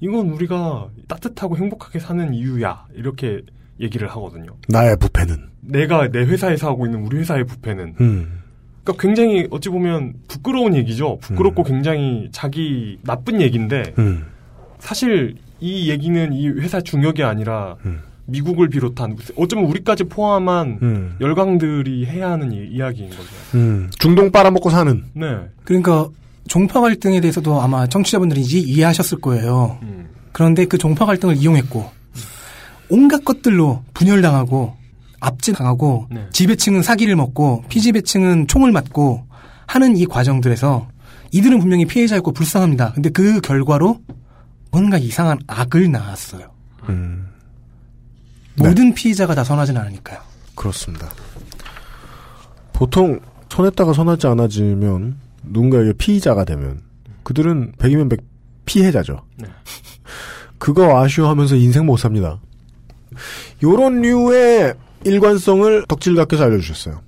이건 0.00 0.28
우리가 0.30 0.88
따뜻하고 1.08 1.56
행복하게 1.56 1.98
사는 1.98 2.32
이유야. 2.32 2.86
이렇게 2.94 3.42
얘기를 3.80 4.08
하거든요. 4.10 4.54
나의 4.68 4.96
부패는. 4.96 5.48
내가 5.60 6.08
내 6.08 6.20
회사에서 6.20 6.68
하고 6.68 6.86
있는 6.86 7.02
우리 7.04 7.18
회사의 7.18 7.44
부패는. 7.44 7.94
음. 8.00 8.42
그러니까 8.84 9.02
굉장히 9.02 9.48
어찌 9.50 9.70
보면 9.70 10.14
부끄러운 10.28 10.76
얘기죠. 10.76 11.18
부끄럽고 11.18 11.64
굉장히 11.64 12.28
자기 12.30 12.98
나쁜 13.02 13.40
얘기인데 13.40 13.82
음. 13.98 14.24
사실 14.78 15.34
이 15.58 15.90
얘기는 15.90 16.32
이 16.32 16.48
회사 16.48 16.80
중역이 16.80 17.24
아니라 17.24 17.76
음. 17.84 18.00
미국을 18.28 18.68
비롯한 18.68 19.16
어쩌면 19.36 19.64
우리까지 19.66 20.04
포함한 20.04 20.78
음. 20.82 21.16
열강들이 21.20 22.06
해야 22.06 22.30
하는 22.30 22.52
이, 22.52 22.68
이야기인 22.70 23.10
거죠. 23.10 23.22
음. 23.54 23.90
중동 23.98 24.30
빨아먹고 24.30 24.70
사는. 24.70 25.02
네. 25.14 25.38
그러니까 25.64 26.08
종파 26.46 26.80
갈등에 26.80 27.20
대해서도 27.20 27.60
아마 27.60 27.86
청취자분들이 27.86 28.40
이제 28.40 28.58
이해하셨을 28.58 29.20
거예요. 29.20 29.78
음. 29.82 30.08
그런데 30.32 30.66
그 30.66 30.78
종파 30.78 31.06
갈등을 31.06 31.36
이용했고 31.36 31.90
온갖 32.90 33.24
것들로 33.24 33.82
분열당하고 33.94 34.74
압제당하고 35.20 36.06
네. 36.10 36.26
지배층은 36.32 36.82
사기를 36.82 37.16
먹고 37.16 37.64
피지배층은 37.68 38.46
총을 38.46 38.72
맞고 38.72 39.26
하는 39.66 39.96
이 39.96 40.06
과정들에서 40.06 40.88
이들은 41.32 41.58
분명히 41.58 41.84
피해자였고 41.86 42.32
불쌍합니다. 42.32 42.92
근데 42.92 43.10
그 43.10 43.40
결과로 43.40 43.98
뭔가 44.70 44.96
이상한 44.96 45.38
악을 45.46 45.90
낳았어요. 45.90 46.50
음. 46.88 47.27
모든 48.58 48.94
피해자가 48.94 49.34
다 49.34 49.44
선하진 49.44 49.76
않으니까요. 49.76 50.18
그렇습니다. 50.54 51.08
보통 52.72 53.20
선했다가 53.50 53.92
선하지 53.92 54.26
않아지면 54.28 55.16
누군가에게 55.42 55.92
피의자가 55.94 56.44
되면 56.44 56.82
그들은 57.22 57.72
백이면 57.78 58.08
백 58.08 58.20
피해자죠. 58.64 59.22
네. 59.36 59.46
그거 60.58 61.00
아쉬워하면서 61.00 61.56
인생 61.56 61.86
못 61.86 61.96
삽니다. 61.96 62.40
요런 63.62 64.02
류의 64.02 64.74
일관성을 65.04 65.84
덕질가께서 65.88 66.44
알려주셨어요. 66.44 67.00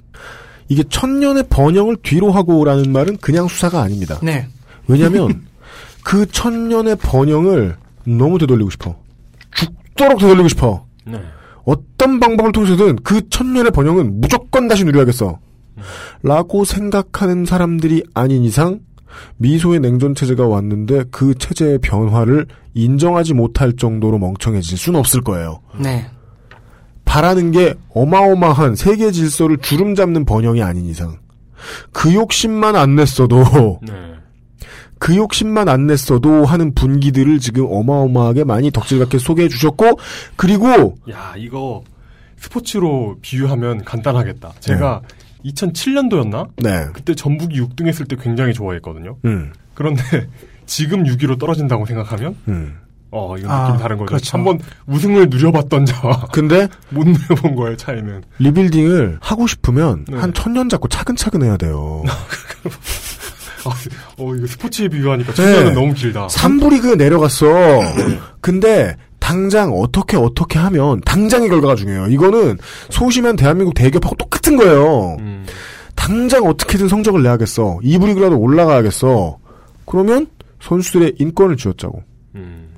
이게 0.68 0.85
천년의 0.89 1.44
번영을 1.51 1.97
뒤로 2.02 2.31
하고라는 2.31 2.93
말은 2.93 3.16
그냥 3.18 3.48
수사가 3.48 3.82
아닙니다. 3.82 4.18
네. 4.22 4.48
왜냐하면 4.86 5.44
그 6.05 6.27
천년의 6.27 6.97
번영을 6.97 7.77
너무 8.05 8.39
되돌리고 8.39 8.70
싶어. 8.70 8.97
죽도록 9.55 10.20
되돌리고 10.20 10.48
싶어. 10.48 10.86
네. 11.05 11.20
어떤 12.01 12.18
방법을 12.18 12.52
통해서든 12.52 12.97
그 13.05 13.28
천년의 13.28 13.72
번영은 13.72 14.22
무조건 14.22 14.68
다시 14.68 14.85
누려야겠어. 14.85 15.39
라고 16.22 16.64
생각하는 16.64 17.44
사람들이 17.44 18.05
아닌 18.14 18.43
이상 18.43 18.81
미소의 19.36 19.81
냉전 19.81 20.14
체제가 20.14 20.47
왔는데 20.47 21.05
그 21.10 21.35
체제의 21.35 21.78
변화를 21.81 22.47
인정하지 22.72 23.35
못할 23.35 23.74
정도로 23.77 24.18
멍청해질 24.18 24.78
수는 24.78 24.98
없을 24.98 25.20
거예요. 25.20 25.60
네. 25.78 26.06
바라는 27.05 27.51
게 27.51 27.74
어마어마한 27.90 28.77
세계 28.77 29.10
질서를 29.10 29.59
주름 29.59 29.94
잡는 29.94 30.24
번영이 30.24 30.62
아닌 30.62 30.86
이상 30.86 31.18
그 31.93 32.14
욕심만 32.14 32.77
안 32.77 32.94
냈어도 32.94 33.81
네. 33.86 33.93
그 35.01 35.16
욕심만 35.16 35.68
안 35.68 35.86
냈어도 35.86 36.44
하는 36.44 36.74
분기들을 36.74 37.40
지금 37.40 37.66
어마어마하게 37.68 38.44
많이 38.44 38.70
덕질같게 38.70 39.18
소개해 39.18 39.48
주셨고 39.48 39.98
그리고 40.36 40.94
야, 41.10 41.35
이거 41.39 41.82
스포츠로 42.41 43.19
비유하면 43.21 43.85
간단하겠다. 43.85 44.53
제가 44.61 45.03
2007년도였나? 45.45 46.49
네. 46.57 46.87
그때 46.93 47.15
전북이 47.15 47.61
6등했을 47.61 48.09
때 48.09 48.17
굉장히 48.21 48.53
좋아했거든요. 48.55 49.17
음. 49.25 49.53
그런데 49.75 50.03
지금 50.67 51.05
6위로 51.05 51.39
떨어진다고 51.39 51.87
생각하면 51.87 52.37
음. 52.49 52.79
어, 53.12 53.37
이건 53.37 53.51
아, 53.51 53.67
느낌 53.67 53.81
다른 53.81 53.97
거죠. 53.97 54.07
그렇죠. 54.07 54.37
한번 54.39 54.61
우승을 54.87 55.29
누려봤던 55.31 55.85
자와 55.85 56.27
근데 56.33 56.69
못 56.91 57.07
누려본 57.07 57.57
거의 57.57 57.77
차이는. 57.77 58.23
리빌딩을 58.39 59.19
하고 59.21 59.47
싶으면 59.47 60.05
네. 60.09 60.17
한 60.17 60.33
천년 60.33 60.69
잡고 60.69 60.89
차근차근 60.89 61.43
해야 61.43 61.57
돼요. 61.57 62.03
아, 63.67 63.71
어, 64.17 64.35
이거 64.35 64.47
스포츠에 64.47 64.89
비유하니까 64.89 65.35
천년은 65.35 65.75
너무 65.75 65.93
길다. 65.93 66.29
3부 66.29 66.71
리그 66.71 66.95
내려갔어. 66.95 67.47
근데 68.41 68.97
당장 69.31 69.73
어떻게 69.73 70.16
어떻게 70.16 70.59
하면 70.59 71.01
당장의 71.02 71.48
결과가 71.48 71.77
중요해요. 71.77 72.09
이거는 72.09 72.59
소심한 72.90 73.36
대한민국 73.36 73.74
대기업하고 73.74 74.16
똑같은 74.16 74.57
거예요. 74.57 75.16
음. 75.20 75.47
당장 75.94 76.44
어떻게든 76.47 76.89
성적을 76.89 77.23
내야겠어. 77.23 77.78
2부 77.85 78.07
리그라도 78.09 78.36
올라가야겠어. 78.39 79.39
그러면 79.86 80.27
선수들의 80.61 81.15
인권을 81.19 81.57
쥐어짜고 81.57 82.02
음. 82.35 82.70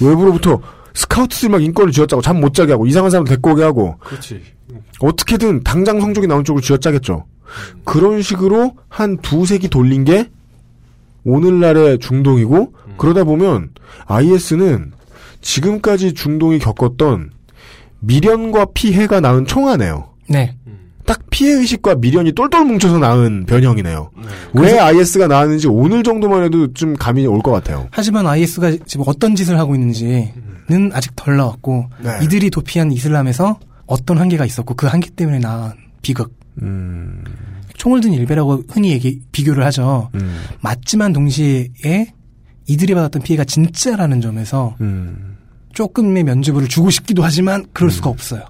외부로부터 0.00 0.60
스카우트들 0.94 1.48
막 1.48 1.60
인권을 1.62 1.90
쥐어짜고 1.92 2.22
잠 2.22 2.40
못 2.40 2.54
자게 2.54 2.72
하고 2.72 2.86
이상한 2.86 3.10
사람 3.10 3.24
데리고 3.24 3.50
오게 3.50 3.62
하고 3.64 3.96
그렇지. 3.98 4.40
어떻게든 5.00 5.64
당장 5.64 6.00
성적이 6.00 6.28
나온 6.28 6.44
쪽으로 6.44 6.62
쥐어짜겠죠. 6.62 7.24
그런 7.84 8.22
식으로 8.22 8.74
한 8.88 9.16
두 9.22 9.44
세기 9.44 9.66
돌린 9.68 10.04
게 10.04 10.30
오늘날의 11.24 11.98
중동이고 11.98 12.74
그러다 12.96 13.24
보면 13.24 13.70
IS는 14.06 14.92
지금까지 15.40 16.12
중동이 16.14 16.58
겪었던 16.58 17.30
미련과 18.00 18.66
피해가 18.74 19.20
낳은 19.20 19.46
총화네요. 19.46 20.08
네. 20.28 20.56
딱 21.06 21.18
피해 21.30 21.52
의식과 21.54 21.96
미련이 21.96 22.32
똘똘 22.32 22.64
뭉쳐서 22.64 22.98
낳은 22.98 23.46
변형이네요. 23.46 24.10
왜 24.16 24.22
그래서- 24.52 24.84
IS가 24.84 25.26
나왔는지 25.26 25.66
오늘 25.68 26.02
정도만 26.02 26.44
해도 26.44 26.72
좀 26.72 26.94
감이 26.94 27.26
올 27.26 27.40
것 27.40 27.50
같아요. 27.50 27.88
하지만 27.90 28.26
IS가 28.26 28.70
지금 28.86 29.04
어떤 29.08 29.34
짓을 29.34 29.58
하고 29.58 29.74
있는지는 29.74 30.90
아직 30.92 31.12
덜 31.16 31.36
나왔고 31.36 31.86
네. 32.02 32.10
이들이 32.22 32.50
도피한 32.50 32.92
이슬람에서 32.92 33.58
어떤 33.86 34.18
한계가 34.18 34.44
있었고 34.46 34.74
그 34.74 34.86
한계 34.86 35.10
때문에 35.10 35.38
낳은 35.40 35.72
비극. 36.02 36.32
음. 36.62 37.24
총을 37.76 38.00
든 38.02 38.12
일베라고 38.12 38.64
흔히 38.68 38.90
얘기 38.92 39.20
비교를 39.32 39.64
하죠. 39.66 40.10
음. 40.14 40.38
맞지만 40.60 41.12
동시에 41.12 41.68
이들이 42.66 42.94
받았던 42.94 43.22
피해가 43.22 43.44
진짜라는 43.44 44.20
점에서 44.20 44.76
음. 44.80 45.29
조금의 45.72 46.24
면죄부를 46.24 46.68
주고 46.68 46.90
싶기도 46.90 47.22
하지만 47.22 47.64
그럴 47.72 47.90
수가 47.90 48.10
없어요. 48.10 48.42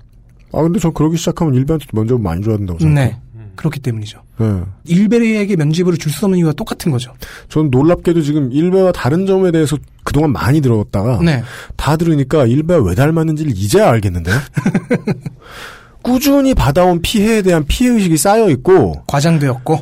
아 0.53 0.63
근데 0.63 0.79
전 0.79 0.93
그러기 0.93 1.17
시작하면 1.17 1.55
일베한테 1.55 1.87
먼저 1.93 2.19
많이 2.19 2.43
줘야 2.43 2.57
된다고 2.57 2.79
생각해요. 2.79 3.11
네. 3.11 3.21
그렇기 3.57 3.79
때문이죠. 3.81 4.23
네. 4.39 4.63
일베에게 4.85 5.55
면죄부를 5.57 5.99
줄 5.99 6.11
수 6.13 6.25
없는 6.25 6.39
이유가 6.39 6.53
똑같은 6.53 6.91
거죠. 6.91 7.13
전 7.49 7.69
놀랍게도 7.71 8.23
지금 8.23 8.51
일베와 8.51 8.93
다른 8.93 9.27
점에 9.27 9.51
대해서 9.53 9.77
그동안 10.03 10.33
많이 10.33 10.61
들었다가 10.63 11.21
네. 11.23 11.43
다 11.77 11.97
들으니까 11.97 12.47
일베가 12.47 12.83
왜 12.83 12.95
닮았는지를 12.95 13.53
이제야 13.55 13.91
알겠는데 13.91 14.31
꾸준히 16.03 16.55
받아온 16.55 17.03
피해에 17.03 17.43
대한 17.43 17.65
피해 17.67 17.91
의식이 17.91 18.17
쌓여 18.17 18.49
있고 18.51 19.03
과장되었고 19.07 19.79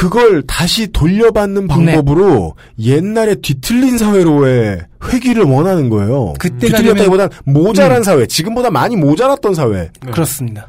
그걸 0.00 0.40
다시 0.46 0.88
돌려받는 0.88 1.68
방법으로 1.68 2.54
옛날에 2.78 3.34
뒤틀린 3.34 3.98
사회로의 3.98 4.80
회귀를 5.04 5.42
원하는 5.42 5.90
거예요. 5.90 6.32
뒤틀렸다기보단 6.40 7.28
모자란 7.44 7.98
음. 7.98 8.02
사회, 8.02 8.26
지금보다 8.26 8.70
많이 8.70 8.96
모자랐던 8.96 9.54
사회. 9.54 9.90
그렇습니다. 10.10 10.68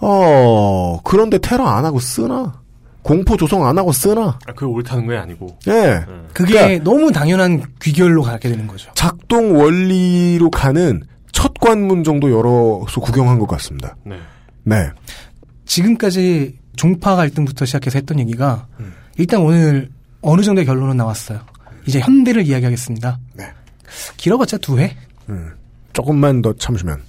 어 0.00 1.00
그런데 1.04 1.38
테러 1.38 1.64
안 1.64 1.86
하고 1.86 1.98
쓰나? 2.00 2.60
공포 3.00 3.38
조성 3.38 3.66
안 3.66 3.78
하고 3.78 3.92
쓰나? 3.92 4.38
아, 4.46 4.52
그게 4.52 4.66
옳다는 4.66 5.08
게 5.08 5.16
아니고. 5.16 5.56
예. 5.68 6.04
그게 6.34 6.52
그러니까 6.52 6.84
너무 6.84 7.10
당연한 7.10 7.62
귀결로 7.80 8.20
가게 8.20 8.50
되는 8.50 8.66
거죠. 8.66 8.90
작동 8.94 9.58
원리로 9.58 10.50
가는 10.50 11.02
첫 11.32 11.54
관문 11.58 12.04
정도 12.04 12.30
열어서 12.30 13.00
구경한 13.00 13.38
것 13.38 13.48
같습니다. 13.48 13.96
네. 14.04 14.16
네. 14.64 14.90
지금까지 15.64 16.58
종파 16.78 17.16
갈등부터 17.16 17.66
시작해서 17.66 17.98
했던 17.98 18.20
얘기가 18.20 18.66
일단 19.18 19.40
오늘 19.40 19.90
어느 20.22 20.42
정도의 20.42 20.64
결론은 20.64 20.96
나왔어요. 20.96 21.40
이제 21.86 22.00
현대를 22.00 22.46
이야기하겠습니다. 22.46 23.18
네. 23.34 23.44
길어봤자 24.16 24.58
두 24.58 24.78
해? 24.78 24.96
음, 25.28 25.50
조금만 25.92 26.40
더 26.40 26.54
참으시면. 26.54 27.02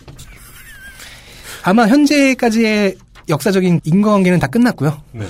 아마 1.64 1.88
현재까지의 1.88 2.98
역사적인 3.30 3.82
인과관계는 3.84 4.40
다 4.40 4.48
끝났고요. 4.48 5.02
네. 5.12 5.26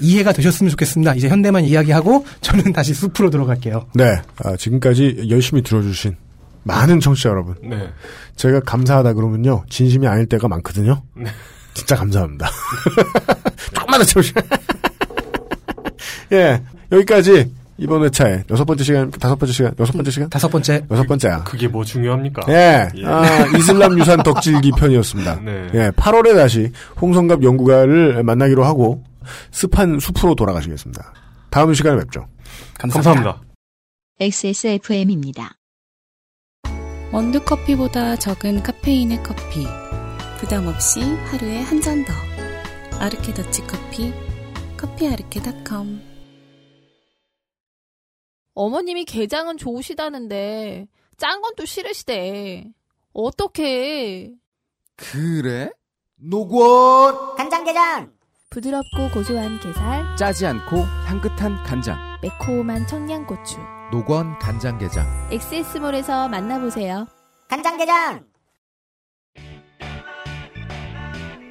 이해가 0.00 0.32
되셨으면 0.32 0.70
좋겠습니다. 0.70 1.14
이제 1.14 1.28
현대만 1.28 1.64
이야기하고 1.64 2.24
저는 2.40 2.72
다시 2.72 2.94
숲으로 2.94 3.30
들어갈게요. 3.30 3.86
네. 3.94 4.16
아, 4.42 4.56
지금까지 4.56 5.26
열심히 5.28 5.62
들어주신 5.62 6.16
많은 6.62 7.00
청취자 7.00 7.28
여러분. 7.28 7.54
네. 7.62 7.90
제가 8.36 8.60
감사하다 8.60 9.12
그러면요. 9.12 9.64
진심이 9.68 10.06
아닐 10.06 10.26
때가 10.26 10.48
많거든요. 10.48 11.02
네. 11.14 11.26
진짜 11.74 11.96
감사합니다. 11.96 12.48
조금만 13.74 14.00
더 14.00 14.04
참으시면. 14.04 14.44
예. 16.32 16.62
여기까지 16.92 17.52
이번 17.76 18.04
회차에 18.04 18.44
여섯 18.50 18.64
번째 18.64 18.84
시간, 18.84 19.10
다섯 19.10 19.36
번째 19.36 19.52
시간, 19.52 19.74
여섯 19.78 19.92
번째 19.92 20.10
시간? 20.10 20.30
다섯 20.30 20.48
번째. 20.48 20.84
여섯 20.90 21.06
번째야. 21.06 21.44
그게 21.44 21.66
뭐 21.66 21.84
중요합니까? 21.84 22.42
예. 22.48 22.88
아, 23.04 23.46
이슬람 23.58 23.98
유산 23.98 24.22
덕질기 24.22 24.72
편이었습니다. 24.76 25.40
네. 25.44 25.68
예. 25.74 25.90
8월에 25.90 26.34
다시 26.36 26.70
홍성갑 27.00 27.42
연구가를 27.42 28.22
만나기로 28.22 28.64
하고 28.64 29.02
습한 29.50 29.98
숲으로 29.98 30.34
돌아가시겠습니다. 30.34 31.12
다음 31.50 31.74
시간에 31.74 31.98
뵙죠. 31.98 32.26
감사합니다. 32.78 33.22
감사합니다. 33.22 33.54
XSFM입니다. 34.20 35.56
원두커피보다 37.10 38.16
적은 38.16 38.62
카페인의 38.62 39.22
커피. 39.22 39.66
부담 40.44 40.66
없이 40.66 41.00
하루에 41.00 41.62
한 41.62 41.80
잔 41.80 42.04
더. 42.04 42.12
아르케 43.00 43.32
더치 43.32 43.66
커피. 43.66 44.12
커피아르케닷컴. 44.76 46.02
어머님이 48.54 49.06
게장은 49.06 49.56
좋으시다는데 49.56 50.86
짠 51.16 51.40
건 51.40 51.54
또 51.56 51.64
싫으시대. 51.64 52.66
어떡해. 53.14 54.32
그래? 54.96 55.70
노건 56.16 57.36
간장게장 57.36 58.12
부드럽고 58.50 59.12
고소한 59.14 59.58
게살, 59.60 60.14
짜지 60.18 60.44
않고 60.44 60.76
향긋한 60.76 61.64
간장. 61.64 61.98
매콤한 62.20 62.86
청양고추. 62.86 63.56
노건 63.92 64.38
간장게장. 64.38 65.30
엑세스몰에서 65.32 66.28
만나보세요. 66.28 67.06
간장게장 67.48 68.33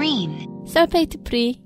Green 0.00 0.48
sulfate 0.66 1.18
free. 1.24 1.60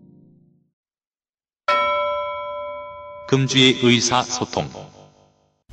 금주의 3.28 3.78
의사소통. 3.80 4.68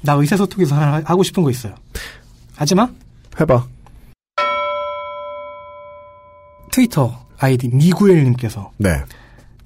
나 0.01 0.13
의사소통에서 0.13 0.75
하나 0.75 1.01
하고 1.03 1.23
싶은 1.23 1.41
거 1.41 1.49
있어요. 1.49 1.73
하지 2.55 2.75
마. 2.75 2.87
해봐. 3.39 3.65
트위터 6.71 7.25
아이디 7.39 7.67
미구엘님께서 7.69 8.71
네. 8.77 8.89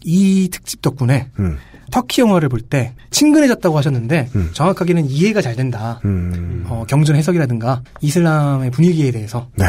이 0.05 0.47
특집 0.49 0.81
덕분에 0.81 1.29
음. 1.39 1.57
터키 1.91 2.21
영화를 2.21 2.47
볼 2.47 2.61
때 2.61 2.93
친근해졌다고 3.11 3.77
하셨는데 3.77 4.29
정확하게는 4.53 5.09
이해가 5.09 5.41
잘 5.41 5.57
된다. 5.57 5.99
음. 6.05 6.63
어, 6.69 6.85
경전 6.87 7.17
해석이라든가 7.17 7.83
이슬람의 7.99 8.71
분위기에 8.71 9.11
대해서 9.11 9.49
네. 9.57 9.65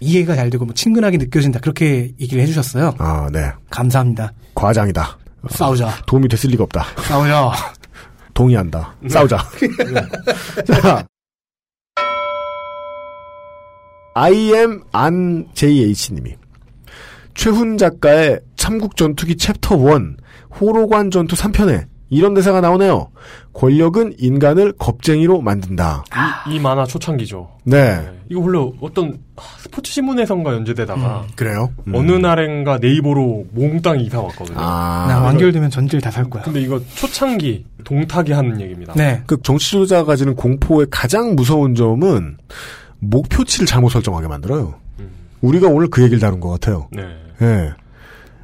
이해가 0.00 0.34
잘 0.36 0.50
되고 0.50 0.64
뭐 0.64 0.74
친근하게 0.74 1.18
느껴진다 1.18 1.60
그렇게 1.60 2.12
얘기를 2.20 2.42
해주셨어요. 2.42 2.94
아, 2.98 3.28
네. 3.32 3.52
감사합니다. 3.70 4.32
과장이다. 4.54 5.18
싸우자. 5.50 5.90
도움이 6.06 6.28
됐을 6.28 6.50
리가 6.50 6.64
없다. 6.64 6.84
싸우자. 7.02 7.52
동의한다. 8.34 8.96
싸우자. 9.08 9.38
자. 10.82 11.06
IM 14.16 14.82
안 14.92 15.46
JH님이 15.54 16.36
최훈 17.34 17.76
작가의 17.76 18.40
삼국 18.56 18.96
전투기 18.96 19.36
챕터 19.36 19.76
1 19.76 20.16
호로관 20.60 21.10
전투 21.10 21.34
3편에 21.34 21.86
이런 22.14 22.32
대사가 22.34 22.60
나오네요. 22.60 23.08
권력은 23.52 24.14
인간을 24.18 24.72
겁쟁이로 24.78 25.40
만든다. 25.40 26.04
이, 26.48 26.54
이 26.54 26.58
만화 26.60 26.86
초창기죠. 26.86 27.50
네. 27.64 28.08
이거 28.30 28.40
원래 28.40 28.72
어떤 28.80 29.18
스포츠 29.58 29.92
신문에선가 29.92 30.52
연재되다가 30.54 31.26
그래요? 31.34 31.70
어느 31.92 32.12
날엔가 32.12 32.78
네이버로 32.78 33.46
몽땅 33.50 34.00
이사 34.00 34.20
왔거든요. 34.20 34.56
아. 34.58 35.06
나 35.08 35.20
완결되면 35.22 35.70
전지를 35.70 36.00
다살 36.00 36.30
거야. 36.30 36.42
근데 36.44 36.60
이거 36.60 36.80
초창기 36.94 37.66
동탁이 37.82 38.32
하는 38.32 38.60
얘기입니다. 38.60 38.92
네. 38.94 39.22
그 39.26 39.40
정치 39.42 39.70
지도자가 39.70 40.04
가지는 40.04 40.36
공포의 40.36 40.86
가장 40.90 41.34
무서운 41.34 41.74
점은 41.74 42.36
목표치를 43.00 43.66
잘못 43.66 43.88
설정하게 43.90 44.28
만들어요. 44.28 44.74
우리가 45.40 45.68
오늘 45.68 45.88
그 45.88 46.02
얘기를 46.02 46.20
다룬 46.20 46.40
것 46.40 46.48
같아요. 46.50 46.88
네. 46.90 47.02
예. 47.42 47.72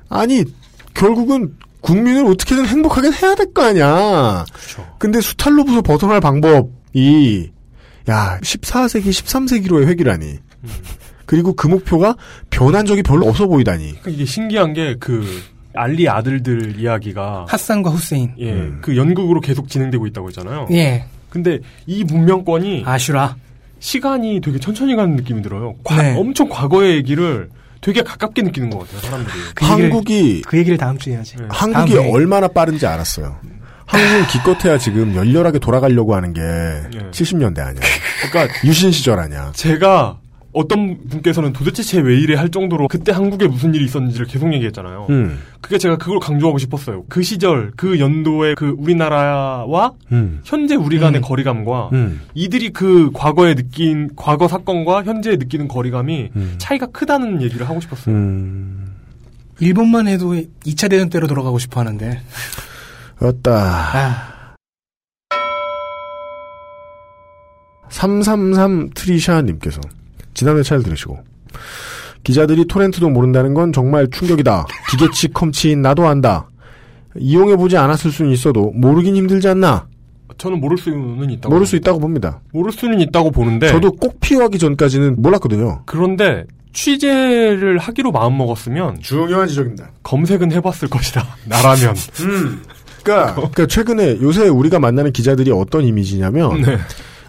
아니, 0.09 0.45
결국은 0.93 1.55
국민을 1.81 2.27
어떻게든 2.27 2.67
행복하게 2.67 3.09
해야 3.11 3.35
될 3.35 3.53
거 3.53 3.63
아니야. 3.65 4.45
그렇죠. 4.53 4.87
근데 4.99 5.21
수탈로부터 5.21 5.83
벗어날 5.83 6.21
방법이, 6.21 7.51
야, 8.09 8.39
14세기, 8.43 9.09
13세기로의 9.11 9.87
회기라니. 9.89 10.39
그리고 11.27 11.55
그 11.55 11.69
목표가 11.69 12.17
변한 12.51 12.87
적이 12.87 13.03
별로 13.03 13.27
없어 13.29 13.47
보이다니. 13.47 13.87
그러니까 14.01 14.11
이게 14.11 14.25
신기한 14.25 14.73
게그 14.75 15.43
알리 15.75 16.09
아들들 16.09 16.79
이야기가 16.81 17.47
핫산과 17.49 17.91
후세인. 17.91 18.33
예, 18.39 18.53
음. 18.53 18.79
그 18.83 18.97
연극으로 18.97 19.41
계속 19.41 19.69
진행되고 19.69 20.07
있다고 20.09 20.29
했잖아요. 20.29 20.67
예. 20.73 21.05
근데 21.29 21.61
이 21.87 22.03
문명권이 22.05 22.83
아슈라. 22.85 23.37
시간이 23.79 24.41
되게 24.43 24.59
천천히 24.59 24.95
가는 24.97 25.15
느낌이 25.17 25.41
들어요. 25.43 25.75
과- 25.85 26.03
네. 26.03 26.15
엄청 26.19 26.49
과거의 26.49 26.97
얘기를 26.97 27.49
되게 27.81 28.03
가깝게 28.03 28.43
느끼는 28.43 28.71
것 28.71 28.81
같아요, 28.81 29.01
사람들이. 29.01 29.35
그 29.55 29.65
얘기를- 29.65 29.69
한국이, 29.71 30.43
그 30.47 30.59
얘기를 30.59 30.77
다음 30.79 30.99
주에 30.99 31.15
해야지. 31.15 31.37
한국이 31.49 31.95
다음 31.95 32.05
회에. 32.05 32.13
얼마나 32.13 32.47
빠른지 32.49 32.87
알았어요. 32.87 33.39
한국은 33.87 34.27
기껏해야 34.29 34.79
지금 34.79 35.15
열렬하게 35.17 35.59
돌아가려고 35.59 36.15
하는 36.15 36.33
게 36.33 36.41
70년대 37.11 37.59
아니야. 37.61 37.83
그러니까 38.31 38.55
유신 38.65 38.93
시절 38.93 39.19
아니야. 39.19 39.51
제가 39.55 40.20
어떤 40.53 40.99
분께서는 41.09 41.53
도대체 41.53 41.83
쟤 41.83 42.01
왜 42.01 42.19
이래 42.19 42.35
할 42.35 42.51
정도로 42.51 42.89
그때 42.89 43.13
한국에 43.13 43.47
무슨 43.47 43.75
일이 43.75 43.85
있었는지를 43.85 44.27
계속 44.27 44.53
얘기했잖아요. 44.53 45.07
음. 45.11 45.39
그게 45.61 45.79
제가 45.79 45.97
그걸 45.99 46.19
강조하고 46.19 46.59
싶었어요. 46.59 47.05
그 47.09 47.23
시절, 47.23 47.73
그 47.77 48.01
연도의 48.01 48.55
그 48.57 48.75
우리나라와 48.79 49.93
음. 50.13 50.41
현재 50.45 50.75
우리 50.75 50.99
간의 50.99 51.21
거리감과 51.21 51.91
음. 51.93 52.21
이들이 52.35 52.71
그 52.71 53.11
과거에 53.13 53.55
느낀 53.55 54.11
과거 54.17 54.49
사건과 54.49 55.05
현재 55.05 55.37
느끼는 55.37 55.69
거리감이 55.69 56.31
음. 56.35 56.55
차이가 56.59 56.87
크다는 56.87 57.43
얘기를 57.43 57.69
하고 57.69 57.81
싶었어요. 57.81 58.15
일본만 59.61 60.09
해도 60.09 60.35
2차 60.65 60.91
대전 60.91 61.11
때로 61.11 61.27
돌아가고 61.27 61.59
싶어 61.59 61.81
하는데. 61.81 62.21
아, 63.53 64.55
333 67.91 68.91
트리샤님께서 68.95 69.81
지난해 70.35 70.63
차를 70.63 70.83
들으시고 70.83 71.19
기자들이 72.23 72.67
토렌트도 72.67 73.09
모른다는 73.09 73.55
건 73.55 73.73
정말 73.73 74.09
충격이다. 74.11 74.67
기계치 74.91 75.29
컴치인 75.33 75.83
나도 75.83 76.07
안다. 76.07 76.49
이용해보지 77.17 77.77
않았을 77.77 78.11
수는 78.11 78.31
있어도 78.33 78.71
모르긴 78.75 79.17
힘들지 79.17 79.49
않나? 79.49 79.89
저는 80.39 80.61
모를 80.61 80.79
수는 80.79 81.29
있다고. 81.31 81.53
모를 81.53 81.67
수 81.67 81.77
있다고 81.77 81.99
봅니다. 81.99 82.41
모를 82.53 82.73
수는 82.73 83.01
있다고 83.01 83.31
보는데. 83.31 83.69
저도 83.69 83.93
꼭 83.93 84.21
필요하기 84.21 84.59
전까지는 84.59 85.21
몰랐거든요. 85.21 85.83
그런데 85.87 86.45
취재를 86.73 87.79
하기로 87.79 88.13
마음 88.13 88.39
먹었으면 88.39 89.01
중요한 89.01 89.49
지적입니다. 89.49 89.91
검색은 90.03 90.53
해봤을 90.53 90.89
것이다. 90.89 91.27
나라면. 91.45 91.95
그러니까, 93.03 93.35
그러니까 93.35 93.67
최근에 93.67 94.19
요새 94.21 94.47
우리가 94.49 94.79
만나는 94.79 95.13
기자들이 95.13 95.51
어떤 95.51 95.85
이미지냐면 95.85 96.61
네. 96.63 96.79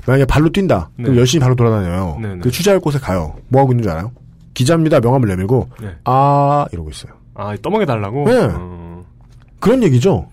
만약에 0.05 0.25
발로 0.25 0.49
뛴다. 0.49 0.89
그럼 0.97 1.13
네. 1.13 1.19
열심히 1.19 1.41
발로 1.41 1.55
돌아다녀요. 1.55 2.17
네, 2.21 2.35
네. 2.35 2.39
그 2.41 2.51
취재할 2.51 2.79
곳에 2.79 2.99
가요. 2.99 3.35
뭐 3.49 3.61
하고 3.61 3.71
있는 3.73 3.83
줄 3.83 3.91
알아요? 3.91 4.11
기자입니다. 4.53 4.99
명함을 4.99 5.29
내밀고 5.29 5.69
네. 5.81 5.95
아 6.05 6.65
이러고 6.71 6.89
있어요. 6.89 7.13
아, 7.33 7.55
떠먹여 7.61 7.85
달라고? 7.85 8.25
네. 8.25 8.47
어, 8.51 9.03
그런 9.59 9.83
얘기죠. 9.83 10.27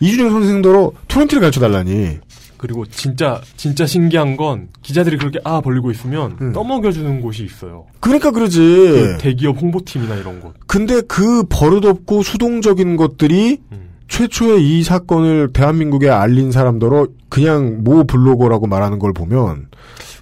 이준영 0.00 0.30
선생도로 0.30 0.94
토렌트를 1.08 1.40
가르쳐 1.40 1.60
달라니. 1.60 2.18
그리고 2.58 2.86
진짜 2.86 3.40
진짜 3.56 3.86
신기한 3.86 4.36
건 4.36 4.68
기자들이 4.82 5.18
그렇게 5.18 5.38
아 5.44 5.60
벌리고 5.60 5.90
있으면 5.90 6.36
음. 6.40 6.52
떠먹여주는 6.52 7.20
곳이 7.20 7.44
있어요. 7.44 7.86
그러니까 8.00 8.30
그러지. 8.30 8.58
그 8.58 9.16
대기업 9.20 9.60
홍보팀이나 9.60 10.14
이런 10.16 10.40
곳. 10.40 10.54
근데 10.66 11.00
그 11.02 11.44
버릇없고 11.48 12.22
수동적인 12.22 12.96
것들이 12.96 13.58
음. 13.72 13.85
최초에 14.08 14.58
이 14.60 14.82
사건을 14.82 15.52
대한민국에 15.52 16.08
알린 16.08 16.52
사람더러 16.52 17.08
그냥 17.28 17.82
모 17.82 18.04
블로거라고 18.04 18.66
말하는 18.66 18.98
걸 18.98 19.12
보면 19.12 19.68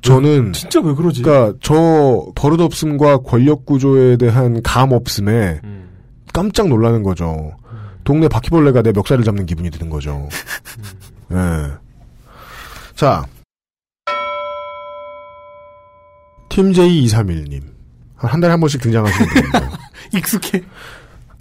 저는 0.01 0.53
진짜 0.53 0.81
왜 0.81 0.95
그러지? 0.95 1.23
그러니까 1.23 1.57
저 1.63 2.27
버릇없음과 2.35 3.19
권력 3.19 3.67
구조에 3.67 4.17
대한 4.17 4.63
감 4.63 4.93
없음에 4.93 5.61
음. 5.65 5.89
깜짝 6.33 6.69
놀라는 6.69 7.03
거죠. 7.03 7.57
동네 8.05 8.29
바퀴벌레가 8.29 8.83
내 8.83 8.93
멱살을 8.93 9.25
잡는 9.25 9.47
기분이 9.47 9.71
드는 9.71 9.91
거죠. 9.91 10.29
예. 11.33 11.37
자. 12.95 13.25
팀J231님. 16.51 17.63
한 18.17 18.41
달에 18.41 18.51
한 18.53 18.61
번씩 18.61 18.81
등장하시는 18.81 19.29
분인데. 19.29 19.71
익숙해. 20.17 20.63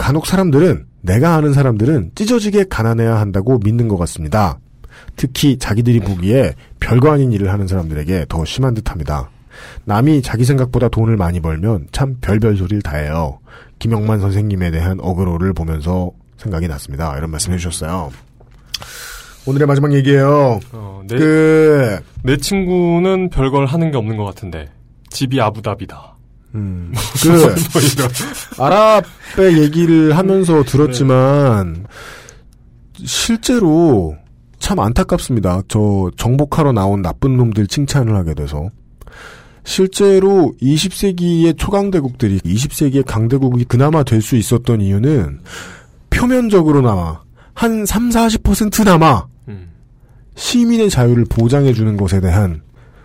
간혹 0.04 0.26
사람들은 0.26 0.86
내가 1.00 1.36
아는 1.36 1.54
사람들은 1.54 2.12
찢어지게 2.16 2.66
가난해야 2.66 3.22
한다고 3.22 3.58
믿는 3.64 3.88
것 3.88 3.96
같습니다. 4.00 4.60
특히 5.16 5.58
자기들이 5.58 6.02
보기에 6.02 6.56
별거 6.82 7.14
아닌 7.14 7.32
일을 7.32 7.54
하는 7.54 7.68
사람들에게 7.68 8.26
더 8.28 8.44
심한 8.44 8.74
듯합니다. 8.74 9.30
남이 9.86 10.22
자기 10.22 10.44
생각보다 10.44 10.90
돈을 10.90 11.16
많이 11.16 11.40
벌면 11.40 11.88
참 11.94 12.18
별별 12.20 12.58
소리를 12.58 12.82
다 12.82 12.98
해요. 12.98 13.40
김영만 13.80 14.20
선생님에 14.20 14.72
대한 14.72 15.00
어그로를 15.00 15.54
보면서 15.54 16.12
생각이 16.36 16.68
났습니다. 16.68 17.16
이런 17.18 17.30
말씀 17.30 17.54
해주셨어요. 17.54 18.12
오늘의 19.48 19.68
마지막 19.68 19.94
얘기예요. 19.94 20.60
어, 20.74 21.02
내, 21.08 21.16
그, 21.16 22.00
내 22.24 22.36
친구는 22.36 23.30
별걸 23.30 23.68
하는 23.68 23.90
게 23.90 23.96
없는 23.96 24.18
것 24.18 24.26
같은데 24.26 24.70
집이 25.12 25.40
아부다비다. 25.40 26.13
음, 26.56 26.94
뭐 26.94 27.02
그, 28.58 28.62
아랍의 28.62 29.62
얘기를 29.62 30.16
하면서 30.18 30.64
들었지만, 30.64 31.86
실제로 33.04 34.16
참 34.60 34.80
안타깝습니다. 34.80 35.64
저 35.68 36.10
정복하러 36.16 36.72
나온 36.72 37.02
나쁜 37.02 37.36
놈들 37.38 37.68
칭찬을 37.68 38.16
하게 38.16 38.34
돼서. 38.34 38.70
실제로 39.66 40.54
20세기의 40.62 41.58
초강대국들이 41.58 42.40
20세기의 42.40 43.06
강대국이 43.06 43.64
그나마 43.66 44.04
될 44.04 44.22
수 44.22 44.36
있었던 44.36 44.82
이유는 44.82 45.40
표면적으로나마 46.10 47.22
한 47.54 47.86
3, 47.86 48.10
40%나마 48.10 49.26
시민의 50.36 50.90
자유를 50.90 51.26
보장해주는 51.30 51.96
것에 51.98 52.20
대한 52.20 52.62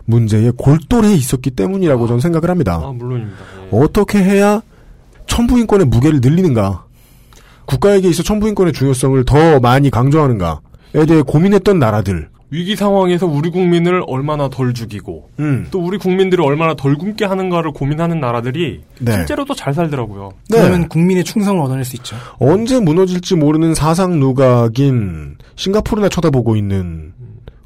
문제에 0.09 0.51
골똘해 0.57 1.13
있었기 1.15 1.51
때문이라고 1.51 2.07
저는 2.07 2.21
생각을 2.21 2.49
합니다. 2.49 2.81
아, 2.83 2.93
물론입니다. 2.93 3.37
어떻게 3.71 4.19
해야 4.19 4.63
천부인권의 5.27 5.87
무게를 5.87 6.21
늘리는가? 6.23 6.85
국가에게 7.67 8.09
있어 8.09 8.23
천부인권의 8.23 8.73
중요성을 8.73 9.23
더 9.27 9.61
많이 9.61 9.91
강조하는가에 9.91 11.05
대해 11.07 11.21
고민했던 11.21 11.79
나라들. 11.79 12.31
위기 12.51 12.77
상황에서 12.77 13.27
우리 13.27 13.51
국민을 13.51 14.03
얼마나 14.07 14.49
덜 14.49 14.73
죽이고 14.73 15.29
음. 15.39 15.67
또 15.71 15.81
우리 15.81 15.99
국민들을 15.99 16.43
얼마나 16.43 16.73
덜 16.75 16.97
굶게 16.97 17.27
하는가를 17.27 17.73
고민하는 17.73 18.21
나라들이 18.21 18.81
네. 19.01 19.13
실제로도 19.13 19.55
잘 19.55 19.75
살더라고요. 19.75 20.31
그러면 20.51 20.89
국민의 20.89 21.25
충성을 21.25 21.61
얻어낼 21.61 21.85
수 21.85 21.97
있죠. 21.97 22.17
언제 22.39 22.81
무너질지 22.81 23.35
모르는 23.37 23.75
사상 23.75 24.19
누각인 24.19 25.37
싱가포르나 25.57 26.09
쳐다보고 26.09 26.57
있는 26.57 27.13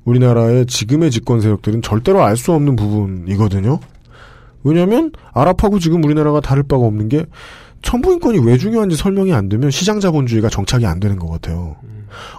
우리나라의 0.04 0.66
지금의 0.66 1.10
집권 1.10 1.40
세력들은 1.40 1.82
절대로 1.82 2.22
알 2.22 2.36
수 2.36 2.52
없는 2.52 2.76
부분이거든요. 2.76 3.78
왜냐하면 4.64 5.12
아랍하고 5.32 5.78
지금 5.78 6.02
우리나라가 6.04 6.40
다를 6.40 6.62
바가 6.62 6.84
없는 6.84 7.08
게 7.08 7.26
천부인권이 7.82 8.38
왜 8.40 8.56
중요한지 8.58 8.96
설명이 8.96 9.32
안 9.32 9.48
되면 9.48 9.70
시장 9.70 9.98
자본주의가 10.00 10.48
정착이 10.48 10.86
안 10.86 11.00
되는 11.00 11.18
것 11.18 11.28
같아요. 11.28 11.76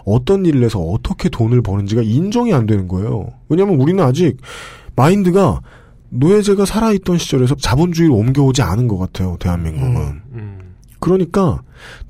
어떤 0.05 0.45
일을 0.45 0.63
해서 0.63 0.79
어떻게 0.79 1.29
돈을 1.29 1.61
버는지가 1.61 2.01
인정이 2.03 2.53
안 2.53 2.65
되는 2.65 2.87
거예요. 2.87 3.27
왜냐하면 3.49 3.79
우리는 3.79 4.01
아직 4.03 4.37
마인드가 4.95 5.59
노예제가 6.09 6.65
살아있던 6.65 7.17
시절에서 7.17 7.55
자본주의로 7.55 8.15
옮겨오지 8.15 8.61
않은 8.61 8.87
것 8.87 8.97
같아요. 8.97 9.35
대한민국은. 9.39 10.21
그러니까 11.03 11.61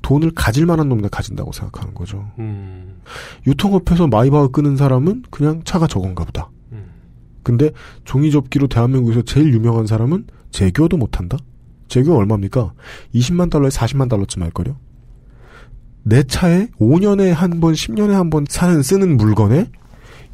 돈을 0.02 0.30
가질 0.36 0.66
만한 0.66 0.88
놈들 0.88 1.08
가진다고 1.08 1.50
생각하는 1.50 1.94
거죠. 1.94 2.30
음. 2.38 3.00
유통업에서 3.44 4.06
마이바흐 4.06 4.50
끄는 4.50 4.76
사람은 4.76 5.24
그냥 5.30 5.62
차가 5.64 5.88
저건가 5.88 6.24
보다. 6.24 6.48
근데 7.42 7.72
종이접기로 8.04 8.68
대한민국에서 8.68 9.22
제일 9.22 9.52
유명한 9.52 9.88
사람은 9.88 10.28
제교도 10.52 10.96
못한다? 10.96 11.36
제교 11.88 12.16
얼마입니까? 12.16 12.72
20만 13.12 13.50
달러에 13.50 13.68
40만 13.68 14.08
달러쯤 14.08 14.42
할걸요? 14.44 14.76
내 16.04 16.22
차에 16.22 16.68
5년에 16.78 17.30
한 17.32 17.58
번, 17.60 17.74
10년에 17.74 18.12
한 18.12 18.30
번 18.30 18.46
사는, 18.48 18.80
쓰는 18.80 19.16
물건에 19.16 19.70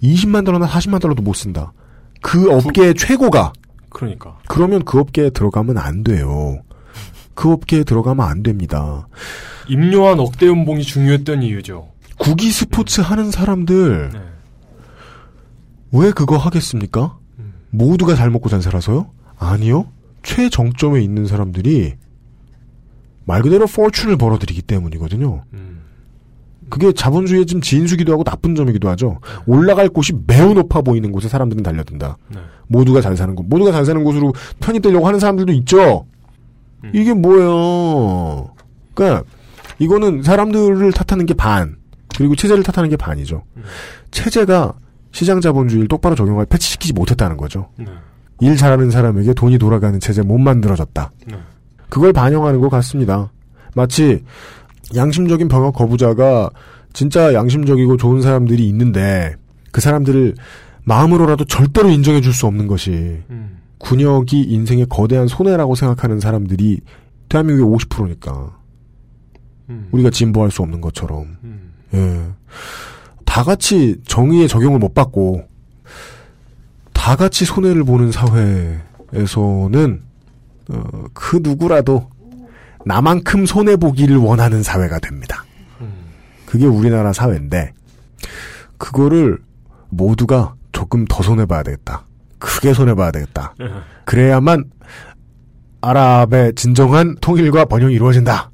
20만 0.03 0.45
달러나 0.45 0.67
40만 0.69 1.01
달러도 1.01 1.23
못 1.23 1.33
쓴다. 1.33 1.73
그 2.21 2.53
업계의 2.53 2.95
최고가. 2.95 3.55
그러니까. 3.89 4.39
그러면 4.49 4.85
그 4.85 4.99
업계에 5.01 5.31
들어가면 5.31 5.79
안 5.79 6.05
돼요. 6.05 6.59
그 7.41 7.51
업계에 7.53 7.85
들어가면 7.85 8.27
안 8.27 8.43
됩니다. 8.43 9.09
임요한 9.67 10.21
억대 10.21 10.47
연봉이 10.47 10.83
중요했던 10.83 11.43
이유죠. 11.43 11.89
국기 12.19 12.51
스포츠 12.51 13.01
하는 13.01 13.31
사람들 13.31 14.11
왜 15.93 16.11
그거 16.13 16.37
하겠습니까? 16.37 17.17
모두가 17.71 18.15
잘 18.15 18.29
먹고 18.29 18.51
잘 18.51 18.61
살아서요? 18.61 19.11
아니요. 19.39 19.87
최정점에 20.23 21.01
있는 21.01 21.25
사람들이 21.25 21.95
말 23.25 23.41
그대로 23.41 23.67
포춘을 23.67 24.19
벌어들이기 24.19 24.61
때문이거든요. 24.61 25.45
그게 26.69 26.93
자본주의의 26.93 27.47
좀 27.47 27.63
진수기도 27.63 28.13
하고 28.13 28.23
나쁜 28.23 28.55
점이기도 28.55 28.91
하죠. 28.91 29.19
올라갈 29.47 29.89
곳이 29.89 30.13
매우 30.27 30.53
높아 30.53 30.83
보이는 30.83 31.11
곳에 31.11 31.27
사람들은 31.29 31.63
달려든다. 31.63 32.19
모두가 32.67 33.01
잘 33.01 33.17
사는 33.17 33.35
곳, 33.35 33.47
모두가 33.49 33.73
잘 33.73 33.87
사는 33.87 34.05
곳으로 34.05 34.35
편입되려고 34.61 35.07
하는 35.07 35.19
사람들도 35.19 35.53
있죠. 35.55 36.05
이게 36.93 37.13
뭐예요? 37.15 38.51
그러니까 38.95 39.25
이거는 39.79 40.23
사람들을 40.23 40.93
탓하는 40.93 41.27
게 41.27 41.35
반, 41.35 41.77
그리고 42.17 42.35
체제를 42.35 42.63
탓하는 42.63 42.91
게 42.91 42.97
반이죠. 42.97 43.43
체제가 44.11 44.75
시장 45.13 45.41
자본주의를 45.41 45.89
똑바로 45.89 46.15
적용할 46.15 46.47
패치시키지 46.47 46.93
못했다는 46.93 47.37
거죠. 47.37 47.69
일 48.41 48.57
잘하는 48.57 48.91
사람에게 48.91 49.35
돈이 49.35 49.59
돌아가는 49.59 49.99
체제 50.01 50.23
못 50.23 50.39
만들어졌다. 50.39 51.11
그걸 51.89 52.13
반영하는 52.13 52.61
것 52.61 52.69
같습니다. 52.71 53.33
마치 53.75 54.25
양심적인 54.95 55.49
병역 55.49 55.75
거부자가 55.75 56.51
진짜 56.93 57.35
양심적이고 57.35 57.97
좋은 57.97 58.23
사람들이 58.23 58.67
있는데 58.69 59.35
그 59.73 59.81
사람들을 59.81 60.35
마음으로라도 60.85 61.45
절대로 61.45 61.89
인정해 61.91 62.21
줄 62.21 62.33
수 62.33 62.47
없는 62.47 62.67
것이 62.67 63.23
군역이 63.81 64.43
인생의 64.43 64.87
거대한 64.89 65.27
손해라고 65.27 65.75
생각하는 65.75 66.21
사람들이 66.21 66.81
대한민국의 67.29 67.77
50%니까 67.77 68.57
우리가 69.91 70.11
진보할 70.11 70.51
수 70.51 70.63
없는 70.63 70.81
것처럼 70.81 71.37
예. 71.95 72.29
다 73.25 73.43
같이 73.43 73.97
정의의 74.07 74.49
적용을 74.49 74.79
못 74.79 74.95
받고 74.95 75.45
다 76.93 77.17
같이 77.17 77.45
손해를 77.45 77.85
보는 77.85 78.13
사회에서는 78.13 80.03
어, 80.69 81.05
그 81.15 81.41
누구라도 81.43 82.09
나만큼 82.85 83.47
손해 83.47 83.77
보기를 83.77 84.17
원하는 84.17 84.63
사회가 84.63 84.99
됩니다. 84.99 85.45
그게 86.47 86.67
우리나라 86.67 87.13
사회인데 87.13 87.73
그거를 88.77 89.39
모두가 89.89 90.55
조금 90.73 91.05
더 91.05 91.23
손해 91.23 91.47
봐야 91.47 91.63
되겠다. 91.63 92.05
크게 92.41 92.75
손해 92.75 92.95
봐야 92.95 93.11
되겠다. 93.13 93.55
그래야만 94.05 94.65
아랍의 95.83 96.55
진정한 96.57 97.17
통일과 97.21 97.65
번영이 97.67 97.95
이루어진다. 97.95 98.51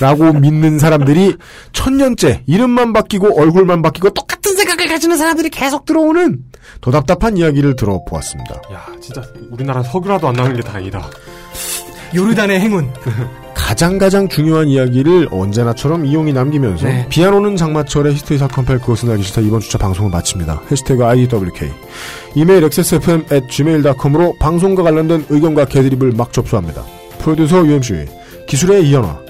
라고 0.00 0.32
믿는 0.32 0.78
사람들이 0.78 1.36
천년째 1.72 2.44
이름만 2.46 2.92
바뀌고 2.92 3.40
얼굴만 3.40 3.82
바뀌고 3.82 4.10
똑같은 4.10 4.54
생각을 4.54 4.88
가지는 4.88 5.16
사람들이 5.16 5.50
계속 5.50 5.84
들어오는 5.84 6.38
더 6.80 6.90
답답한 6.92 7.36
이야기를 7.36 7.74
들어보았습니다. 7.74 8.54
야, 8.72 8.86
진짜 9.00 9.22
우리나라 9.50 9.82
석유라도 9.82 10.28
안 10.28 10.34
나는 10.34 10.54
게 10.54 10.62
다행이다. 10.62 11.04
요르단의 12.14 12.60
행운. 12.60 12.92
가장 13.68 13.98
가장 13.98 14.28
중요한 14.28 14.68
이야기를 14.68 15.28
언제나처럼 15.30 16.06
이용이 16.06 16.32
남기면서 16.32 16.86
네. 16.86 17.06
비안 17.10 17.34
오는 17.34 17.54
장마철의 17.54 18.14
히스테리 18.14 18.38
사건 18.38 18.64
팔 18.64 18.78
그것은 18.78 19.10
알기 19.10 19.22
싫다 19.22 19.42
이번 19.42 19.60
주차 19.60 19.76
방송을 19.76 20.10
마칩니다. 20.10 20.62
해시태그 20.70 21.04
IDWK 21.04 21.68
이메일 22.34 22.64
xsfm 22.64 23.26
at 23.30 23.46
gmail.com으로 23.50 24.36
방송과 24.40 24.82
관련된 24.82 25.26
의견과 25.28 25.66
개드립을 25.66 26.12
막 26.12 26.32
접수합니다. 26.32 26.82
프로듀서 27.18 27.62
UMC 27.66 28.06
기술의 28.48 28.88
이현화 28.88 29.20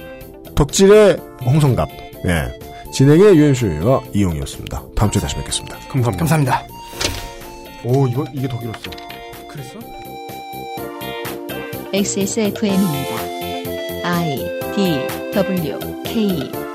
덕질의 0.54 1.16
홍성갑 1.44 1.88
예. 2.26 2.92
진행의 2.92 3.36
UMC와 3.36 4.02
이용이었습니다. 4.14 4.82
다음 4.94 5.10
주에 5.10 5.20
다시 5.20 5.34
뵙겠습니다. 5.34 5.76
감사합니다. 5.88 6.16
감사합니다. 6.16 6.66
오 7.82 8.06
이거 8.06 8.24
이게 8.32 8.46
더 8.46 8.56
길었어. 8.60 8.82
그랬어? 9.50 9.80
XSFM입니다. 11.92 13.27
I 14.10 14.36
D 14.74 15.06
W 15.34 16.02
K 16.04 16.67